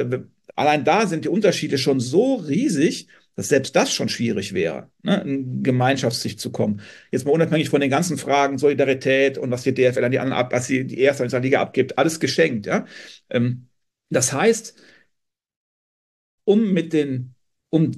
Allein 0.56 0.84
da 0.84 1.08
sind 1.08 1.26
die 1.26 1.30
Unterschiede 1.30 1.78
schon 1.78 2.00
so 2.00 2.36
riesig, 2.36 3.08
dass 3.42 3.50
selbst 3.50 3.76
das 3.76 3.92
schon 3.92 4.08
schwierig 4.08 4.54
wäre, 4.54 4.92
ne, 5.02 5.20
in 5.24 5.64
Gemeinschaftssicht 5.64 6.40
zu 6.40 6.52
kommen. 6.52 6.82
Jetzt 7.12 7.26
mal 7.26 7.32
unabhängig 7.32 7.70
von 7.70 7.82
den 7.82 7.90
ganzen 7.90 8.20
Fragen 8.20 8.60
Solidarität 8.60 9.40
und 9.40 9.50
was 9.50 9.64
die 9.64 9.74
DFL 9.74 10.04
an 10.04 10.12
die 10.12 10.20
anderen 10.20 10.40
ab, 10.40 10.54
was 10.54 10.68
die, 10.68 10.86
die 10.86 11.00
erste 11.00 11.24
und 11.24 11.32
Liga 11.42 11.60
abgibt, 11.60 11.98
alles 11.98 12.20
geschenkt, 12.20 12.68
ja. 12.68 12.86
Ähm, 13.32 13.68
das 14.10 14.32
heißt, 14.32 14.76
um 16.44 16.72
mit 16.72 16.94
den, 16.94 17.34
um 17.70 17.92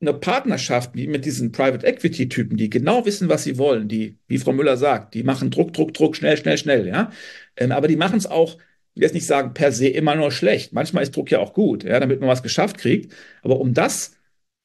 eine 0.00 0.14
Partnerschaft 0.14 0.94
wie 0.94 1.06
mit 1.06 1.26
diesen 1.26 1.52
Private 1.52 1.86
Equity 1.86 2.28
Typen, 2.30 2.56
die 2.56 2.70
genau 2.70 3.04
wissen, 3.04 3.28
was 3.28 3.44
sie 3.44 3.58
wollen, 3.58 3.88
die, 3.88 4.18
wie 4.26 4.38
Frau 4.38 4.52
Müller 4.54 4.78
sagt, 4.78 5.12
die 5.12 5.22
machen 5.22 5.50
Druck, 5.50 5.74
Druck, 5.74 5.92
Druck, 5.92 6.16
schnell, 6.16 6.38
schnell, 6.38 6.56
schnell, 6.56 6.88
ja. 6.88 7.10
Ähm, 7.56 7.72
aber 7.72 7.88
die 7.88 7.96
machen 7.96 8.16
es 8.16 8.26
auch 8.26 8.56
ich 8.96 9.00
will 9.00 9.08
jetzt 9.08 9.14
nicht 9.14 9.26
sagen, 9.26 9.52
per 9.52 9.72
se 9.72 9.88
immer 9.88 10.14
nur 10.14 10.32
schlecht. 10.32 10.72
Manchmal 10.72 11.02
ist 11.02 11.14
Druck 11.14 11.30
ja 11.30 11.38
auch 11.38 11.52
gut, 11.52 11.84
ja, 11.84 12.00
damit 12.00 12.20
man 12.20 12.30
was 12.30 12.42
geschafft 12.42 12.78
kriegt. 12.78 13.12
Aber 13.42 13.60
um 13.60 13.74
das 13.74 14.15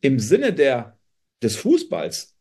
im 0.02 0.20
Sinne 0.20 0.54
der, 0.54 0.98
des 1.42 1.56
Fußballs 1.58 2.36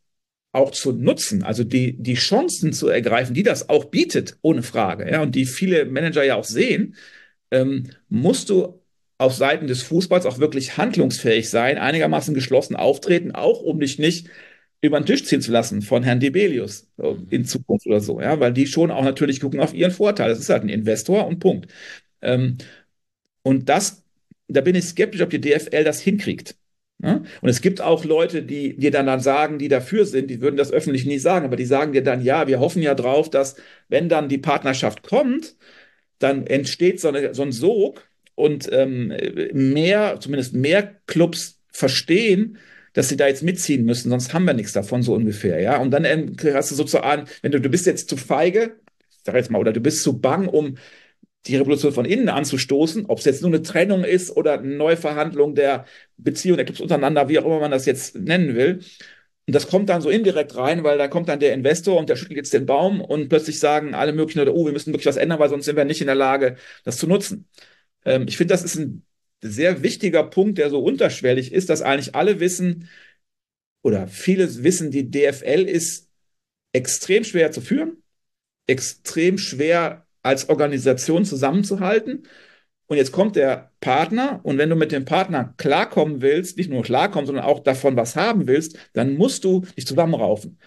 auch 0.52 0.72
zu 0.72 0.92
nutzen, 0.92 1.44
also 1.44 1.64
die, 1.64 1.96
die 2.02 2.14
Chancen 2.14 2.72
zu 2.72 2.88
ergreifen, 2.88 3.34
die 3.34 3.42
das 3.44 3.68
auch 3.68 3.86
bietet, 3.86 4.38
ohne 4.42 4.62
Frage, 4.62 5.10
ja, 5.10 5.22
und 5.22 5.34
die 5.34 5.46
viele 5.46 5.84
Manager 5.84 6.24
ja 6.24 6.36
auch 6.36 6.44
sehen, 6.44 6.96
ähm, 7.50 7.90
musst 8.08 8.50
du 8.50 8.80
auf 9.18 9.34
Seiten 9.34 9.66
des 9.66 9.82
Fußballs 9.82 10.26
auch 10.26 10.38
wirklich 10.38 10.76
handlungsfähig 10.76 11.50
sein, 11.50 11.78
einigermaßen 11.78 12.34
geschlossen 12.34 12.74
auftreten, 12.76 13.32
auch 13.32 13.60
um 13.60 13.78
dich 13.80 13.98
nicht 13.98 14.28
über 14.80 14.98
den 14.98 15.06
Tisch 15.06 15.24
ziehen 15.24 15.42
zu 15.42 15.52
lassen 15.52 15.82
von 15.82 16.02
Herrn 16.02 16.20
Debelius 16.20 16.88
in 17.30 17.44
Zukunft 17.44 17.86
oder 17.86 18.00
so, 18.00 18.20
ja, 18.20 18.40
weil 18.40 18.52
die 18.52 18.66
schon 18.66 18.90
auch 18.90 19.04
natürlich 19.04 19.40
gucken 19.40 19.60
auf 19.60 19.74
ihren 19.74 19.90
Vorteil. 19.90 20.30
Das 20.30 20.38
ist 20.38 20.48
halt 20.48 20.62
ein 20.62 20.68
Investor 20.70 21.26
und 21.26 21.38
Punkt. 21.38 21.70
Ähm, 22.22 22.56
und 23.42 23.68
das, 23.68 24.04
da 24.48 24.60
bin 24.62 24.74
ich 24.74 24.84
skeptisch, 24.86 25.20
ob 25.20 25.30
die 25.30 25.40
DFL 25.40 25.84
das 25.84 26.00
hinkriegt. 26.00 26.56
Und 27.40 27.48
es 27.48 27.60
gibt 27.60 27.80
auch 27.80 28.04
Leute, 28.04 28.42
die 28.42 28.76
dir 28.76 28.90
dann, 28.90 29.06
dann 29.06 29.20
sagen, 29.20 29.58
die 29.58 29.68
dafür 29.68 30.04
sind, 30.04 30.30
die 30.30 30.40
würden 30.40 30.56
das 30.56 30.72
öffentlich 30.72 31.06
nie 31.06 31.18
sagen, 31.18 31.44
aber 31.46 31.56
die 31.56 31.64
sagen 31.64 31.92
dir 31.92 32.02
dann, 32.02 32.22
ja, 32.22 32.46
wir 32.46 32.60
hoffen 32.60 32.82
ja 32.82 32.94
drauf, 32.94 33.30
dass 33.30 33.56
wenn 33.88 34.08
dann 34.08 34.28
die 34.28 34.38
Partnerschaft 34.38 35.02
kommt, 35.02 35.56
dann 36.18 36.46
entsteht 36.46 37.00
so, 37.00 37.08
eine, 37.08 37.34
so 37.34 37.42
ein 37.42 37.52
Sog 37.52 38.08
und 38.34 38.68
ähm, 38.72 39.14
mehr, 39.52 40.18
zumindest 40.20 40.54
mehr 40.54 40.96
Clubs 41.06 41.60
verstehen, 41.72 42.58
dass 42.92 43.08
sie 43.08 43.16
da 43.16 43.28
jetzt 43.28 43.42
mitziehen 43.42 43.84
müssen, 43.84 44.10
sonst 44.10 44.34
haben 44.34 44.44
wir 44.44 44.54
nichts 44.54 44.72
davon, 44.72 45.02
so 45.02 45.14
ungefähr, 45.14 45.60
ja. 45.60 45.78
Und 45.78 45.92
dann 45.92 46.04
ähm, 46.04 46.36
hast 46.52 46.70
du 46.70 46.74
sozusagen, 46.74 47.24
wenn 47.42 47.52
du, 47.52 47.60
du 47.60 47.68
bist 47.68 47.86
jetzt 47.86 48.08
zu 48.08 48.16
feige, 48.16 48.76
sag 49.24 49.34
jetzt 49.36 49.50
mal, 49.50 49.58
oder 49.58 49.72
du 49.72 49.80
bist 49.80 50.02
zu 50.02 50.18
bang, 50.20 50.48
um 50.48 50.76
die 51.46 51.56
Revolution 51.56 51.92
von 51.92 52.04
innen 52.04 52.28
anzustoßen, 52.28 53.06
ob 53.06 53.18
es 53.18 53.24
jetzt 53.24 53.42
nur 53.42 53.50
eine 53.50 53.62
Trennung 53.62 54.04
ist 54.04 54.30
oder 54.36 54.58
eine 54.58 54.74
Neuverhandlung 54.74 55.54
der 55.54 55.86
Beziehung 56.16 56.56
der 56.56 56.66
Clubs 56.66 56.80
untereinander, 56.80 57.28
wie 57.28 57.38
auch 57.38 57.46
immer 57.46 57.60
man 57.60 57.70
das 57.70 57.86
jetzt 57.86 58.14
nennen 58.16 58.54
will. 58.54 58.80
Und 59.46 59.54
das 59.54 59.66
kommt 59.68 59.88
dann 59.88 60.02
so 60.02 60.10
indirekt 60.10 60.56
rein, 60.56 60.84
weil 60.84 60.98
da 60.98 61.08
kommt 61.08 61.28
dann 61.28 61.40
der 61.40 61.54
Investor 61.54 61.98
und 61.98 62.08
der 62.08 62.16
schüttelt 62.16 62.36
jetzt 62.36 62.52
den 62.52 62.66
Baum 62.66 63.00
und 63.00 63.28
plötzlich 63.28 63.58
sagen 63.58 63.94
alle 63.94 64.12
möglichen, 64.12 64.40
oder, 64.40 64.54
oh, 64.54 64.66
wir 64.66 64.72
müssen 64.72 64.92
wirklich 64.92 65.06
was 65.06 65.16
ändern, 65.16 65.40
weil 65.40 65.48
sonst 65.48 65.64
sind 65.64 65.76
wir 65.76 65.84
nicht 65.84 66.00
in 66.00 66.06
der 66.06 66.14
Lage, 66.14 66.56
das 66.84 66.98
zu 66.98 67.06
nutzen. 67.06 67.48
Ähm, 68.04 68.26
ich 68.28 68.36
finde, 68.36 68.52
das 68.54 68.62
ist 68.62 68.76
ein 68.76 69.04
sehr 69.42 69.82
wichtiger 69.82 70.24
Punkt, 70.24 70.58
der 70.58 70.70
so 70.70 70.80
unterschwellig 70.80 71.52
ist, 71.52 71.70
dass 71.70 71.82
eigentlich 71.82 72.14
alle 72.14 72.40
wissen 72.40 72.88
oder 73.82 74.08
viele 74.08 74.62
wissen, 74.62 74.90
die 74.90 75.10
DFL 75.10 75.66
ist 75.68 76.10
extrem 76.72 77.24
schwer 77.24 77.50
zu 77.52 77.60
führen, 77.60 78.02
extrem 78.66 79.38
schwer 79.38 80.06
als 80.22 80.48
Organisation 80.48 81.24
zusammenzuhalten. 81.24 82.24
Und 82.86 82.96
jetzt 82.96 83.12
kommt 83.12 83.36
der 83.36 83.70
Partner 83.80 84.40
und 84.42 84.58
wenn 84.58 84.68
du 84.68 84.76
mit 84.76 84.90
dem 84.92 85.04
Partner 85.04 85.54
klarkommen 85.58 86.22
willst, 86.22 86.56
nicht 86.58 86.70
nur 86.70 86.82
klarkommen, 86.82 87.26
sondern 87.26 87.44
auch 87.44 87.60
davon 87.60 87.96
was 87.96 88.16
haben 88.16 88.48
willst, 88.48 88.76
dann 88.94 89.16
musst 89.16 89.44
du 89.44 89.60
dich 89.76 89.86
zusammenraufen. 89.86 90.58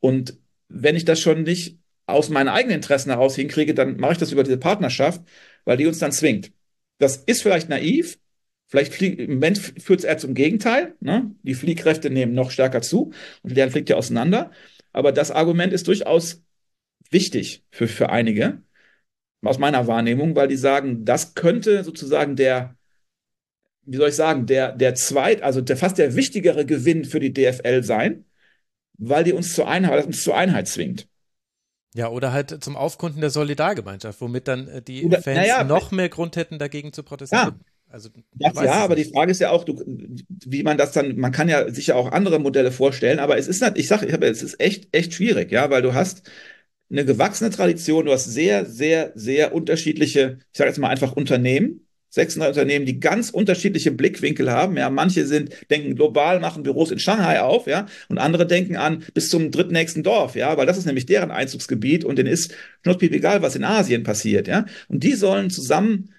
Und 0.00 0.38
wenn 0.68 0.96
ich 0.96 1.04
das 1.04 1.20
schon 1.20 1.42
nicht 1.42 1.78
aus 2.06 2.28
meinen 2.28 2.48
eigenen 2.48 2.76
Interessen 2.76 3.10
heraus 3.10 3.34
hinkriege, 3.36 3.74
dann 3.74 3.96
mache 3.96 4.12
ich 4.12 4.18
das 4.18 4.32
über 4.32 4.44
diese 4.44 4.58
Partnerschaft, 4.58 5.22
weil 5.64 5.76
die 5.76 5.86
uns 5.86 5.98
dann 5.98 6.12
zwingt. 6.12 6.52
Das 6.98 7.16
ist 7.16 7.42
vielleicht 7.42 7.68
naiv. 7.68 8.18
Vielleicht 8.68 8.94
flieg, 8.94 9.18
im 9.18 9.34
Moment 9.34 9.58
führt 9.58 10.00
es 10.00 10.04
eher 10.04 10.18
zum 10.18 10.34
Gegenteil. 10.34 10.94
Ne? 11.00 11.34
Die 11.42 11.54
Fliehkräfte 11.54 12.10
nehmen 12.10 12.34
noch 12.34 12.50
stärker 12.50 12.82
zu 12.82 13.12
und 13.42 13.56
deren 13.56 13.70
fliegt 13.70 13.90
ja 13.90 13.96
auseinander. 13.96 14.50
Aber 14.92 15.12
das 15.12 15.30
Argument 15.30 15.72
ist 15.72 15.86
durchaus 15.88 16.42
wichtig 17.10 17.64
für, 17.70 17.88
für 17.88 18.10
einige, 18.10 18.62
aus 19.46 19.58
meiner 19.58 19.86
Wahrnehmung, 19.86 20.36
weil 20.36 20.48
die 20.48 20.56
sagen, 20.56 21.04
das 21.04 21.34
könnte 21.34 21.84
sozusagen 21.84 22.36
der, 22.36 22.76
wie 23.82 23.96
soll 23.96 24.08
ich 24.08 24.16
sagen, 24.16 24.46
der, 24.46 24.72
der 24.72 24.94
zweit, 24.94 25.42
also 25.42 25.60
der 25.60 25.76
fast 25.76 25.98
der 25.98 26.14
wichtigere 26.14 26.64
Gewinn 26.66 27.04
für 27.04 27.20
die 27.20 27.32
DFL 27.32 27.82
sein, 27.82 28.24
weil 28.98 29.24
die 29.24 29.32
uns 29.32 29.54
zur 29.54 29.68
Einheit, 29.68 30.06
uns 30.06 30.22
zur 30.22 30.36
Einheit 30.36 30.68
zwingt. 30.68 31.08
Ja, 31.94 32.08
oder 32.08 32.32
halt 32.32 32.62
zum 32.62 32.76
Aufkunden 32.76 33.20
der 33.20 33.30
Solidargemeinschaft, 33.30 34.20
womit 34.20 34.48
dann 34.48 34.66
äh, 34.66 34.82
die 34.82 35.04
oder, 35.04 35.22
Fans 35.22 35.46
ja, 35.46 35.62
noch 35.62 35.92
mehr 35.92 36.08
Grund 36.08 36.36
hätten, 36.36 36.58
dagegen 36.58 36.92
zu 36.92 37.04
protestieren. 37.04 37.60
Ja. 37.60 37.72
Also, 37.88 38.08
das, 38.32 38.54
ja, 38.60 38.72
aber 38.72 38.96
die 38.96 39.04
Frage 39.04 39.30
ist 39.30 39.40
ja 39.40 39.50
auch, 39.50 39.62
du, 39.62 39.80
wie 39.86 40.64
man 40.64 40.76
das 40.76 40.90
dann, 40.90 41.16
man 41.16 41.30
kann 41.30 41.48
ja 41.48 41.70
sicher 41.70 41.94
auch 41.94 42.10
andere 42.10 42.40
Modelle 42.40 42.72
vorstellen, 42.72 43.20
aber 43.20 43.38
es 43.38 43.46
ist 43.46 43.62
nicht, 43.62 43.78
ich 43.78 43.86
sage, 43.86 44.08
es 44.08 44.42
ist 44.42 44.58
echt, 44.58 44.88
echt 44.90 45.14
schwierig, 45.14 45.52
ja, 45.52 45.70
weil 45.70 45.82
du 45.82 45.94
hast 45.94 46.28
eine 46.90 47.04
gewachsene 47.04 47.50
Tradition, 47.50 48.06
du 48.06 48.12
hast 48.12 48.26
sehr, 48.26 48.66
sehr, 48.66 49.12
sehr 49.14 49.54
unterschiedliche, 49.54 50.38
ich 50.52 50.58
sage 50.58 50.70
jetzt 50.70 50.78
mal 50.78 50.88
einfach 50.88 51.12
Unternehmen, 51.12 51.84
600 52.14 52.50
Unternehmen, 52.50 52.86
die 52.86 53.00
ganz 53.00 53.30
unterschiedliche 53.30 53.90
Blickwinkel 53.90 54.50
haben. 54.50 54.76
Ja, 54.76 54.88
manche 54.88 55.26
sind, 55.26 55.50
denken 55.68 55.96
global, 55.96 56.38
machen 56.38 56.62
Büros 56.62 56.92
in 56.92 57.00
Shanghai 57.00 57.40
auf, 57.40 57.66
ja, 57.66 57.86
und 58.08 58.18
andere 58.18 58.46
denken 58.46 58.76
an 58.76 59.02
bis 59.14 59.30
zum 59.30 59.50
drittnächsten 59.50 60.04
Dorf, 60.04 60.36
ja, 60.36 60.56
weil 60.56 60.66
das 60.66 60.78
ist 60.78 60.86
nämlich 60.86 61.06
deren 61.06 61.32
Einzugsgebiet 61.32 62.04
und 62.04 62.16
denen 62.16 62.28
ist 62.28 62.54
schnurzpiep 62.84 63.12
egal, 63.12 63.42
was 63.42 63.56
in 63.56 63.64
Asien 63.64 64.04
passiert, 64.04 64.46
ja. 64.46 64.64
Und 64.88 65.02
die 65.02 65.14
sollen 65.14 65.50
zusammen 65.50 66.10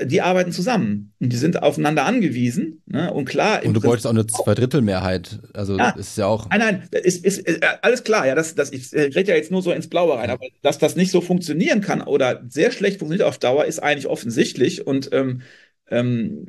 die 0.00 0.20
arbeiten 0.20 0.52
zusammen 0.52 1.12
und 1.18 1.32
die 1.32 1.36
sind 1.36 1.62
aufeinander 1.62 2.04
angewiesen. 2.04 2.82
Ne? 2.86 3.12
Und 3.12 3.24
klar. 3.24 3.64
Und 3.64 3.74
du 3.74 3.82
wolltest 3.82 4.06
auch 4.06 4.10
eine 4.12 4.26
Zweidrittelmehrheit. 4.26 5.40
Also 5.54 5.76
ja, 5.76 5.90
ist 5.90 6.16
ja 6.16 6.26
auch. 6.26 6.48
Nein, 6.50 6.60
nein, 6.60 6.88
ist, 7.02 7.24
ist, 7.24 7.38
ist 7.38 7.62
alles 7.82 8.04
klar. 8.04 8.26
Ja, 8.26 8.34
das, 8.36 8.54
das, 8.54 8.72
ich 8.72 8.92
rede 8.92 9.30
ja 9.30 9.36
jetzt 9.36 9.50
nur 9.50 9.62
so 9.62 9.72
ins 9.72 9.88
Blaue 9.88 10.16
rein, 10.16 10.30
aber 10.30 10.46
dass 10.62 10.78
das 10.78 10.94
nicht 10.94 11.10
so 11.10 11.20
funktionieren 11.20 11.80
kann 11.80 12.00
oder 12.00 12.44
sehr 12.48 12.70
schlecht 12.70 13.00
funktioniert 13.00 13.26
auf 13.26 13.38
Dauer, 13.38 13.64
ist 13.64 13.80
eigentlich 13.80 14.06
offensichtlich. 14.06 14.86
Und 14.86 15.10
ähm, 15.12 15.42
ähm, 15.90 16.46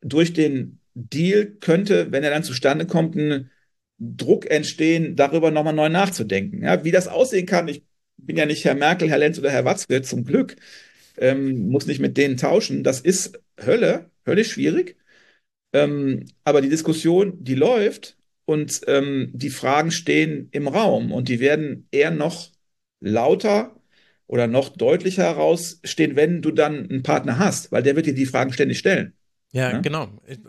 durch 0.00 0.32
den 0.32 0.78
Deal 0.94 1.46
könnte, 1.46 2.12
wenn 2.12 2.22
er 2.22 2.30
dann 2.30 2.44
zustande 2.44 2.86
kommt, 2.86 3.16
ein 3.16 3.50
Druck 3.98 4.48
entstehen, 4.48 5.16
darüber 5.16 5.50
nochmal 5.50 5.72
neu 5.72 5.88
nachzudenken. 5.88 6.62
Ja, 6.62 6.84
wie 6.84 6.92
das 6.92 7.08
aussehen 7.08 7.46
kann, 7.46 7.66
ich 7.66 7.82
bin 8.16 8.36
ja 8.36 8.46
nicht 8.46 8.64
Herr 8.64 8.74
Merkel, 8.74 9.08
Herr 9.08 9.18
Lenz 9.18 9.38
oder 9.38 9.50
Herr 9.50 9.64
Watzke, 9.64 10.02
zum 10.02 10.24
Glück 10.24 10.56
ähm, 11.18 11.68
muss 11.68 11.86
nicht 11.86 12.00
mit 12.00 12.16
denen 12.16 12.36
tauschen. 12.36 12.84
Das 12.84 13.00
ist 13.00 13.40
Hölle, 13.64 14.10
höllisch 14.26 14.52
schwierig. 14.52 14.96
Ähm, 15.72 16.26
aber 16.44 16.60
die 16.62 16.68
Diskussion, 16.68 17.42
die 17.44 17.54
läuft 17.54 18.16
und 18.44 18.80
ähm, 18.86 19.30
die 19.34 19.50
Fragen 19.50 19.90
stehen 19.90 20.48
im 20.52 20.68
Raum 20.68 21.12
und 21.12 21.28
die 21.28 21.40
werden 21.40 21.88
eher 21.90 22.10
noch 22.10 22.50
lauter 23.00 23.80
oder 24.26 24.46
noch 24.46 24.70
deutlicher 24.70 25.24
herausstehen, 25.24 26.16
wenn 26.16 26.42
du 26.42 26.50
dann 26.52 26.88
einen 26.90 27.02
Partner 27.02 27.38
hast, 27.38 27.72
weil 27.72 27.82
der 27.82 27.96
wird 27.96 28.06
dir 28.06 28.14
die 28.14 28.26
Fragen 28.26 28.52
ständig 28.52 28.78
stellen. 28.78 29.14
Ja, 29.52 29.70
ja, 29.70 29.78
genau. 29.78 30.08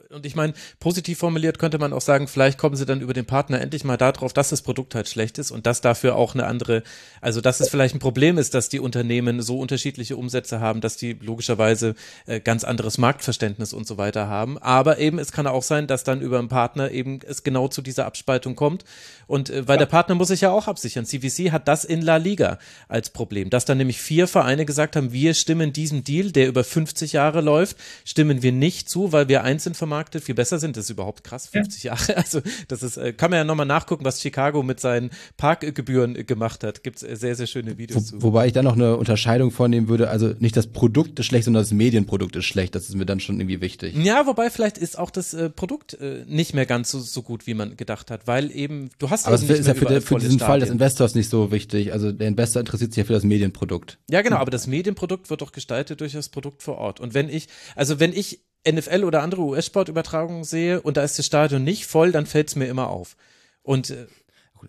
Und 0.09 0.25
ich 0.25 0.35
meine, 0.35 0.53
positiv 0.79 1.19
formuliert 1.19 1.59
könnte 1.59 1.77
man 1.77 1.93
auch 1.93 2.01
sagen, 2.01 2.27
vielleicht 2.27 2.57
kommen 2.57 2.75
sie 2.75 2.85
dann 2.85 2.99
über 2.99 3.13
den 3.13 3.25
Partner 3.25 3.61
endlich 3.61 3.83
mal 3.83 3.95
darauf, 3.95 4.33
dass 4.33 4.49
das 4.49 4.63
Produkt 4.63 4.95
halt 4.95 5.07
schlecht 5.07 5.37
ist 5.37 5.51
und 5.51 5.65
dass 5.65 5.81
dafür 5.81 6.15
auch 6.15 6.33
eine 6.33 6.45
andere, 6.45 6.83
also 7.21 7.39
dass 7.39 7.59
es 7.59 7.69
vielleicht 7.69 7.95
ein 7.95 7.99
Problem 7.99 8.37
ist, 8.37 8.55
dass 8.55 8.69
die 8.69 8.79
Unternehmen 8.79 9.41
so 9.41 9.59
unterschiedliche 9.59 10.17
Umsätze 10.17 10.59
haben, 10.59 10.81
dass 10.81 10.97
die 10.97 11.13
logischerweise 11.13 11.95
äh, 12.25 12.41
ganz 12.41 12.63
anderes 12.63 12.97
Marktverständnis 12.97 13.71
und 13.71 13.87
so 13.87 13.97
weiter 13.97 14.27
haben. 14.27 14.57
Aber 14.57 14.97
eben, 14.97 15.19
es 15.19 15.31
kann 15.31 15.47
auch 15.47 15.63
sein, 15.63 15.87
dass 15.87 16.03
dann 16.03 16.19
über 16.19 16.39
einen 16.39 16.49
Partner 16.49 16.91
eben 16.91 17.19
es 17.25 17.43
genau 17.43 17.67
zu 17.67 17.83
dieser 17.83 18.07
Abspaltung 18.07 18.55
kommt. 18.55 18.83
Und 19.27 19.49
äh, 19.49 19.67
weil 19.67 19.75
ja. 19.75 19.79
der 19.79 19.85
Partner 19.85 20.15
muss 20.15 20.29
sich 20.29 20.41
ja 20.41 20.51
auch 20.51 20.67
absichern. 20.67 21.05
CVC 21.05 21.51
hat 21.51 21.67
das 21.67 21.85
in 21.85 22.01
La 22.01 22.17
Liga 22.17 22.57
als 22.89 23.11
Problem, 23.11 23.51
dass 23.51 23.63
dann 23.63 23.77
nämlich 23.77 24.01
vier 24.01 24.27
Vereine 24.27 24.65
gesagt 24.65 24.95
haben, 24.95 25.13
wir 25.13 25.33
stimmen 25.33 25.71
diesem 25.71 26.03
Deal, 26.03 26.31
der 26.31 26.47
über 26.47 26.63
50 26.63 27.13
Jahre 27.13 27.41
läuft, 27.41 27.77
stimmen 28.03 28.41
wir 28.41 28.51
nicht 28.51 28.86
zu 28.87 28.97
zu, 28.97 29.11
weil 29.11 29.27
wir 29.27 29.43
einzeln 29.43 29.75
vermarktet 29.75 30.23
viel 30.23 30.35
besser 30.35 30.59
sind. 30.59 30.75
Das 30.75 30.85
ist 30.85 30.89
überhaupt 30.89 31.23
krass, 31.23 31.47
50 31.47 31.83
ja. 31.83 31.93
Jahre. 31.93 32.17
Also 32.27 32.41
das 32.67 32.83
ist, 32.83 32.97
äh, 32.97 33.13
kann 33.13 33.29
man 33.29 33.37
ja 33.37 33.43
nochmal 33.43 33.65
nachgucken, 33.65 34.03
was 34.03 34.21
Chicago 34.21 34.63
mit 34.63 34.79
seinen 34.79 35.11
Parkgebühren 35.37 36.25
gemacht 36.25 36.63
hat. 36.63 36.83
Gibt 36.83 36.97
es 36.97 37.03
äh, 37.03 37.15
sehr, 37.15 37.35
sehr 37.35 37.47
schöne 37.47 37.77
Videos 37.77 38.13
Wo, 38.13 38.17
zu. 38.17 38.21
Wobei 38.23 38.47
ich 38.47 38.53
da 38.53 38.63
noch 38.63 38.73
eine 38.73 38.97
Unterscheidung 38.97 39.51
vornehmen 39.51 39.87
würde. 39.87 40.09
Also 40.09 40.33
nicht 40.39 40.57
das 40.57 40.67
Produkt 40.67 41.19
ist 41.19 41.27
schlecht, 41.27 41.45
sondern 41.45 41.63
das 41.63 41.71
Medienprodukt 41.71 42.35
ist 42.35 42.45
schlecht. 42.45 42.75
Das 42.75 42.89
ist 42.89 42.95
mir 42.95 43.05
dann 43.05 43.19
schon 43.19 43.39
irgendwie 43.39 43.61
wichtig. 43.61 43.95
Ja, 43.95 44.25
wobei 44.25 44.49
vielleicht 44.49 44.77
ist 44.77 44.97
auch 44.97 45.11
das 45.11 45.33
äh, 45.33 45.49
Produkt 45.49 45.93
äh, 45.93 46.23
nicht 46.27 46.53
mehr 46.53 46.65
ganz 46.65 46.89
so, 46.89 46.99
so 46.99 47.21
gut, 47.21 47.45
wie 47.45 47.53
man 47.53 47.77
gedacht 47.77 48.09
hat, 48.09 48.25
weil 48.25 48.51
eben, 48.51 48.89
du 48.97 49.09
hast 49.09 49.27
Aber 49.27 49.35
es 49.35 49.43
ist 49.43 49.67
ja 49.67 49.75
für, 49.75 49.85
der, 49.85 50.01
für 50.01 50.15
diesen 50.15 50.39
Stadien. 50.39 50.47
Fall 50.47 50.59
des 50.61 50.69
Investors 50.69 51.15
nicht 51.15 51.29
so 51.29 51.51
wichtig. 51.51 51.93
Also 51.93 52.11
der 52.11 52.27
Investor 52.27 52.59
interessiert 52.59 52.93
sich 52.93 52.97
ja 52.97 53.05
für 53.05 53.13
das 53.13 53.23
Medienprodukt. 53.23 53.99
Ja, 54.09 54.21
genau, 54.21 54.37
aber 54.37 54.51
das 54.51 54.67
Medienprodukt 54.67 55.29
wird 55.29 55.41
doch 55.41 55.51
gestaltet 55.51 56.01
durch 56.01 56.13
das 56.13 56.29
Produkt 56.29 56.63
vor 56.63 56.77
Ort. 56.77 56.99
Und 56.99 57.13
wenn 57.13 57.29
ich, 57.29 57.47
also 57.75 57.99
wenn 57.99 58.13
ich 58.13 58.41
NFL 58.71 59.03
oder 59.03 59.21
andere 59.21 59.41
US-Sportübertragungen 59.41 60.43
sehe 60.43 60.81
und 60.81 60.97
da 60.97 61.03
ist 61.03 61.17
das 61.17 61.25
Stadion 61.25 61.63
nicht 61.63 61.85
voll, 61.85 62.11
dann 62.11 62.25
fällt 62.25 62.49
es 62.49 62.55
mir 62.55 62.67
immer 62.67 62.89
auf. 62.89 63.15
Und 63.63 63.89
äh, 63.89 64.07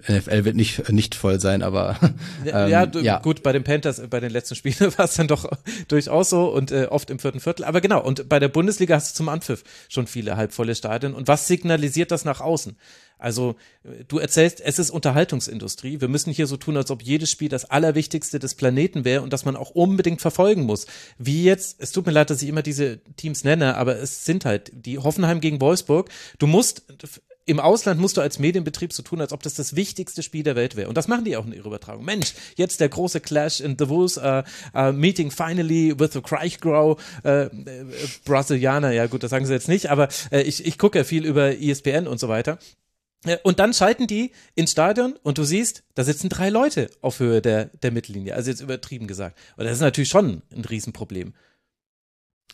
NFL 0.09 0.45
wird 0.45 0.57
nicht 0.57 0.91
nicht 0.91 1.15
voll 1.15 1.41
sein, 1.41 1.63
aber 1.63 1.99
ähm, 2.45 2.69
ja, 2.69 2.85
ja, 2.85 3.19
gut 3.21 3.43
bei 3.43 3.53
den 3.53 3.65
Panthers 3.65 4.03
bei 4.09 4.21
den 4.21 4.31
letzten 4.31 4.55
Spielen 4.55 4.93
war 4.99 5.07
es 5.07 5.15
dann 5.15 5.29
doch 5.29 5.51
durchaus 5.89 6.31
so 6.31 6.53
und 6.53 6.71
äh, 6.71 6.87
oft 6.87 7.11
im 7.11 7.19
vierten 7.19 7.41
Viertel. 7.41 7.65
Aber 7.65 7.81
genau 7.81 8.03
und 8.03 8.29
bei 8.29 8.39
der 8.39 8.49
Bundesliga 8.49 8.97
hast 8.97 9.13
du 9.13 9.17
zum 9.17 9.29
Anpfiff 9.29 9.65
schon 9.89 10.07
viele 10.07 10.37
halbvolle 10.37 10.75
Stadien 10.75 11.15
und 11.15 11.29
was 11.29 11.47
signalisiert 11.47 12.11
das 12.11 12.25
nach 12.25 12.41
außen? 12.41 12.77
Also 13.19 13.57
du 14.07 14.19
erzählst, 14.19 14.61
es 14.61 14.79
ist 14.79 14.91
Unterhaltungsindustrie. 14.91 16.01
Wir 16.01 16.09
müssen 16.09 16.33
hier 16.33 16.47
so 16.47 16.57
tun, 16.57 16.77
als 16.77 16.91
ob 16.91 17.03
jedes 17.03 17.31
Spiel 17.31 17.49
das 17.49 17.65
Allerwichtigste 17.65 18.39
des 18.39 18.55
Planeten 18.55 19.05
wäre 19.05 19.23
und 19.23 19.33
dass 19.33 19.45
man 19.45 19.57
auch 19.57 19.71
unbedingt 19.71 20.21
verfolgen 20.21 20.63
muss. 20.63 20.87
Wie 21.19 21.45
jetzt, 21.45 21.77
es 21.81 21.93
tut 21.93 22.07
mir 22.07 22.13
leid, 22.13 22.31
dass 22.31 22.43
ich 22.43 22.49
immer 22.49 22.63
diese 22.63 23.01
Teams 23.17 23.45
nenne, 23.45 23.77
aber 23.77 23.97
es 23.97 24.25
sind 24.25 24.45
halt 24.45 24.71
die 24.75 24.99
Hoffenheim 24.99 25.41
gegen 25.41 25.61
Wolfsburg. 25.61 26.11
Du 26.39 26.47
musst 26.47 26.85
im 27.49 27.61
Ausland 27.61 27.99
musst 27.99 28.19
du 28.19 28.21
als 28.21 28.39
Medienbetrieb 28.39 28.93
so 28.93 29.03
tun, 29.03 29.23
als 29.23 29.33
ob 29.33 29.43
das 29.43 29.55
das 29.55 29.75
wichtigste 29.75 30.23
Spiel 30.23 30.43
der 30.43 30.55
Welt 30.55 30.77
wäre. 30.77 30.89
Und 30.89 30.99
das 30.99 31.09
machen 31.09 31.25
die 31.25 31.35
auch 31.35 31.47
in 31.47 31.55
ihrer 31.55 31.69
Übertragung. 31.69 32.05
Mensch, 32.05 32.35
jetzt 32.57 32.79
der 32.79 32.91
große 32.91 33.21
Clash 33.21 33.61
in 33.61 33.77
the 33.79 33.89
Wolves, 33.89 34.19
uh, 34.19 34.43
uh, 34.75 34.93
meeting 34.93 35.31
finally 35.31 35.99
with 35.99 36.13
the 36.13 36.21
Kraichgau 36.21 36.99
uh, 37.25 37.29
uh, 37.29 37.49
Brasilianer. 38.27 38.93
Ja 38.93 39.07
gut, 39.07 39.23
das 39.23 39.31
sagen 39.31 39.47
sie 39.47 39.55
jetzt 39.55 39.69
nicht, 39.69 39.91
aber 39.91 40.09
ich, 40.31 40.67
ich 40.67 40.77
gucke 40.77 40.99
ja 40.99 41.05
viel 41.05 41.25
über 41.25 41.59
ESPN 41.59 42.07
und 42.07 42.21
so 42.21 42.29
weiter. 42.29 42.59
Äh, 43.25 43.39
und 43.43 43.59
dann 43.59 43.75
schalten 43.75 44.07
die 44.07 44.33
ins 44.55 44.73
Stadion 44.73 45.15
und 45.23 45.39
du 45.39 45.45
siehst, 45.45 45.83
da 45.95 46.05
sitzen 46.05 46.29
drei 46.29 46.51
Leute 46.51 46.91
auf 47.01 47.21
Höhe 47.21 47.43
der, 47.43 47.67
der 47.67 47.91
Mittellinie. 47.91 48.35
Also 48.35 48.51
jetzt 48.51 48.61
übertrieben 48.61 49.07
gesagt. 49.07 49.39
Und 49.57 49.65
das 49.65 49.75
ist 49.75 49.81
natürlich 49.81 50.11
schon 50.11 50.43
ein 50.55 50.65
Riesenproblem. 50.65 51.35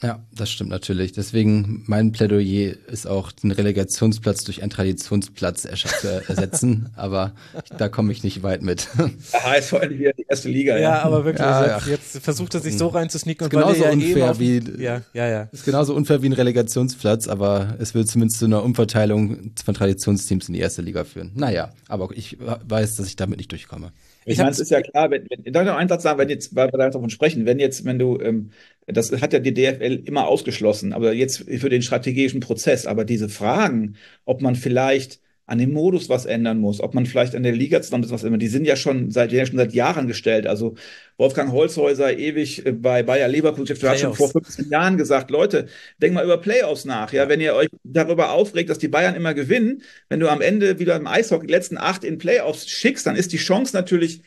Ja, 0.02 0.20
das 0.32 0.50
stimmt 0.50 0.70
natürlich. 0.70 1.12
Deswegen 1.12 1.84
mein 1.86 2.12
Plädoyer 2.12 2.74
ist 2.88 3.06
auch, 3.06 3.32
den 3.32 3.52
Relegationsplatz 3.52 4.44
durch 4.44 4.60
einen 4.60 4.70
Traditionsplatz 4.70 5.62
zu 5.62 6.22
ersetzen. 6.28 6.90
aber 6.96 7.32
da 7.78 7.88
komme 7.88 8.12
ich 8.12 8.22
nicht 8.22 8.42
weit 8.42 8.60
mit. 8.60 8.88
HSV 9.32 9.72
wieder 9.90 10.12
die 10.12 10.26
erste 10.28 10.48
Liga. 10.48 10.74
Ja, 10.74 10.80
ja. 10.80 11.02
aber 11.02 11.24
wirklich. 11.24 11.40
Ja, 11.40 11.76
jetzt, 11.76 11.86
jetzt, 11.86 12.18
versucht 12.18 12.54
er 12.54 12.60
sich 12.60 12.76
so 12.76 12.88
reinzusneaken. 12.88 13.46
Ist 13.46 13.50
genauso 13.50 13.84
ja 13.84 13.90
unfair 13.90 14.38
wie, 14.38 14.62
ja, 14.78 15.02
ja, 15.14 15.28
ja. 15.28 15.48
Ist 15.52 15.64
genauso 15.64 15.94
unfair 15.94 16.22
wie 16.22 16.28
ein 16.28 16.32
Relegationsplatz, 16.32 17.28
aber 17.28 17.76
es 17.78 17.94
wird 17.94 18.08
zumindest 18.08 18.40
zu 18.40 18.46
einer 18.46 18.62
Umverteilung 18.62 19.52
von 19.64 19.74
Traditionsteams 19.74 20.48
in 20.48 20.54
die 20.54 20.60
erste 20.60 20.82
Liga 20.82 21.04
führen. 21.04 21.30
Naja, 21.34 21.72
aber 21.88 22.08
ich 22.14 22.36
weiß, 22.40 22.96
dass 22.96 23.06
ich 23.06 23.16
damit 23.16 23.38
nicht 23.38 23.52
durchkomme. 23.52 23.92
Ich, 24.26 24.38
meine, 24.38 24.50
es 24.50 24.58
ist 24.58 24.70
ja 24.70 24.80
klar, 24.80 25.10
wenn, 25.10 25.26
wenn, 25.28 25.52
darf 25.52 25.64
ich 25.64 25.68
noch 25.68 25.76
einen 25.76 25.88
Satz 25.88 26.02
sagen, 26.02 26.18
wenn 26.18 26.28
jetzt, 26.28 26.54
weil 26.54 26.72
wir 26.72 26.78
davon 26.78 27.10
sprechen, 27.10 27.44
wenn 27.44 27.58
jetzt, 27.58 27.84
wenn 27.84 27.98
du, 27.98 28.18
ähm, 28.20 28.50
das 28.86 29.10
hat 29.12 29.32
ja 29.32 29.38
die 29.38 29.54
DFL 29.54 30.02
immer 30.04 30.26
ausgeschlossen, 30.26 30.92
aber 30.92 31.12
jetzt 31.12 31.44
für 31.48 31.68
den 31.68 31.82
strategischen 31.82 32.40
Prozess, 32.40 32.86
aber 32.86 33.04
diese 33.04 33.28
Fragen, 33.28 33.96
ob 34.24 34.42
man 34.42 34.54
vielleicht 34.56 35.20
an 35.46 35.58
dem 35.58 35.72
Modus 35.72 36.08
was 36.08 36.24
ändern 36.24 36.58
muss, 36.58 36.80
ob 36.80 36.94
man 36.94 37.04
vielleicht 37.04 37.34
an 37.34 37.42
der 37.42 37.52
Liga 37.52 37.82
zusammen 37.82 38.10
was 38.10 38.24
ändern, 38.24 38.40
die 38.40 38.48
sind 38.48 38.66
ja 38.66 38.76
schon 38.76 39.10
seit, 39.10 39.30
ja 39.30 39.44
schon 39.44 39.58
seit 39.58 39.74
Jahren 39.74 40.06
gestellt. 40.06 40.46
Also 40.46 40.74
Wolfgang 41.18 41.52
Holzhäuser, 41.52 42.16
ewig 42.16 42.64
äh, 42.64 42.72
bei 42.72 43.02
Bayer 43.02 43.28
Leverkusen, 43.28 43.76
hat 43.76 44.00
schon 44.00 44.14
vor 44.14 44.30
15 44.30 44.70
Jahren 44.70 44.96
gesagt, 44.96 45.30
Leute, 45.30 45.66
denk 46.00 46.14
mal 46.14 46.24
über 46.24 46.38
Playoffs 46.38 46.86
nach. 46.86 47.12
Ja, 47.12 47.28
wenn 47.28 47.40
ihr 47.40 47.54
euch 47.54 47.68
darüber 47.82 48.32
aufregt, 48.32 48.70
dass 48.70 48.78
die 48.78 48.88
Bayern 48.88 49.14
immer 49.14 49.34
gewinnen, 49.34 49.82
wenn 50.08 50.20
du 50.20 50.30
am 50.30 50.40
Ende 50.40 50.78
wieder 50.78 50.96
im 50.96 51.06
Eishockey 51.06 51.46
die 51.46 51.52
letzten 51.52 51.76
acht 51.76 52.04
in 52.04 52.16
Playoffs 52.16 52.66
schickst, 52.68 53.06
dann 53.06 53.16
ist 53.16 53.32
die 53.32 53.36
Chance 53.36 53.76
natürlich 53.76 54.22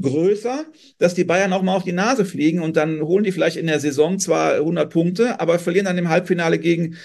größer, 0.00 0.64
dass 0.98 1.14
die 1.14 1.24
Bayern 1.24 1.52
auch 1.52 1.62
mal 1.62 1.74
auf 1.76 1.84
die 1.84 1.92
Nase 1.92 2.24
fliegen 2.24 2.62
und 2.62 2.76
dann 2.76 3.02
holen 3.02 3.24
die 3.24 3.32
vielleicht 3.32 3.56
in 3.56 3.66
der 3.66 3.80
Saison 3.80 4.18
zwar 4.18 4.54
100 4.54 4.92
Punkte, 4.92 5.40
aber 5.40 5.58
verlieren 5.58 5.86
dann 5.86 5.98
im 5.98 6.08
Halbfinale 6.08 6.58
gegen 6.58 6.96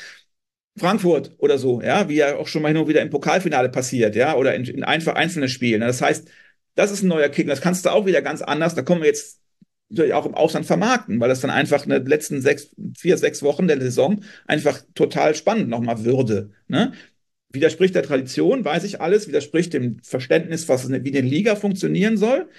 Frankfurt 0.77 1.31
oder 1.37 1.57
so, 1.57 1.81
ja, 1.81 2.09
wie 2.09 2.15
ja 2.15 2.35
auch 2.35 2.47
schon 2.47 2.61
mal 2.61 2.69
hin 2.69 2.77
und 2.77 2.87
wieder 2.87 3.01
im 3.01 3.09
Pokalfinale 3.09 3.69
passiert, 3.69 4.15
ja, 4.15 4.35
oder 4.35 4.55
in, 4.55 4.65
in 4.65 4.83
einfach 4.83 5.15
einzelnen 5.15 5.49
Spielen. 5.49 5.81
Das 5.81 6.01
heißt, 6.01 6.27
das 6.75 6.91
ist 6.91 7.03
ein 7.03 7.09
neuer 7.09 7.29
Kick. 7.29 7.47
Das 7.47 7.61
kannst 7.61 7.85
du 7.85 7.89
auch 7.91 8.05
wieder 8.05 8.21
ganz 8.21 8.41
anders. 8.41 8.75
Da 8.75 8.81
kommen 8.81 9.01
wir 9.01 9.07
jetzt 9.07 9.39
natürlich 9.89 10.13
auch 10.13 10.25
im 10.25 10.33
Ausland 10.33 10.65
vermarkten, 10.65 11.19
weil 11.19 11.29
das 11.29 11.41
dann 11.41 11.51
einfach 11.51 11.83
in 11.83 11.91
den 11.91 12.05
letzten 12.05 12.41
sechs, 12.41 12.69
vier, 12.97 13.17
sechs 13.17 13.43
Wochen 13.43 13.67
der 13.67 13.79
Saison 13.79 14.23
einfach 14.47 14.81
total 14.95 15.35
spannend 15.35 15.69
nochmal 15.69 16.03
würde. 16.03 16.51
Ne? 16.67 16.93
Widerspricht 17.51 17.93
der 17.93 18.03
Tradition, 18.03 18.65
weiß 18.65 18.83
ich 18.83 19.01
alles, 19.01 19.27
widerspricht 19.27 19.73
dem 19.73 19.99
Verständnis, 20.01 20.67
was 20.67 20.89
wie 20.89 20.95
eine 20.95 21.27
Liga 21.27 21.55
funktionieren 21.55 22.17
soll. 22.17 22.49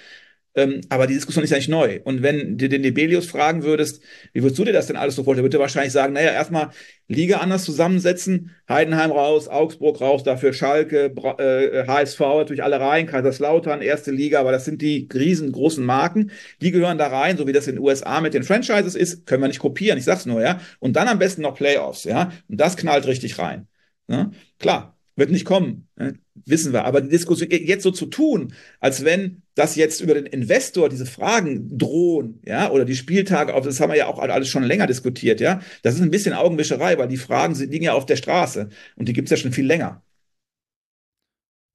Ähm, 0.55 0.81
aber 0.87 1.05
die 1.05 1.13
Diskussion 1.13 1.43
ist 1.43 1.49
ja 1.49 1.57
nicht 1.57 1.69
neu. 1.69 1.99
Und 2.05 2.23
wenn 2.23 2.57
du 2.57 2.69
den 2.69 2.81
Debelius 2.81 3.25
fragen 3.25 3.63
würdest, 3.63 4.01
wie 4.31 4.41
würdest 4.41 4.57
du 4.57 4.63
dir 4.63 4.71
das 4.71 4.87
denn 4.87 4.95
alles 4.95 5.15
so 5.15 5.23
vorstellen, 5.23 5.43
würde 5.43 5.57
er 5.57 5.61
wahrscheinlich 5.61 5.91
sagen, 5.91 6.13
naja, 6.13 6.31
erstmal 6.31 6.69
Liga 7.07 7.37
anders 7.37 7.65
zusammensetzen, 7.65 8.51
Heidenheim 8.69 9.11
raus, 9.11 9.49
Augsburg 9.49 9.99
raus, 9.99 10.23
dafür 10.23 10.53
Schalke, 10.53 11.13
äh, 11.37 11.85
HSV 11.85 12.19
natürlich 12.19 12.63
alle 12.63 12.79
rein, 12.79 13.05
Kaiserslautern, 13.05 13.81
erste 13.81 14.11
Liga, 14.11 14.39
aber 14.39 14.53
das 14.53 14.63
sind 14.63 14.81
die 14.81 15.09
riesengroßen 15.13 15.85
Marken, 15.85 16.31
die 16.61 16.71
gehören 16.71 16.97
da 16.97 17.07
rein, 17.07 17.37
so 17.37 17.47
wie 17.47 17.53
das 17.53 17.67
in 17.67 17.75
den 17.75 17.83
USA 17.83 18.21
mit 18.21 18.33
den 18.33 18.43
Franchises 18.43 18.95
ist, 18.95 19.25
können 19.25 19.43
wir 19.43 19.49
nicht 19.49 19.59
kopieren, 19.59 19.97
ich 19.97 20.05
sag's 20.05 20.25
nur, 20.25 20.41
ja. 20.41 20.61
Und 20.79 20.95
dann 20.95 21.09
am 21.09 21.19
besten 21.19 21.41
noch 21.41 21.55
Playoffs, 21.55 22.05
ja. 22.05 22.31
Und 22.47 22.59
das 22.59 22.77
knallt 22.77 23.05
richtig 23.07 23.37
rein. 23.39 23.67
Ja? 24.07 24.31
Klar, 24.59 24.97
wird 25.15 25.31
nicht 25.31 25.45
kommen, 25.45 25.87
ne? 25.95 26.15
wissen 26.45 26.73
wir. 26.73 26.85
Aber 26.85 27.01
die 27.01 27.09
Diskussion 27.09 27.49
jetzt 27.51 27.83
so 27.83 27.91
zu 27.91 28.05
tun, 28.07 28.53
als 28.79 29.05
wenn 29.05 29.43
das 29.55 29.75
jetzt 29.75 30.01
über 30.01 30.13
den 30.13 30.25
Investor 30.25 30.89
diese 30.89 31.05
Fragen 31.05 31.77
drohen, 31.77 32.41
ja, 32.45 32.69
oder 32.71 32.85
die 32.85 32.95
Spieltage 32.95 33.53
auf, 33.53 33.65
das 33.65 33.79
haben 33.79 33.91
wir 33.91 33.97
ja 33.97 34.07
auch 34.07 34.19
alles 34.19 34.49
schon 34.49 34.63
länger 34.63 34.87
diskutiert, 34.87 35.39
ja. 35.41 35.61
Das 35.81 35.95
ist 35.95 36.01
ein 36.01 36.11
bisschen 36.11 36.33
Augenwischerei, 36.33 36.97
weil 36.97 37.07
die 37.07 37.17
Fragen 37.17 37.55
sind, 37.55 37.71
liegen 37.71 37.85
ja 37.85 37.93
auf 37.93 38.05
der 38.05 38.17
Straße 38.17 38.69
und 38.95 39.07
die 39.07 39.13
gibt's 39.13 39.31
ja 39.31 39.37
schon 39.37 39.53
viel 39.53 39.65
länger. 39.65 40.03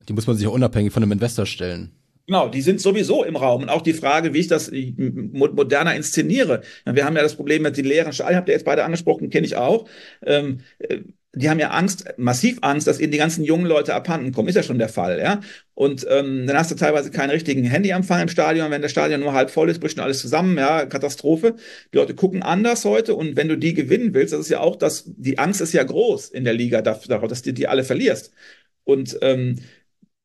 Die 0.09 0.13
muss 0.13 0.27
man 0.27 0.37
sich 0.37 0.47
auch 0.47 0.55
unabhängig 0.55 0.93
von 0.93 1.03
einem 1.03 1.13
Investor 1.13 1.47
stellen. 1.47 1.93
Genau, 2.27 2.49
die 2.49 2.63
sind 2.63 2.81
sowieso 2.81 3.25
im 3.25 3.35
Raum. 3.35 3.63
Und 3.63 3.71
auch 3.71 3.83
die 3.83 3.93
Frage, 3.93 4.33
wie 4.33 4.39
ich 4.39 4.47
das 4.47 4.71
moderner 4.71 5.97
inszeniere. 5.97 6.63
Wir 6.85 7.05
haben 7.05 7.17
ja 7.17 7.23
das 7.23 7.35
Problem 7.35 7.63
mit 7.63 7.77
den 7.77 7.85
leeren 7.85 8.13
Schalen, 8.13 8.37
habt 8.37 8.49
ihr 8.49 8.55
jetzt 8.55 8.65
beide 8.65 8.85
angesprochen, 8.85 9.31
kenne 9.31 9.47
ich 9.47 9.57
auch. 9.57 9.89
Ähm, 10.25 10.61
äh, 10.79 11.01
die 11.33 11.49
haben 11.49 11.61
ja 11.61 11.71
Angst, 11.71 12.07
massiv 12.17 12.59
Angst, 12.63 12.89
dass 12.89 12.99
ihnen 12.99 13.13
die 13.13 13.19
ganzen 13.19 13.45
jungen 13.45 13.67
Leute 13.67 13.95
abhanden 13.95 14.33
kommen. 14.33 14.49
Ist 14.49 14.57
ja 14.57 14.65
schon 14.65 14.79
der 14.79 14.89
Fall, 14.89 15.21
ja. 15.21 15.41
Und 15.75 16.05
ähm, 16.11 16.47
dann 16.47 16.57
hast 16.57 16.73
du 16.73 16.75
teilweise 16.75 17.11
keinen 17.11 17.31
richtigen 17.31 17.65
Handyempfang 17.65 18.23
im 18.23 18.29
Stadion. 18.29 18.71
Wenn 18.71 18.83
das 18.83 18.91
Stadion 18.91 19.21
nur 19.21 19.33
halb 19.33 19.51
voll 19.51 19.71
ist, 19.71 19.79
bricht 19.81 19.97
schon 19.97 20.05
alles 20.05 20.21
zusammen, 20.21 20.59
ja, 20.59 20.87
Katastrophe. 20.87 21.55
Die 21.93 21.99
Leute 21.99 22.15
gucken 22.15 22.43
anders 22.43 22.85
heute 22.85 23.15
und 23.15 23.37
wenn 23.37 23.49
du 23.49 23.57
die 23.57 23.75
gewinnen 23.75 24.13
willst, 24.13 24.33
das 24.33 24.41
ist 24.41 24.51
ja 24.51 24.61
auch 24.61 24.77
das, 24.77 25.05
die 25.07 25.39
Angst 25.39 25.61
ist 25.61 25.73
ja 25.73 25.85
groß 25.85 26.31
in 26.31 26.45
der 26.45 26.55
Liga 26.55 26.83
darauf, 26.83 27.29
dass 27.29 27.43
du 27.43 27.53
die 27.53 27.69
alle 27.69 27.85
verlierst. 27.85 28.33
Und 28.85 29.17
ähm, 29.23 29.61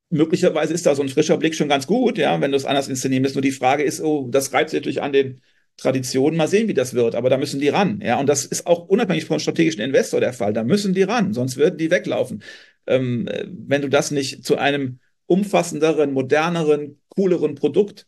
möglicherweise 0.09 0.73
ist 0.73 0.85
da 0.85 0.95
so 0.95 1.03
ein 1.03 1.09
frischer 1.09 1.37
Blick 1.37 1.55
schon 1.55 1.69
ganz 1.69 1.87
gut, 1.87 2.17
ja, 2.17 2.41
wenn 2.41 2.51
du 2.51 2.57
es 2.57 2.65
anders 2.65 2.87
inszenieren 2.87 3.23
willst. 3.23 3.35
Nur 3.35 3.41
die 3.43 3.51
Frage 3.51 3.83
ist, 3.83 4.01
oh, 4.01 4.27
das 4.29 4.53
reibt 4.53 4.71
sich 4.71 4.79
natürlich 4.79 5.03
an 5.03 5.13
den 5.13 5.41
Tradition. 5.77 6.35
Mal 6.35 6.47
sehen, 6.47 6.67
wie 6.67 6.73
das 6.73 6.93
wird. 6.93 7.15
Aber 7.15 7.29
da 7.29 7.37
müssen 7.37 7.59
die 7.59 7.69
ran. 7.69 7.99
Ja, 8.01 8.19
und 8.19 8.27
das 8.27 8.45
ist 8.45 8.65
auch 8.65 8.87
unabhängig 8.87 9.25
vom 9.25 9.39
strategischen 9.39 9.81
Investor 9.81 10.19
der 10.19 10.33
Fall. 10.33 10.53
Da 10.53 10.63
müssen 10.63 10.93
die 10.93 11.03
ran, 11.03 11.33
sonst 11.33 11.57
würden 11.57 11.77
die 11.77 11.91
weglaufen. 11.91 12.43
Ähm, 12.87 13.29
wenn 13.47 13.81
du 13.81 13.89
das 13.89 14.11
nicht 14.11 14.45
zu 14.45 14.57
einem 14.57 14.99
umfassenderen, 15.27 16.13
moderneren, 16.13 17.01
cooleren 17.09 17.55
Produkt 17.55 18.07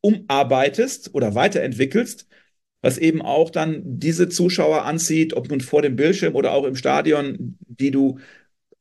umarbeitest 0.00 1.14
oder 1.14 1.34
weiterentwickelst, 1.34 2.26
was 2.82 2.98
eben 2.98 3.22
auch 3.22 3.48
dann 3.48 3.80
diese 3.98 4.28
Zuschauer 4.28 4.84
anzieht, 4.84 5.32
ob 5.32 5.48
nun 5.48 5.62
vor 5.62 5.80
dem 5.80 5.96
Bildschirm 5.96 6.34
oder 6.34 6.52
auch 6.52 6.64
im 6.64 6.76
Stadion, 6.76 7.56
die 7.60 7.90
du 7.90 8.18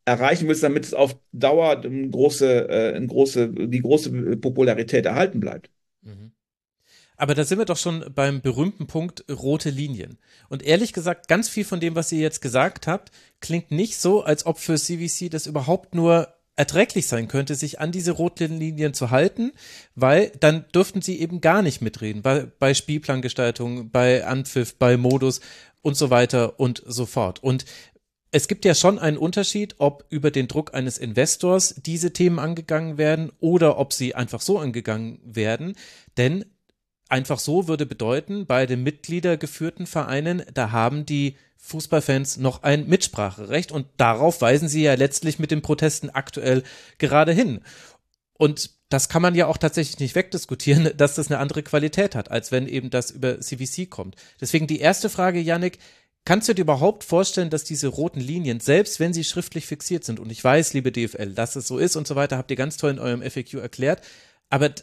erreichen 0.03 0.49
willst, 0.49 0.63
damit 0.63 0.83
es 0.83 0.93
auf 0.93 1.17
Dauer 1.31 1.81
eine 1.81 2.09
große, 2.09 2.69
äh, 2.69 2.93
eine 2.95 3.07
große, 3.07 3.53
die 3.69 3.81
große 3.81 4.37
Popularität 4.37 5.05
erhalten 5.05 5.39
bleibt. 5.39 5.69
Mhm. 6.01 6.33
Aber 7.17 7.35
da 7.35 7.43
sind 7.43 7.59
wir 7.59 7.65
doch 7.65 7.77
schon 7.77 8.05
beim 8.13 8.41
berühmten 8.41 8.87
Punkt 8.87 9.25
rote 9.29 9.69
Linien. 9.69 10.17
Und 10.49 10.63
ehrlich 10.63 10.93
gesagt, 10.93 11.27
ganz 11.27 11.49
viel 11.49 11.65
von 11.65 11.79
dem, 11.79 11.95
was 11.95 12.11
ihr 12.11 12.19
jetzt 12.19 12.41
gesagt 12.41 12.87
habt, 12.87 13.11
klingt 13.39 13.71
nicht 13.71 13.97
so, 13.97 14.23
als 14.23 14.45
ob 14.45 14.59
für 14.59 14.75
CVC 14.75 15.29
das 15.29 15.47
überhaupt 15.47 15.95
nur 15.95 16.33
erträglich 16.55 17.07
sein 17.07 17.27
könnte, 17.27 17.55
sich 17.55 17.79
an 17.79 17.91
diese 17.91 18.11
roten 18.11 18.59
Linien 18.59 18.93
zu 18.93 19.09
halten, 19.09 19.53
weil 19.95 20.31
dann 20.39 20.65
dürften 20.73 21.01
sie 21.01 21.19
eben 21.19 21.41
gar 21.41 21.61
nicht 21.61 21.81
mitreden 21.81 22.21
bei, 22.21 22.45
bei 22.59 22.73
Spielplangestaltung, 22.73 23.89
bei 23.89 24.25
Anpfiff, 24.25 24.75
bei 24.75 24.97
Modus 24.97 25.41
und 25.81 25.97
so 25.97 26.09
weiter 26.09 26.59
und 26.59 26.83
so 26.85 27.05
fort. 27.05 27.41
Und 27.41 27.65
es 28.31 28.47
gibt 28.47 28.65
ja 28.65 28.73
schon 28.73 28.97
einen 28.97 29.17
Unterschied, 29.17 29.75
ob 29.77 30.05
über 30.09 30.31
den 30.31 30.47
Druck 30.47 30.73
eines 30.73 30.97
Investors 30.97 31.75
diese 31.77 32.13
Themen 32.13 32.39
angegangen 32.39 32.97
werden 32.97 33.31
oder 33.39 33.77
ob 33.77 33.93
sie 33.93 34.15
einfach 34.15 34.41
so 34.41 34.57
angegangen 34.57 35.19
werden. 35.23 35.75
Denn 36.17 36.45
einfach 37.13 37.37
so 37.37 37.67
würde 37.67 37.85
bedeuten, 37.85 38.47
bei 38.47 38.65
den 38.65 38.81
mitgliedergeführten 38.83 39.85
Vereinen, 39.85 40.43
da 40.53 40.71
haben 40.71 41.05
die 41.05 41.37
Fußballfans 41.57 42.37
noch 42.37 42.63
ein 42.63 42.87
Mitspracherecht 42.87 43.71
und 43.71 43.85
darauf 43.97 44.41
weisen 44.41 44.67
sie 44.67 44.81
ja 44.81 44.95
letztlich 44.95 45.37
mit 45.37 45.51
den 45.51 45.61
Protesten 45.61 46.09
aktuell 46.09 46.63
gerade 46.97 47.31
hin. 47.31 47.61
Und 48.33 48.71
das 48.89 49.09
kann 49.09 49.21
man 49.21 49.35
ja 49.35 49.45
auch 49.45 49.57
tatsächlich 49.57 49.99
nicht 49.99 50.15
wegdiskutieren, 50.15 50.91
dass 50.97 51.15
das 51.15 51.29
eine 51.29 51.39
andere 51.39 51.61
Qualität 51.61 52.15
hat, 52.15 52.31
als 52.31 52.51
wenn 52.51 52.67
eben 52.67 52.89
das 52.89 53.11
über 53.11 53.39
CVC 53.39 53.89
kommt. 53.89 54.15
Deswegen 54.41 54.67
die 54.67 54.79
erste 54.79 55.09
Frage, 55.09 55.39
Yannick, 55.39 55.79
Kannst 56.25 56.47
du 56.47 56.53
dir 56.53 56.61
überhaupt 56.61 57.03
vorstellen, 57.03 57.49
dass 57.49 57.65
diese 57.65 57.89
roten 57.89 58.21
Linien, 58.21 58.61
selbst 58.61 59.01
wenn 59.01 59.11
sie 59.11 59.25
schriftlich 59.25 59.65
fixiert 59.65 60.05
sind, 60.05 60.21
und 60.21 60.31
ich 60.31 60.41
weiß, 60.41 60.73
liebe 60.73 60.89
DFL, 60.89 61.33
dass 61.33 61.57
es 61.57 61.67
so 61.67 61.77
ist 61.77 61.97
und 61.97 62.07
so 62.07 62.15
weiter, 62.15 62.37
habt 62.37 62.49
ihr 62.49 62.55
ganz 62.55 62.77
toll 62.77 62.91
in 62.91 62.99
eurem 62.99 63.21
FAQ 63.21 63.55
erklärt, 63.55 64.01
aber 64.49 64.73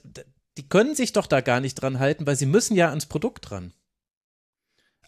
die 0.59 0.69
können 0.69 0.95
sich 0.95 1.13
doch 1.13 1.27
da 1.27 1.41
gar 1.41 1.61
nicht 1.61 1.75
dran 1.75 1.99
halten, 1.99 2.27
weil 2.27 2.37
sie 2.37 2.47
müssen 2.47 2.75
ja 2.77 2.91
ans 2.91 3.07
Produkt 3.07 3.51
dran. 3.51 3.73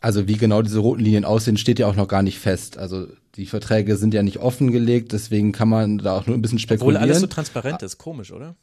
Also 0.01 0.27
wie 0.27 0.37
genau 0.37 0.63
diese 0.63 0.81
roten 0.81 1.03
Linien 1.03 1.25
aussehen, 1.25 1.57
steht 1.57 1.79
ja 1.79 1.87
auch 1.87 1.95
noch 1.95 2.09
gar 2.09 2.23
nicht 2.23 2.41
fest. 2.41 2.77
Also 2.77 3.07
die 3.37 3.47
Verträge 3.47 3.97
sind 3.97 4.15
ja 4.15 4.23
nicht 4.23 4.39
offengelegt, 4.39 5.13
deswegen 5.13 5.53
kann 5.53 5.69
man 5.69 5.99
da 5.99 6.19
auch 6.19 6.27
nur 6.27 6.37
ein 6.37 6.43
bisschen 6.43 6.59
spekulieren. 6.59 6.97
Obwohl 6.97 7.09
alles 7.09 7.21
so 7.21 7.29
transparent 7.29 7.83
ist, 7.83 7.99
komisch, 7.99 8.33
oder? 8.33 8.57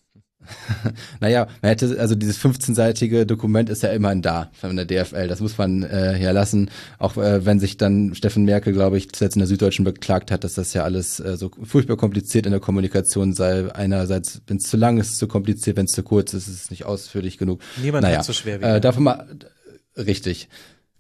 naja, 1.20 1.48
man 1.62 1.70
hätte, 1.70 2.00
also 2.00 2.16
dieses 2.16 2.40
15-seitige 2.40 3.26
Dokument 3.26 3.70
ist 3.70 3.84
ja 3.84 3.90
immerhin 3.90 4.22
da 4.22 4.50
von 4.54 4.76
der 4.76 4.86
DFL. 4.86 5.28
Das 5.28 5.40
muss 5.40 5.58
man 5.58 5.84
äh, 5.84 6.22
ja 6.22 6.32
lassen. 6.32 6.70
Auch 6.98 7.18
äh, 7.18 7.46
wenn 7.46 7.60
sich 7.60 7.78
dann 7.78 8.16
Steffen 8.16 8.46
Merkel, 8.46 8.74
glaube 8.74 8.98
ich, 8.98 9.12
zuletzt 9.12 9.36
in 9.36 9.40
der 9.40 9.48
Süddeutschen 9.48 9.86
beklagt 9.86 10.32
hat, 10.32 10.44
dass 10.44 10.54
das 10.54 10.74
ja 10.74 10.84
alles 10.84 11.20
äh, 11.20 11.38
so 11.38 11.52
furchtbar 11.64 11.98
kompliziert 11.98 12.46
in 12.46 12.52
der 12.52 12.62
Kommunikation 12.62 13.34
sei. 13.34 13.74
Einerseits, 13.74 14.42
wenn 14.48 14.58
es 14.58 14.64
zu 14.64 14.78
lang 14.78 14.98
ist, 14.98 15.18
zu 15.18 15.28
kompliziert, 15.28 15.78
wenn 15.78 15.86
es 15.86 15.92
zu 15.92 16.04
kurz 16.04 16.34
ist, 16.34 16.48
ist 16.48 16.64
es 16.64 16.72
nicht 16.72 16.86
ausführlich 16.86 17.38
genug. 17.38 17.62
Niemand 17.82 18.04
naja, 18.04 18.20
hat 18.20 18.26
so 18.26 18.34
schwer 18.34 18.62
wie 18.62 18.66
äh, 18.66 18.82
davon 18.82 19.04
mal 19.04 19.28
richtig. 19.98 20.50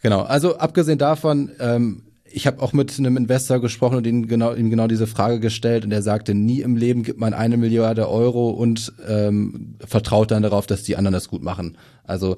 Genau. 0.01 0.21
Also 0.21 0.57
abgesehen 0.57 0.97
davon, 0.97 1.51
ähm, 1.59 2.03
ich 2.31 2.47
habe 2.47 2.61
auch 2.61 2.73
mit 2.73 2.97
einem 2.97 3.17
Investor 3.17 3.59
gesprochen 3.59 3.97
und 3.97 4.07
ihm 4.07 4.27
genau, 4.27 4.53
ihm 4.53 4.69
genau 4.69 4.87
diese 4.87 5.07
Frage 5.07 5.39
gestellt 5.39 5.85
und 5.85 5.91
er 5.91 6.01
sagte, 6.01 6.33
nie 6.33 6.61
im 6.61 6.75
Leben 6.75 7.03
gibt 7.03 7.19
man 7.19 7.33
eine 7.33 7.57
Milliarde 7.57 8.09
Euro 8.09 8.49
und 8.49 8.93
ähm, 9.07 9.75
vertraut 9.85 10.31
dann 10.31 10.43
darauf, 10.43 10.67
dass 10.67 10.83
die 10.83 10.95
anderen 10.95 11.13
das 11.13 11.27
gut 11.27 11.43
machen. 11.43 11.77
Also 12.03 12.37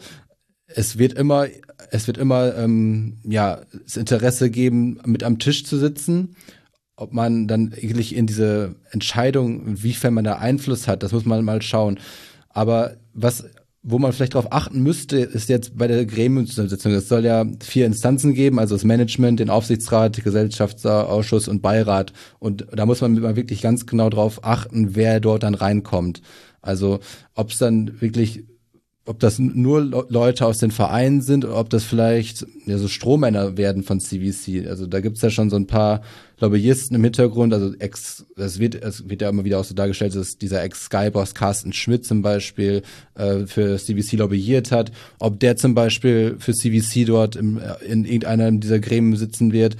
es 0.67 0.97
wird 0.97 1.13
immer, 1.13 1.47
es 1.89 2.07
wird 2.07 2.17
immer 2.17 2.55
ähm, 2.55 3.17
ja 3.23 3.61
das 3.83 3.97
Interesse 3.97 4.49
geben, 4.49 4.99
mit 5.05 5.23
am 5.23 5.39
Tisch 5.39 5.65
zu 5.65 5.77
sitzen. 5.77 6.35
Ob 6.95 7.13
man 7.13 7.47
dann 7.47 7.73
eigentlich 7.73 8.15
in 8.15 8.27
diese 8.27 8.75
Entscheidung, 8.91 9.65
inwiefern 9.65 10.13
man 10.13 10.23
da 10.23 10.33
Einfluss 10.33 10.87
hat, 10.87 11.03
das 11.03 11.11
muss 11.11 11.25
man 11.25 11.43
mal 11.43 11.61
schauen. 11.61 11.99
Aber 12.49 12.95
was 13.13 13.45
wo 13.83 13.97
man 13.97 14.13
vielleicht 14.13 14.35
darauf 14.35 14.51
achten 14.51 14.83
müsste, 14.83 15.17
ist 15.17 15.49
jetzt 15.49 15.75
bei 15.75 15.87
der 15.87 16.05
Gremiumsitzung. 16.05 16.91
Es 16.91 17.07
soll 17.07 17.25
ja 17.25 17.45
vier 17.61 17.87
Instanzen 17.87 18.33
geben, 18.35 18.59
also 18.59 18.75
das 18.75 18.83
Management, 18.83 19.39
den 19.39 19.49
Aufsichtsrat, 19.49 20.23
Gesellschaftsausschuss 20.23 21.47
und 21.47 21.61
Beirat. 21.61 22.13
Und 22.37 22.67
da 22.71 22.85
muss 22.85 23.01
man 23.01 23.21
wirklich 23.35 23.61
ganz 23.61 23.87
genau 23.87 24.09
darauf 24.09 24.43
achten, 24.43 24.95
wer 24.95 25.19
dort 25.19 25.43
dann 25.43 25.55
reinkommt. 25.55 26.21
Also 26.61 26.99
ob 27.33 27.49
es 27.49 27.57
dann 27.57 27.99
wirklich 28.01 28.45
ob 29.05 29.19
das 29.19 29.39
nur 29.39 29.81
Leute 30.09 30.45
aus 30.45 30.59
den 30.59 30.69
Vereinen 30.69 31.21
sind 31.21 31.43
oder 31.43 31.57
ob 31.57 31.71
das 31.71 31.83
vielleicht 31.83 32.45
ja, 32.67 32.77
so 32.77 32.87
Strohmänner 32.87 33.57
werden 33.57 33.81
von 33.81 33.99
CVC. 33.99 34.67
Also 34.67 34.85
da 34.85 34.99
gibt's 34.99 35.23
ja 35.23 35.31
schon 35.31 35.49
so 35.49 35.55
ein 35.55 35.65
paar 35.65 36.03
Lobbyisten 36.39 36.95
im 36.95 37.03
Hintergrund. 37.03 37.51
Also 37.51 37.73
ex, 37.79 38.25
es 38.35 38.59
wird, 38.59 38.75
es 38.75 39.09
wird 39.09 39.23
ja 39.23 39.29
immer 39.29 39.43
wieder 39.43 39.59
auch 39.59 39.63
so 39.63 39.73
dargestellt, 39.73 40.15
dass 40.15 40.37
dieser 40.37 40.61
Ex-Sky-Boss 40.61 41.33
Carsten 41.33 41.73
Schmidt 41.73 42.05
zum 42.05 42.21
Beispiel 42.21 42.83
äh, 43.15 43.47
für 43.47 43.77
CVC 43.77 44.13
lobbyiert 44.19 44.71
hat. 44.71 44.91
Ob 45.17 45.39
der 45.39 45.55
zum 45.55 45.73
Beispiel 45.73 46.35
für 46.37 46.53
CVC 46.53 47.07
dort 47.07 47.35
im, 47.35 47.59
in 47.87 48.05
irgendeiner 48.05 48.51
dieser 48.51 48.79
Gremien 48.79 49.17
sitzen 49.17 49.51
wird 49.51 49.77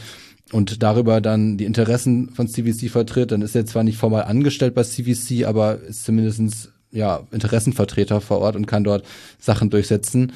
und 0.52 0.82
darüber 0.82 1.22
dann 1.22 1.58
die 1.58 1.66
Interessen 1.66 2.30
von 2.30 2.48
CVC 2.48 2.90
vertritt, 2.90 3.32
dann 3.32 3.44
ist 3.44 3.56
er 3.56 3.68
zwar 3.68 3.84
nicht 3.84 4.00
formal 4.00 4.24
angestellt 4.24 4.74
bei 4.74 4.84
CVC, 4.84 5.46
aber 5.46 5.80
ist 5.80 6.06
zumindestens 6.06 6.71
ja, 6.92 7.22
Interessenvertreter 7.32 8.22
vor 8.22 8.40
Ort 8.40 8.56
und 8.56 8.68
kann 8.68 8.84
dort 8.84 9.06
Sachen 9.40 9.70
durchsetzen. 9.70 10.34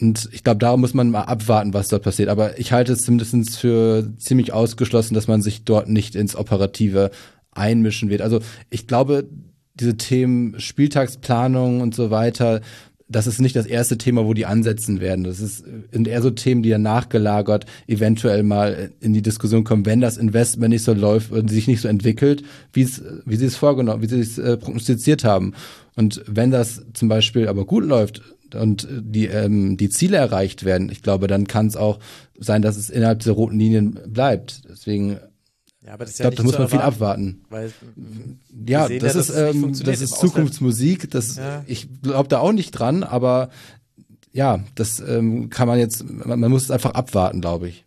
Und 0.00 0.28
ich 0.32 0.42
glaube, 0.42 0.58
da 0.58 0.76
muss 0.76 0.94
man 0.94 1.10
mal 1.10 1.22
abwarten, 1.22 1.72
was 1.72 1.88
dort 1.88 2.02
passiert. 2.02 2.28
Aber 2.28 2.58
ich 2.58 2.72
halte 2.72 2.92
es 2.92 3.02
zumindest 3.02 3.56
für 3.58 4.12
ziemlich 4.18 4.52
ausgeschlossen, 4.52 5.14
dass 5.14 5.28
man 5.28 5.42
sich 5.42 5.64
dort 5.64 5.88
nicht 5.88 6.14
ins 6.16 6.36
Operative 6.36 7.10
einmischen 7.52 8.10
wird. 8.10 8.20
Also 8.20 8.40
ich 8.70 8.86
glaube, 8.86 9.28
diese 9.74 9.96
Themen 9.96 10.58
Spieltagsplanung 10.58 11.80
und 11.80 11.94
so 11.94 12.10
weiter, 12.10 12.60
das 13.14 13.28
ist 13.28 13.40
nicht 13.40 13.54
das 13.54 13.66
erste 13.66 13.96
Thema, 13.96 14.26
wo 14.26 14.34
die 14.34 14.44
ansetzen 14.44 15.00
werden. 15.00 15.22
Das 15.22 15.38
ist, 15.38 15.64
sind 15.92 16.08
eher 16.08 16.20
so 16.20 16.30
Themen, 16.30 16.64
die 16.64 16.70
ja 16.70 16.78
nachgelagert 16.78 17.64
eventuell 17.86 18.42
mal 18.42 18.90
in 19.00 19.12
die 19.12 19.22
Diskussion 19.22 19.62
kommen, 19.62 19.86
wenn 19.86 20.00
das 20.00 20.16
Investment 20.16 20.70
nicht 20.70 20.82
so 20.82 20.92
läuft 20.92 21.30
und 21.30 21.48
sich 21.48 21.68
nicht 21.68 21.80
so 21.80 21.86
entwickelt, 21.86 22.42
wie 22.72 22.82
es, 22.82 23.02
wie 23.24 23.36
sie 23.36 23.46
es 23.46 23.56
vorgenommen, 23.56 24.02
wie 24.02 24.08
sie 24.08 24.18
es 24.18 24.38
äh, 24.38 24.56
prognostiziert 24.56 25.22
haben. 25.22 25.54
Und 25.94 26.24
wenn 26.26 26.50
das 26.50 26.82
zum 26.92 27.08
Beispiel 27.08 27.46
aber 27.46 27.66
gut 27.66 27.84
läuft 27.84 28.20
und 28.52 28.88
die, 28.90 29.26
ähm, 29.26 29.76
die 29.76 29.90
Ziele 29.90 30.16
erreicht 30.16 30.64
werden, 30.64 30.90
ich 30.90 31.02
glaube, 31.02 31.28
dann 31.28 31.46
kann 31.46 31.68
es 31.68 31.76
auch 31.76 32.00
sein, 32.36 32.62
dass 32.62 32.76
es 32.76 32.90
innerhalb 32.90 33.20
dieser 33.20 33.32
roten 33.32 33.58
Linien 33.60 34.00
bleibt. 34.08 34.62
Deswegen 34.68 35.18
ja, 35.86 35.92
aber 35.92 36.04
das 36.04 36.14
ist 36.14 36.20
ich 36.20 36.22
glaube, 36.22 36.36
ja 36.36 36.36
da 36.38 36.42
muss 36.44 36.58
man 36.58 36.68
viel 36.68 36.78
abwarten. 36.80 37.44
Weil 37.50 37.72
ja, 38.66 38.88
das, 38.88 39.14
ja, 39.14 39.20
ist, 39.20 39.54
ähm, 39.54 39.72
das 39.84 40.00
ist 40.00 40.18
Zukunftsmusik. 40.18 41.10
Das, 41.10 41.36
ja. 41.36 41.62
Ich 41.66 41.88
glaube 42.02 42.28
da 42.28 42.38
auch 42.38 42.52
nicht 42.52 42.70
dran, 42.70 43.02
aber 43.02 43.50
ja, 44.32 44.64
das 44.74 45.00
ähm, 45.00 45.50
kann 45.50 45.68
man 45.68 45.78
jetzt, 45.78 46.04
man, 46.08 46.40
man 46.40 46.50
muss 46.50 46.64
es 46.64 46.70
einfach 46.70 46.92
abwarten, 46.92 47.40
glaube 47.40 47.68
ich. 47.68 47.84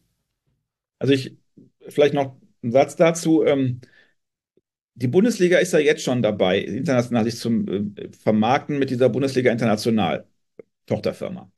Also 0.99 1.13
ich, 1.13 1.35
vielleicht 1.89 2.13
noch 2.13 2.35
ein 2.63 2.71
Satz 2.71 2.95
dazu. 2.95 3.43
Ähm, 3.43 3.81
die 4.93 5.07
Bundesliga 5.07 5.57
ist 5.57 5.73
ja 5.73 5.79
jetzt 5.79 6.03
schon 6.03 6.21
dabei, 6.21 6.59
international 6.59 7.23
sich 7.23 7.37
zu 7.37 7.49
äh, 7.49 8.09
vermarkten 8.11 8.79
mit 8.79 8.89
dieser 8.91 9.09
Bundesliga 9.09 9.51
International 9.51 10.25
Tochterfirma. 10.85 11.51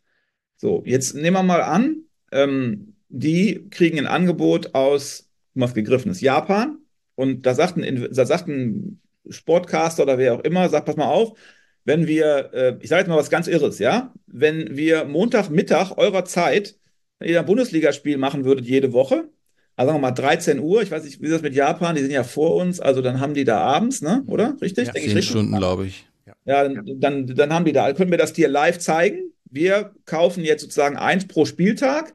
So, 0.58 0.84
jetzt 0.86 1.16
nehmen 1.16 1.38
wir 1.38 1.44
mal 1.44 1.62
an, 1.62 2.04
ähm, 2.32 2.96
die 3.10 3.68
kriegen 3.70 4.00
ein 4.00 4.08
Angebot 4.08 4.76
aus 4.76 5.29
was 5.62 5.74
gegriffenes. 5.74 6.22
Japan. 6.22 6.78
Und 7.16 7.46
da 7.46 7.54
sagt 7.54 7.78
ein, 7.78 8.08
da 8.12 8.26
sagt 8.26 8.48
ein 8.48 9.02
Sportcaster 9.30 10.04
oder 10.04 10.18
wer 10.18 10.36
auch 10.36 10.44
immer, 10.44 10.70
sagt, 10.70 10.86
pass 10.86 10.96
mal 10.96 11.08
auf, 11.08 11.38
wenn 11.86 12.08
wir, 12.08 12.50
äh, 12.54 12.78
ich 12.82 12.90
sage 12.90 13.02
jetzt 13.02 13.10
mal 13.10 13.18
was 13.18 13.30
ganz 13.30 13.48
Irres, 13.48 13.80
ja, 13.80 14.14
wenn 14.28 14.76
wir 14.78 15.06
Montagmittag 15.06 15.98
eurer 15.98 16.26
Zeit 16.26 16.76
ein 17.20 17.46
Bundesligaspiel 17.46 18.18
machen 18.18 18.46
würdet 18.46 18.66
jede 18.66 18.94
Woche, 18.94 19.30
also 19.76 19.92
sagen 19.92 20.02
wir 20.02 20.08
mal 20.08 20.12
13 20.12 20.60
Uhr, 20.60 20.82
ich 20.82 20.92
weiß 20.92 21.04
nicht, 21.04 21.22
wie 21.22 21.26
ist 21.26 21.34
das 21.34 21.42
mit 21.42 21.56
Japan, 21.56 21.96
die 21.96 22.02
sind 22.02 22.12
ja 22.12 22.24
vor 22.24 22.56
uns, 22.56 22.80
also 22.80 23.02
dann 23.02 23.20
haben 23.20 23.34
die 23.34 23.44
da 23.44 23.60
abends, 23.60 24.02
ne, 24.02 24.24
oder? 24.28 24.58
Richtig? 24.62 24.88
Ja, 24.88 24.94
10 24.94 25.22
Stunden, 25.22 25.58
glaube 25.58 25.88
ich. 25.88 26.06
Ja, 26.46 26.68
dann, 26.68 27.00
dann, 27.00 27.28
dann 27.28 27.54
haben 27.54 27.66
die 27.66 27.74
da, 27.74 27.92
können 27.94 28.12
wir 28.12 28.18
das 28.18 28.34
dir 28.34 28.48
live 28.48 28.80
zeigen. 28.80 29.34
Wir 29.46 29.94
kaufen 30.06 30.44
jetzt 30.44 30.62
sozusagen 30.62 30.98
eins 30.98 31.28
pro 31.28 31.46
Spieltag 31.46 32.14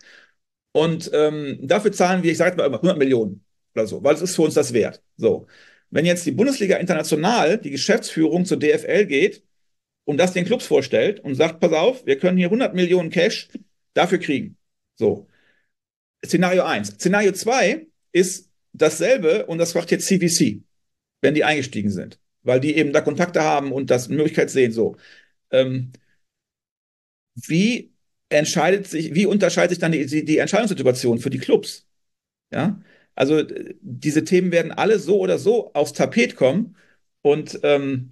und 0.77 1.09
ähm, 1.15 1.59
dafür 1.63 1.93
zahlen 1.93 2.25
wir, 2.25 2.33
ich 2.33 2.39
sage 2.39 2.57
mal 2.57 2.67
100 2.67 2.99
Millionen 2.99 3.45
oder 3.75 3.87
so, 3.87 4.03
weil 4.03 4.15
es 4.15 4.23
ist 4.23 4.35
für 4.35 4.43
uns 4.43 4.55
das 4.55 4.73
wert. 4.73 5.03
So. 5.17 5.47
Wenn 5.91 6.05
jetzt 6.05 6.27
die 6.27 6.33
Bundesliga 6.33 6.77
International, 6.79 7.59
die 7.59 7.71
Geschäftsführung 7.71 8.45
zur 8.45 8.59
DFL 8.59 9.07
geht 9.07 9.45
und 10.05 10.17
das 10.19 10.33
den 10.33 10.45
Clubs 10.45 10.67
vorstellt 10.67 11.21
und 11.21 11.37
sagt, 11.37 11.61
pass 11.61 11.73
auf, 11.73 12.05
wir 12.07 12.19
können 12.19 12.39
hier 12.39 12.49
100 12.49 12.75
Millionen 12.75 13.11
Cash 13.11 13.49
dafür 13.95 14.19
kriegen. 14.19 14.57
So. 14.97 15.29
Szenario 16.27 16.65
1. 16.65 16.89
Szenario 16.89 17.31
2 17.33 17.87
ist 18.11 18.51
dasselbe 18.73 19.47
und 19.47 19.59
das 19.59 19.75
macht 19.75 19.93
jetzt 19.93 20.07
CVC, 20.07 20.63
wenn 21.21 21.35
die 21.35 21.45
eingestiegen 21.45 21.91
sind, 21.91 22.19
weil 22.43 22.59
die 22.59 22.77
eben 22.77 22.93
da 22.93 23.01
Kontakte 23.01 23.43
haben 23.43 23.71
und 23.71 23.91
das 23.91 24.09
Möglichkeit 24.09 24.51
sehen, 24.51 24.73
so. 24.73 24.97
Ähm, 25.53 25.93
wie 27.37 27.94
entscheidet 28.29 28.87
sich, 28.87 29.15
wie 29.15 29.27
unterscheidet 29.27 29.71
sich 29.71 29.79
dann 29.79 29.93
die, 29.93 30.25
die, 30.25 30.39
Entscheidungssituation 30.39 31.19
für 31.19 31.31
die 31.31 31.39
Clubs? 31.39 31.87
Ja, 32.53 32.81
also 33.15 33.39
äh, 33.39 33.75
diese 33.81 34.25
Themen 34.25 34.53
werden 34.53 34.73
alle 34.73 34.99
so 34.99 35.19
oder 35.19 35.39
so 35.39 35.73
aufs 35.75 35.93
Tapet 35.93 36.37
kommen 36.37 36.77
und 37.23 37.61
ähm, 37.63 38.11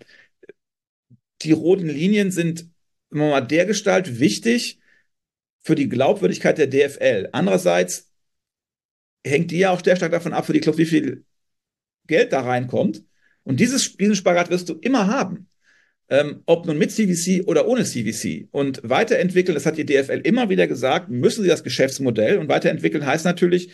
die 1.42 1.52
roten 1.52 1.88
Linien 1.88 2.30
sind 2.30 2.68
immer 3.10 3.30
mal 3.30 3.40
dergestalt 3.40 4.20
wichtig 4.20 4.80
für 5.60 5.74
die 5.74 5.88
Glaubwürdigkeit 5.88 6.58
der 6.58 6.66
DFL. 6.66 7.28
Andererseits 7.32 8.10
hängt 9.24 9.50
die 9.50 9.58
ja 9.58 9.70
auch 9.70 9.82
sehr 9.82 9.96
stark 9.96 10.12
davon 10.12 10.32
ab 10.32 10.46
für 10.46 10.52
die 10.52 10.60
Clubs, 10.60 10.78
wie 10.78 10.86
viel 10.86 11.24
Geld 12.06 12.32
da 12.32 12.40
reinkommt. 12.40 13.04
Und 13.44 13.60
dieses, 13.60 13.96
diesen 13.96 14.16
Spagat 14.16 14.50
wirst 14.50 14.68
du 14.68 14.74
immer 14.74 15.06
haben. 15.06 15.48
Ähm, 16.12 16.42
ob 16.44 16.66
nun 16.66 16.76
mit 16.76 16.92
CVC 16.92 17.46
oder 17.46 17.66
ohne 17.66 17.84
CVC. 17.84 18.48
Und 18.50 18.82
weiterentwickeln, 18.84 19.54
das 19.54 19.64
hat 19.64 19.78
die 19.78 19.86
DFL 19.86 20.20
immer 20.24 20.50
wieder 20.50 20.66
gesagt, 20.66 21.08
müssen 21.08 21.42
sie 21.42 21.48
das 21.48 21.64
Geschäftsmodell. 21.64 22.36
Und 22.38 22.48
weiterentwickeln 22.48 23.06
heißt 23.06 23.24
natürlich, 23.24 23.70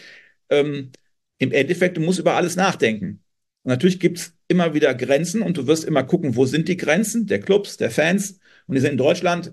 ähm, 0.48 0.92
im 1.38 1.50
Endeffekt, 1.52 1.96
du 1.96 2.00
musst 2.00 2.20
über 2.20 2.34
alles 2.34 2.54
nachdenken. 2.54 3.24
Und 3.64 3.70
natürlich 3.70 3.98
gibt's 3.98 4.34
immer 4.46 4.72
wieder 4.72 4.94
Grenzen 4.94 5.42
und 5.42 5.56
du 5.56 5.66
wirst 5.66 5.84
immer 5.84 6.04
gucken, 6.04 6.36
wo 6.36 6.46
sind 6.46 6.68
die 6.68 6.76
Grenzen 6.76 7.26
der 7.26 7.40
Clubs, 7.40 7.76
der 7.76 7.90
Fans. 7.90 8.38
Und 8.68 8.76
die 8.76 8.80
sind 8.80 8.92
in 8.92 8.98
Deutschland 8.98 9.52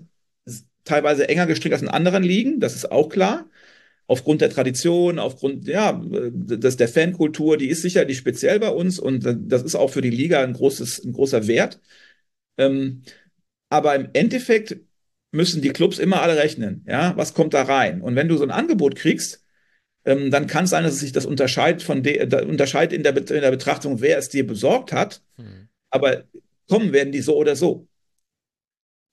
teilweise 0.86 1.28
enger 1.28 1.46
gestrickt 1.46 1.74
als 1.74 1.82
in 1.82 1.88
anderen 1.88 2.22
Ligen, 2.22 2.60
das 2.60 2.76
ist 2.76 2.90
auch 2.90 3.08
klar. 3.08 3.50
Aufgrund 4.08 4.40
der 4.40 4.50
Tradition, 4.50 5.18
aufgrund 5.18 5.66
ja, 5.66 6.00
das, 6.32 6.76
der 6.76 6.88
Fankultur, 6.88 7.56
die 7.56 7.68
ist 7.68 7.82
sicherlich 7.82 8.18
speziell 8.18 8.60
bei 8.60 8.68
uns 8.68 9.00
und 9.00 9.24
das 9.24 9.62
ist 9.64 9.74
auch 9.74 9.90
für 9.90 10.00
die 10.00 10.10
Liga 10.10 10.42
ein, 10.42 10.52
großes, 10.52 11.04
ein 11.04 11.12
großer 11.12 11.48
Wert. 11.48 11.80
Ähm, 12.58 13.02
aber 13.68 13.94
im 13.94 14.08
Endeffekt 14.12 14.76
müssen 15.32 15.62
die 15.62 15.70
Clubs 15.70 15.98
immer 15.98 16.22
alle 16.22 16.36
rechnen. 16.36 16.84
Ja, 16.88 17.16
was 17.16 17.34
kommt 17.34 17.54
da 17.54 17.62
rein? 17.62 18.00
Und 18.00 18.16
wenn 18.16 18.28
du 18.28 18.36
so 18.36 18.44
ein 18.44 18.50
Angebot 18.50 18.96
kriegst, 18.96 19.44
ähm, 20.04 20.30
dann 20.30 20.46
kann 20.46 20.64
es 20.64 20.70
sein, 20.70 20.84
dass 20.84 20.98
sich 20.98 21.12
das 21.12 21.26
unterscheidet 21.26 21.82
von 21.82 22.02
de, 22.02 22.18
äh, 22.18 22.44
unterscheidet 22.44 22.92
in 22.92 23.02
der, 23.02 23.16
in 23.16 23.42
der 23.42 23.50
Betrachtung, 23.50 24.00
wer 24.00 24.18
es 24.18 24.28
dir 24.28 24.46
besorgt 24.46 24.92
hat. 24.92 25.22
Hm. 25.36 25.68
Aber 25.90 26.24
kommen 26.68 26.92
werden 26.92 27.12
die 27.12 27.20
so 27.20 27.36
oder 27.36 27.56
so. 27.56 27.88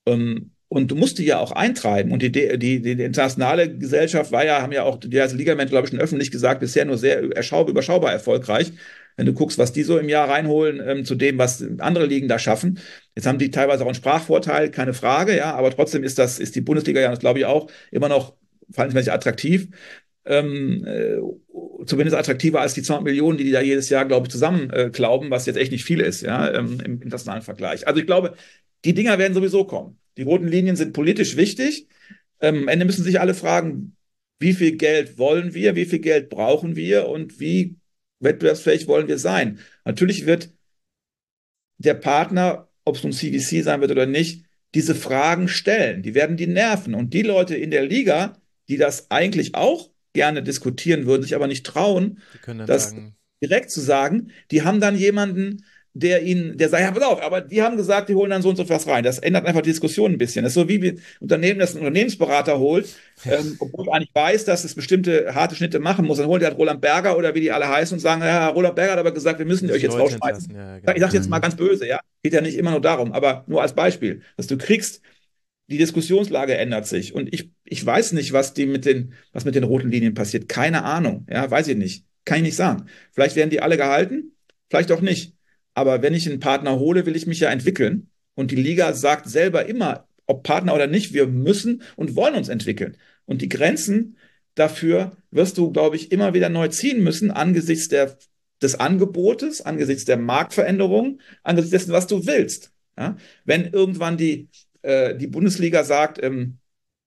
Ähm, 0.06 0.52
und 0.68 0.90
du 0.90 0.96
musst 0.96 1.18
die 1.18 1.24
ja 1.24 1.38
auch 1.38 1.52
eintreiben. 1.52 2.10
Und 2.10 2.22
die, 2.22 2.32
die, 2.32 2.58
die, 2.58 2.80
die 2.80 2.90
internationale 2.92 3.76
Gesellschaft 3.76 4.32
war 4.32 4.44
ja, 4.44 4.60
haben 4.60 4.72
ja 4.72 4.82
auch 4.82 4.98
die 4.98 5.20
als 5.20 5.32
Ligament, 5.32 5.70
glaube 5.70 5.86
ich, 5.86 5.90
schon 5.90 6.00
öffentlich 6.00 6.30
gesagt, 6.30 6.60
bisher 6.60 6.84
nur 6.84 6.98
sehr 6.98 7.22
überschaubar 7.22 8.12
erfolgreich. 8.12 8.72
Wenn 9.16 9.26
du 9.26 9.32
guckst, 9.32 9.58
was 9.58 9.72
die 9.72 9.82
so 9.82 9.98
im 9.98 10.08
Jahr 10.08 10.28
reinholen 10.28 10.80
ähm, 10.86 11.04
zu 11.04 11.14
dem, 11.14 11.38
was 11.38 11.64
andere 11.78 12.06
Ligen 12.06 12.28
da 12.28 12.38
schaffen. 12.38 12.78
Jetzt 13.14 13.26
haben 13.26 13.38
die 13.38 13.50
teilweise 13.50 13.84
auch 13.84 13.88
einen 13.88 13.94
Sprachvorteil, 13.94 14.70
keine 14.70 14.94
Frage, 14.94 15.36
ja, 15.36 15.54
aber 15.54 15.70
trotzdem 15.70 16.02
ist 16.02 16.18
das, 16.18 16.38
ist 16.38 16.56
die 16.56 16.60
Bundesliga 16.60 17.00
ja, 17.00 17.10
das 17.10 17.20
glaube 17.20 17.38
ich 17.38 17.44
auch, 17.44 17.70
immer 17.90 18.08
noch 18.08 18.34
verhältnismäßig 18.70 19.12
attraktiv 19.12 19.68
ähm, 20.26 20.84
äh, 20.86 21.18
zumindest 21.86 22.16
attraktiver 22.16 22.60
als 22.60 22.74
die 22.74 22.82
200 22.82 23.04
Millionen, 23.04 23.38
die 23.38 23.44
die 23.44 23.50
da 23.52 23.60
jedes 23.60 23.88
Jahr, 23.90 24.04
glaube 24.06 24.26
ich, 24.26 24.32
zusammenklauben, 24.32 25.28
äh, 25.28 25.30
was 25.30 25.46
jetzt 25.46 25.56
echt 25.56 25.72
nicht 25.72 25.84
viel 25.84 26.00
ist, 26.00 26.22
ja, 26.22 26.52
ähm, 26.52 26.80
im 26.84 26.94
internationalen 26.94 27.42
Vergleich. 27.42 27.86
Also 27.86 28.00
ich 28.00 28.06
glaube, 28.06 28.34
die 28.84 28.94
Dinger 28.94 29.18
werden 29.18 29.34
sowieso 29.34 29.64
kommen. 29.64 29.98
Die 30.16 30.22
roten 30.22 30.48
Linien 30.48 30.76
sind 30.76 30.92
politisch 30.92 31.36
wichtig. 31.36 31.88
Ähm, 32.40 32.62
am 32.62 32.68
Ende 32.68 32.84
müssen 32.84 33.04
sich 33.04 33.20
alle 33.20 33.34
fragen, 33.34 33.96
wie 34.38 34.54
viel 34.54 34.76
Geld 34.76 35.18
wollen 35.18 35.54
wir, 35.54 35.76
wie 35.76 35.84
viel 35.84 36.00
Geld 36.00 36.28
brauchen 36.28 36.76
wir 36.76 37.08
und 37.08 37.40
wie 37.40 37.76
wettbewerbsfähig 38.20 38.86
wollen 38.86 39.08
wir 39.08 39.18
sein. 39.18 39.58
Natürlich 39.84 40.26
wird 40.26 40.50
der 41.78 41.94
Partner, 41.94 42.68
ob 42.84 42.96
es 42.96 43.02
nun 43.02 43.12
CVC 43.12 43.62
sein 43.62 43.80
wird 43.80 43.90
oder 43.90 44.06
nicht, 44.06 44.44
diese 44.74 44.94
Fragen 44.94 45.48
stellen. 45.48 46.02
Die 46.02 46.14
werden 46.14 46.36
die 46.36 46.46
nerven. 46.46 46.94
Und 46.94 47.14
die 47.14 47.22
Leute 47.22 47.56
in 47.56 47.70
der 47.70 47.84
Liga, 47.84 48.40
die 48.68 48.76
das 48.76 49.10
eigentlich 49.10 49.54
auch 49.54 49.90
gerne 50.12 50.42
diskutieren 50.42 51.06
würden, 51.06 51.22
sich 51.22 51.34
aber 51.34 51.46
nicht 51.46 51.66
trauen, 51.66 52.20
das 52.66 52.90
sagen. 52.90 53.16
direkt 53.42 53.70
zu 53.70 53.80
sagen. 53.80 54.30
Die 54.50 54.62
haben 54.62 54.80
dann 54.80 54.96
jemanden, 54.96 55.64
der 55.96 56.22
ihnen, 56.22 56.58
der 56.58 56.68
sagt, 56.68 56.82
ja, 56.82 56.90
pass 56.90 57.02
auf, 57.04 57.22
aber 57.22 57.40
die 57.40 57.62
haben 57.62 57.76
gesagt, 57.76 58.08
die 58.08 58.16
holen 58.16 58.30
dann 58.30 58.42
so 58.42 58.48
und 58.48 58.56
so 58.56 58.68
was 58.68 58.86
rein. 58.88 59.04
Das 59.04 59.20
ändert 59.20 59.46
einfach 59.46 59.62
die 59.62 59.70
Diskussion 59.70 60.12
ein 60.12 60.18
bisschen. 60.18 60.42
Das 60.42 60.50
ist 60.50 60.60
so 60.60 60.68
wie 60.68 60.90
ein 60.90 61.00
Unternehmen, 61.20 61.60
das 61.60 61.70
einen 61.70 61.86
Unternehmensberater 61.86 62.58
holt, 62.58 62.88
ähm, 63.24 63.56
obwohl 63.60 63.88
eigentlich 63.90 64.10
weiß, 64.12 64.44
dass 64.44 64.64
es 64.64 64.74
bestimmte 64.74 65.34
harte 65.34 65.54
Schnitte 65.54 65.78
machen 65.78 66.04
muss. 66.04 66.18
Dann 66.18 66.26
holt 66.26 66.42
er 66.42 66.48
halt 66.48 66.58
Roland 66.58 66.80
Berger 66.80 67.16
oder 67.16 67.34
wie 67.36 67.40
die 67.40 67.52
alle 67.52 67.68
heißen 67.68 67.94
und 67.94 68.00
sagen, 68.00 68.22
ja, 68.22 68.48
Roland 68.48 68.74
Berger 68.74 68.92
hat 68.92 68.98
aber 68.98 69.12
gesagt, 69.12 69.38
wir 69.38 69.46
müssen 69.46 69.70
euch 69.70 69.82
jetzt 69.82 69.96
rausschmeißen. 69.96 70.52
Ja, 70.52 70.78
genau. 70.80 70.92
Ich 70.94 71.00
sage 71.00 71.16
jetzt 71.16 71.30
mal 71.30 71.38
ganz 71.38 71.54
böse, 71.54 71.86
ja. 71.86 72.00
Geht 72.24 72.32
ja 72.32 72.40
nicht 72.40 72.58
immer 72.58 72.72
nur 72.72 72.80
darum, 72.80 73.12
aber 73.12 73.44
nur 73.46 73.62
als 73.62 73.74
Beispiel, 73.74 74.22
dass 74.36 74.48
du 74.48 74.58
kriegst, 74.58 75.00
die 75.68 75.78
Diskussionslage 75.78 76.56
ändert 76.56 76.86
sich. 76.86 77.14
Und 77.14 77.32
ich, 77.32 77.50
ich 77.64 77.84
weiß 77.84 78.12
nicht, 78.12 78.32
was 78.32 78.52
die 78.52 78.66
mit 78.66 78.84
den, 78.84 79.14
was 79.32 79.44
mit 79.44 79.54
den 79.54 79.64
roten 79.64 79.90
Linien 79.90 80.14
passiert. 80.14 80.48
Keine 80.48 80.82
Ahnung. 80.82 81.26
Ja, 81.30 81.48
weiß 81.50 81.68
ich 81.68 81.76
nicht. 81.76 82.04
Kann 82.24 82.38
ich 82.38 82.44
nicht 82.44 82.56
sagen. 82.56 82.86
Vielleicht 83.12 83.36
werden 83.36 83.50
die 83.50 83.60
alle 83.60 83.76
gehalten, 83.76 84.32
vielleicht 84.68 84.90
auch 84.90 85.00
nicht. 85.00 85.33
Aber 85.74 86.02
wenn 86.02 86.14
ich 86.14 86.28
einen 86.28 86.40
Partner 86.40 86.78
hole, 86.78 87.06
will 87.06 87.16
ich 87.16 87.26
mich 87.26 87.40
ja 87.40 87.50
entwickeln. 87.50 88.10
Und 88.34 88.50
die 88.50 88.56
Liga 88.56 88.92
sagt 88.92 89.28
selber 89.28 89.66
immer, 89.66 90.08
ob 90.26 90.42
Partner 90.42 90.74
oder 90.74 90.86
nicht, 90.86 91.12
wir 91.12 91.26
müssen 91.26 91.82
und 91.96 92.16
wollen 92.16 92.34
uns 92.34 92.48
entwickeln. 92.48 92.96
Und 93.26 93.42
die 93.42 93.48
Grenzen 93.48 94.16
dafür 94.54 95.16
wirst 95.30 95.58
du, 95.58 95.72
glaube 95.72 95.96
ich, 95.96 96.12
immer 96.12 96.34
wieder 96.34 96.48
neu 96.48 96.68
ziehen 96.68 97.02
müssen 97.02 97.30
angesichts 97.30 97.88
der, 97.88 98.16
des 98.62 98.78
Angebotes, 98.78 99.60
angesichts 99.60 100.04
der 100.04 100.16
Marktveränderung, 100.16 101.20
angesichts 101.42 101.72
dessen, 101.72 101.92
was 101.92 102.06
du 102.06 102.26
willst. 102.26 102.72
Ja? 102.96 103.16
Wenn 103.44 103.72
irgendwann 103.72 104.16
die 104.16 104.48
äh, 104.84 105.16
die 105.16 105.26
Bundesliga 105.26 105.82
sagt, 105.82 106.22
ähm, 106.22 106.58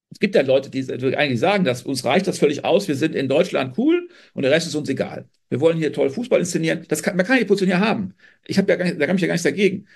es 0.09 0.19
gibt 0.19 0.35
ja 0.35 0.41
Leute, 0.41 0.69
die 0.69 0.89
eigentlich 1.17 1.39
sagen, 1.39 1.63
dass 1.63 1.83
uns 1.83 2.05
reicht 2.05 2.27
das 2.27 2.39
völlig 2.39 2.63
aus, 2.65 2.87
wir 2.87 2.95
sind 2.95 3.15
in 3.15 3.27
Deutschland 3.27 3.77
cool 3.77 4.09
und 4.33 4.43
der 4.43 4.51
Rest 4.51 4.67
ist 4.67 4.75
uns 4.75 4.89
egal. 4.89 5.29
Wir 5.49 5.59
wollen 5.59 5.77
hier 5.77 5.93
toll 5.93 6.09
Fußball 6.09 6.39
inszenieren. 6.39 6.85
Das 6.87 7.03
kann, 7.03 7.17
man 7.17 7.25
kann 7.25 7.39
die 7.39 7.45
Position 7.45 7.69
ja 7.69 7.79
haben. 7.79 8.13
Ich 8.45 8.57
habe 8.57 8.71
ja 8.71 8.77
gar 8.77 8.85
nicht, 8.85 8.99
da 8.99 9.05
kann 9.05 9.15
ich 9.17 9.21
ja 9.21 9.27
gar 9.27 9.33
nichts 9.33 9.43
dagegen. 9.43 9.87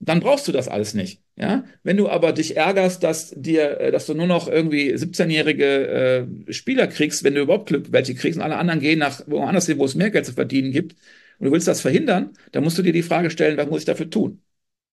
Dann 0.00 0.20
brauchst 0.20 0.46
du 0.48 0.52
das 0.52 0.68
alles 0.68 0.94
nicht. 0.94 1.22
Ja, 1.36 1.64
wenn 1.82 1.96
du 1.96 2.08
aber 2.08 2.32
dich 2.32 2.56
ärgerst, 2.56 3.02
dass 3.02 3.30
dir, 3.30 3.80
äh, 3.80 3.90
dass 3.90 4.06
du 4.06 4.14
nur 4.14 4.26
noch 4.26 4.48
irgendwie 4.48 4.94
17-jährige 4.94 6.28
äh, 6.48 6.52
Spieler 6.52 6.86
kriegst, 6.86 7.24
wenn 7.24 7.34
du 7.34 7.42
überhaupt 7.42 7.72
welche 7.92 8.14
kriegst 8.14 8.38
und 8.38 8.44
alle 8.44 8.56
anderen 8.56 8.80
gehen 8.80 8.98
nach 8.98 9.22
woanders 9.26 9.66
hin, 9.66 9.78
wo 9.78 9.84
es 9.86 9.94
mehr 9.94 10.10
Geld 10.10 10.26
zu 10.26 10.32
verdienen 10.32 10.72
gibt, 10.72 10.94
und 11.38 11.46
du 11.46 11.52
willst 11.52 11.66
das 11.68 11.80
verhindern, 11.80 12.32
dann 12.52 12.62
musst 12.64 12.78
du 12.78 12.82
dir 12.82 12.92
die 12.92 13.02
Frage 13.02 13.30
stellen, 13.30 13.56
was 13.56 13.68
muss 13.68 13.80
ich 13.80 13.86
dafür 13.86 14.10
tun? 14.10 14.42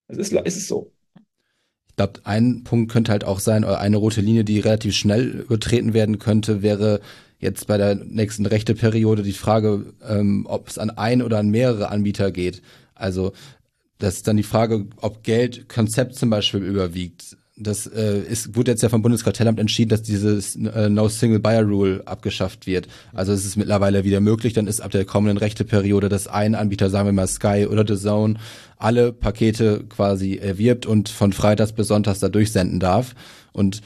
Das 0.07 0.17
ist, 0.17 0.33
ist 0.33 0.57
es 0.57 0.67
so. 0.67 0.93
Glaube, 2.01 2.21
ein 2.23 2.63
Punkt 2.63 2.91
könnte 2.91 3.11
halt 3.11 3.23
auch 3.23 3.39
sein, 3.39 3.63
oder 3.63 3.79
eine 3.79 3.97
rote 3.97 4.21
Linie, 4.21 4.43
die 4.43 4.59
relativ 4.59 4.95
schnell 4.95 5.27
übertreten 5.27 5.93
werden 5.93 6.17
könnte, 6.17 6.63
wäre 6.63 6.99
jetzt 7.37 7.67
bei 7.67 7.77
der 7.77 7.93
nächsten 7.93 8.47
rechte 8.47 8.73
Periode 8.73 9.21
die 9.21 9.33
Frage, 9.33 9.93
ähm, 10.07 10.47
ob 10.49 10.67
es 10.67 10.79
an 10.79 10.89
ein 10.89 11.21
oder 11.21 11.37
an 11.37 11.49
mehrere 11.49 11.89
Anbieter 11.89 12.31
geht. 12.31 12.63
Also 12.95 13.33
das 13.99 14.15
ist 14.15 14.27
dann 14.27 14.37
die 14.37 14.41
Frage, 14.41 14.87
ob 14.97 15.21
Geld 15.21 15.69
Konzept 15.69 16.15
zum 16.15 16.31
Beispiel 16.31 16.61
überwiegt. 16.63 17.37
Das 17.63 17.85
äh, 17.85 18.19
ist, 18.19 18.55
wurde 18.55 18.71
jetzt 18.71 18.81
ja 18.81 18.89
vom 18.89 19.01
Bundeskartellamt 19.01 19.59
entschieden, 19.59 19.89
dass 19.89 20.01
dieses 20.01 20.55
äh, 20.55 20.89
No 20.89 21.09
Single 21.09 21.39
Buyer 21.39 21.63
Rule 21.63 22.01
abgeschafft 22.05 22.65
wird. 22.65 22.87
Also 23.13 23.33
es 23.33 23.45
ist 23.45 23.55
mittlerweile 23.55 24.03
wieder 24.03 24.19
möglich, 24.19 24.53
dann 24.53 24.67
ist 24.67 24.81
ab 24.81 24.91
der 24.91 25.05
kommenden 25.05 25.37
rechte 25.37 25.63
Periode, 25.63 26.09
dass 26.09 26.27
ein 26.27 26.55
Anbieter, 26.55 26.89
sagen 26.89 27.07
wir 27.07 27.13
mal 27.13 27.27
Sky 27.27 27.67
oder 27.69 27.85
The 27.87 28.01
Zone, 28.01 28.35
alle 28.77 29.13
Pakete 29.13 29.83
quasi 29.87 30.37
erwirbt 30.37 30.85
und 30.85 31.09
von 31.09 31.33
Freitags 31.33 31.73
bis 31.73 31.87
Sonntags 31.87 32.19
da 32.19 32.29
durchsenden 32.29 32.79
darf. 32.79 33.13
Und 33.53 33.81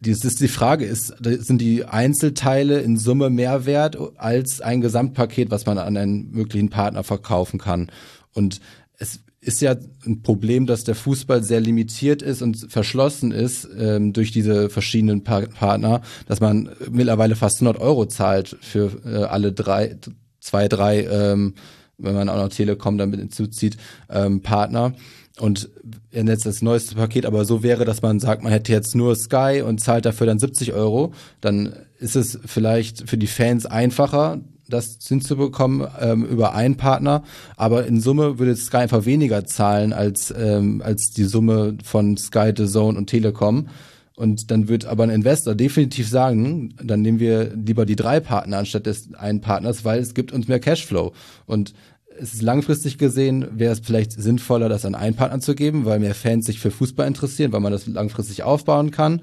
dies 0.00 0.24
ist 0.24 0.40
die 0.40 0.48
Frage, 0.48 0.84
ist, 0.84 1.14
sind 1.22 1.60
die 1.60 1.84
Einzelteile 1.84 2.80
in 2.80 2.96
Summe 2.98 3.30
mehr 3.30 3.66
wert 3.66 3.96
als 4.16 4.60
ein 4.60 4.80
Gesamtpaket, 4.80 5.50
was 5.50 5.66
man 5.66 5.78
an 5.78 5.96
einen 5.96 6.30
möglichen 6.30 6.70
Partner 6.70 7.04
verkaufen 7.04 7.58
kann? 7.58 7.90
Und 8.32 8.60
es 8.98 9.20
ist 9.44 9.60
ja 9.60 9.76
ein 10.06 10.22
Problem, 10.22 10.66
dass 10.66 10.84
der 10.84 10.94
Fußball 10.94 11.42
sehr 11.42 11.60
limitiert 11.60 12.22
ist 12.22 12.42
und 12.42 12.66
verschlossen 12.70 13.30
ist 13.30 13.68
ähm, 13.78 14.12
durch 14.12 14.32
diese 14.32 14.70
verschiedenen 14.70 15.22
pa 15.22 15.42
Partner, 15.42 16.00
dass 16.26 16.40
man 16.40 16.70
mittlerweile 16.90 17.36
fast 17.36 17.60
100 17.60 17.80
Euro 17.80 18.06
zahlt 18.06 18.56
für 18.60 18.92
äh, 19.04 19.24
alle 19.24 19.52
drei, 19.52 19.96
zwei, 20.40 20.68
drei, 20.68 21.04
ähm, 21.04 21.54
wenn 21.98 22.14
man 22.14 22.28
auch 22.28 22.36
noch 22.36 22.48
Telekom 22.48 22.98
damit 22.98 23.20
hinzuzieht, 23.20 23.76
ähm, 24.08 24.40
Partner. 24.40 24.94
Und 25.40 25.68
jetzt 26.12 26.46
das 26.46 26.62
neueste 26.62 26.94
Paket 26.94 27.26
aber 27.26 27.44
so 27.44 27.62
wäre, 27.62 27.84
dass 27.84 28.02
man 28.02 28.20
sagt, 28.20 28.44
man 28.44 28.52
hätte 28.52 28.72
jetzt 28.72 28.94
nur 28.94 29.16
Sky 29.16 29.62
und 29.66 29.80
zahlt 29.80 30.04
dafür 30.04 30.28
dann 30.28 30.38
70 30.38 30.72
Euro, 30.72 31.12
dann 31.40 31.74
ist 31.98 32.14
es 32.14 32.38
vielleicht 32.46 33.08
für 33.10 33.18
die 33.18 33.26
Fans 33.26 33.66
einfacher, 33.66 34.40
das 34.68 34.98
hinzubekommen 35.06 35.86
ähm, 36.00 36.24
über 36.24 36.54
einen 36.54 36.76
Partner, 36.76 37.22
aber 37.56 37.86
in 37.86 38.00
Summe 38.00 38.38
würde 38.38 38.56
Sky 38.56 38.78
einfach 38.78 39.04
weniger 39.04 39.44
zahlen 39.44 39.92
als, 39.92 40.32
ähm, 40.36 40.82
als 40.84 41.10
die 41.10 41.24
Summe 41.24 41.76
von 41.84 42.16
Sky, 42.16 42.52
The 42.56 42.66
Zone 42.66 42.98
und 42.98 43.06
Telekom. 43.06 43.68
Und 44.16 44.52
dann 44.52 44.68
wird 44.68 44.84
aber 44.84 45.02
ein 45.02 45.10
Investor 45.10 45.56
definitiv 45.56 46.08
sagen, 46.08 46.74
dann 46.82 47.02
nehmen 47.02 47.18
wir 47.18 47.52
lieber 47.54 47.84
die 47.84 47.96
drei 47.96 48.20
Partner 48.20 48.58
anstatt 48.58 48.86
des 48.86 49.12
einen 49.14 49.40
Partners, 49.40 49.84
weil 49.84 49.98
es 49.98 50.14
gibt 50.14 50.32
uns 50.32 50.46
mehr 50.46 50.60
Cashflow. 50.60 51.12
Und 51.46 51.74
es 52.18 52.34
ist 52.34 52.42
langfristig 52.42 52.98
gesehen, 52.98 53.46
wäre 53.54 53.72
es 53.72 53.80
vielleicht 53.80 54.12
sinnvoller, 54.12 54.68
das 54.68 54.84
an 54.84 54.94
einen 54.94 55.16
Partner 55.16 55.40
zu 55.40 55.56
geben, 55.56 55.84
weil 55.84 55.98
mehr 55.98 56.14
Fans 56.14 56.46
sich 56.46 56.60
für 56.60 56.70
Fußball 56.70 57.08
interessieren, 57.08 57.52
weil 57.52 57.60
man 57.60 57.72
das 57.72 57.86
langfristig 57.88 58.44
aufbauen 58.44 58.92
kann. 58.92 59.22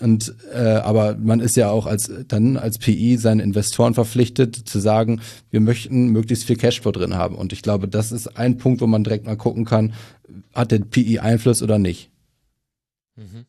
Und 0.00 0.34
äh, 0.52 0.58
aber 0.58 1.16
man 1.16 1.40
ist 1.40 1.56
ja 1.56 1.70
auch 1.70 1.86
als 1.86 2.10
dann 2.26 2.56
als 2.56 2.78
PI 2.78 3.18
seinen 3.18 3.40
Investoren 3.40 3.94
verpflichtet 3.94 4.56
zu 4.56 4.80
sagen, 4.80 5.20
wir 5.50 5.60
möchten 5.60 6.08
möglichst 6.08 6.44
viel 6.44 6.56
Cashflow 6.56 6.92
drin 6.92 7.14
haben. 7.14 7.36
Und 7.36 7.52
ich 7.52 7.62
glaube, 7.62 7.88
das 7.88 8.10
ist 8.10 8.36
ein 8.36 8.58
Punkt, 8.58 8.80
wo 8.80 8.86
man 8.86 9.04
direkt 9.04 9.26
mal 9.26 9.36
gucken 9.36 9.64
kann, 9.64 9.94
hat 10.54 10.72
der 10.72 10.78
PI 10.78 11.20
Einfluss 11.20 11.62
oder 11.62 11.78
nicht. 11.78 12.10
Mhm. 13.16 13.46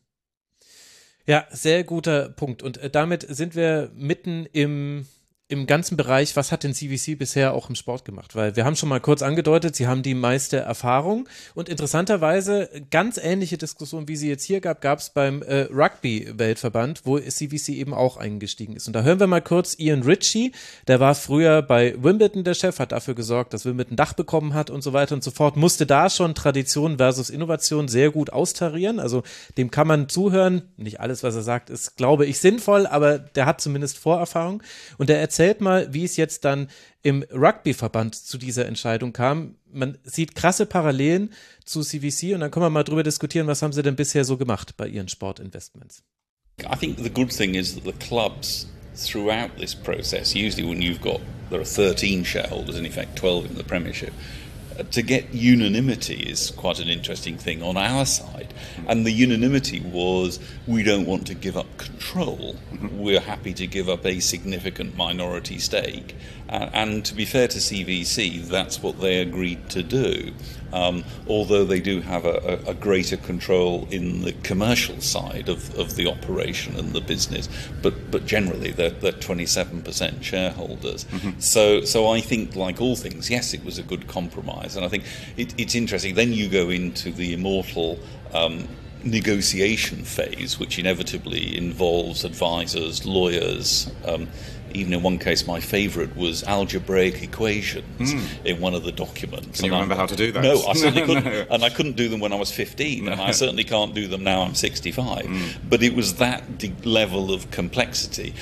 Ja, 1.26 1.46
sehr 1.50 1.84
guter 1.84 2.28
Punkt. 2.28 2.62
Und 2.62 2.78
äh, 2.78 2.90
damit 2.90 3.26
sind 3.28 3.54
wir 3.54 3.90
mitten 3.94 4.46
im 4.52 5.06
im 5.54 5.66
ganzen 5.66 5.96
Bereich, 5.96 6.36
was 6.36 6.52
hat 6.52 6.64
denn 6.64 6.74
CVC 6.74 7.16
bisher 7.16 7.54
auch 7.54 7.68
im 7.68 7.74
Sport 7.74 8.04
gemacht? 8.04 8.34
Weil 8.34 8.56
wir 8.56 8.64
haben 8.64 8.76
schon 8.76 8.88
mal 8.88 9.00
kurz 9.00 9.22
angedeutet, 9.22 9.76
sie 9.76 9.86
haben 9.86 10.02
die 10.02 10.14
meiste 10.14 10.58
Erfahrung 10.58 11.28
und 11.54 11.68
interessanterweise 11.68 12.68
ganz 12.90 13.18
ähnliche 13.18 13.56
Diskussionen, 13.56 14.08
wie 14.08 14.16
sie 14.16 14.28
jetzt 14.28 14.44
hier 14.44 14.60
gab, 14.60 14.80
gab 14.80 14.98
es 14.98 15.10
beim 15.10 15.42
äh, 15.42 15.68
Rugby-Weltverband, 15.72 17.02
wo 17.04 17.18
CVC 17.18 17.70
eben 17.70 17.94
auch 17.94 18.16
eingestiegen 18.16 18.74
ist. 18.74 18.86
Und 18.88 18.94
da 18.94 19.02
hören 19.02 19.20
wir 19.20 19.26
mal 19.26 19.40
kurz 19.40 19.78
Ian 19.78 20.02
Ritchie, 20.02 20.52
der 20.88 21.00
war 21.00 21.14
früher 21.14 21.62
bei 21.62 21.94
Wimbledon 22.02 22.44
der 22.44 22.54
Chef, 22.54 22.78
hat 22.78 22.92
dafür 22.92 23.14
gesorgt, 23.14 23.54
dass 23.54 23.64
Wimbledon 23.64 23.96
Dach 23.96 24.12
bekommen 24.12 24.54
hat 24.54 24.70
und 24.70 24.82
so 24.82 24.92
weiter 24.92 25.14
und 25.14 25.22
so 25.22 25.30
fort, 25.30 25.56
musste 25.56 25.86
da 25.86 26.10
schon 26.10 26.34
Tradition 26.34 26.98
versus 26.98 27.30
Innovation 27.30 27.88
sehr 27.88 28.10
gut 28.10 28.30
austarieren. 28.32 28.98
Also 28.98 29.22
dem 29.56 29.70
kann 29.70 29.86
man 29.86 30.08
zuhören. 30.08 30.62
Nicht 30.76 31.00
alles, 31.00 31.22
was 31.22 31.36
er 31.36 31.42
sagt, 31.42 31.70
ist, 31.70 31.96
glaube 31.96 32.26
ich, 32.26 32.40
sinnvoll, 32.40 32.86
aber 32.86 33.18
der 33.18 33.46
hat 33.46 33.60
zumindest 33.60 33.98
Vorerfahrung 33.98 34.62
und 34.98 35.08
der 35.08 35.20
erzählt 35.20 35.43
mal, 35.60 35.92
wie 35.92 36.04
es 36.04 36.16
jetzt 36.16 36.44
dann 36.44 36.68
im 37.02 37.24
Rugby-Verband 37.32 38.14
zu 38.14 38.38
dieser 38.38 38.66
Entscheidung 38.66 39.12
kam. 39.12 39.56
Man 39.70 39.98
sieht 40.04 40.34
krasse 40.34 40.66
Parallelen 40.66 41.32
zu 41.64 41.82
CVC 41.82 42.34
und 42.34 42.40
dann 42.40 42.50
können 42.50 42.64
wir 42.64 42.70
mal 42.70 42.84
drüber 42.84 43.02
diskutieren, 43.02 43.46
was 43.46 43.62
haben 43.62 43.72
sie 43.72 43.82
denn 43.82 43.96
bisher 43.96 44.24
so 44.24 44.36
gemacht 44.36 44.76
bei 44.76 44.86
ihren 44.86 45.08
Sportinvestments. 45.08 46.02
I 46.62 46.76
think 46.76 46.98
the 47.02 47.10
good 47.10 47.30
thing 47.30 47.54
is 47.54 47.74
that 47.74 47.84
the 47.84 47.92
clubs 47.92 48.68
throughout 48.94 49.56
this 49.58 49.74
process, 49.74 50.34
usually 50.34 50.64
when 50.64 50.80
you've 50.80 51.00
got, 51.00 51.20
there 51.50 51.60
are 51.60 51.64
13 51.64 52.24
shareholders, 52.24 52.76
in 52.76 52.86
effect 52.86 53.18
12 53.18 53.50
in 53.50 53.56
the 53.56 53.64
Premiership, 53.64 54.12
to 54.90 55.02
get 55.02 55.32
unanimity 55.32 56.14
is 56.14 56.50
quite 56.50 56.78
an 56.80 56.88
interesting 56.88 57.36
thing 57.36 57.62
on 57.62 57.76
our 57.76 58.04
side. 58.06 58.52
And 58.88 59.06
the 59.06 59.10
unanimity 59.10 59.80
was 59.80 60.38
we 60.66 60.82
don't 60.82 61.06
want 61.06 61.26
to 61.28 61.34
give 61.34 61.56
up 61.56 61.76
control. 61.78 62.56
We're 62.92 63.20
happy 63.20 63.54
to 63.54 63.66
give 63.66 63.88
up 63.88 64.04
a 64.04 64.20
significant 64.20 64.96
minority 64.96 65.58
stake. 65.58 66.16
Uh, 66.48 66.68
and 66.72 67.04
to 67.04 67.14
be 67.14 67.24
fair 67.24 67.48
to 67.48 67.58
CVC, 67.58 68.46
that's 68.46 68.82
what 68.82 69.00
they 69.00 69.20
agreed 69.20 69.70
to 69.70 69.82
do. 69.82 70.32
Um, 70.74 71.04
although 71.28 71.64
they 71.64 71.80
do 71.80 72.00
have 72.00 72.24
a, 72.24 72.60
a, 72.66 72.74
greater 72.74 73.16
control 73.16 73.86
in 73.92 74.22
the 74.22 74.32
commercial 74.42 75.00
side 75.00 75.48
of, 75.48 75.72
of 75.78 75.94
the 75.94 76.08
operation 76.08 76.74
and 76.74 76.92
the 76.92 77.00
business, 77.00 77.48
but 77.80 78.10
but 78.10 78.26
generally 78.26 78.72
they're, 78.72 78.90
they're 78.90 79.12
27% 79.12 80.22
shareholders. 80.22 81.04
Mm-hmm. 81.04 81.38
So 81.38 81.84
so 81.84 82.08
I 82.10 82.20
think 82.20 82.56
like 82.56 82.80
all 82.80 82.96
things, 82.96 83.30
yes, 83.30 83.54
it 83.54 83.64
was 83.64 83.78
a 83.78 83.84
good 83.84 84.08
compromise, 84.08 84.74
and 84.74 84.84
I 84.84 84.88
think 84.88 85.04
it, 85.36 85.54
it's 85.56 85.76
interesting. 85.76 86.16
Then 86.16 86.32
you 86.32 86.48
go 86.48 86.70
into 86.70 87.12
the 87.12 87.34
immortal. 87.34 88.00
Um, 88.32 88.68
negotiation 89.04 90.02
phase, 90.02 90.58
which 90.58 90.78
inevitably 90.78 91.58
involves 91.58 92.24
advisors, 92.24 93.04
lawyers, 93.04 93.90
um, 94.06 94.26
even 94.74 94.92
in 94.92 95.02
one 95.02 95.18
case, 95.18 95.46
my 95.46 95.60
favourite 95.60 96.16
was 96.16 96.42
algebraic 96.44 97.22
equations 97.22 98.12
mm. 98.12 98.44
in 98.44 98.60
one 98.60 98.74
of 98.74 98.84
the 98.84 98.92
documents. 98.92 99.60
Can 99.60 99.66
you 99.66 99.72
remember 99.72 99.94
I, 99.94 99.98
how 99.98 100.06
to 100.06 100.16
do 100.16 100.32
that? 100.32 100.42
No, 100.42 100.62
I 100.66 100.72
certainly 100.74 101.02
couldn't. 101.02 101.24
no. 101.24 101.46
And 101.50 101.64
I 101.64 101.70
couldn't 101.70 101.96
do 101.96 102.08
them 102.08 102.20
when 102.20 102.32
I 102.32 102.36
was 102.36 102.50
15, 102.50 103.04
no. 103.04 103.12
and 103.12 103.20
I 103.20 103.30
certainly 103.30 103.64
can't 103.64 103.94
do 103.94 104.06
them 104.06 104.24
now 104.24 104.42
I'm 104.42 104.54
65. 104.54 105.24
Mm. 105.24 105.56
But 105.68 105.82
it 105.82 105.94
was 105.94 106.14
that 106.14 106.58
de- 106.58 106.74
level 106.84 107.32
of 107.32 107.50
complexity. 107.50 108.34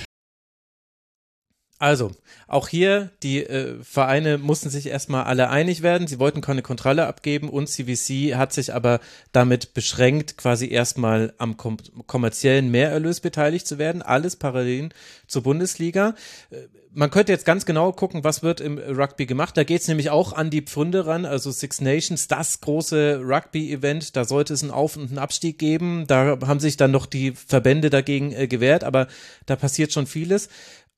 Also, 1.83 2.13
auch 2.47 2.69
hier, 2.69 3.11
die 3.25 3.45
äh, 3.45 3.83
Vereine 3.83 4.39
mussten 4.39 4.71
sich 4.71 4.87
erstmal 4.87 5.25
alle 5.25 5.51
einig 5.51 5.83
werden. 5.83 6.07
Sie 6.07 6.21
wollten 6.21 6.41
keine 6.41 6.63
Kontrolle 6.63 7.09
abgeben 7.09 7.49
und 7.49 7.67
CVC 7.67 8.37
hat 8.37 8.53
sich 8.53 8.73
aber 8.73 9.01
damit 9.33 9.75
beschränkt, 9.75 10.37
quasi 10.37 10.71
erstmal 10.71 11.35
am 11.39 11.57
kom 11.57 11.79
kommerziellen 12.07 12.71
Mehrerlös 12.71 13.19
beteiligt 13.19 13.67
zu 13.67 13.79
werden. 13.79 14.01
Alles 14.01 14.37
parallel 14.37 14.91
zur 15.27 15.43
Bundesliga. 15.43 16.15
Äh, 16.51 16.69
man 16.95 17.11
könnte 17.11 17.33
jetzt 17.33 17.47
ganz 17.47 17.65
genau 17.65 17.93
gucken, 17.93 18.23
was 18.23 18.43
wird 18.43 18.61
im 18.61 18.79
Rugby 18.79 19.27
gemacht. 19.27 19.57
Da 19.57 19.65
geht 19.65 19.81
es 19.81 19.89
nämlich 19.89 20.11
auch 20.11 20.35
an 20.35 20.51
die 20.51 20.61
Pfunde 20.61 21.07
ran, 21.07 21.25
also 21.25 21.51
Six 21.51 21.81
Nations, 21.81 22.29
das 22.29 22.61
große 22.61 23.23
Rugby-Event. 23.25 24.15
Da 24.15 24.25
sollte 24.25 24.53
es 24.53 24.63
einen 24.63 24.71
Auf- 24.71 24.97
und 24.97 25.09
einen 25.09 25.19
Abstieg 25.19 25.59
geben. 25.59 26.05
Da 26.07 26.39
haben 26.47 26.61
sich 26.61 26.77
dann 26.77 26.91
noch 26.91 27.07
die 27.07 27.33
Verbände 27.33 27.89
dagegen 27.89 28.33
äh, 28.33 28.47
gewehrt, 28.47 28.85
aber 28.85 29.09
da 29.47 29.57
passiert 29.57 29.93
schon 29.93 30.07
vieles. 30.07 30.49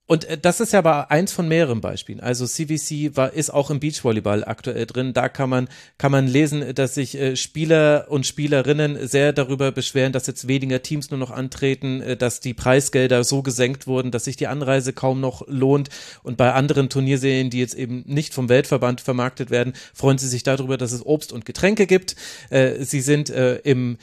Und 0.06 0.26
äh, 0.26 0.36
das 0.36 0.60
ist 0.60 0.72
ja 0.72 0.80
aber 0.80 1.10
eins 1.10 1.32
von 1.32 1.48
mehreren 1.48 1.80
Beispielen. 1.80 2.20
Also 2.20 2.46
CVC 2.46 3.16
war, 3.16 3.32
ist 3.32 3.50
auch 3.50 3.70
im 3.70 3.80
Beachvolleyball 3.80 4.44
aktuell 4.44 4.86
drin. 4.86 5.14
Da 5.14 5.28
kann 5.28 5.48
man, 5.48 5.68
kann 5.96 6.12
man 6.12 6.26
lesen, 6.26 6.74
dass 6.74 6.94
sich 6.94 7.18
äh, 7.18 7.36
Spieler 7.36 8.06
und 8.08 8.26
Spielerinnen 8.26 9.06
sehr 9.08 9.32
darüber 9.32 9.72
beschweren, 9.72 10.12
dass 10.12 10.26
jetzt 10.26 10.46
weniger 10.46 10.82
Teams 10.82 11.10
nur 11.10 11.18
noch 11.18 11.30
antreten, 11.30 12.02
äh, 12.02 12.16
dass 12.16 12.40
die 12.40 12.52
Preisgelder 12.52 13.24
so 13.24 13.42
gesenkt 13.42 13.86
wurden, 13.86 14.10
dass 14.10 14.24
sich 14.24 14.36
die 14.36 14.46
Anreise 14.46 14.92
kaum 14.92 15.20
noch 15.20 15.46
lohnt. 15.48 15.88
Und 16.22 16.36
bei 16.36 16.52
anderen 16.52 16.90
Turnierserien, 16.90 17.48
die 17.48 17.60
jetzt 17.60 17.74
eben 17.74 18.04
nicht 18.06 18.34
vom 18.34 18.50
Weltverband 18.50 19.00
vermarktet 19.00 19.50
werden, 19.50 19.72
freuen 19.94 20.18
sie 20.18 20.28
sich 20.28 20.42
darüber, 20.42 20.76
dass 20.76 20.92
es 20.92 21.04
Obst 21.04 21.32
und 21.32 21.44
Getränke 21.44 21.86
gibt. 21.86 22.16
Sie 22.50 23.00
sind 23.00 23.30
im, 23.30 23.98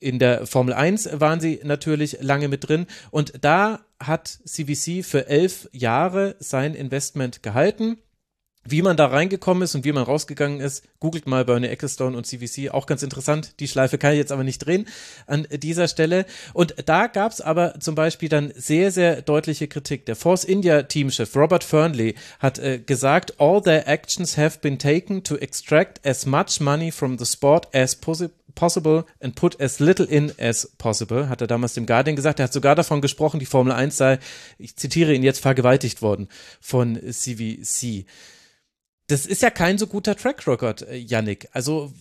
in 0.00 0.18
der 0.18 0.46
Formel 0.46 0.74
1 0.74 1.20
waren 1.20 1.40
sie 1.40 1.60
natürlich 1.62 2.18
lange 2.20 2.48
mit 2.48 2.68
drin 2.68 2.86
und 3.10 3.32
da 3.42 3.80
hat 3.98 4.28
CVC 4.28 5.04
für 5.04 5.26
elf 5.28 5.68
Jahre 5.72 6.36
sein 6.38 6.74
Investment 6.74 7.42
gehalten. 7.42 7.98
Wie 8.68 8.82
man 8.82 8.96
da 8.96 9.06
reingekommen 9.06 9.62
ist 9.62 9.76
und 9.76 9.84
wie 9.84 9.92
man 9.92 10.02
rausgegangen 10.02 10.58
ist, 10.58 10.82
googelt 10.98 11.28
mal 11.28 11.44
Bernie 11.44 11.68
Ecclestone 11.68 12.16
und 12.16 12.26
CVC, 12.26 12.70
auch 12.70 12.86
ganz 12.86 13.04
interessant. 13.04 13.60
Die 13.60 13.68
Schleife 13.68 13.96
kann 13.96 14.10
ich 14.10 14.18
jetzt 14.18 14.32
aber 14.32 14.42
nicht 14.42 14.58
drehen 14.58 14.88
an 15.28 15.46
dieser 15.52 15.86
Stelle. 15.86 16.26
Und 16.52 16.74
da 16.84 17.06
gab 17.06 17.30
es 17.30 17.40
aber 17.40 17.78
zum 17.78 17.94
Beispiel 17.94 18.28
dann 18.28 18.52
sehr, 18.56 18.90
sehr 18.90 19.22
deutliche 19.22 19.68
Kritik. 19.68 20.04
Der 20.06 20.16
Force 20.16 20.42
India 20.42 20.82
Teamchef 20.82 21.36
Robert 21.36 21.62
Fernley 21.62 22.16
hat 22.40 22.58
äh, 22.58 22.80
gesagt, 22.80 23.40
all 23.40 23.62
their 23.62 23.86
actions 23.86 24.36
have 24.36 24.58
been 24.60 24.80
taken 24.80 25.22
to 25.22 25.36
extract 25.36 26.04
as 26.04 26.26
much 26.26 26.58
money 26.58 26.90
from 26.90 27.18
the 27.18 27.26
sport 27.26 27.72
as 27.72 27.94
possible 27.94 28.34
possible 28.56 29.04
and 29.20 29.36
put 29.36 29.60
as 29.60 29.78
little 29.78 30.04
in 30.04 30.32
as 30.40 30.72
possible, 30.78 31.28
hat 31.28 31.40
er 31.40 31.46
damals 31.46 31.74
dem 31.74 31.86
Guardian 31.86 32.16
gesagt. 32.16 32.40
Er 32.40 32.44
hat 32.44 32.52
sogar 32.52 32.74
davon 32.74 33.00
gesprochen, 33.00 33.38
die 33.38 33.46
Formel 33.46 33.72
1 33.72 33.96
sei, 33.96 34.18
ich 34.58 34.74
zitiere 34.76 35.14
ihn 35.14 35.22
jetzt, 35.22 35.38
vergewaltigt 35.38 36.02
worden 36.02 36.28
von 36.60 36.98
CVC. 37.00 38.06
Das 39.06 39.26
ist 39.26 39.42
ja 39.42 39.50
kein 39.50 39.78
so 39.78 39.86
guter 39.86 40.16
Track 40.16 40.48
Record, 40.48 40.82
äh, 40.82 40.96
Yannick. 40.96 41.48
Also, 41.52 41.92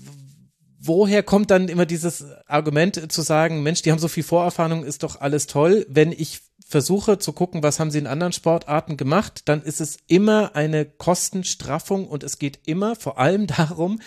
woher 0.80 1.22
kommt 1.22 1.52
dann 1.52 1.68
immer 1.68 1.86
dieses 1.86 2.26
Argument 2.48 3.12
zu 3.12 3.22
sagen, 3.22 3.62
Mensch, 3.62 3.84
die 3.84 3.92
haben 3.92 4.00
so 4.00 4.08
viel 4.08 4.24
Vorerfahrung, 4.24 4.84
ist 4.84 5.04
doch 5.04 5.22
alles 5.22 5.46
toll. 5.46 5.86
Wenn 5.90 6.12
ich 6.12 6.42
versuche 6.68 7.20
zu 7.20 7.32
gucken, 7.34 7.62
was 7.62 7.80
haben 7.80 7.92
sie 7.92 8.00
in 8.00 8.08
anderen 8.08 8.34
Sportarten 8.34 8.98
gemacht, 8.98 9.44
dann 9.46 9.62
ist 9.62 9.82
es 9.82 9.98
immer 10.08 10.56
eine 10.56 10.86
Kostenstraffung 10.86 12.08
und 12.08 12.24
es 12.24 12.40
geht 12.40 12.60
immer 12.66 12.96
vor 12.96 13.20
allem 13.20 13.48
darum, 13.48 14.00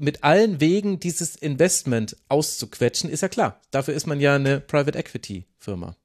mit 0.00 0.24
allen 0.24 0.60
Wegen 0.60 0.98
dieses 0.98 1.36
Investment 1.36 2.16
auszuquetschen, 2.28 3.10
ist 3.10 3.20
ja 3.20 3.28
klar. 3.28 3.60
Dafür 3.70 3.94
ist 3.94 4.06
man 4.06 4.18
ja 4.18 4.34
eine 4.34 4.60
Private 4.60 4.98
Equity 4.98 5.44
Firma. 5.58 5.96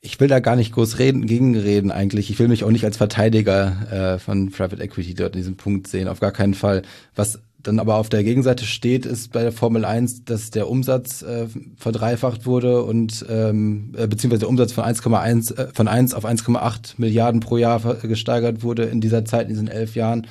Ich 0.00 0.20
will 0.20 0.28
da 0.28 0.38
gar 0.38 0.54
nicht 0.54 0.72
groß 0.72 0.98
reden, 0.98 1.26
gegenreden 1.26 1.90
eigentlich. 1.90 2.30
Ich 2.30 2.38
will 2.38 2.48
mich 2.48 2.62
auch 2.62 2.70
nicht 2.70 2.84
als 2.84 2.98
Verteidiger 2.98 4.14
äh, 4.14 4.18
von 4.18 4.50
Private 4.50 4.82
Equity 4.82 5.14
dort 5.14 5.34
in 5.34 5.40
diesem 5.40 5.56
Punkt 5.56 5.88
sehen, 5.88 6.08
auf 6.08 6.20
gar 6.20 6.30
keinen 6.30 6.54
Fall. 6.54 6.82
Was 7.14 7.40
dann 7.62 7.78
aber 7.78 7.96
auf 7.96 8.08
der 8.08 8.22
Gegenseite 8.22 8.66
steht, 8.66 9.06
ist 9.06 9.32
bei 9.32 9.42
der 9.42 9.52
Formel 9.52 9.84
1, 9.84 10.24
dass 10.24 10.50
der 10.50 10.68
Umsatz 10.68 11.22
äh, 11.22 11.46
verdreifacht 11.76 12.46
wurde 12.46 12.82
und 12.82 13.24
ähm, 13.28 13.94
äh, 13.96 14.06
beziehungsweise 14.06 14.40
der 14.40 14.50
Umsatz 14.50 14.72
von 14.72 14.84
1,1 14.84 15.56
äh, 15.56 15.68
von 15.72 15.88
1 15.88 16.14
auf 16.14 16.26
1,8 16.26 16.94
Milliarden 16.98 17.40
pro 17.40 17.56
Jahr 17.56 17.80
gesteigert 18.02 18.62
wurde 18.62 18.84
in 18.84 19.00
dieser 19.00 19.24
Zeit, 19.24 19.44
in 19.44 19.54
diesen 19.54 19.68
elf 19.68 19.94
Jahren 19.94 20.26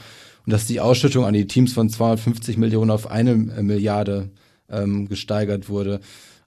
und 0.46 0.54
dass 0.54 0.68
die 0.68 0.80
Ausschüttung 0.80 1.26
an 1.26 1.34
die 1.34 1.48
Teams 1.48 1.74
von 1.74 1.90
250 1.90 2.58
Millionen 2.58 2.92
auf 2.92 3.10
eine 3.10 3.32
äh, 3.32 3.64
Milliarde 3.64 4.30
ähm, 4.70 5.08
gesteigert 5.08 5.70
wurde. 5.70 6.00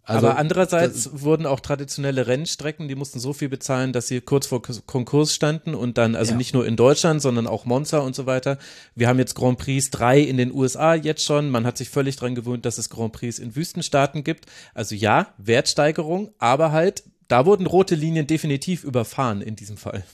Also, 0.08 0.28
Aber 0.28 0.38
andererseits 0.38 1.10
wurden 1.20 1.46
auch 1.46 1.58
traditionelle 1.58 2.28
Rennstrecken, 2.28 2.86
die 2.86 2.94
mussten 2.94 3.18
so 3.18 3.32
viel 3.32 3.48
bezahlen, 3.48 3.92
dass 3.92 4.06
sie 4.06 4.20
kurz 4.20 4.46
vor 4.46 4.62
Konkurs 4.62 5.34
standen 5.34 5.74
und 5.74 5.98
dann, 5.98 6.14
also 6.14 6.30
ja. 6.30 6.36
nicht 6.36 6.54
nur 6.54 6.64
in 6.64 6.76
Deutschland, 6.76 7.20
sondern 7.20 7.48
auch 7.48 7.64
Monza 7.64 7.98
und 7.98 8.14
so 8.14 8.24
weiter. 8.24 8.56
Wir 8.94 9.08
haben 9.08 9.18
jetzt 9.18 9.34
Grand 9.34 9.58
Prix 9.58 9.90
drei 9.90 10.20
in 10.20 10.36
den 10.36 10.52
USA 10.52 10.94
jetzt 10.94 11.24
schon. 11.24 11.50
Man 11.50 11.66
hat 11.66 11.76
sich 11.76 11.88
völlig 11.88 12.14
dran 12.14 12.36
gewöhnt, 12.36 12.64
dass 12.64 12.78
es 12.78 12.88
Grand 12.88 13.14
Prix 13.14 13.40
in 13.40 13.56
Wüstenstaaten 13.56 14.22
gibt. 14.22 14.46
Also 14.74 14.94
ja, 14.94 15.34
Wertsteigerung, 15.38 16.30
aber 16.38 16.70
halt, 16.70 17.02
da 17.26 17.44
wurden 17.44 17.66
rote 17.66 17.96
Linien 17.96 18.28
definitiv 18.28 18.84
überfahren 18.84 19.42
in 19.42 19.56
diesem 19.56 19.76
Fall. 19.76 20.04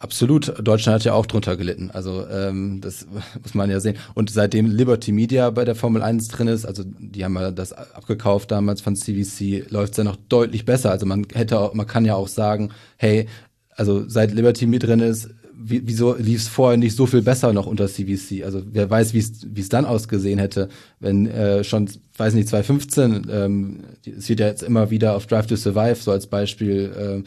Absolut. 0.00 0.54
Deutschland 0.62 1.00
hat 1.00 1.04
ja 1.04 1.14
auch 1.14 1.26
drunter 1.26 1.56
gelitten. 1.56 1.90
Also 1.90 2.26
ähm, 2.28 2.80
das 2.80 3.06
muss 3.42 3.54
man 3.54 3.68
ja 3.68 3.80
sehen. 3.80 3.96
Und 4.14 4.30
seitdem 4.30 4.66
Liberty 4.66 5.10
Media 5.10 5.50
bei 5.50 5.64
der 5.64 5.74
Formel 5.74 6.02
1 6.02 6.28
drin 6.28 6.46
ist, 6.46 6.64
also 6.64 6.84
die 6.86 7.24
haben 7.24 7.34
ja 7.34 7.50
das 7.50 7.72
abgekauft 7.72 8.50
damals 8.50 8.80
von 8.80 8.94
CVC, 8.94 9.70
läuft 9.70 9.92
es 9.92 9.98
ja 9.98 10.04
noch 10.04 10.16
deutlich 10.28 10.64
besser. 10.64 10.92
Also 10.92 11.04
man 11.04 11.26
hätte 11.34 11.58
auch, 11.58 11.74
man 11.74 11.86
kann 11.86 12.04
ja 12.04 12.14
auch 12.14 12.28
sagen, 12.28 12.70
hey, 12.96 13.26
also 13.74 14.08
seit 14.08 14.32
Liberty 14.32 14.66
mit 14.66 14.84
drin 14.84 15.00
ist, 15.00 15.30
wieso 15.60 16.14
lief 16.14 16.42
es 16.42 16.48
vorher 16.48 16.76
nicht 16.76 16.94
so 16.94 17.06
viel 17.06 17.22
besser 17.22 17.52
noch 17.52 17.66
unter 17.66 17.88
CVC? 17.88 18.44
Also 18.44 18.62
wer 18.70 18.88
weiß, 18.88 19.12
wie 19.12 19.18
es 19.60 19.68
dann 19.68 19.84
ausgesehen 19.84 20.38
hätte, 20.38 20.68
wenn 21.00 21.26
äh, 21.26 21.64
schon, 21.64 21.90
weiß 22.16 22.34
nicht, 22.34 22.48
2015, 22.48 23.26
ähm, 23.30 23.80
es 24.16 24.28
wird 24.28 24.38
ja 24.38 24.46
jetzt 24.46 24.62
immer 24.62 24.90
wieder 24.90 25.16
auf 25.16 25.26
Drive 25.26 25.48
to 25.48 25.56
Survive 25.56 25.96
so 25.96 26.12
als 26.12 26.28
Beispiel 26.28 27.24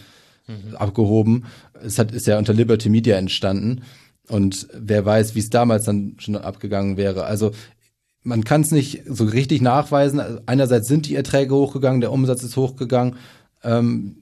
äh, 0.47 0.51
mhm. 0.51 0.75
abgehoben. 0.75 1.45
Es 1.85 1.99
hat, 1.99 2.11
ist 2.11 2.27
ja 2.27 2.37
unter 2.37 2.53
Liberty 2.53 2.89
Media 2.89 3.17
entstanden. 3.17 3.81
Und 4.27 4.67
wer 4.73 5.05
weiß, 5.05 5.35
wie 5.35 5.39
es 5.39 5.49
damals 5.49 5.85
dann 5.85 6.15
schon 6.19 6.35
abgegangen 6.35 6.97
wäre. 6.97 7.25
Also 7.25 7.51
man 8.23 8.43
kann 8.43 8.61
es 8.61 8.71
nicht 8.71 9.03
so 9.07 9.25
richtig 9.25 9.61
nachweisen. 9.61 10.21
Einerseits 10.45 10.87
sind 10.87 11.07
die 11.07 11.15
Erträge 11.15 11.55
hochgegangen, 11.55 12.01
der 12.01 12.11
Umsatz 12.11 12.43
ist 12.43 12.55
hochgegangen. 12.55 13.15
Ähm, 13.63 14.17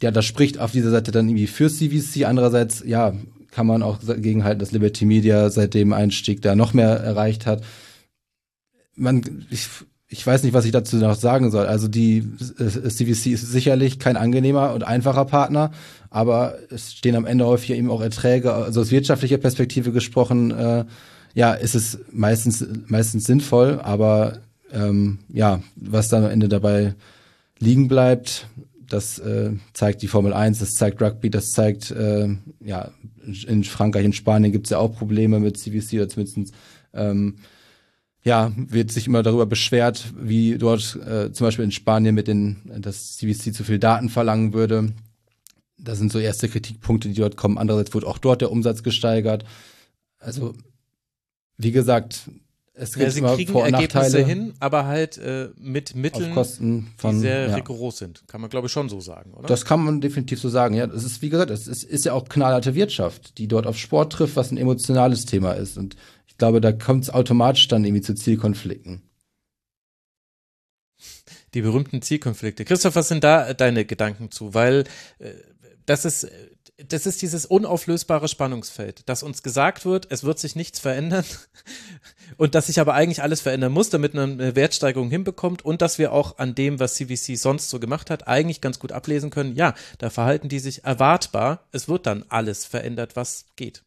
ja, 0.00 0.10
das 0.10 0.24
spricht 0.24 0.58
auf 0.58 0.72
dieser 0.72 0.90
Seite 0.90 1.12
dann 1.12 1.28
irgendwie 1.28 1.46
für 1.46 1.70
CVC. 1.70 2.24
Andererseits, 2.24 2.82
ja, 2.84 3.14
kann 3.50 3.66
man 3.68 3.84
auch 3.84 4.00
gegenhalten, 4.00 4.58
dass 4.58 4.72
Liberty 4.72 5.06
Media 5.06 5.48
seit 5.48 5.74
dem 5.74 5.92
Einstieg 5.92 6.42
da 6.42 6.56
noch 6.56 6.74
mehr 6.74 6.88
erreicht 6.88 7.46
hat. 7.46 7.62
Man, 8.96 9.46
ich, 9.50 9.68
ich 10.08 10.26
weiß 10.26 10.42
nicht, 10.42 10.52
was 10.52 10.64
ich 10.64 10.72
dazu 10.72 10.96
noch 10.96 11.16
sagen 11.16 11.50
soll. 11.50 11.66
Also 11.66 11.88
die 11.88 12.24
CVC 12.36 13.26
ist 13.26 13.50
sicherlich 13.50 13.98
kein 13.98 14.16
angenehmer 14.16 14.74
und 14.74 14.84
einfacher 14.84 15.24
Partner, 15.24 15.72
aber 16.10 16.56
es 16.70 16.92
stehen 16.92 17.16
am 17.16 17.26
Ende 17.26 17.46
häufig 17.46 17.70
eben 17.70 17.90
auch 17.90 18.00
Erträge. 18.00 18.52
Also 18.52 18.82
aus 18.82 18.90
wirtschaftlicher 18.90 19.38
Perspektive 19.38 19.92
gesprochen, 19.92 20.50
äh, 20.50 20.84
ja, 21.34 21.54
ist 21.54 21.74
es 21.74 21.98
meistens 22.12 22.64
meistens 22.86 23.24
sinnvoll, 23.24 23.80
aber 23.82 24.38
ähm, 24.72 25.20
ja, 25.28 25.60
was 25.76 26.08
dann 26.08 26.24
am 26.24 26.30
Ende 26.30 26.48
dabei 26.48 26.94
liegen 27.58 27.88
bleibt, 27.88 28.46
das 28.88 29.18
äh, 29.18 29.52
zeigt 29.72 30.02
die 30.02 30.08
Formel 30.08 30.32
1, 30.32 30.58
das 30.58 30.74
zeigt 30.74 31.00
Rugby, 31.00 31.30
das 31.30 31.50
zeigt, 31.50 31.90
äh, 31.90 32.28
ja, 32.60 32.90
in 33.46 33.64
Frankreich, 33.64 34.04
in 34.04 34.12
Spanien 34.12 34.52
gibt 34.52 34.66
es 34.66 34.70
ja 34.70 34.78
auch 34.78 34.94
Probleme 34.94 35.40
mit 35.40 35.56
CVC 35.56 35.94
oder 35.94 36.08
zumindest 36.08 36.54
ähm, 36.92 37.36
ja, 38.24 38.52
wird 38.56 38.90
sich 38.90 39.06
immer 39.06 39.22
darüber 39.22 39.46
beschwert, 39.46 40.12
wie 40.16 40.56
dort 40.56 40.96
äh, 40.96 41.30
zum 41.32 41.46
Beispiel 41.46 41.64
in 41.64 41.72
Spanien 41.72 42.14
mit 42.14 42.26
den, 42.26 42.62
dass 42.78 43.18
CVC 43.18 43.54
zu 43.54 43.64
viel 43.64 43.78
Daten 43.78 44.08
verlangen 44.08 44.54
würde. 44.54 44.92
Das 45.78 45.98
sind 45.98 46.10
so 46.10 46.18
erste 46.18 46.48
Kritikpunkte, 46.48 47.08
die 47.08 47.14
dort 47.14 47.36
kommen. 47.36 47.58
Andererseits 47.58 47.92
wurde 47.92 48.06
auch 48.06 48.18
dort 48.18 48.40
der 48.40 48.50
Umsatz 48.50 48.82
gesteigert. 48.82 49.44
Also, 50.18 50.54
wie 51.58 51.72
gesagt, 51.72 52.30
es 52.76 52.94
gibt 52.94 53.04
ja, 53.04 53.10
sie 53.10 53.20
kriegen 53.20 53.52
Vor 53.52 53.66
Ergebnisse 53.66 54.24
hin, 54.24 54.54
aber 54.58 54.86
halt 54.86 55.18
äh, 55.18 55.50
mit 55.56 55.94
Mitteln, 55.94 56.34
von, 56.96 57.14
die 57.14 57.18
sehr 57.20 57.48
ja. 57.48 57.54
rigoros 57.54 57.98
sind. 57.98 58.24
Kann 58.26 58.40
man, 58.40 58.50
glaube 58.50 58.66
ich, 58.66 58.72
schon 58.72 58.88
so 58.88 59.00
sagen, 59.00 59.32
oder? 59.34 59.46
Das 59.46 59.64
kann 59.64 59.84
man 59.84 60.00
definitiv 60.00 60.40
so 60.40 60.48
sagen, 60.48 60.74
ja. 60.74 60.86
Es 60.86 61.04
ist, 61.04 61.22
wie 61.22 61.28
gesagt, 61.28 61.50
es 61.50 61.68
ist, 61.68 61.84
ist 61.84 62.04
ja 62.04 62.14
auch 62.14 62.28
knallharte 62.28 62.74
Wirtschaft, 62.74 63.38
die 63.38 63.46
dort 63.46 63.68
auf 63.68 63.78
Sport 63.78 64.14
trifft, 64.14 64.34
was 64.34 64.50
ein 64.50 64.56
emotionales 64.56 65.24
Thema 65.24 65.52
ist. 65.52 65.78
Und 65.78 65.94
ich 66.34 66.38
glaube, 66.38 66.60
da 66.60 66.72
kommt 66.72 67.04
es 67.04 67.10
automatisch 67.10 67.68
dann 67.68 67.84
irgendwie 67.84 68.02
zu 68.02 68.12
Zielkonflikten. 68.16 69.02
Die 71.54 71.62
berühmten 71.62 72.02
Zielkonflikte. 72.02 72.64
Christoph, 72.64 72.96
was 72.96 73.06
sind 73.06 73.22
da 73.22 73.54
deine 73.54 73.84
Gedanken 73.84 74.32
zu? 74.32 74.52
Weil 74.52 74.82
äh, 75.20 75.30
das 75.86 76.04
ist 76.04 76.28
das 76.76 77.06
ist 77.06 77.22
dieses 77.22 77.46
unauflösbare 77.46 78.26
Spannungsfeld, 78.26 79.08
dass 79.08 79.22
uns 79.22 79.44
gesagt 79.44 79.84
wird, 79.84 80.08
es 80.10 80.24
wird 80.24 80.40
sich 80.40 80.56
nichts 80.56 80.80
verändern 80.80 81.24
und 82.36 82.56
dass 82.56 82.66
sich 82.66 82.80
aber 82.80 82.94
eigentlich 82.94 83.22
alles 83.22 83.42
verändern 83.42 83.72
muss, 83.72 83.90
damit 83.90 84.14
man 84.14 84.40
eine 84.40 84.56
Wertsteigerung 84.56 85.08
hinbekommt 85.08 85.64
und 85.64 85.82
dass 85.82 85.98
wir 85.98 86.12
auch 86.12 86.38
an 86.38 86.56
dem, 86.56 86.80
was 86.80 86.94
CVC 86.94 87.38
sonst 87.38 87.70
so 87.70 87.78
gemacht 87.78 88.10
hat, 88.10 88.26
eigentlich 88.26 88.60
ganz 88.60 88.80
gut 88.80 88.90
ablesen 88.90 89.30
können, 89.30 89.54
ja, 89.54 89.74
da 89.98 90.10
verhalten 90.10 90.48
die 90.48 90.58
sich 90.58 90.82
erwartbar, 90.82 91.68
es 91.70 91.88
wird 91.88 92.06
dann 92.06 92.24
alles 92.28 92.64
verändert, 92.64 93.14
was 93.14 93.46
geht. 93.54 93.84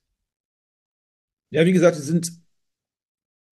Ja, 1.49 1.65
wie 1.65 1.71
gesagt, 1.73 1.95
sie 1.95 2.03
sind 2.03 2.31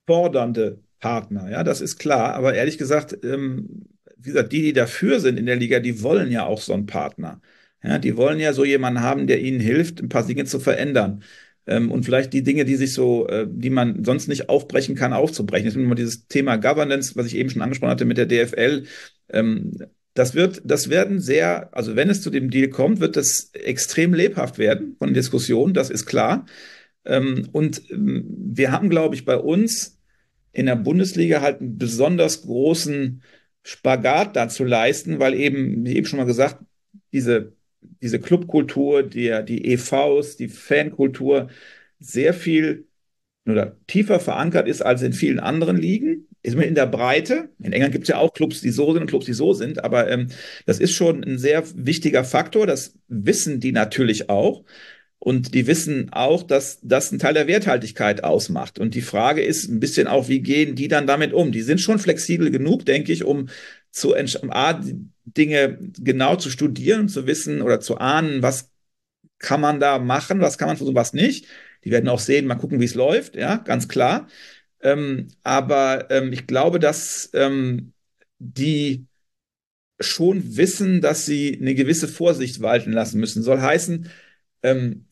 fordernde 0.07 0.81
Partner, 0.99 1.49
ja, 1.49 1.63
das 1.63 1.81
ist 1.81 1.97
klar, 1.97 2.33
aber 2.35 2.53
ehrlich 2.55 2.77
gesagt, 2.77 3.17
ähm, 3.23 3.85
wie 4.17 4.29
gesagt, 4.31 4.51
die, 4.53 4.61
die 4.61 4.73
dafür 4.73 5.19
sind 5.19 5.37
in 5.37 5.45
der 5.45 5.55
Liga, 5.55 5.79
die 5.79 6.01
wollen 6.01 6.31
ja 6.31 6.45
auch 6.45 6.61
so 6.61 6.73
einen 6.73 6.85
Partner. 6.85 7.41
Ja, 7.83 7.99
die 7.99 8.17
wollen 8.17 8.39
ja 8.39 8.53
so 8.53 8.65
jemanden 8.65 9.01
haben, 9.01 9.27
der 9.27 9.41
ihnen 9.41 9.59
hilft, 9.59 10.01
ein 10.01 10.09
paar 10.09 10.25
Dinge 10.25 10.45
zu 10.45 10.59
verändern. 10.59 11.23
Ähm, 11.67 11.91
und 11.91 12.03
vielleicht 12.03 12.33
die 12.33 12.41
Dinge, 12.43 12.65
die 12.65 12.75
sich 12.75 12.93
so, 12.93 13.27
äh, 13.27 13.45
die 13.47 13.69
man 13.69 14.03
sonst 14.03 14.27
nicht 14.27 14.49
aufbrechen 14.49 14.95
kann, 14.95 15.13
aufzubrechen. 15.13 15.65
Das 15.65 15.75
ist 15.75 15.81
immer 15.81 15.93
dieses 15.95 16.27
Thema 16.27 16.55
Governance, 16.57 17.15
was 17.15 17.27
ich 17.27 17.35
eben 17.35 17.49
schon 17.51 17.61
angesprochen 17.61 17.91
hatte 17.91 18.05
mit 18.05 18.17
der 18.17 18.25
DFL. 18.25 18.85
Ähm, 19.29 19.77
das 20.15 20.33
wird, 20.33 20.61
das 20.65 20.89
werden 20.89 21.19
sehr, 21.19 21.75
also 21.75 21.95
wenn 21.95 22.09
es 22.09 22.21
zu 22.21 22.29
dem 22.31 22.49
Deal 22.49 22.69
kommt, 22.69 22.99
wird 23.01 23.17
das 23.17 23.51
extrem 23.53 24.13
lebhaft 24.13 24.57
werden 24.57 24.95
von 24.97 25.13
Diskussionen, 25.13 25.73
das 25.73 25.89
ist 25.91 26.05
klar. 26.05 26.45
Ähm, 27.05 27.49
und 27.51 27.89
ähm, 27.91 28.25
wir 28.27 28.71
haben, 28.71 28.89
glaube 28.89 29.15
ich, 29.15 29.25
bei 29.25 29.37
uns 29.37 29.99
in 30.51 30.67
der 30.67 30.75
Bundesliga 30.75 31.41
halt 31.41 31.61
einen 31.61 31.77
besonders 31.77 32.43
großen 32.43 33.23
Spagat 33.63 34.35
dazu 34.35 34.63
leisten, 34.63 35.19
weil 35.19 35.33
eben, 35.33 35.85
wie 35.85 35.95
eben 35.95 36.05
schon 36.05 36.17
mal 36.19 36.25
gesagt, 36.25 36.59
diese 37.11 37.53
diese 38.01 38.19
Clubkultur, 38.19 39.03
die, 39.03 39.33
die 39.47 39.65
EVs, 39.73 40.37
die 40.37 40.47
Fankultur 40.47 41.49
sehr 41.99 42.33
viel 42.33 42.87
oder 43.47 43.77
tiefer 43.87 44.19
verankert 44.19 44.67
ist 44.67 44.81
als 44.81 45.01
in 45.01 45.13
vielen 45.13 45.39
anderen 45.39 45.77
Ligen. 45.77 46.27
Ist 46.41 46.55
mir 46.55 46.65
in 46.65 46.75
der 46.75 46.85
Breite. 46.85 47.49
In 47.59 47.73
England 47.73 47.93
gibt 47.93 48.03
es 48.03 48.09
ja 48.09 48.17
auch 48.17 48.33
Clubs, 48.33 48.61
die 48.61 48.69
so 48.69 48.93
sind 48.93 49.01
und 49.01 49.07
Clubs, 49.07 49.25
die 49.25 49.33
so 49.33 49.53
sind, 49.53 49.83
aber 49.83 50.09
ähm, 50.11 50.27
das 50.65 50.79
ist 50.79 50.91
schon 50.91 51.23
ein 51.23 51.39
sehr 51.39 51.63
wichtiger 51.75 52.23
Faktor. 52.23 52.67
Das 52.67 52.95
wissen 53.07 53.59
die 53.59 53.71
natürlich 53.71 54.29
auch. 54.29 54.63
Und 55.19 55.55
die 55.55 55.65
wissen 55.65 56.11
auch, 56.11 56.43
dass 56.43 56.79
das 56.83 57.11
ein 57.11 57.19
Teil 57.19 57.33
der 57.33 57.47
Werthaltigkeit 57.47 58.23
ausmacht. 58.23 58.77
Und 58.77 58.93
die 58.93 59.01
Frage 59.01 59.41
ist 59.43 59.67
ein 59.67 59.79
bisschen 59.79 60.07
auch, 60.07 60.27
wie 60.29 60.41
gehen 60.41 60.75
die 60.75 60.87
dann 60.87 61.07
damit 61.07 61.33
um? 61.33 61.51
Die 61.51 61.61
sind 61.61 61.81
schon 61.81 61.99
flexibel 61.99 62.51
genug, 62.51 62.85
denke 62.85 63.11
ich, 63.11 63.23
um 63.23 63.49
zu 63.91 64.13
A, 64.13 64.81
Dinge 65.25 65.79
genau 65.99 66.35
zu 66.35 66.49
studieren, 66.49 67.09
zu 67.09 67.25
wissen 67.25 67.61
oder 67.61 67.79
zu 67.79 67.97
ahnen, 67.97 68.43
was 68.43 68.69
kann 69.39 69.61
man 69.61 69.79
da 69.79 69.99
machen, 69.99 70.41
was 70.41 70.57
kann 70.57 70.67
man 70.67 70.77
versuchen, 70.77 70.95
was 70.95 71.13
nicht. 71.13 71.47
Die 71.83 71.91
werden 71.91 72.09
auch 72.09 72.19
sehen, 72.19 72.45
mal 72.45 72.55
gucken, 72.55 72.79
wie 72.79 72.85
es 72.85 72.95
läuft, 72.95 73.35
ja, 73.35 73.57
ganz 73.57 73.87
klar. 73.87 74.27
Ähm, 74.81 75.29
aber 75.43 76.09
ähm, 76.11 76.33
ich 76.33 76.47
glaube, 76.47 76.79
dass 76.79 77.29
ähm, 77.33 77.93
die 78.39 79.07
schon 79.99 80.57
wissen, 80.57 81.01
dass 81.01 81.25
sie 81.25 81.57
eine 81.59 81.73
gewisse 81.75 82.07
Vorsicht 82.07 82.61
walten 82.61 82.91
lassen 82.91 83.19
müssen. 83.19 83.43
Soll 83.43 83.61
heißen, 83.61 84.09
ähm, 84.63 85.05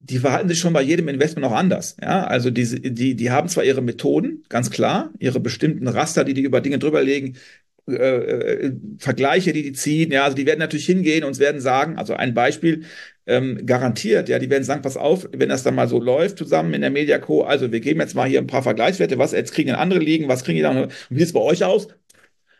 die 0.00 0.18
verhalten 0.18 0.48
sich 0.48 0.58
schon 0.58 0.74
bei 0.74 0.82
jedem 0.82 1.08
Investment 1.08 1.46
auch 1.46 1.52
anders. 1.52 1.96
Ja, 2.00 2.24
also 2.24 2.50
diese, 2.50 2.78
die, 2.78 3.14
die 3.16 3.30
haben 3.30 3.48
zwar 3.48 3.64
ihre 3.64 3.80
Methoden, 3.80 4.44
ganz 4.50 4.70
klar, 4.70 5.12
ihre 5.18 5.40
bestimmten 5.40 5.88
Raster, 5.88 6.24
die 6.24 6.34
die 6.34 6.42
über 6.42 6.60
Dinge 6.60 6.78
drüberlegen, 6.78 7.38
äh, 7.86 7.92
äh, 7.92 8.72
Vergleiche, 8.98 9.52
die 9.52 9.62
die 9.62 9.72
ziehen. 9.72 10.10
Ja, 10.10 10.24
also 10.24 10.36
die 10.36 10.46
werden 10.46 10.58
natürlich 10.58 10.86
hingehen 10.86 11.24
und 11.24 11.38
werden 11.38 11.60
sagen, 11.60 11.98
also 11.98 12.14
ein 12.14 12.34
Beispiel 12.34 12.84
ähm, 13.26 13.66
garantiert, 13.66 14.28
ja, 14.28 14.38
die 14.38 14.50
werden 14.50 14.64
sagen, 14.64 14.82
pass 14.82 14.96
auf, 14.96 15.28
wenn 15.32 15.48
das 15.48 15.62
dann 15.62 15.74
mal 15.74 15.88
so 15.88 16.00
läuft 16.00 16.38
zusammen 16.38 16.74
in 16.74 16.82
der 16.82 16.90
Mediaco, 16.90 17.42
also 17.42 17.72
wir 17.72 17.80
geben 17.80 18.00
jetzt 18.00 18.14
mal 18.14 18.28
hier 18.28 18.40
ein 18.40 18.46
paar 18.46 18.62
Vergleichswerte, 18.62 19.18
was 19.18 19.32
jetzt 19.32 19.52
kriegen 19.52 19.72
andere 19.72 20.00
liegen, 20.00 20.28
was 20.28 20.44
kriegen 20.44 20.56
die 20.56 20.62
dann, 20.62 20.90
wie 21.10 21.18
sieht 21.18 21.28
es 21.28 21.32
bei 21.32 21.40
euch 21.40 21.64
aus? 21.64 21.88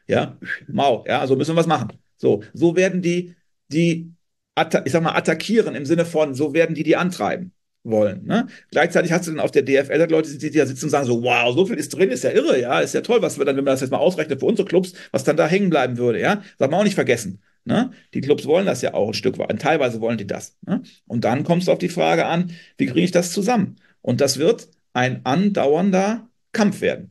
Ja, 0.06 0.38
mau, 0.68 1.04
ja, 1.06 1.20
also 1.20 1.36
müssen 1.36 1.54
wir 1.54 1.60
was 1.60 1.66
machen. 1.66 1.92
So, 2.16 2.42
so 2.52 2.76
werden 2.76 3.02
die, 3.02 3.34
die, 3.68 4.12
ich 4.56 4.92
sag 4.92 5.02
mal, 5.02 5.16
attackieren 5.16 5.74
im 5.74 5.86
Sinne 5.86 6.04
von, 6.04 6.34
so 6.34 6.54
werden 6.54 6.74
die 6.74 6.84
die 6.84 6.96
antreiben 6.96 7.52
wollen. 7.82 8.24
Ne? 8.24 8.46
Gleichzeitig 8.70 9.12
hast 9.12 9.26
du 9.26 9.32
dann 9.32 9.40
auf 9.40 9.50
der 9.50 9.62
DFL 9.62 10.06
Leute, 10.10 10.36
die 10.38 10.50
da 10.50 10.66
sitzen 10.66 10.86
und 10.86 10.90
sagen 10.90 11.06
so, 11.06 11.22
wow, 11.22 11.54
so 11.54 11.66
viel 11.66 11.76
ist 11.76 11.90
drin, 11.90 12.10
ist 12.10 12.24
ja 12.24 12.30
irre, 12.30 12.60
ja, 12.60 12.80
ist 12.80 12.94
ja 12.94 13.02
toll, 13.02 13.20
was 13.20 13.38
wir 13.38 13.44
dann, 13.44 13.56
wenn 13.56 13.64
man 13.64 13.74
das 13.74 13.82
jetzt 13.82 13.90
mal 13.90 13.98
ausrechnet 13.98 14.40
für 14.40 14.46
unsere 14.46 14.66
Clubs, 14.66 14.94
was 15.10 15.24
dann 15.24 15.36
da 15.36 15.46
hängen 15.46 15.70
bleiben 15.70 15.98
würde, 15.98 16.20
ja, 16.20 16.42
darf 16.58 16.70
man 16.70 16.80
auch 16.80 16.84
nicht 16.84 16.94
vergessen. 16.94 17.42
Ne? 17.64 17.90
Die 18.12 18.20
Clubs 18.20 18.46
wollen 18.46 18.66
das 18.66 18.82
ja 18.82 18.94
auch 18.94 19.08
ein 19.08 19.14
Stück 19.14 19.38
weit, 19.38 19.60
teilweise 19.60 20.00
wollen 20.00 20.18
die 20.18 20.26
das. 20.26 20.56
Ne? 20.66 20.82
Und 21.06 21.24
dann 21.24 21.44
kommst 21.44 21.68
du 21.68 21.72
auf 21.72 21.78
die 21.78 21.88
Frage 21.88 22.26
an, 22.26 22.52
wie 22.78 22.86
kriege 22.86 23.04
ich 23.04 23.10
das 23.10 23.32
zusammen? 23.32 23.76
Und 24.02 24.20
das 24.20 24.38
wird 24.38 24.68
ein 24.92 25.24
andauernder 25.24 26.28
Kampf 26.52 26.80
werden. 26.80 27.10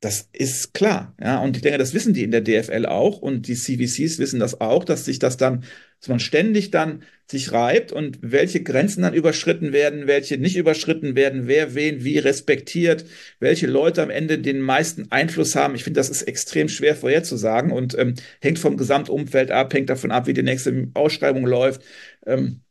Das 0.00 0.28
ist 0.32 0.72
klar, 0.72 1.14
ja. 1.20 1.40
Und 1.42 1.56
ich 1.56 1.62
denke, 1.62 1.76
das 1.76 1.92
wissen 1.92 2.14
die 2.14 2.22
in 2.22 2.30
der 2.30 2.40
DFL 2.40 2.86
auch 2.86 3.18
und 3.18 3.48
die 3.48 3.54
CVCs 3.54 4.18
wissen 4.18 4.40
das 4.40 4.60
auch, 4.60 4.84
dass 4.84 5.04
sich 5.04 5.18
das 5.18 5.36
dann, 5.36 5.64
dass 6.00 6.08
man 6.08 6.20
ständig 6.20 6.70
dann 6.70 7.02
sich 7.30 7.52
reibt 7.52 7.92
und 7.92 8.18
welche 8.22 8.62
Grenzen 8.62 9.02
dann 9.02 9.14
überschritten 9.14 9.72
werden, 9.72 10.06
welche 10.06 10.38
nicht 10.38 10.56
überschritten 10.56 11.14
werden, 11.14 11.46
wer 11.46 11.74
wen 11.74 12.02
wie 12.02 12.18
respektiert, 12.18 13.04
welche 13.38 13.66
Leute 13.66 14.02
am 14.02 14.10
Ende 14.10 14.38
den 14.38 14.60
meisten 14.60 15.12
Einfluss 15.12 15.54
haben. 15.54 15.74
Ich 15.74 15.84
finde, 15.84 16.00
das 16.00 16.10
ist 16.10 16.22
extrem 16.22 16.68
schwer 16.68 16.96
vorherzusagen 16.96 17.70
und 17.70 17.96
ähm, 17.98 18.14
hängt 18.40 18.58
vom 18.58 18.76
Gesamtumfeld 18.76 19.50
ab, 19.50 19.72
hängt 19.72 19.90
davon 19.90 20.10
ab, 20.10 20.26
wie 20.26 20.32
die 20.32 20.42
nächste 20.42 20.88
Ausschreibung 20.94 21.46
läuft. 21.46 21.82
Ähm, 22.26 22.62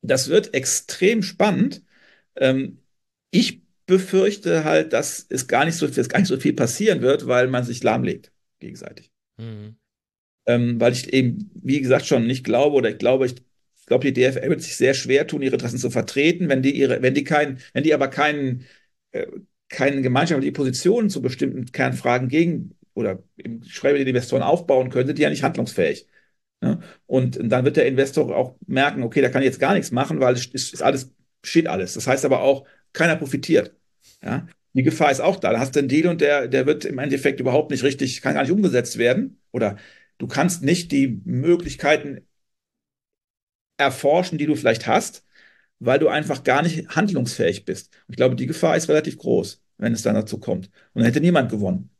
das 0.00 0.28
wird 0.28 0.54
extrem 0.54 1.22
spannend. 1.22 1.82
Ähm, 2.36 2.78
ich 3.30 3.62
befürchte 3.86 4.64
halt, 4.64 4.92
dass 4.92 5.26
es 5.28 5.46
gar 5.46 5.64
nicht 5.64 5.76
so, 5.76 5.86
dass 5.86 6.08
gar 6.08 6.18
nicht 6.18 6.28
so 6.28 6.38
viel 6.38 6.54
passieren 6.54 7.02
wird, 7.02 7.26
weil 7.26 7.48
man 7.48 7.64
sich 7.64 7.82
lahmlegt 7.82 8.32
gegenseitig. 8.58 9.10
Mhm. 9.36 9.76
Ähm, 10.46 10.80
weil 10.80 10.92
ich 10.92 11.12
eben, 11.12 11.50
wie 11.54 11.80
gesagt, 11.80 12.06
schon 12.06 12.26
nicht 12.26 12.44
glaube 12.44 12.76
oder 12.76 12.90
ich 12.90 12.98
glaube, 12.98 13.26
ich 13.26 13.36
glaube, 13.86 14.10
die 14.10 14.12
DFL 14.12 14.48
wird 14.48 14.62
sich 14.62 14.76
sehr 14.76 14.94
schwer 14.94 15.26
tun, 15.26 15.42
ihre 15.42 15.54
Interessen 15.54 15.78
zu 15.78 15.90
vertreten, 15.90 16.48
wenn 16.48 16.62
die 16.62 16.72
ihre, 16.72 17.02
wenn 17.02 17.14
die 17.14 17.24
kein, 17.24 17.58
wenn 17.74 17.84
die 17.84 17.94
aber 17.94 18.08
keinen, 18.08 18.64
äh, 19.12 19.26
keine 19.68 20.02
gemeinschaftliche 20.02 20.52
Position 20.52 21.10
zu 21.10 21.22
bestimmten 21.22 21.66
Kernfragen 21.72 22.28
gegen 22.28 22.76
oder 22.94 23.22
im 23.36 23.60
mit 23.60 23.84
den 23.84 24.06
Investoren 24.08 24.42
aufbauen 24.42 24.90
können, 24.90 25.06
sind 25.06 25.18
die 25.18 25.22
ja 25.22 25.30
nicht 25.30 25.42
handlungsfähig. 25.42 26.06
Ja? 26.62 26.80
Und 27.06 27.38
dann 27.42 27.64
wird 27.64 27.76
der 27.76 27.86
Investor 27.86 28.34
auch 28.36 28.56
merken, 28.66 29.02
okay, 29.02 29.20
da 29.20 29.28
kann 29.28 29.42
ich 29.42 29.46
jetzt 29.46 29.60
gar 29.60 29.74
nichts 29.74 29.90
machen, 29.90 30.20
weil 30.20 30.34
es 30.34 30.46
ist, 30.46 30.74
ist 30.74 30.82
alles, 30.82 31.12
steht 31.42 31.66
alles. 31.66 31.94
Das 31.94 32.06
heißt 32.06 32.24
aber 32.24 32.42
auch, 32.42 32.66
keiner 32.92 33.16
profitiert. 33.16 33.74
Ja? 34.22 34.46
Die 34.74 34.82
Gefahr 34.82 35.10
ist 35.10 35.20
auch 35.20 35.36
da. 35.36 35.52
Da 35.52 35.58
hast 35.58 35.74
du 35.76 35.80
einen 35.80 35.88
Deal 35.88 36.08
und 36.08 36.20
der, 36.20 36.48
der 36.48 36.66
wird 36.66 36.84
im 36.84 36.98
Endeffekt 36.98 37.40
überhaupt 37.40 37.70
nicht 37.70 37.82
richtig, 37.82 38.22
kann 38.22 38.34
gar 38.34 38.42
nicht 38.42 38.52
umgesetzt 38.52 38.98
werden. 38.98 39.40
Oder 39.50 39.76
du 40.22 40.28
kannst 40.28 40.62
nicht 40.62 40.92
die 40.92 41.20
Möglichkeiten 41.24 42.20
erforschen, 43.76 44.38
die 44.38 44.46
du 44.46 44.54
vielleicht 44.56 44.86
hast, 44.86 45.24
weil 45.80 46.00
du 46.00 46.08
einfach 46.08 46.44
gar 46.44 46.62
nicht 46.62 46.88
handlungsfähig 46.90 47.66
bist. 47.66 47.92
ich 48.08 48.16
glaube, 48.16 48.36
die 48.36 48.46
Gefahr 48.48 48.76
ist 48.76 48.90
relativ 48.90 49.18
groß, 49.18 49.62
wenn 49.78 49.94
es 49.94 50.02
dann 50.02 50.16
dazu 50.16 50.40
kommt. 50.40 50.68
Und 50.94 51.02
dann 51.02 51.06
hätte 51.06 51.22
niemand 51.22 51.50
gewonnen. 51.52 51.91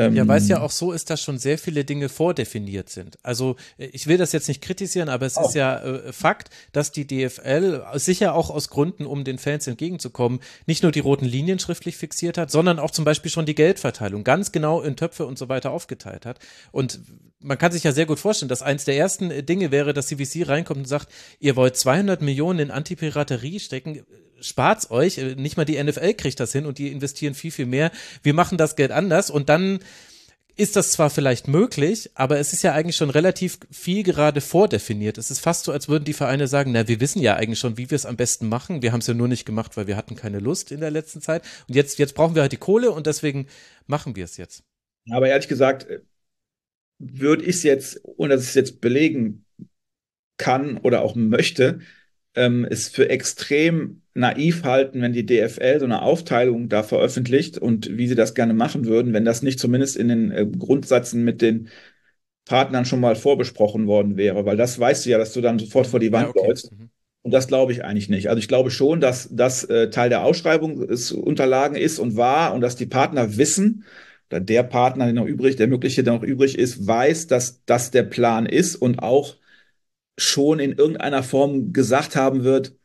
Ähm, 0.00 0.16
ja, 0.16 0.26
weil 0.26 0.38
es 0.38 0.48
ja 0.48 0.62
auch 0.62 0.70
so 0.70 0.92
ist, 0.92 1.10
dass 1.10 1.20
schon 1.20 1.38
sehr 1.38 1.58
viele 1.58 1.84
Dinge 1.84 2.08
vordefiniert 2.08 2.88
sind. 2.88 3.18
Also 3.22 3.56
äh, 3.76 3.86
ich 3.86 4.06
will 4.06 4.16
das 4.16 4.32
jetzt 4.32 4.48
nicht 4.48 4.62
kritisieren, 4.62 5.10
aber 5.10 5.26
es 5.26 5.36
auch. 5.36 5.48
ist 5.48 5.54
ja 5.54 5.78
äh, 5.78 6.12
Fakt, 6.12 6.48
dass 6.72 6.90
die 6.90 7.06
DFL 7.06 7.82
sicher 7.94 8.34
auch 8.34 8.48
aus 8.48 8.70
Gründen, 8.70 9.04
um 9.04 9.24
den 9.24 9.36
Fans 9.36 9.66
entgegenzukommen, 9.66 10.40
nicht 10.64 10.82
nur 10.82 10.90
die 10.90 11.00
roten 11.00 11.26
Linien 11.26 11.58
schriftlich 11.58 11.98
fixiert 11.98 12.38
hat, 12.38 12.50
sondern 12.50 12.78
auch 12.78 12.90
zum 12.90 13.04
Beispiel 13.04 13.30
schon 13.30 13.44
die 13.44 13.54
Geldverteilung 13.54 14.24
ganz 14.24 14.52
genau 14.52 14.80
in 14.80 14.96
Töpfe 14.96 15.26
und 15.26 15.38
so 15.38 15.50
weiter 15.50 15.70
aufgeteilt 15.70 16.24
hat. 16.24 16.38
Und 16.72 17.00
man 17.40 17.58
kann 17.58 17.72
sich 17.72 17.84
ja 17.84 17.92
sehr 17.92 18.06
gut 18.06 18.18
vorstellen, 18.18 18.48
dass 18.48 18.62
eins 18.62 18.86
der 18.86 18.96
ersten 18.96 19.30
äh, 19.30 19.42
Dinge 19.42 19.70
wäre, 19.70 19.92
dass 19.92 20.06
CVC 20.06 20.48
reinkommt 20.48 20.80
und 20.80 20.86
sagt, 20.86 21.08
ihr 21.40 21.56
wollt 21.56 21.76
200 21.76 22.22
Millionen 22.22 22.58
in 22.58 22.70
Antipiraterie 22.70 23.60
stecken 23.60 24.02
spart's 24.40 24.90
euch, 24.90 25.18
nicht 25.36 25.56
mal 25.56 25.64
die 25.64 25.82
NFL 25.82 26.14
kriegt 26.14 26.40
das 26.40 26.52
hin 26.52 26.66
und 26.66 26.78
die 26.78 26.88
investieren 26.88 27.34
viel, 27.34 27.50
viel 27.50 27.66
mehr. 27.66 27.90
Wir 28.22 28.34
machen 28.34 28.58
das 28.58 28.76
Geld 28.76 28.90
anders 28.90 29.30
und 29.30 29.48
dann 29.48 29.80
ist 30.56 30.76
das 30.76 30.92
zwar 30.92 31.08
vielleicht 31.08 31.48
möglich, 31.48 32.10
aber 32.14 32.38
es 32.38 32.52
ist 32.52 32.62
ja 32.62 32.74
eigentlich 32.74 32.96
schon 32.96 33.08
relativ 33.08 33.58
viel 33.70 34.02
gerade 34.02 34.40
vordefiniert. 34.40 35.16
Es 35.16 35.30
ist 35.30 35.40
fast 35.40 35.64
so, 35.64 35.72
als 35.72 35.88
würden 35.88 36.04
die 36.04 36.12
Vereine 36.12 36.48
sagen, 36.48 36.72
na, 36.72 36.86
wir 36.86 37.00
wissen 37.00 37.22
ja 37.22 37.36
eigentlich 37.36 37.58
schon, 37.58 37.78
wie 37.78 37.90
wir 37.90 37.96
es 37.96 38.04
am 38.04 38.16
besten 38.16 38.48
machen. 38.48 38.82
Wir 38.82 38.92
haben 38.92 39.00
es 39.00 39.06
ja 39.06 39.14
nur 39.14 39.28
nicht 39.28 39.46
gemacht, 39.46 39.76
weil 39.76 39.86
wir 39.86 39.96
hatten 39.96 40.16
keine 40.16 40.38
Lust 40.38 40.70
in 40.70 40.80
der 40.80 40.90
letzten 40.90 41.22
Zeit. 41.22 41.44
Und 41.66 41.76
jetzt, 41.76 41.98
jetzt 41.98 42.14
brauchen 42.14 42.34
wir 42.34 42.42
halt 42.42 42.52
die 42.52 42.58
Kohle 42.58 42.90
und 42.90 43.06
deswegen 43.06 43.46
machen 43.86 44.16
wir 44.16 44.24
es 44.24 44.36
jetzt. 44.36 44.62
Aber 45.10 45.28
ehrlich 45.28 45.48
gesagt, 45.48 45.86
würde 46.98 47.44
ich 47.44 47.56
es 47.56 47.62
jetzt, 47.62 48.00
ohne 48.04 48.34
dass 48.34 48.42
ich 48.42 48.50
es 48.50 48.54
jetzt 48.54 48.80
belegen 48.82 49.46
kann 50.36 50.76
oder 50.78 51.02
auch 51.02 51.14
möchte, 51.14 51.80
ähm, 52.34 52.66
es 52.68 52.88
für 52.88 53.08
extrem 53.08 54.02
naiv 54.14 54.64
halten, 54.64 55.02
wenn 55.02 55.12
die 55.12 55.26
DFL 55.26 55.78
so 55.78 55.84
eine 55.84 56.02
Aufteilung 56.02 56.68
da 56.68 56.82
veröffentlicht 56.82 57.58
und 57.58 57.96
wie 57.96 58.08
sie 58.08 58.14
das 58.14 58.34
gerne 58.34 58.54
machen 58.54 58.86
würden, 58.86 59.12
wenn 59.12 59.24
das 59.24 59.42
nicht 59.42 59.60
zumindest 59.60 59.96
in 59.96 60.08
den 60.08 60.30
äh, 60.30 60.46
Grundsätzen 60.46 61.24
mit 61.24 61.42
den 61.42 61.68
Partnern 62.44 62.84
schon 62.84 63.00
mal 63.00 63.16
vorbesprochen 63.16 63.86
worden 63.86 64.16
wäre, 64.16 64.44
weil 64.44 64.56
das 64.56 64.78
weißt 64.78 65.06
du 65.06 65.10
ja, 65.10 65.18
dass 65.18 65.32
du 65.32 65.40
dann 65.40 65.58
sofort 65.58 65.86
vor 65.86 66.00
die 66.00 66.12
Wand 66.12 66.26
ja, 66.26 66.30
okay. 66.30 66.48
läufst. 66.48 66.72
Mhm. 66.72 66.90
Und 67.22 67.32
das 67.32 67.48
glaube 67.48 67.72
ich 67.72 67.84
eigentlich 67.84 68.08
nicht. 68.08 68.28
Also 68.28 68.38
ich 68.38 68.48
glaube 68.48 68.70
schon, 68.70 69.00
dass 69.00 69.28
das 69.30 69.64
äh, 69.64 69.90
Teil 69.90 70.08
der 70.08 70.24
Ausschreibungsunterlagen 70.24 71.76
ist 71.76 71.98
und 71.98 72.16
war 72.16 72.54
und 72.54 72.62
dass 72.62 72.76
die 72.76 72.86
Partner 72.86 73.36
wissen, 73.36 73.84
oder 74.30 74.40
der 74.40 74.62
Partner, 74.62 75.06
der 75.06 75.14
noch 75.14 75.26
übrig, 75.26 75.56
der 75.56 75.66
mögliche, 75.66 76.04
der 76.04 76.14
noch 76.14 76.22
übrig 76.22 76.56
ist, 76.56 76.86
weiß, 76.86 77.26
dass 77.26 77.64
das 77.64 77.90
der 77.90 78.04
Plan 78.04 78.46
ist 78.46 78.76
und 78.76 79.00
auch 79.00 79.36
schon 80.18 80.60
in 80.60 80.72
irgendeiner 80.72 81.22
Form 81.22 81.72
gesagt 81.72 82.16
haben 82.16 82.44
wird, 82.44 82.76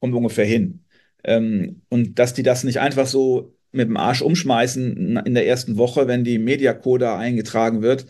kommt 0.00 0.14
ungefähr 0.14 0.44
hin. 0.44 0.84
Ähm, 1.24 1.82
und 1.88 2.18
dass 2.18 2.34
die 2.34 2.42
das 2.42 2.64
nicht 2.64 2.80
einfach 2.80 3.06
so 3.06 3.56
mit 3.72 3.88
dem 3.88 3.96
Arsch 3.96 4.22
umschmeißen 4.22 5.16
in 5.16 5.34
der 5.34 5.46
ersten 5.46 5.76
Woche, 5.76 6.06
wenn 6.06 6.24
die 6.24 6.38
Mediacoda 6.38 7.18
eingetragen 7.18 7.82
wird, 7.82 8.06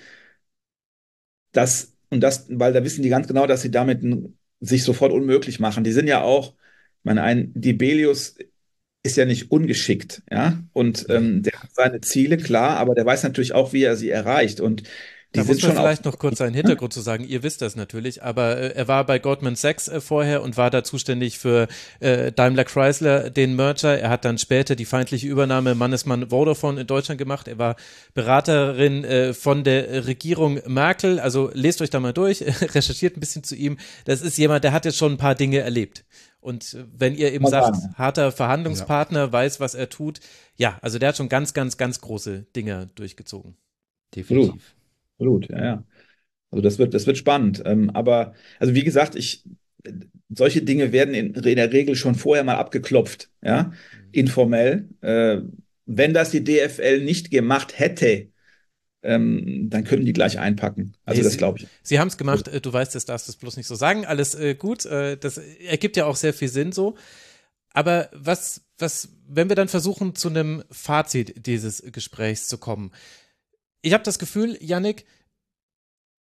das 1.53 1.95
und 2.11 2.21
das, 2.21 2.47
weil 2.49 2.73
da 2.73 2.85
wissen 2.85 3.03
die 3.03 3.09
ganz 3.09 3.27
genau, 3.27 3.47
dass 3.47 3.63
sie 3.63 3.71
damit 3.71 4.01
sich 4.61 4.85
sofort 4.85 5.13
unmöglich 5.13 5.59
machen. 5.61 5.85
Die 5.85 5.93
sind 5.93 6.07
ja 6.07 6.23
auch, 6.23 6.55
ich 6.55 7.05
meine, 7.05 7.23
ein 7.23 7.53
Dibelius 7.55 8.37
ist 9.03 9.17
ja 9.17 9.25
nicht 9.25 9.51
ungeschickt, 9.51 10.23
ja, 10.31 10.63
und 10.73 11.07
ähm, 11.11 11.43
der 11.43 11.63
hat 11.63 11.75
seine 11.75 12.01
Ziele 12.01 12.39
klar, 12.39 12.79
aber 12.79 12.95
der 12.95 13.05
weiß 13.05 13.23
natürlich 13.23 13.53
auch, 13.53 13.73
wie 13.73 13.83
er 13.83 13.97
sie 13.97 14.11
erreicht 14.11 14.61
und 14.61 14.85
die 15.35 15.41
da 15.41 15.45
muss 15.45 15.63
man 15.63 15.73
vielleicht 15.73 16.05
noch 16.05 16.19
kurz 16.19 16.39
seinen 16.39 16.55
Hintergrund 16.55 16.93
zu 16.93 17.01
sagen. 17.01 17.25
Ihr 17.25 17.43
wisst 17.43 17.61
das 17.61 17.75
natürlich, 17.75 18.23
aber 18.23 18.57
äh, 18.57 18.75
er 18.75 18.87
war 18.87 19.05
bei 19.05 19.19
Goldman 19.19 19.57
Sachs 19.57 19.89
äh, 19.89 20.01
vorher 20.01 20.43
und 20.43 20.57
war 20.57 20.71
da 20.71 20.85
zuständig 20.85 21.39
für 21.39 21.67
äh, 21.99 22.31
Daimler 22.31 22.65
Chrysler, 22.65 23.31
den 23.31 23.57
Merger. 23.57 23.99
Er 23.99 24.11
hat 24.11 24.25
dann 24.25 24.39
später 24.39 24.77
die 24.77 24.85
feindliche 24.85 25.27
Übernahme 25.27 25.75
Mannesmann 25.75 26.31
Vodafone 26.31 26.81
in 26.81 26.87
Deutschland 26.87 27.19
gemacht. 27.19 27.49
Er 27.49 27.59
war 27.59 27.75
Beraterin 28.15 29.03
äh, 29.05 29.35
von 29.35 29.65
der 29.65 30.07
Regierung 30.07 30.61
Merkel. 30.67 31.19
Also 31.19 31.51
lest 31.53 31.83
euch 31.83 31.91
da 31.91 31.99
mal 31.99 32.13
durch, 32.13 32.43
recherchiert 32.75 33.17
ein 33.17 33.21
bisschen 33.21 33.43
zu 33.43 33.57
ihm. 33.57 33.79
Das 34.05 34.23
ist 34.23 34.39
jemand, 34.39 34.63
der 34.63 34.73
hat 34.73 34.85
jetzt 34.85 34.99
schon 34.99 35.13
ein 35.13 35.19
paar 35.19 35.35
Dinge 35.35 35.59
erlebt. 35.59 36.05
Und 36.41 36.75
äh, 36.75 36.85
wenn 36.97 37.17
ihr 37.17 37.33
eben 37.33 37.43
mal 37.43 37.51
sagt, 37.51 37.77
harter 37.97 38.31
Verhandlungspartner, 38.31 39.21
ja. 39.21 39.33
weiß, 39.33 39.59
was 39.59 39.75
er 39.75 39.89
tut, 39.89 40.21
ja, 40.57 40.79
also 40.81 41.01
der 41.01 41.09
hat 41.09 41.17
schon 41.17 41.29
ganz, 41.29 41.55
ganz, 41.55 41.77
ganz 41.77 42.01
große 42.01 42.47
Dinge 42.55 42.91
durchgezogen. 42.95 43.57
Definitiv. 44.15 44.77
Absolut, 45.15 45.49
ja, 45.49 45.65
ja. 45.65 45.85
Also 46.51 46.63
das 46.63 46.79
wird, 46.79 46.95
das 46.95 47.07
wird 47.07 47.19
spannend. 47.19 47.63
Ähm, 47.65 47.91
aber, 47.91 48.35
also 48.61 48.75
wie 48.75 48.85
gesagt, 48.85 49.17
ich, 49.17 49.45
solche 50.29 50.63
Dinge 50.63 50.93
werden 50.93 51.15
in, 51.15 51.35
in 51.35 51.57
der 51.57 51.73
Regel 51.73 51.97
schon 51.97 52.15
vorher 52.15 52.45
mal 52.45 52.57
abgeklopft, 52.57 53.31
ja, 53.43 53.65
mhm. 53.65 53.73
informell. 54.13 54.89
Äh, 55.01 55.41
wenn 55.87 56.15
das 56.15 56.31
die 56.31 56.45
DFL 56.45 57.03
nicht 57.03 57.31
gemacht 57.31 57.79
hätte, 57.79 58.29
ähm, 59.03 59.69
dann 59.69 59.85
können 59.85 60.07
die 60.07 60.13
gleich 60.13 60.39
einpacken. 60.39 60.95
Also 61.05 61.21
nee, 61.21 61.25
das 61.25 61.37
glaube 61.37 61.59
ich. 61.59 61.67
Sie 61.83 61.99
haben 61.99 62.09
es 62.09 62.17
gemacht, 62.17 62.49
äh, 62.49 62.61
du 62.61 62.73
weißt 62.73 62.97
es, 62.97 63.05
darfst 63.05 63.29
es 63.29 63.37
bloß 63.37 63.57
nicht 63.57 63.67
so 63.67 63.75
sagen. 63.75 64.07
Alles 64.07 64.35
äh, 64.35 64.55
gut, 64.55 64.87
äh, 64.87 65.17
das 65.17 65.39
ergibt 65.39 65.97
ja 65.97 66.07
auch 66.07 66.17
sehr 66.17 66.33
viel 66.33 66.49
Sinn 66.49 66.73
so. 66.73 66.95
Aber 67.71 68.09
was, 68.13 68.63
was, 68.79 69.11
wenn 69.29 69.49
wir 69.49 69.57
dann 69.57 69.69
versuchen, 69.69 70.15
zu 70.15 70.29
einem 70.29 70.63
Fazit 70.71 71.47
dieses 71.47 71.83
Gesprächs 71.93 72.47
zu 72.49 72.57
kommen, 72.57 72.93
ich 73.85 73.93
habe 73.93 74.05
das 74.05 74.19
Gefühl, 74.19 74.57
Yannick, 74.61 75.05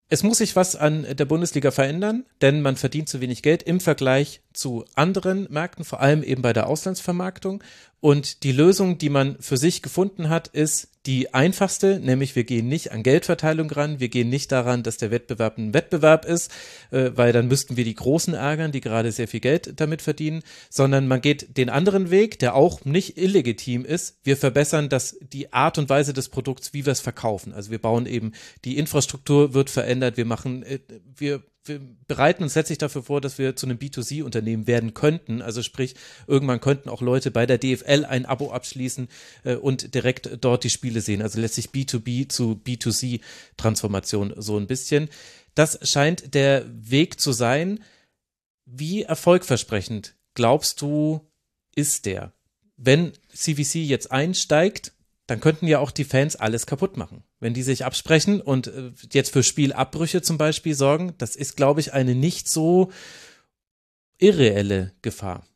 es 0.08 0.22
muss 0.22 0.38
sich 0.38 0.56
was 0.56 0.74
an 0.74 1.06
der 1.14 1.24
Bundesliga 1.24 1.70
verändern, 1.70 2.26
denn 2.40 2.62
man 2.62 2.76
verdient 2.76 3.08
zu 3.08 3.20
wenig 3.20 3.42
Geld 3.42 3.62
im 3.62 3.80
Vergleich 3.80 4.42
zu 4.52 4.84
anderen 4.94 5.46
Märkten, 5.50 5.84
vor 5.84 6.00
allem 6.00 6.22
eben 6.22 6.42
bei 6.42 6.52
der 6.52 6.66
Auslandsvermarktung. 6.66 7.62
Und 8.00 8.44
die 8.44 8.52
Lösung, 8.52 8.96
die 8.96 9.10
man 9.10 9.36
für 9.40 9.58
sich 9.58 9.82
gefunden 9.82 10.30
hat, 10.30 10.48
ist 10.48 10.88
die 11.06 11.34
einfachste, 11.34 11.98
nämlich 11.98 12.34
wir 12.34 12.44
gehen 12.44 12.66
nicht 12.66 12.92
an 12.92 13.02
Geldverteilung 13.02 13.70
ran, 13.70 14.00
wir 14.00 14.08
gehen 14.08 14.28
nicht 14.28 14.52
daran, 14.52 14.82
dass 14.82 14.96
der 14.96 15.10
Wettbewerb 15.10 15.58
ein 15.58 15.74
Wettbewerb 15.74 16.24
ist, 16.24 16.50
äh, 16.90 17.10
weil 17.14 17.32
dann 17.32 17.48
müssten 17.48 17.76
wir 17.76 17.84
die 17.84 17.94
Großen 17.94 18.32
ärgern, 18.32 18.72
die 18.72 18.80
gerade 18.80 19.12
sehr 19.12 19.28
viel 19.28 19.40
Geld 19.40 19.80
damit 19.80 20.02
verdienen, 20.02 20.42
sondern 20.70 21.08
man 21.08 21.20
geht 21.20 21.56
den 21.58 21.68
anderen 21.68 22.10
Weg, 22.10 22.38
der 22.38 22.54
auch 22.54 22.84
nicht 22.84 23.18
illegitim 23.18 23.84
ist. 23.84 24.18
Wir 24.24 24.36
verbessern 24.36 24.88
das, 24.88 25.16
die 25.20 25.52
Art 25.52 25.76
und 25.76 25.88
Weise 25.88 26.12
des 26.12 26.28
Produkts, 26.28 26.72
wie 26.72 26.86
wir 26.86 26.92
es 26.92 27.00
verkaufen. 27.00 27.52
Also 27.52 27.70
wir 27.70 27.80
bauen 27.80 28.06
eben, 28.06 28.32
die 28.64 28.78
Infrastruktur 28.78 29.52
wird 29.52 29.68
verändert, 29.68 30.16
wir 30.16 30.26
machen, 30.26 30.62
äh, 30.62 30.80
wir 31.16 31.42
wir 31.70 31.80
bereiten 32.06 32.42
uns 32.42 32.54
letztlich 32.54 32.78
dafür 32.78 33.02
vor, 33.02 33.20
dass 33.20 33.38
wir 33.38 33.56
zu 33.56 33.66
einem 33.66 33.78
B2C-Unternehmen 33.78 34.66
werden 34.66 34.92
könnten. 34.92 35.40
Also 35.40 35.62
sprich, 35.62 35.94
irgendwann 36.26 36.60
könnten 36.60 36.88
auch 36.88 37.00
Leute 37.00 37.30
bei 37.30 37.46
der 37.46 37.58
DFL 37.58 38.04
ein 38.04 38.26
Abo 38.26 38.50
abschließen 38.52 39.08
äh, 39.44 39.54
und 39.54 39.94
direkt 39.94 40.38
dort 40.40 40.64
die 40.64 40.70
Spiele 40.70 41.00
sehen. 41.00 41.22
Also 41.22 41.40
letztlich 41.40 41.68
B2B 41.68 42.28
zu 42.28 42.60
B2C-Transformation 42.64 44.34
so 44.36 44.58
ein 44.58 44.66
bisschen. 44.66 45.08
Das 45.54 45.78
scheint 45.88 46.34
der 46.34 46.64
Weg 46.68 47.20
zu 47.20 47.32
sein. 47.32 47.80
Wie 48.66 49.02
erfolgversprechend 49.02 50.14
glaubst 50.34 50.80
du, 50.80 51.26
ist 51.74 52.06
der? 52.06 52.32
Wenn 52.76 53.12
CVC 53.32 53.76
jetzt 53.76 54.10
einsteigt, 54.10 54.92
dann 55.30 55.40
könnten 55.40 55.68
ja 55.68 55.78
auch 55.78 55.92
die 55.92 56.02
Fans 56.02 56.34
alles 56.34 56.66
kaputt 56.66 56.96
machen. 56.96 57.22
Wenn 57.38 57.54
die 57.54 57.62
sich 57.62 57.84
absprechen 57.84 58.40
und 58.40 58.66
äh, 58.66 58.90
jetzt 59.12 59.32
für 59.32 59.44
Spielabbrüche 59.44 60.22
zum 60.22 60.38
Beispiel 60.38 60.74
sorgen, 60.74 61.14
das 61.18 61.36
ist, 61.36 61.56
glaube 61.56 61.78
ich, 61.78 61.92
eine 61.92 62.16
nicht 62.16 62.48
so 62.48 62.90
irreelle 64.18 64.92
Gefahr. 65.02 65.46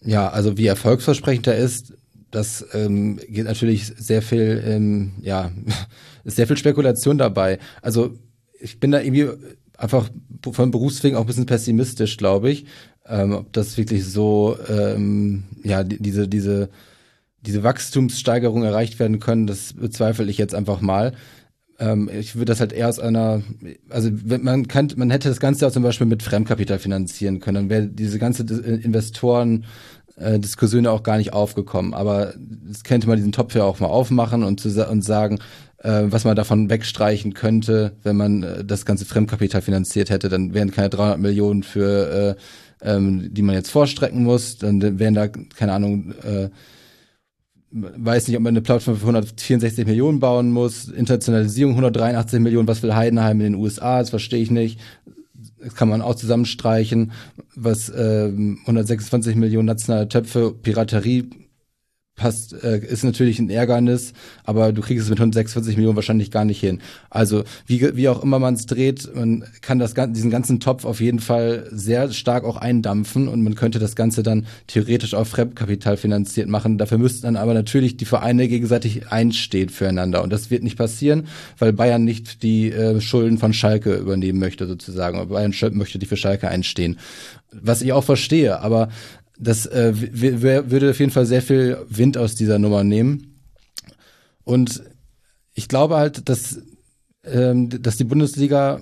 Ja, 0.00 0.30
also 0.30 0.56
wie 0.56 0.66
erfolgsversprechend 0.66 1.46
er 1.46 1.58
ist, 1.58 1.92
das 2.30 2.64
ähm, 2.72 3.20
geht 3.28 3.44
natürlich 3.44 3.86
sehr 3.86 4.22
viel, 4.22 4.62
ähm, 4.64 5.16
ja, 5.20 5.52
ist 6.24 6.36
sehr 6.36 6.46
viel 6.46 6.56
Spekulation 6.56 7.18
dabei. 7.18 7.58
Also 7.82 8.14
ich 8.58 8.80
bin 8.80 8.92
da 8.92 9.02
irgendwie 9.02 9.28
einfach 9.76 10.08
von 10.52 10.70
Berufswegen 10.70 11.18
auch 11.18 11.22
ein 11.22 11.26
bisschen 11.26 11.44
pessimistisch, 11.44 12.16
glaube 12.16 12.50
ich, 12.50 12.64
ähm, 13.04 13.32
ob 13.32 13.52
das 13.52 13.76
wirklich 13.76 14.06
so, 14.06 14.56
ähm, 14.70 15.44
ja, 15.64 15.84
diese, 15.84 16.28
diese, 16.28 16.70
diese 17.42 17.62
Wachstumssteigerung 17.62 18.64
erreicht 18.64 18.98
werden 18.98 19.20
können, 19.20 19.46
das 19.46 19.72
bezweifle 19.72 20.26
ich 20.26 20.38
jetzt 20.38 20.54
einfach 20.54 20.80
mal. 20.80 21.12
Ähm, 21.78 22.10
ich 22.12 22.34
würde 22.34 22.46
das 22.46 22.60
halt 22.60 22.72
eher 22.72 22.88
aus 22.88 22.98
einer, 22.98 23.42
also 23.88 24.10
man 24.24 24.66
kann, 24.66 24.92
man 24.96 25.10
hätte 25.10 25.28
das 25.28 25.40
Ganze 25.40 25.66
auch 25.66 25.72
zum 25.72 25.82
Beispiel 25.82 26.06
mit 26.06 26.22
Fremdkapital 26.22 26.78
finanzieren 26.78 27.40
können, 27.40 27.54
dann 27.54 27.70
wäre 27.70 27.86
diese 27.86 28.18
ganze 28.18 28.42
Investoren 28.42 29.64
äh, 30.16 30.38
Diskussion 30.38 30.86
auch 30.86 31.02
gar 31.02 31.18
nicht 31.18 31.32
aufgekommen. 31.32 31.94
Aber 31.94 32.34
es 32.70 32.84
könnte 32.84 33.06
man 33.06 33.16
diesen 33.16 33.32
Topf 33.32 33.54
ja 33.54 33.64
auch 33.64 33.80
mal 33.80 33.86
aufmachen 33.86 34.42
und, 34.42 34.60
zu, 34.60 34.68
und 34.88 35.02
sagen, 35.02 35.38
äh, 35.78 36.04
was 36.06 36.24
man 36.24 36.36
davon 36.36 36.70
wegstreichen 36.70 37.34
könnte, 37.34 37.92
wenn 38.02 38.16
man 38.16 38.42
äh, 38.42 38.64
das 38.64 38.84
ganze 38.84 39.04
Fremdkapital 39.04 39.62
finanziert 39.62 40.10
hätte, 40.10 40.28
dann 40.28 40.54
wären 40.54 40.72
keine 40.72 40.90
300 40.90 41.18
Millionen 41.18 41.62
für, 41.62 42.36
äh, 42.82 42.90
ähm, 42.90 43.32
die 43.32 43.42
man 43.42 43.54
jetzt 43.54 43.70
vorstrecken 43.70 44.24
muss, 44.24 44.58
dann 44.58 44.98
wären 44.98 45.14
da, 45.14 45.28
keine 45.28 45.72
Ahnung, 45.72 46.12
äh, 46.24 46.48
weiß 47.70 48.28
nicht, 48.28 48.36
ob 48.36 48.42
man 48.42 48.52
eine 48.52 48.62
Plattform 48.62 48.96
für 48.96 49.02
164 49.02 49.86
Millionen 49.86 50.20
bauen 50.20 50.50
muss, 50.50 50.88
Internationalisierung 50.88 51.72
183 51.72 52.40
Millionen, 52.40 52.68
was 52.68 52.82
will 52.82 52.94
Heidenheim 52.94 53.40
in 53.40 53.52
den 53.52 53.60
USA, 53.60 54.00
das 54.00 54.10
verstehe 54.10 54.42
ich 54.42 54.50
nicht. 54.50 54.80
Das 55.60 55.74
kann 55.74 55.88
man 55.88 56.02
auch 56.02 56.14
zusammenstreichen, 56.14 57.12
was 57.54 57.88
äh, 57.88 58.30
126 58.60 59.36
Millionen 59.36 59.66
nationale 59.66 60.08
Töpfe, 60.08 60.54
Piraterie 60.62 61.28
passt, 62.18 62.52
äh, 62.62 62.78
ist 62.78 63.04
natürlich 63.04 63.38
ein 63.38 63.48
Ärgernis, 63.48 64.12
aber 64.44 64.72
du 64.72 64.82
kriegst 64.82 65.04
es 65.04 65.08
mit 65.08 65.18
146 65.18 65.76
Millionen 65.76 65.96
wahrscheinlich 65.96 66.30
gar 66.30 66.44
nicht 66.44 66.60
hin. 66.60 66.80
Also 67.08 67.44
wie, 67.66 67.96
wie 67.96 68.08
auch 68.10 68.22
immer 68.22 68.38
man 68.38 68.54
es 68.54 68.66
dreht, 68.66 69.08
man 69.14 69.44
kann 69.62 69.78
das, 69.78 69.94
diesen 69.94 70.30
ganzen 70.30 70.60
Topf 70.60 70.84
auf 70.84 71.00
jeden 71.00 71.20
Fall 71.20 71.66
sehr 71.70 72.12
stark 72.12 72.44
auch 72.44 72.58
eindampfen 72.58 73.28
und 73.28 73.42
man 73.42 73.54
könnte 73.54 73.78
das 73.78 73.96
Ganze 73.96 74.22
dann 74.22 74.46
theoretisch 74.66 75.14
auf 75.14 75.28
Fremdkapital 75.28 75.96
finanziert 75.96 76.48
machen. 76.48 76.76
Dafür 76.76 76.98
müssten 76.98 77.22
dann 77.22 77.36
aber 77.36 77.54
natürlich 77.54 77.96
die 77.96 78.04
Vereine 78.04 78.48
gegenseitig 78.48 79.08
einstehen 79.08 79.70
füreinander 79.70 80.22
und 80.22 80.32
das 80.32 80.50
wird 80.50 80.62
nicht 80.62 80.76
passieren, 80.76 81.28
weil 81.58 81.72
Bayern 81.72 82.04
nicht 82.04 82.42
die 82.42 82.70
äh, 82.70 83.00
Schulden 83.00 83.38
von 83.38 83.52
Schalke 83.54 83.94
übernehmen 83.94 84.38
möchte 84.38 84.66
sozusagen. 84.66 85.28
Bayern 85.28 85.54
möchte 85.72 85.98
die 85.98 86.06
für 86.06 86.16
Schalke 86.16 86.48
einstehen. 86.48 86.98
Was 87.50 87.80
ich 87.80 87.94
auch 87.94 88.04
verstehe, 88.04 88.60
aber 88.60 88.90
das 89.38 89.66
äh, 89.66 89.92
würde 89.94 90.90
auf 90.90 90.98
jeden 90.98 91.12
Fall 91.12 91.26
sehr 91.26 91.42
viel 91.42 91.78
Wind 91.88 92.18
aus 92.18 92.34
dieser 92.34 92.58
Nummer 92.58 92.84
nehmen. 92.84 93.40
Und 94.44 94.82
ich 95.54 95.68
glaube 95.68 95.96
halt, 95.96 96.28
dass, 96.28 96.60
ähm, 97.24 97.68
dass 97.82 97.96
die 97.96 98.04
Bundesliga 98.04 98.80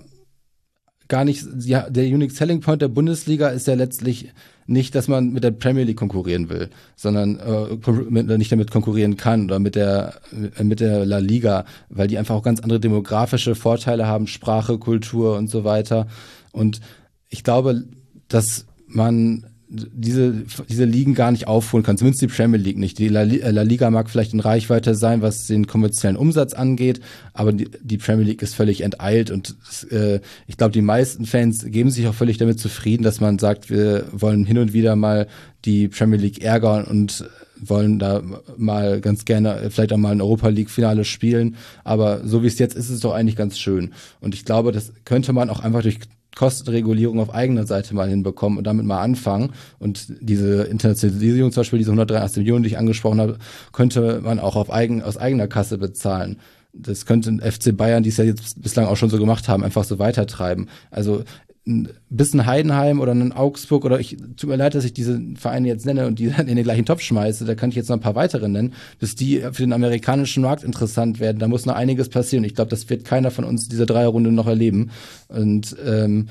gar 1.08 1.24
nicht, 1.24 1.46
ja, 1.60 1.88
der 1.88 2.04
Unique 2.06 2.32
Selling 2.32 2.60
Point 2.60 2.82
der 2.82 2.88
Bundesliga 2.88 3.48
ist 3.48 3.66
ja 3.66 3.74
letztlich 3.74 4.32
nicht, 4.66 4.94
dass 4.94 5.06
man 5.06 5.32
mit 5.32 5.44
der 5.44 5.52
Premier 5.52 5.84
League 5.84 5.96
konkurrieren 5.96 6.48
will, 6.48 6.70
sondern 6.96 7.38
äh, 7.38 8.38
nicht 8.38 8.50
damit 8.50 8.72
konkurrieren 8.72 9.16
kann 9.16 9.44
oder 9.44 9.60
mit 9.60 9.76
der 9.76 10.20
mit 10.60 10.80
der 10.80 11.06
La 11.06 11.18
Liga, 11.18 11.64
weil 11.88 12.08
die 12.08 12.18
einfach 12.18 12.34
auch 12.34 12.42
ganz 12.42 12.60
andere 12.60 12.80
demografische 12.80 13.54
Vorteile 13.54 14.08
haben, 14.08 14.26
Sprache, 14.26 14.78
Kultur 14.78 15.36
und 15.36 15.48
so 15.48 15.62
weiter. 15.62 16.08
Und 16.50 16.80
ich 17.28 17.44
glaube, 17.44 17.84
dass 18.26 18.66
man 18.88 19.46
diese, 19.92 20.44
diese 20.68 20.84
Ligen 20.84 21.14
gar 21.14 21.30
nicht 21.30 21.46
aufholen 21.46 21.84
kann, 21.84 21.96
zumindest 21.96 22.22
die 22.22 22.26
Premier 22.26 22.58
League 22.58 22.78
nicht. 22.78 22.98
Die 22.98 23.08
La, 23.08 23.22
La, 23.22 23.62
Liga 23.62 23.90
mag 23.90 24.10
vielleicht 24.10 24.32
in 24.32 24.40
Reichweite 24.40 24.94
sein, 24.94 25.22
was 25.22 25.46
den 25.46 25.66
kommerziellen 25.66 26.16
Umsatz 26.16 26.52
angeht, 26.52 27.00
aber 27.32 27.52
die, 27.52 27.68
die 27.82 27.98
Premier 27.98 28.24
League 28.24 28.42
ist 28.42 28.54
völlig 28.54 28.80
enteilt 28.82 29.30
und 29.30 29.56
äh, 29.90 30.20
ich 30.46 30.56
glaube, 30.56 30.72
die 30.72 30.82
meisten 30.82 31.26
Fans 31.26 31.64
geben 31.64 31.90
sich 31.90 32.06
auch 32.06 32.14
völlig 32.14 32.38
damit 32.38 32.60
zufrieden, 32.60 33.02
dass 33.02 33.20
man 33.20 33.38
sagt, 33.38 33.70
wir 33.70 34.06
wollen 34.12 34.44
hin 34.44 34.58
und 34.58 34.72
wieder 34.72 34.96
mal 34.96 35.26
die 35.64 35.88
Premier 35.88 36.18
League 36.18 36.42
ärgern 36.42 36.84
und 36.84 37.24
wollen 37.58 37.98
da 37.98 38.22
mal 38.56 39.00
ganz 39.00 39.24
gerne 39.24 39.70
vielleicht 39.70 39.92
auch 39.92 39.96
mal 39.96 40.12
ein 40.12 40.20
Europa 40.20 40.48
League 40.48 40.70
Finale 40.70 41.04
spielen, 41.04 41.56
aber 41.84 42.20
so 42.24 42.42
wie 42.42 42.46
es 42.48 42.58
jetzt 42.58 42.76
ist, 42.76 42.86
ist 42.86 42.96
es 42.96 43.00
doch 43.00 43.14
eigentlich 43.14 43.36
ganz 43.36 43.58
schön 43.58 43.92
und 44.20 44.34
ich 44.34 44.44
glaube, 44.44 44.72
das 44.72 44.92
könnte 45.04 45.32
man 45.32 45.50
auch 45.50 45.60
einfach 45.60 45.82
durch 45.82 45.98
Kostenregulierung 46.36 47.18
auf 47.18 47.34
eigener 47.34 47.66
Seite 47.66 47.94
mal 47.94 48.08
hinbekommen 48.08 48.58
und 48.58 48.64
damit 48.64 48.86
mal 48.86 49.00
anfangen. 49.00 49.52
Und 49.78 50.06
diese 50.20 50.64
Internationalisierung, 50.64 51.50
zum 51.50 51.62
Beispiel 51.62 51.78
diese 51.80 51.90
183 51.90 52.38
Millionen, 52.38 52.62
die 52.62 52.68
ich 52.68 52.78
angesprochen 52.78 53.20
habe, 53.20 53.38
könnte 53.72 54.20
man 54.22 54.38
auch 54.38 54.54
auf 54.54 54.70
eigen, 54.70 55.02
aus 55.02 55.16
eigener 55.16 55.48
Kasse 55.48 55.78
bezahlen. 55.78 56.38
Das 56.72 57.06
könnte 57.06 57.38
FC 57.40 57.74
Bayern, 57.74 58.02
die 58.02 58.10
es 58.10 58.18
ja 58.18 58.24
jetzt 58.24 58.62
bislang 58.62 58.86
auch 58.86 58.98
schon 58.98 59.08
so 59.08 59.18
gemacht 59.18 59.48
haben, 59.48 59.64
einfach 59.64 59.84
so 59.84 59.98
weitertreiben. 59.98 60.68
Also 60.90 61.24
ein 61.66 62.46
Heidenheim 62.46 63.00
oder 63.00 63.12
ein 63.12 63.32
Augsburg 63.32 63.84
oder 63.84 63.98
ich 63.98 64.16
tut 64.36 64.48
mir 64.48 64.56
leid, 64.56 64.74
dass 64.74 64.84
ich 64.84 64.92
diese 64.92 65.20
Vereine 65.34 65.66
jetzt 65.66 65.84
nenne 65.84 66.06
und 66.06 66.18
die 66.18 66.26
in 66.38 66.46
den 66.46 66.62
gleichen 66.62 66.86
Topf 66.86 67.02
schmeiße, 67.02 67.44
da 67.44 67.54
kann 67.54 67.70
ich 67.70 67.76
jetzt 67.76 67.88
noch 67.88 67.96
ein 67.96 68.02
paar 68.02 68.14
weitere 68.14 68.48
nennen, 68.48 68.74
bis 69.00 69.16
die 69.16 69.40
für 69.40 69.62
den 69.62 69.72
amerikanischen 69.72 70.42
Markt 70.42 70.62
interessant 70.62 71.18
werden. 71.18 71.38
Da 71.38 71.48
muss 71.48 71.66
noch 71.66 71.74
einiges 71.74 72.08
passieren. 72.08 72.44
Ich 72.44 72.54
glaube, 72.54 72.70
das 72.70 72.88
wird 72.88 73.04
keiner 73.04 73.30
von 73.30 73.44
uns 73.44 73.68
diese 73.68 73.86
Dreierrunde 73.86 74.30
noch 74.30 74.46
erleben. 74.46 74.90
Und 75.28 75.76
ähm, 75.84 76.28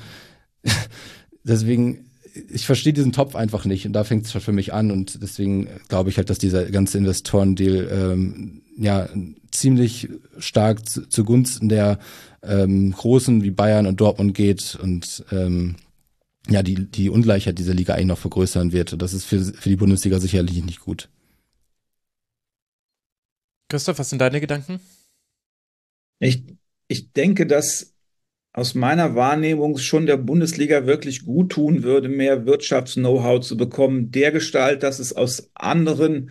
deswegen 1.44 2.06
ich 2.50 2.66
verstehe 2.66 2.92
diesen 2.92 3.12
Topf 3.12 3.34
einfach 3.34 3.64
nicht 3.64 3.86
und 3.86 3.92
da 3.92 4.04
fängt 4.04 4.26
es 4.26 4.32
schon 4.32 4.42
für 4.42 4.52
mich 4.52 4.74
an 4.74 4.90
und 4.90 5.22
deswegen 5.22 5.68
glaube 5.88 6.10
ich 6.10 6.18
halt, 6.18 6.28
dass 6.28 6.38
dieser 6.38 6.66
ganze 6.66 6.98
Investorendeal 6.98 7.88
ähm, 7.90 8.60
ja 8.76 9.08
ziemlich 9.50 10.08
stark 10.38 10.86
zu, 10.86 11.08
zugunsten 11.08 11.68
der 11.68 11.98
ähm, 12.46 12.92
Großen 12.92 13.42
wie 13.42 13.50
Bayern 13.50 13.86
und 13.86 14.00
Dortmund 14.00 14.34
geht 14.34 14.78
und 14.80 15.24
ähm, 15.30 15.76
ja, 16.48 16.62
die, 16.62 16.74
die 16.74 17.10
Ungleichheit 17.10 17.58
dieser 17.58 17.74
Liga 17.74 17.94
eigentlich 17.94 18.06
noch 18.06 18.18
vergrößern 18.18 18.72
wird. 18.72 18.92
Und 18.92 19.02
das 19.02 19.12
ist 19.12 19.24
für, 19.24 19.40
für 19.40 19.68
die 19.68 19.76
Bundesliga 19.76 20.20
sicherlich 20.20 20.64
nicht 20.64 20.80
gut. 20.80 21.08
Christoph, 23.68 23.98
was 23.98 24.10
sind 24.10 24.20
deine 24.20 24.40
Gedanken? 24.40 24.80
Ich, 26.20 26.44
ich 26.88 27.12
denke, 27.12 27.46
dass 27.46 27.94
aus 28.52 28.74
meiner 28.74 29.14
Wahrnehmung 29.14 29.76
schon 29.76 30.06
der 30.06 30.16
Bundesliga 30.16 30.86
wirklich 30.86 31.24
gut 31.24 31.52
tun 31.52 31.82
würde, 31.82 32.08
mehr 32.08 32.46
Wirtschafts-Know-how 32.46 33.40
zu 33.40 33.56
bekommen, 33.56 34.10
der 34.12 34.32
Gestalt, 34.32 34.82
dass 34.82 34.98
es 34.98 35.12
aus 35.12 35.50
anderen 35.54 36.30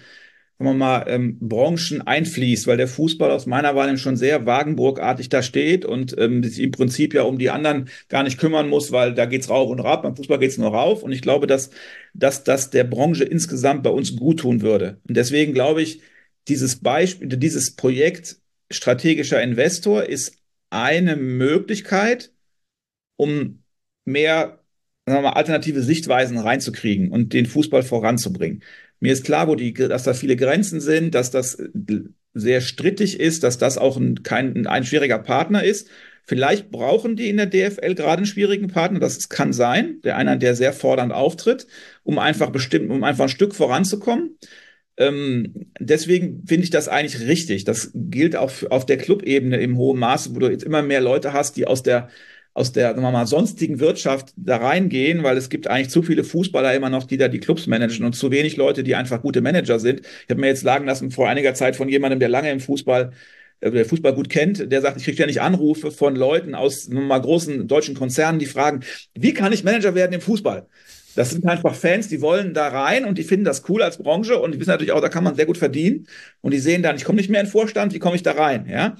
sagen 0.58 0.70
wir 0.70 0.74
mal, 0.74 1.06
ähm, 1.08 1.38
Branchen 1.40 2.02
einfließt, 2.02 2.68
weil 2.68 2.78
der 2.78 2.88
Fußball 2.88 3.30
aus 3.32 3.46
meiner 3.46 3.76
Wahrnehmung 3.76 3.98
schon 3.98 4.16
sehr 4.16 4.46
Wagenburgartig 4.46 5.28
da 5.30 5.42
steht 5.44 5.84
und 5.84 6.18
ähm, 6.18 6.44
sich 6.44 6.62
im 6.62 6.72
Prinzip 6.72 7.14
ja 7.14 7.24
um 7.24 7.38
die 7.38 7.50
anderen 7.50 7.90
gar 8.08 8.24
nicht 8.24 8.38
kümmern 8.38 8.70
muss, 8.70 8.92
weil 8.92 9.14
da 9.14 9.26
geht's 9.26 9.50
rauf 9.50 9.70
und 9.70 9.82
rauf, 9.82 10.02
beim 10.02 10.16
Fußball 10.16 10.40
geht's 10.40 10.58
nur 10.58 10.70
rauf. 10.70 11.04
Und 11.04 11.12
ich 11.12 11.22
glaube, 11.22 11.48
dass, 11.48 11.72
dass 12.14 12.44
das 12.44 12.70
der 12.70 12.86
Branche 12.86 13.26
insgesamt 13.26 13.84
bei 13.84 13.90
uns 13.90 14.16
gut 14.16 14.40
tun 14.40 14.62
würde. 14.62 15.02
Und 15.08 15.18
deswegen 15.18 15.54
glaube 15.54 15.82
ich, 15.82 16.02
dieses 16.48 16.80
Beispiel, 16.80 17.28
dieses 17.28 17.76
Projekt 17.76 18.38
strategischer 18.72 19.42
Investor 19.42 20.04
ist 20.04 20.38
eine 20.70 21.16
Möglichkeit, 21.18 22.32
um 23.18 23.64
mehr 24.06 24.60
sagen 25.06 25.20
wir 25.20 25.30
mal, 25.30 25.34
alternative 25.34 25.82
Sichtweisen 25.84 26.38
reinzukriegen 26.38 27.12
und 27.12 27.34
den 27.34 27.46
Fußball 27.46 27.84
voranzubringen. 27.84 28.64
Mir 29.00 29.14
ist 29.14 29.26
klar, 29.26 29.48
wo 29.48 29.56
die, 29.56 29.74
dass 29.74 30.04
da 30.04 30.14
viele 30.14 30.36
Grenzen 30.36 30.80
sind, 30.80 31.16
dass 31.16 31.32
das 31.32 31.56
äh, 31.56 31.70
sehr 32.34 32.62
strittig 32.62 33.20
ist, 33.20 33.44
dass 33.44 33.58
das 33.58 33.78
auch 33.78 33.98
ein, 33.98 34.24
kein, 34.24 34.68
ein 34.68 34.84
schwieriger 34.84 35.20
Partner 35.20 35.64
ist. 35.64 35.90
Vielleicht 36.28 36.72
brauchen 36.72 37.16
die 37.16 37.30
in 37.30 37.38
der 37.38 37.46
DFL 37.46 37.94
gerade 37.94 38.18
einen 38.18 38.26
schwierigen 38.26 38.68
Partner, 38.68 39.00
das 39.00 39.30
kann 39.30 39.54
sein, 39.54 40.02
der 40.04 40.18
einer, 40.18 40.36
der 40.38 40.56
sehr 40.56 40.74
fordernd 40.74 41.14
auftritt, 41.14 41.68
um 42.04 42.18
einfach 42.18 42.50
bestimmt, 42.50 42.90
um 42.90 43.04
einfach 43.04 43.26
ein 43.26 43.30
Stück 43.30 43.54
voranzukommen. 43.54 44.38
Ähm, 44.98 45.68
deswegen 45.80 46.44
finde 46.48 46.64
ich 46.64 46.70
das 46.70 46.88
eigentlich 46.88 47.28
richtig. 47.28 47.64
Das 47.66 47.92
gilt 47.94 48.36
auch 48.36 48.52
auf 48.70 48.86
der 48.86 48.98
Clubebene 48.98 49.58
im 49.58 49.78
hohen 49.78 50.00
Maße, 50.00 50.34
wo 50.34 50.40
du 50.40 50.50
jetzt 50.50 50.64
immer 50.64 50.82
mehr 50.82 51.02
Leute 51.02 51.34
hast, 51.34 51.58
die 51.58 51.68
aus 51.68 51.84
der 51.84 52.10
aus 52.56 52.72
der 52.72 52.92
sagen 52.92 53.02
wir 53.02 53.12
mal, 53.12 53.28
sonstigen 53.28 53.80
Wirtschaft 53.82 54.34
da 54.38 54.58
reingehen, 54.58 55.24
weil 55.24 55.36
es 55.38 55.50
gibt 55.50 55.68
eigentlich 55.68 55.90
zu 55.90 56.02
viele 56.02 56.24
Fußballer 56.24 56.74
immer 56.74 56.90
noch, 56.90 57.04
die 57.04 57.18
da 57.18 57.28
die 57.28 57.40
Clubs 57.40 57.68
managen 57.68 58.06
und 58.06 58.14
zu 58.14 58.32
wenig 58.32 58.56
Leute, 58.56 58.84
die 58.84 58.96
einfach 58.96 59.22
gute 59.22 59.42
Manager 59.42 59.78
sind. 59.78 60.00
Ich 60.00 60.30
habe 60.30 60.40
mir 60.40 60.48
jetzt 60.48 60.62
sagen 60.62 60.86
lassen 60.86 61.12
vor 61.12 61.28
einiger 61.28 61.54
Zeit 61.54 61.76
von 61.76 61.90
jemandem, 61.90 62.20
der 62.20 62.30
lange 62.30 62.50
im 62.50 62.62
Fußball 62.62 63.12
äh, 63.60 63.72
der 63.72 63.86
Fußball 63.86 64.16
gut 64.16 64.30
kennt, 64.30 64.72
der 64.72 64.82
sagt, 64.82 64.98
ich 64.98 65.04
kriege 65.04 65.18
ja 65.18 65.26
nicht 65.26 65.42
Anrufe 65.42 65.92
von 65.92 66.16
Leuten 66.16 66.56
aus 66.56 66.88
mal 66.88 67.20
großen 67.20 67.68
deutschen 67.68 67.94
Konzernen, 67.94 68.40
die 68.40 68.46
fragen, 68.46 68.82
wie 69.14 69.34
kann 69.34 69.52
ich 69.52 69.66
Manager 69.66 69.94
werden 69.94 70.14
im 70.14 70.22
Fußball? 70.22 70.66
Das 71.16 71.32
sind 71.32 71.46
einfach 71.46 71.76
Fans, 71.76 72.08
die 72.08 72.22
wollen 72.22 72.54
da 72.54 72.70
rein 72.70 73.04
und 73.04 73.18
die 73.18 73.24
finden 73.24 73.46
das 73.46 73.68
cool 73.70 73.82
als 73.82 73.98
Branche 73.98 74.40
und 74.40 74.54
die 74.54 74.60
wissen 74.62 74.70
natürlich 74.70 74.94
auch, 74.94 75.02
da 75.02 75.10
kann 75.10 75.24
man 75.26 75.36
sehr 75.36 75.46
gut 75.46 75.58
verdienen 75.58 76.08
und 76.42 76.54
die 76.54 76.60
sehen 76.60 76.84
dann, 76.84 76.96
ich 76.96 77.04
komme 77.04 77.18
nicht 77.18 77.30
mehr 77.30 77.42
in 77.42 77.48
den 77.48 77.52
Vorstand, 77.52 77.94
wie 77.94 78.00
komme 78.00 78.16
ich 78.16 78.24
da 78.24 78.32
rein? 78.32 78.66
Ja, 78.70 78.96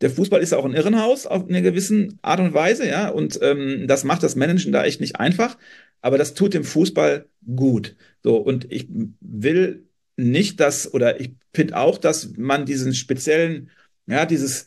der 0.00 0.10
Fußball 0.10 0.40
ist 0.40 0.54
auch 0.54 0.64
ein 0.64 0.74
Irrenhaus 0.74 1.26
auf 1.26 1.48
eine 1.48 1.62
gewissen 1.62 2.18
Art 2.22 2.40
und 2.40 2.54
Weise, 2.54 2.88
ja, 2.88 3.08
und 3.08 3.38
ähm, 3.42 3.86
das 3.86 4.04
macht 4.04 4.22
das 4.22 4.36
Managen 4.36 4.72
da 4.72 4.84
echt 4.84 5.00
nicht 5.00 5.16
einfach, 5.16 5.58
aber 6.00 6.18
das 6.18 6.34
tut 6.34 6.54
dem 6.54 6.64
Fußball 6.64 7.28
gut. 7.54 7.96
So, 8.22 8.36
und 8.36 8.70
ich 8.72 8.88
will 9.20 9.86
nicht, 10.16 10.60
dass, 10.60 10.92
oder 10.92 11.20
ich 11.20 11.32
finde 11.54 11.76
auch, 11.76 11.98
dass 11.98 12.36
man 12.36 12.66
diesen 12.66 12.94
speziellen, 12.94 13.70
ja, 14.06 14.26
dieses 14.26 14.66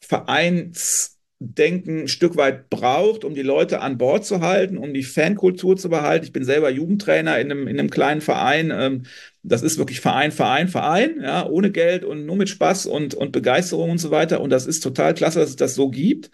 Vereins 0.00 1.11
Denken 1.54 2.02
ein 2.02 2.08
Stück 2.08 2.36
weit 2.36 2.70
braucht, 2.70 3.24
um 3.24 3.34
die 3.34 3.42
Leute 3.42 3.80
an 3.80 3.98
Bord 3.98 4.24
zu 4.24 4.40
halten, 4.40 4.78
um 4.78 4.94
die 4.94 5.02
Fankultur 5.02 5.76
zu 5.76 5.88
behalten. 5.90 6.24
Ich 6.24 6.32
bin 6.32 6.44
selber 6.44 6.70
Jugendtrainer 6.70 7.38
in 7.38 7.50
einem, 7.50 7.68
in 7.68 7.78
einem 7.78 7.90
kleinen 7.90 8.20
Verein. 8.20 8.70
Ähm, 8.70 9.04
das 9.42 9.62
ist 9.62 9.78
wirklich 9.78 10.00
Verein, 10.00 10.32
Verein, 10.32 10.68
Verein, 10.68 11.20
ja, 11.22 11.46
ohne 11.46 11.70
Geld 11.70 12.04
und 12.04 12.26
nur 12.26 12.36
mit 12.36 12.48
Spaß 12.48 12.86
und, 12.86 13.14
und 13.14 13.32
Begeisterung 13.32 13.90
und 13.90 13.98
so 13.98 14.10
weiter. 14.10 14.40
Und 14.40 14.50
das 14.50 14.66
ist 14.66 14.80
total 14.80 15.14
klasse, 15.14 15.40
dass 15.40 15.50
es 15.50 15.56
das 15.56 15.74
so 15.74 15.90
gibt. 15.90 16.30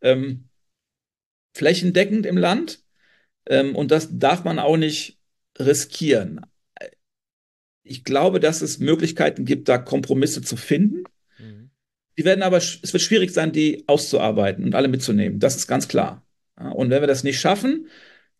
Ähm, 0.00 0.48
flächendeckend 1.54 2.26
im 2.26 2.36
Land. 2.36 2.82
Ähm, 3.46 3.74
und 3.76 3.90
das 3.90 4.08
darf 4.12 4.44
man 4.44 4.58
auch 4.58 4.76
nicht 4.76 5.18
riskieren. 5.58 6.40
Ich 7.82 8.04
glaube, 8.04 8.40
dass 8.40 8.62
es 8.62 8.78
Möglichkeiten 8.78 9.44
gibt, 9.44 9.68
da 9.68 9.78
Kompromisse 9.78 10.42
zu 10.42 10.56
finden. 10.56 11.04
Die 12.18 12.24
werden 12.24 12.42
aber, 12.42 12.56
es 12.56 12.92
wird 12.92 13.02
schwierig 13.02 13.32
sein, 13.32 13.52
die 13.52 13.84
auszuarbeiten 13.86 14.64
und 14.64 14.74
alle 14.74 14.88
mitzunehmen. 14.88 15.38
Das 15.38 15.56
ist 15.56 15.66
ganz 15.66 15.86
klar. 15.88 16.24
Und 16.56 16.90
wenn 16.90 17.02
wir 17.02 17.06
das 17.06 17.24
nicht 17.24 17.38
schaffen, 17.38 17.88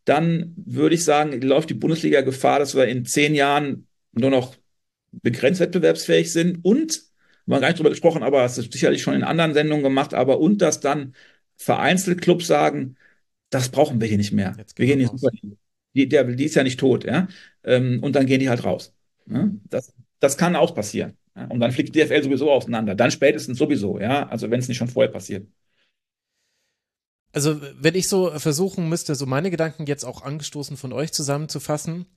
dann 0.05 0.53
würde 0.57 0.95
ich 0.95 1.03
sagen, 1.03 1.39
läuft 1.41 1.69
die 1.69 1.75
Bundesliga 1.75 2.21
Gefahr, 2.21 2.59
dass 2.59 2.75
wir 2.75 2.85
in 2.85 3.05
zehn 3.05 3.35
Jahren 3.35 3.87
nur 4.13 4.31
noch 4.31 4.55
begrenzt 5.11 5.59
wettbewerbsfähig 5.59 6.31
sind 6.31 6.63
und, 6.63 7.03
wir 7.45 7.55
haben 7.55 7.61
gar 7.61 7.69
nicht 7.69 7.79
drüber 7.79 7.91
gesprochen, 7.91 8.23
aber 8.23 8.43
es 8.43 8.57
ist 8.57 8.73
sicherlich 8.73 9.01
schon 9.01 9.13
in 9.13 9.23
anderen 9.23 9.53
Sendungen 9.53 9.83
gemacht, 9.83 10.13
aber 10.13 10.39
und 10.39 10.61
dass 10.61 10.79
dann 10.79 11.13
vereinzelte 11.55 12.19
Clubs 12.19 12.47
sagen, 12.47 12.95
das 13.49 13.69
brauchen 13.69 14.01
wir 14.01 14.07
hier 14.07 14.17
nicht 14.17 14.33
mehr. 14.33 14.55
Wir 14.75 14.85
gehen 14.85 14.99
hier 14.99 15.07
super. 15.07 15.29
Die, 15.93 16.09
der, 16.09 16.25
die 16.25 16.43
ist 16.43 16.55
ja 16.55 16.63
nicht 16.63 16.79
tot, 16.79 17.05
ja. 17.05 17.27
Ähm, 17.63 18.03
und 18.03 18.15
dann 18.15 18.25
gehen 18.25 18.39
die 18.39 18.49
halt 18.49 18.63
raus. 18.63 18.93
Das, 19.69 19.93
das 20.19 20.37
kann 20.37 20.55
auch 20.55 20.75
passieren. 20.75 21.17
Ja, 21.37 21.45
und 21.45 21.59
dann 21.59 21.71
fliegt 21.71 21.93
die 21.93 21.99
DFL 21.99 22.23
sowieso 22.23 22.51
auseinander. 22.51 22.95
Dann 22.95 23.11
spätestens 23.11 23.59
sowieso, 23.59 23.99
ja. 23.99 24.27
Also 24.27 24.49
wenn 24.49 24.59
es 24.59 24.67
nicht 24.67 24.77
schon 24.77 24.87
vorher 24.87 25.11
passiert. 25.11 25.47
Also, 27.31 27.61
wenn 27.79 27.93
ich 27.93 28.07
so 28.07 28.31
versuchen 28.39 28.89
müsste, 28.89 29.13
so 29.13 29.27
meine 29.27 29.51
Gedanken 29.51 29.85
jetzt 29.85 30.05
auch 30.05 30.23
angestoßen 30.23 30.75
von 30.75 30.91
euch 30.91 31.11
zusammenzufassen. 31.11 32.07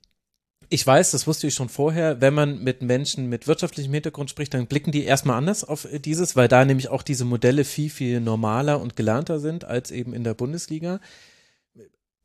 Ich 0.69 0.87
weiß, 0.87 1.11
das 1.11 1.27
wusste 1.27 1.47
ich 1.47 1.53
schon 1.53 1.69
vorher, 1.69 2.21
wenn 2.21 2.33
man 2.33 2.63
mit 2.63 2.81
Menschen 2.81 3.27
mit 3.27 3.45
wirtschaftlichem 3.45 3.93
Hintergrund 3.93 4.29
spricht, 4.29 4.53
dann 4.53 4.67
blicken 4.67 4.91
die 4.91 5.03
erstmal 5.03 5.37
anders 5.37 5.63
auf 5.63 5.87
dieses, 6.05 6.35
weil 6.35 6.47
da 6.47 6.65
nämlich 6.65 6.87
auch 6.87 7.03
diese 7.03 7.25
Modelle 7.25 7.65
viel, 7.65 7.89
viel 7.89 8.21
normaler 8.21 8.79
und 8.79 8.95
gelernter 8.95 9.39
sind 9.39 9.65
als 9.65 9.91
eben 9.91 10.13
in 10.13 10.23
der 10.23 10.33
Bundesliga. 10.33 10.99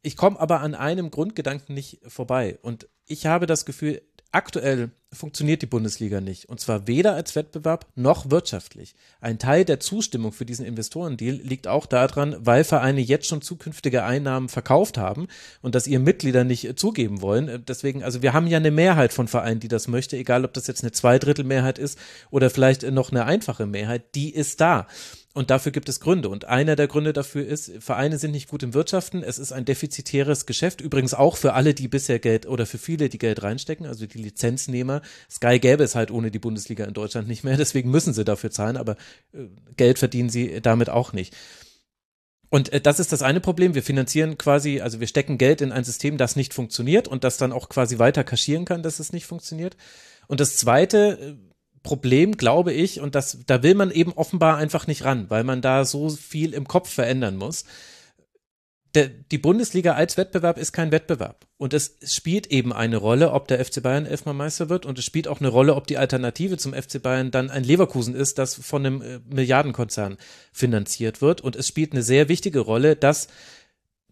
Ich 0.00 0.16
komme 0.16 0.38
aber 0.38 0.60
an 0.60 0.74
einem 0.74 1.10
Grundgedanken 1.10 1.74
nicht 1.74 1.98
vorbei. 2.06 2.58
Und 2.62 2.88
ich 3.06 3.26
habe 3.26 3.46
das 3.46 3.66
Gefühl, 3.66 4.00
aktuell 4.30 4.90
funktioniert 5.16 5.62
die 5.62 5.66
Bundesliga 5.66 6.20
nicht. 6.20 6.48
Und 6.48 6.60
zwar 6.60 6.86
weder 6.86 7.14
als 7.14 7.34
Wettbewerb 7.34 7.86
noch 7.94 8.30
wirtschaftlich. 8.30 8.94
Ein 9.20 9.38
Teil 9.38 9.64
der 9.64 9.80
Zustimmung 9.80 10.32
für 10.32 10.44
diesen 10.44 10.64
Investorendeal 10.64 11.36
liegt 11.36 11.66
auch 11.66 11.86
daran, 11.86 12.36
weil 12.38 12.64
Vereine 12.64 13.00
jetzt 13.00 13.26
schon 13.26 13.42
zukünftige 13.42 14.04
Einnahmen 14.04 14.48
verkauft 14.48 14.98
haben 14.98 15.26
und 15.62 15.74
das 15.74 15.86
ihren 15.86 16.04
Mitgliedern 16.04 16.46
nicht 16.46 16.78
zugeben 16.78 17.22
wollen. 17.22 17.64
Deswegen, 17.66 18.04
also 18.04 18.22
wir 18.22 18.32
haben 18.32 18.46
ja 18.46 18.58
eine 18.58 18.70
Mehrheit 18.70 19.12
von 19.12 19.28
Vereinen, 19.28 19.60
die 19.60 19.68
das 19.68 19.88
möchte, 19.88 20.16
egal 20.16 20.44
ob 20.44 20.52
das 20.54 20.66
jetzt 20.66 20.82
eine 20.82 20.92
Zweidrittelmehrheit 20.92 21.78
ist 21.78 21.98
oder 22.30 22.50
vielleicht 22.50 22.82
noch 22.90 23.10
eine 23.10 23.24
einfache 23.24 23.66
Mehrheit, 23.66 24.14
die 24.14 24.34
ist 24.34 24.60
da. 24.60 24.86
Und 25.36 25.50
dafür 25.50 25.70
gibt 25.70 25.90
es 25.90 26.00
Gründe. 26.00 26.30
Und 26.30 26.46
einer 26.46 26.76
der 26.76 26.88
Gründe 26.88 27.12
dafür 27.12 27.46
ist, 27.46 27.70
Vereine 27.80 28.16
sind 28.16 28.30
nicht 28.30 28.48
gut 28.48 28.62
im 28.62 28.72
Wirtschaften. 28.72 29.22
Es 29.22 29.38
ist 29.38 29.52
ein 29.52 29.66
defizitäres 29.66 30.46
Geschäft. 30.46 30.80
Übrigens 30.80 31.12
auch 31.12 31.36
für 31.36 31.52
alle, 31.52 31.74
die 31.74 31.88
bisher 31.88 32.18
Geld 32.18 32.46
oder 32.46 32.64
für 32.64 32.78
viele, 32.78 33.10
die 33.10 33.18
Geld 33.18 33.42
reinstecken, 33.42 33.84
also 33.84 34.06
die 34.06 34.16
Lizenznehmer. 34.16 35.02
Sky 35.30 35.58
gäbe 35.58 35.84
es 35.84 35.94
halt 35.94 36.10
ohne 36.10 36.30
die 36.30 36.38
Bundesliga 36.38 36.86
in 36.86 36.94
Deutschland 36.94 37.28
nicht 37.28 37.44
mehr. 37.44 37.56
Deswegen 37.58 37.90
müssen 37.90 38.14
sie 38.14 38.24
dafür 38.24 38.50
zahlen. 38.50 38.78
Aber 38.78 38.96
äh, 39.34 39.48
Geld 39.76 39.98
verdienen 39.98 40.30
sie 40.30 40.62
damit 40.62 40.88
auch 40.88 41.12
nicht. 41.12 41.36
Und 42.48 42.72
äh, 42.72 42.80
das 42.80 42.98
ist 42.98 43.12
das 43.12 43.20
eine 43.20 43.40
Problem. 43.40 43.74
Wir 43.74 43.82
finanzieren 43.82 44.38
quasi, 44.38 44.80
also 44.80 45.00
wir 45.00 45.06
stecken 45.06 45.36
Geld 45.36 45.60
in 45.60 45.70
ein 45.70 45.84
System, 45.84 46.16
das 46.16 46.36
nicht 46.36 46.54
funktioniert 46.54 47.08
und 47.08 47.24
das 47.24 47.36
dann 47.36 47.52
auch 47.52 47.68
quasi 47.68 47.98
weiter 47.98 48.24
kaschieren 48.24 48.64
kann, 48.64 48.82
dass 48.82 49.00
es 49.00 49.12
nicht 49.12 49.26
funktioniert. 49.26 49.76
Und 50.28 50.40
das 50.40 50.56
zweite, 50.56 51.18
äh, 51.20 51.55
Problem, 51.86 52.36
glaube 52.36 52.72
ich, 52.72 53.00
und 53.00 53.14
das, 53.14 53.38
da 53.46 53.62
will 53.62 53.76
man 53.76 53.92
eben 53.92 54.12
offenbar 54.12 54.56
einfach 54.56 54.88
nicht 54.88 55.04
ran, 55.04 55.30
weil 55.30 55.44
man 55.44 55.62
da 55.62 55.84
so 55.84 56.08
viel 56.08 56.52
im 56.52 56.66
Kopf 56.66 56.90
verändern 56.90 57.36
muss. 57.36 57.64
Der, 58.96 59.06
die 59.06 59.38
Bundesliga 59.38 59.92
als 59.92 60.16
Wettbewerb 60.16 60.58
ist 60.58 60.72
kein 60.72 60.90
Wettbewerb. 60.90 61.46
Und 61.58 61.74
es 61.74 61.96
spielt 62.02 62.48
eben 62.48 62.72
eine 62.72 62.96
Rolle, 62.96 63.30
ob 63.30 63.46
der 63.46 63.64
FC 63.64 63.82
Bayern 63.82 64.04
elfmal 64.04 64.34
Meister 64.34 64.68
wird. 64.68 64.84
Und 64.84 64.98
es 64.98 65.04
spielt 65.04 65.28
auch 65.28 65.38
eine 65.38 65.48
Rolle, 65.48 65.76
ob 65.76 65.86
die 65.86 65.96
Alternative 65.96 66.56
zum 66.56 66.74
FC 66.74 67.00
Bayern 67.00 67.30
dann 67.30 67.50
ein 67.50 67.62
Leverkusen 67.62 68.16
ist, 68.16 68.38
das 68.38 68.54
von 68.54 68.84
einem 68.84 69.02
äh, 69.02 69.20
Milliardenkonzern 69.32 70.16
finanziert 70.52 71.22
wird. 71.22 71.40
Und 71.40 71.54
es 71.54 71.68
spielt 71.68 71.92
eine 71.92 72.02
sehr 72.02 72.28
wichtige 72.28 72.60
Rolle, 72.60 72.96
dass 72.96 73.28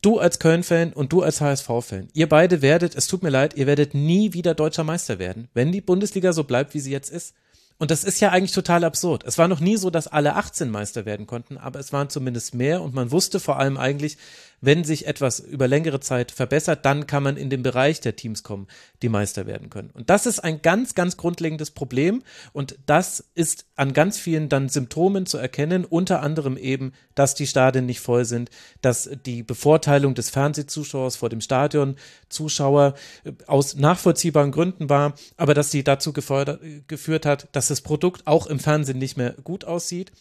du 0.01 0.21
als 0.21 0.39
Köln-Fan 0.39 0.93
und 0.93 1.13
du 1.13 1.23
als 1.23 1.41
HSV-Fan, 1.41 2.09
ihr 2.13 2.29
beide 2.29 2.63
werdet, 2.63 2.95
es 2.95 3.09
tut 3.09 3.25
mir 3.25 3.31
leid, 3.31 3.57
ihr 3.57 3.67
werdet 3.67 3.95
nie 3.95 4.33
wieder 4.33 4.55
deutscher 4.55 4.85
Meister 4.85 5.19
werden, 5.19 5.49
wenn 5.55 5.73
die 5.73 5.81
Bundesliga 5.81 6.33
so 6.33 6.45
bleibt, 6.45 6.75
wie 6.75 6.81
sie 6.81 6.93
jetzt 6.93 7.11
ist. 7.11 7.35
Und 7.79 7.91
das 7.91 8.05
ist 8.05 8.21
ja 8.21 8.31
eigentlich 8.31 8.53
total 8.53 8.85
absurd. 8.85 9.25
Es 9.25 9.37
war 9.37 9.49
noch 9.49 9.61
nie 9.61 9.77
so, 9.77 9.91
dass 9.91 10.07
alle 10.07 10.37
18 10.37 10.71
Meister 10.71 11.05
werden 11.05 11.27
konnten, 11.27 11.59
aber 11.59 11.81
es 11.81 11.93
waren 11.93 12.09
zumindest 12.09 12.55
mehr 12.55 12.83
und 12.83 12.95
man 12.95 13.11
wusste 13.11 13.41
vor 13.41 13.59
allem 13.59 13.77
eigentlich, 13.77 14.17
wenn 14.65 14.85
sich 14.85 15.07
etwas 15.07 15.41
über 15.41 15.69
längere 15.69 16.01
Zeit 16.01 16.31
verbessert, 16.31 16.85
dann 16.85 17.07
kann 17.07 17.23
man 17.23 17.37
in 17.37 17.51
den 17.51 17.63
Bereich 17.63 18.01
der 18.01 18.17
Teams 18.17 18.43
kommen, 18.43 18.67
die 19.03 19.09
Meister 19.09 19.47
werden 19.47 19.71
können. 19.71 19.91
Und 19.91 20.11
das 20.11 20.27
ist 20.27 20.41
ein 20.41 20.63
ganz, 20.63 20.95
ganz 20.95 21.17
grundlegendes 21.17 21.71
Problem 21.71 22.23
und 22.53 22.77
das 22.87 23.25
ist 23.35 23.67
an 23.77 23.93
ganz 23.93 24.19
vielen 24.19 24.49
dann 24.49 24.69
Symptomen 24.69 25.27
zu 25.27 25.39
erkennen, 25.39 25.85
unter 25.85 26.23
anderem 26.23 26.57
eben, 26.57 26.93
dass 27.15 27.35
die 27.35 27.47
Stadien 27.47 27.87
nicht 27.87 28.01
voll 28.01 28.25
sind, 28.25 28.51
dass 28.81 29.11
die 29.27 29.43
Bevorteilung 29.43 30.15
des 30.15 30.31
Fernsehzuschauers 30.31 31.17
vor 31.17 31.29
dem 31.29 31.41
Stadion 31.41 31.97
Zuschauer 32.29 32.95
äh, 33.25 33.33
aus 33.47 33.77
nachvollziehbaren 33.77 34.53
Gründen 34.53 34.89
war, 34.89 35.15
aber 35.37 35.55
dass 35.55 35.71
sie 35.71 35.85
dazu 35.85 36.13
geführt 36.13 37.27
hat, 37.27 37.49
dass 37.53 37.69
das 37.69 37.81
Produkt 37.81 38.27
auch 38.27 38.47
im 38.47 38.59
Fernsehen 38.59 38.99
nicht 38.99 39.17
mehr 39.17 39.35
gut 39.45 39.65
aussieht. 39.65 40.13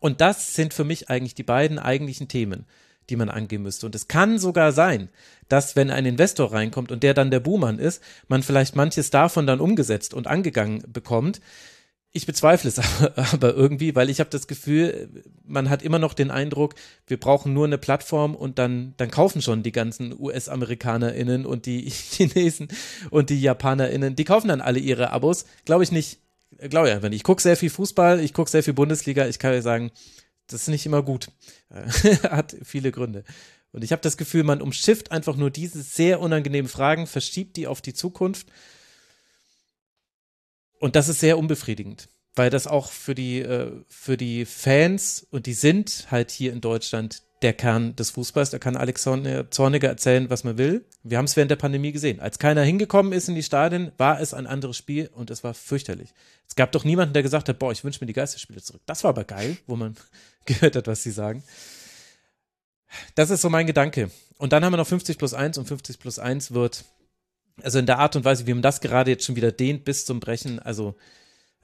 Und 0.00 0.20
das 0.20 0.54
sind 0.54 0.74
für 0.74 0.84
mich 0.84 1.10
eigentlich 1.10 1.34
die 1.34 1.42
beiden 1.42 1.78
eigentlichen 1.78 2.28
Themen 2.28 2.66
die 3.10 3.16
man 3.16 3.28
angehen 3.28 3.62
müsste. 3.62 3.86
Und 3.86 3.94
es 3.94 4.08
kann 4.08 4.38
sogar 4.38 4.72
sein, 4.72 5.08
dass 5.48 5.76
wenn 5.76 5.90
ein 5.90 6.06
Investor 6.06 6.52
reinkommt 6.52 6.92
und 6.92 7.02
der 7.02 7.14
dann 7.14 7.30
der 7.30 7.40
Buhmann 7.40 7.78
ist, 7.78 8.02
man 8.28 8.42
vielleicht 8.42 8.76
manches 8.76 9.10
davon 9.10 9.46
dann 9.46 9.60
umgesetzt 9.60 10.14
und 10.14 10.26
angegangen 10.26 10.82
bekommt. 10.92 11.40
Ich 12.12 12.26
bezweifle 12.26 12.68
es 12.68 12.78
aber 13.32 13.54
irgendwie, 13.54 13.94
weil 13.94 14.10
ich 14.10 14.20
habe 14.20 14.30
das 14.30 14.46
Gefühl, 14.46 15.08
man 15.44 15.70
hat 15.70 15.82
immer 15.82 15.98
noch 15.98 16.14
den 16.14 16.30
Eindruck, 16.30 16.74
wir 17.06 17.18
brauchen 17.18 17.52
nur 17.52 17.66
eine 17.66 17.78
Plattform 17.78 18.34
und 18.34 18.58
dann, 18.58 18.94
dann 18.96 19.10
kaufen 19.10 19.42
schon 19.42 19.62
die 19.62 19.72
ganzen 19.72 20.18
US-AmerikanerInnen 20.18 21.46
und 21.46 21.66
die 21.66 21.88
Chinesen 21.90 22.68
und 23.10 23.30
die 23.30 23.40
JapanerInnen, 23.40 24.16
die 24.16 24.24
kaufen 24.24 24.48
dann 24.48 24.60
alle 24.60 24.78
ihre 24.78 25.10
Abos. 25.10 25.44
Glaube 25.64 25.84
ich 25.84 25.92
nicht, 25.92 26.18
glaube 26.70 26.88
ich 26.88 26.94
einfach 26.94 27.10
nicht. 27.10 27.18
Ich 27.18 27.24
gucke 27.24 27.42
sehr 27.42 27.56
viel 27.56 27.70
Fußball, 27.70 28.20
ich 28.20 28.32
gucke 28.32 28.50
sehr 28.50 28.62
viel 28.62 28.74
Bundesliga, 28.74 29.26
ich 29.26 29.38
kann 29.38 29.52
ja 29.52 29.62
sagen, 29.62 29.90
das 30.48 30.62
ist 30.62 30.68
nicht 30.68 30.86
immer 30.86 31.02
gut. 31.02 31.28
Hat 31.70 32.56
viele 32.64 32.90
Gründe. 32.90 33.24
Und 33.72 33.84
ich 33.84 33.92
habe 33.92 34.02
das 34.02 34.16
Gefühl, 34.16 34.44
man 34.44 34.62
umschifft 34.62 35.12
einfach 35.12 35.36
nur 35.36 35.50
diese 35.50 35.82
sehr 35.82 36.20
unangenehmen 36.20 36.70
Fragen, 36.70 37.06
verschiebt 37.06 37.56
die 37.56 37.66
auf 37.66 37.82
die 37.82 37.92
Zukunft. 37.94 38.48
Und 40.80 40.96
das 40.96 41.08
ist 41.08 41.20
sehr 41.20 41.38
unbefriedigend, 41.38 42.08
weil 42.34 42.50
das 42.50 42.66
auch 42.66 42.90
für 42.90 43.14
die, 43.14 43.40
äh, 43.40 43.72
für 43.88 44.16
die 44.16 44.46
Fans, 44.46 45.26
und 45.30 45.46
die 45.46 45.52
sind 45.52 46.06
halt 46.10 46.30
hier 46.30 46.52
in 46.52 46.60
Deutschland 46.60 47.22
der 47.42 47.52
Kern 47.52 47.94
des 47.94 48.10
Fußballs, 48.10 48.50
da 48.50 48.58
kann 48.58 48.76
Alex 48.76 49.02
Zorniger 49.02 49.88
erzählen, 49.88 50.28
was 50.28 50.42
man 50.42 50.58
will. 50.58 50.84
Wir 51.04 51.18
haben 51.18 51.26
es 51.26 51.36
während 51.36 51.50
der 51.50 51.56
Pandemie 51.56 51.92
gesehen. 51.92 52.18
Als 52.18 52.38
keiner 52.38 52.62
hingekommen 52.62 53.12
ist 53.12 53.28
in 53.28 53.36
die 53.36 53.44
Stadien, 53.44 53.92
war 53.96 54.20
es 54.20 54.34
ein 54.34 54.46
anderes 54.46 54.76
Spiel 54.76 55.08
und 55.14 55.30
es 55.30 55.44
war 55.44 55.54
fürchterlich. 55.54 56.10
Es 56.48 56.56
gab 56.56 56.72
doch 56.72 56.84
niemanden, 56.84 57.14
der 57.14 57.22
gesagt 57.22 57.48
hat, 57.48 57.58
boah, 57.58 57.70
ich 57.70 57.84
wünsche 57.84 58.00
mir 58.00 58.06
die 58.06 58.12
Geisterspiele 58.12 58.60
zurück. 58.60 58.82
Das 58.86 59.04
war 59.04 59.10
aber 59.10 59.24
geil, 59.24 59.56
wo 59.66 59.76
man 59.76 59.96
gehört 60.48 60.76
hat, 60.76 60.86
was 60.86 61.02
sie 61.02 61.10
sagen. 61.10 61.42
Das 63.14 63.30
ist 63.30 63.42
so 63.42 63.50
mein 63.50 63.66
Gedanke. 63.66 64.10
Und 64.38 64.52
dann 64.52 64.64
haben 64.64 64.72
wir 64.72 64.78
noch 64.78 64.86
50 64.86 65.18
plus 65.18 65.34
1 65.34 65.58
und 65.58 65.66
50 65.66 65.98
plus 65.98 66.18
1 66.18 66.52
wird, 66.52 66.84
also 67.62 67.78
in 67.78 67.86
der 67.86 67.98
Art 67.98 68.16
und 68.16 68.24
Weise, 68.24 68.46
wie 68.46 68.54
man 68.54 68.62
das 68.62 68.80
gerade 68.80 69.10
jetzt 69.10 69.24
schon 69.24 69.36
wieder 69.36 69.52
dehnt 69.52 69.84
bis 69.84 70.04
zum 70.04 70.20
Brechen, 70.20 70.58
also 70.58 70.94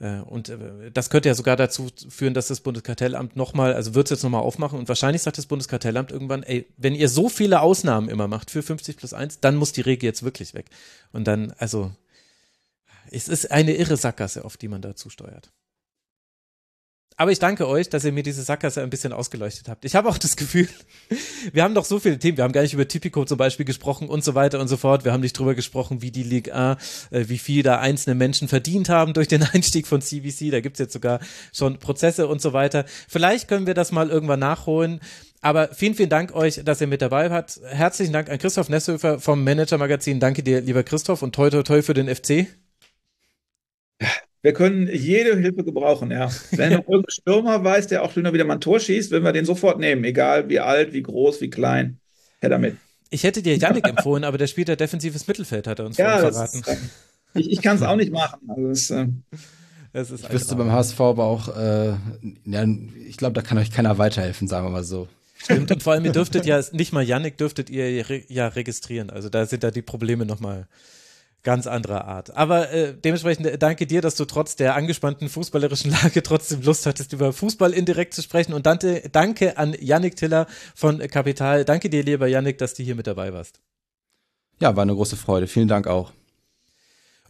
äh, 0.01 0.21
und 0.21 0.49
äh, 0.49 0.91
das 0.93 1.11
könnte 1.11 1.29
ja 1.29 1.35
sogar 1.35 1.57
dazu 1.57 1.89
führen, 2.09 2.35
dass 2.35 2.49
das 2.49 2.61
Bundeskartellamt 2.61 3.37
nochmal, 3.37 3.75
also 3.75 3.95
wird 3.95 4.07
es 4.07 4.11
jetzt 4.11 4.23
nochmal 4.23 4.43
aufmachen 4.43 4.79
und 4.79 4.89
wahrscheinlich 4.89 5.23
sagt 5.23 5.39
das 5.39 5.47
Bundeskartellamt 5.47 6.11
irgendwann, 6.11 6.43
ey, 6.43 6.67
wenn 6.77 6.95
ihr 6.95 7.09
so 7.09 7.29
viele 7.29 7.61
Ausnahmen 7.61 8.09
immer 8.09 8.29
macht 8.29 8.51
für 8.51 8.63
50 8.63 8.97
plus 8.97 9.13
1, 9.13 9.41
dann 9.41 9.57
muss 9.57 9.73
die 9.73 9.83
Regel 9.83 10.07
jetzt 10.07 10.23
wirklich 10.23 10.55
weg. 10.55 10.67
Und 11.13 11.25
dann, 11.25 11.53
also, 11.59 11.93
es 13.11 13.29
ist 13.29 13.51
eine 13.51 13.75
irre 13.75 13.97
Sackgasse, 13.97 14.45
auf 14.45 14.57
die 14.57 14.69
man 14.69 14.83
da 14.83 14.97
zusteuert. 14.97 15.53
Aber 17.17 17.31
ich 17.31 17.39
danke 17.39 17.69
euch, 17.69 17.89
dass 17.89 18.05
ihr 18.05 18.11
mir 18.11 18.25
diese 18.25 18.43
Sackgasse 18.43 18.83
ein 18.83 18.91
bisschen 18.91 19.13
ausgeleuchtet 19.13 19.69
habt. 19.69 19.85
Ich 19.85 19.95
habe 19.95 20.09
auch 20.09 20.19
das 20.19 20.35
Gefühl, 20.35 20.69
wir 21.53 21.63
haben 21.63 21.75
doch 21.75 21.85
so 21.85 22.01
viele 22.01 22.19
Themen. 22.19 22.37
Wir 22.37 22.45
haben 22.45 22.53
gar 22.53 22.63
nicht 22.63 22.75
über 22.75 22.89
Typico 22.89 23.25
zum 23.25 23.39
Beispiel 23.39 23.65
gesprochen 23.65 24.09
und 24.09 24.25
so 24.25 24.35
weiter 24.35 24.59
und 24.59 24.67
so 24.67 24.77
fort. 24.77 25.05
Wir 25.05 25.13
haben 25.13 25.21
nicht 25.21 25.39
drüber 25.39 25.55
gesprochen, 25.55 26.03
wie 26.03 26.11
die 26.11 26.25
Ligue 26.25 26.53
1, 26.53 27.09
äh, 27.13 27.29
wie 27.29 27.39
viel 27.39 27.63
da 27.63 27.79
einzelne 27.79 28.17
Menschen 28.17 28.49
verdient 28.49 28.89
haben 28.89 29.13
durch 29.13 29.29
den 29.29 29.43
Einstieg 29.53 29.87
von 29.87 30.03
CVC. 30.03 30.51
Da 30.51 30.61
gibt's 30.61 30.81
jetzt 30.81 30.93
sogar 30.93 31.21
schon 31.53 31.79
Prozesse 31.79 32.27
und 32.27 32.43
so 32.43 32.53
weiter. 32.53 32.85
Vielleicht 33.09 33.47
können 33.47 33.69
wir 33.69 33.75
das 33.75 33.93
mal 33.93 34.11
irgendwann 34.11 34.41
nachholen. 34.41 35.01
Aber 35.41 35.69
vielen, 35.69 35.95
vielen 35.95 36.09
Dank 36.09 36.35
euch, 36.35 36.63
dass 36.65 36.81
ihr 36.81 36.89
mit 36.89 37.01
dabei 37.01 37.31
wart. 37.31 37.61
Herzlichen 37.69 38.13
Dank 38.13 38.29
an 38.29 38.39
Christoph 38.39 38.71
Nesshöfer 38.71 39.21
vom 39.21 39.45
Manager 39.45 39.79
Magazin. 39.79 40.19
Danke 40.19 40.43
dir, 40.43 40.63
lieber 40.63 40.83
Christoph, 40.83 41.23
und 41.23 41.35
toi, 41.35 41.51
toi, 41.51 41.63
toi 41.63 41.83
für 41.83 41.95
den 41.95 42.13
FC. 42.13 42.49
Wir 44.45 44.53
können 44.53 44.91
jede 44.93 45.39
Hilfe 45.39 45.65
gebrauchen, 45.65 46.11
ja. 46.11 46.31
Wenn 46.51 46.75
noch 46.75 46.87
irgendein 46.87 47.11
Stürmer 47.11 47.65
weiß, 47.65 47.87
der 47.87 48.03
auch 48.03 48.15
wieder 48.15 48.45
mal 48.45 48.55
ein 48.55 48.61
Tor 48.61 48.79
schießt, 48.79 49.11
würden 49.11 49.25
wir 49.25 49.33
den 49.33 49.47
sofort 49.47 49.79
nehmen. 49.79 50.05
Egal 50.05 50.51
wie 50.51 50.61
alt, 50.61 50.93
wie 50.93 51.03
groß, 51.03 51.41
wie 51.41 51.49
klein. 51.49 51.99
Her 52.43 52.51
damit. 52.51 52.77
Ich 53.09 53.25
hätte 53.25 53.41
dir 53.41 53.57
Yannick 53.57 53.89
empfohlen, 53.89 54.23
aber 54.23 54.37
der 54.37 54.47
spielt 54.47 54.69
ja 54.69 54.77
defensives 54.77 55.27
Mittelfeld, 55.27 55.67
hat 55.67 55.79
er 55.79 55.87
uns 55.87 55.97
ja, 55.97 56.19
verraten. 56.19 56.59
Ist, 56.59 56.79
ich 57.33 57.53
ich 57.53 57.63
kann 57.63 57.77
es 57.77 57.83
auch 57.83 57.97
nicht 57.97 58.13
machen. 58.13 58.39
Also 58.47 58.69
das, 58.69 58.91
äh, 58.91 59.07
das 59.95 60.11
ist 60.11 60.25
ich 60.25 60.33
wüsste 60.33 60.57
beim 60.57 60.71
HSV 60.71 61.01
aber 61.01 61.25
auch, 61.25 61.57
äh, 61.57 61.95
ja, 62.45 62.67
ich 63.09 63.17
glaube, 63.17 63.33
da 63.33 63.41
kann 63.41 63.57
euch 63.57 63.71
keiner 63.71 63.97
weiterhelfen, 63.97 64.47
sagen 64.47 64.67
wir 64.67 64.71
mal 64.71 64.85
so. 64.85 65.09
Stimmt, 65.39 65.71
und 65.71 65.83
vor 65.83 65.95
allem, 65.95 66.05
ihr 66.05 66.13
dürftet 66.13 66.45
ja, 66.45 66.61
nicht 66.73 66.93
mal 66.93 67.03
Yannick 67.03 67.39
dürftet 67.39 67.71
ihr 67.71 68.05
ja 68.29 68.49
registrieren. 68.49 69.09
Also 69.09 69.31
da 69.31 69.47
sind 69.47 69.65
da 69.65 69.71
die 69.71 69.81
Probleme 69.81 70.27
nochmal 70.27 70.67
ganz 71.45 71.67
anderer 71.67 72.07
Art. 72.07 72.35
Aber 72.35 72.73
äh, 72.73 72.95
dementsprechend 72.95 73.47
äh, 73.47 73.59
danke 73.59 73.87
dir, 73.87 74.01
dass 74.01 74.17
du 74.17 74.25
trotz 74.25 74.57
der 74.57 74.75
angespannten 74.75 75.29
fußballerischen 75.29 75.91
Lage 76.03 76.23
trotzdem 76.23 76.63
Lust 76.63 76.87
hattest, 76.87 77.13
über 77.13 77.33
Fußball 77.33 77.73
indirekt 77.73 78.15
zu 78.15 78.23
sprechen. 78.23 78.53
Und 78.53 78.67
danke, 78.67 79.09
danke 79.13 79.57
an 79.57 79.77
Yannick 79.79 80.17
Tiller 80.17 80.47
von 80.75 80.99
Kapital. 80.99 81.65
Danke 81.65 81.89
dir, 81.89 82.03
lieber 82.03 82.27
Yannick, 82.27 82.59
dass 82.59 82.75
du 82.75 82.83
hier 82.83 82.97
mit 82.97 83.07
dabei 83.07 83.33
warst. 83.33 83.61
Ja, 84.61 84.75
war 84.75 84.83
eine 84.83 84.95
große 84.95 85.17
Freude. 85.17 85.47
Vielen 85.47 85.69
Dank 85.69 85.87
auch. 85.87 86.13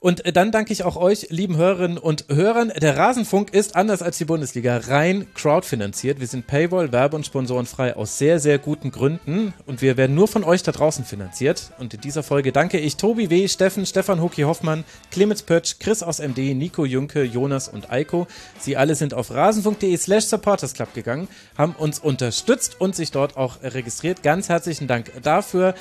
Und 0.04 0.26
äh, 0.26 0.34
dann 0.34 0.52
danke 0.52 0.70
ich 0.70 0.84
auch 0.84 0.96
euch, 0.96 1.28
lieben 1.30 1.56
Hörerinnen 1.56 1.96
und 1.96 2.26
Hörern. 2.28 2.70
Der 2.76 2.98
Rasenfunk 2.98 3.54
ist 3.54 3.74
anders 3.74 4.02
als 4.02 4.18
die 4.18 4.26
Bundesliga 4.26 4.76
rein 4.76 5.26
crowdfinanziert. 5.32 6.20
Wir 6.20 6.26
sind 6.26 6.46
Paywall, 6.46 6.92
Werbe- 6.92 7.16
und 7.16 7.24
Sponsorenfrei 7.24 7.96
aus 7.96 8.18
sehr, 8.18 8.38
sehr 8.38 8.58
guten 8.58 8.90
Gründen. 8.90 9.54
Und 9.64 9.80
wir 9.80 9.96
werden 9.96 10.14
nur 10.14 10.28
von 10.28 10.44
euch 10.44 10.62
da 10.62 10.72
draußen 10.72 11.06
finanziert. 11.06 11.72
Und 11.78 11.94
in 11.94 12.02
dieser 12.02 12.22
Folge 12.22 12.52
danke 12.52 12.78
ich 12.78 12.98
Tobi 12.98 13.30
W., 13.30 13.48
Steffen, 13.48 13.86
Stefan 13.86 14.20
Huki 14.20 14.42
Hoffmann, 14.42 14.84
Clemens 15.10 15.42
Pötsch, 15.42 15.78
Chris 15.78 16.02
aus 16.02 16.18
MD, 16.18 16.52
Nico 16.52 16.84
Junke, 16.84 17.22
Jonas 17.22 17.68
und 17.68 17.90
Eiko. 17.90 18.26
Sie 18.58 18.76
alle 18.76 18.96
sind 18.96 19.14
auf 19.14 19.30
rasenfunk.de 19.30 19.96
slash 19.96 20.26
supportersclub 20.26 20.92
gegangen, 20.92 21.28
haben 21.56 21.74
uns 21.78 21.98
unterstützt 21.98 22.78
und 22.78 22.94
sich 22.94 23.10
dort 23.10 23.38
auch 23.38 23.62
registriert. 23.62 24.22
Ganz 24.22 24.50
herzlichen 24.50 24.86
Dank 24.86 25.10
dafür. 25.22 25.74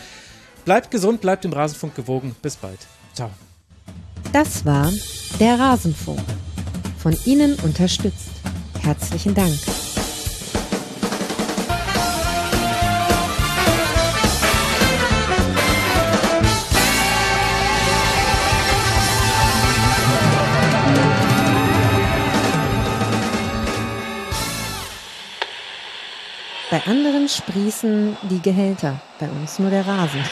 Bleibt 0.63 0.91
gesund, 0.91 1.19
bleibt 1.19 1.43
dem 1.43 1.51
Rasenfunk 1.51 1.93
gewogen. 1.93 2.37
Bis 2.41 2.55
bald. 2.55 2.79
Ciao. 3.13 3.29
Das 4.33 4.65
war 4.65 4.91
der 5.39 5.59
Rasenfunk. 5.59 6.19
Von 6.97 7.15
Ihnen 7.25 7.53
unterstützt. 7.59 8.31
Herzlichen 8.81 9.35
Dank. 9.35 9.53
Bei 26.71 26.81
anderen 26.87 27.29
sprießen 27.29 28.17
die 28.31 28.41
Gehälter, 28.41 28.99
bei 29.19 29.29
uns 29.29 29.59
nur 29.59 29.69
der 29.69 29.85
Rasen. 29.85 30.23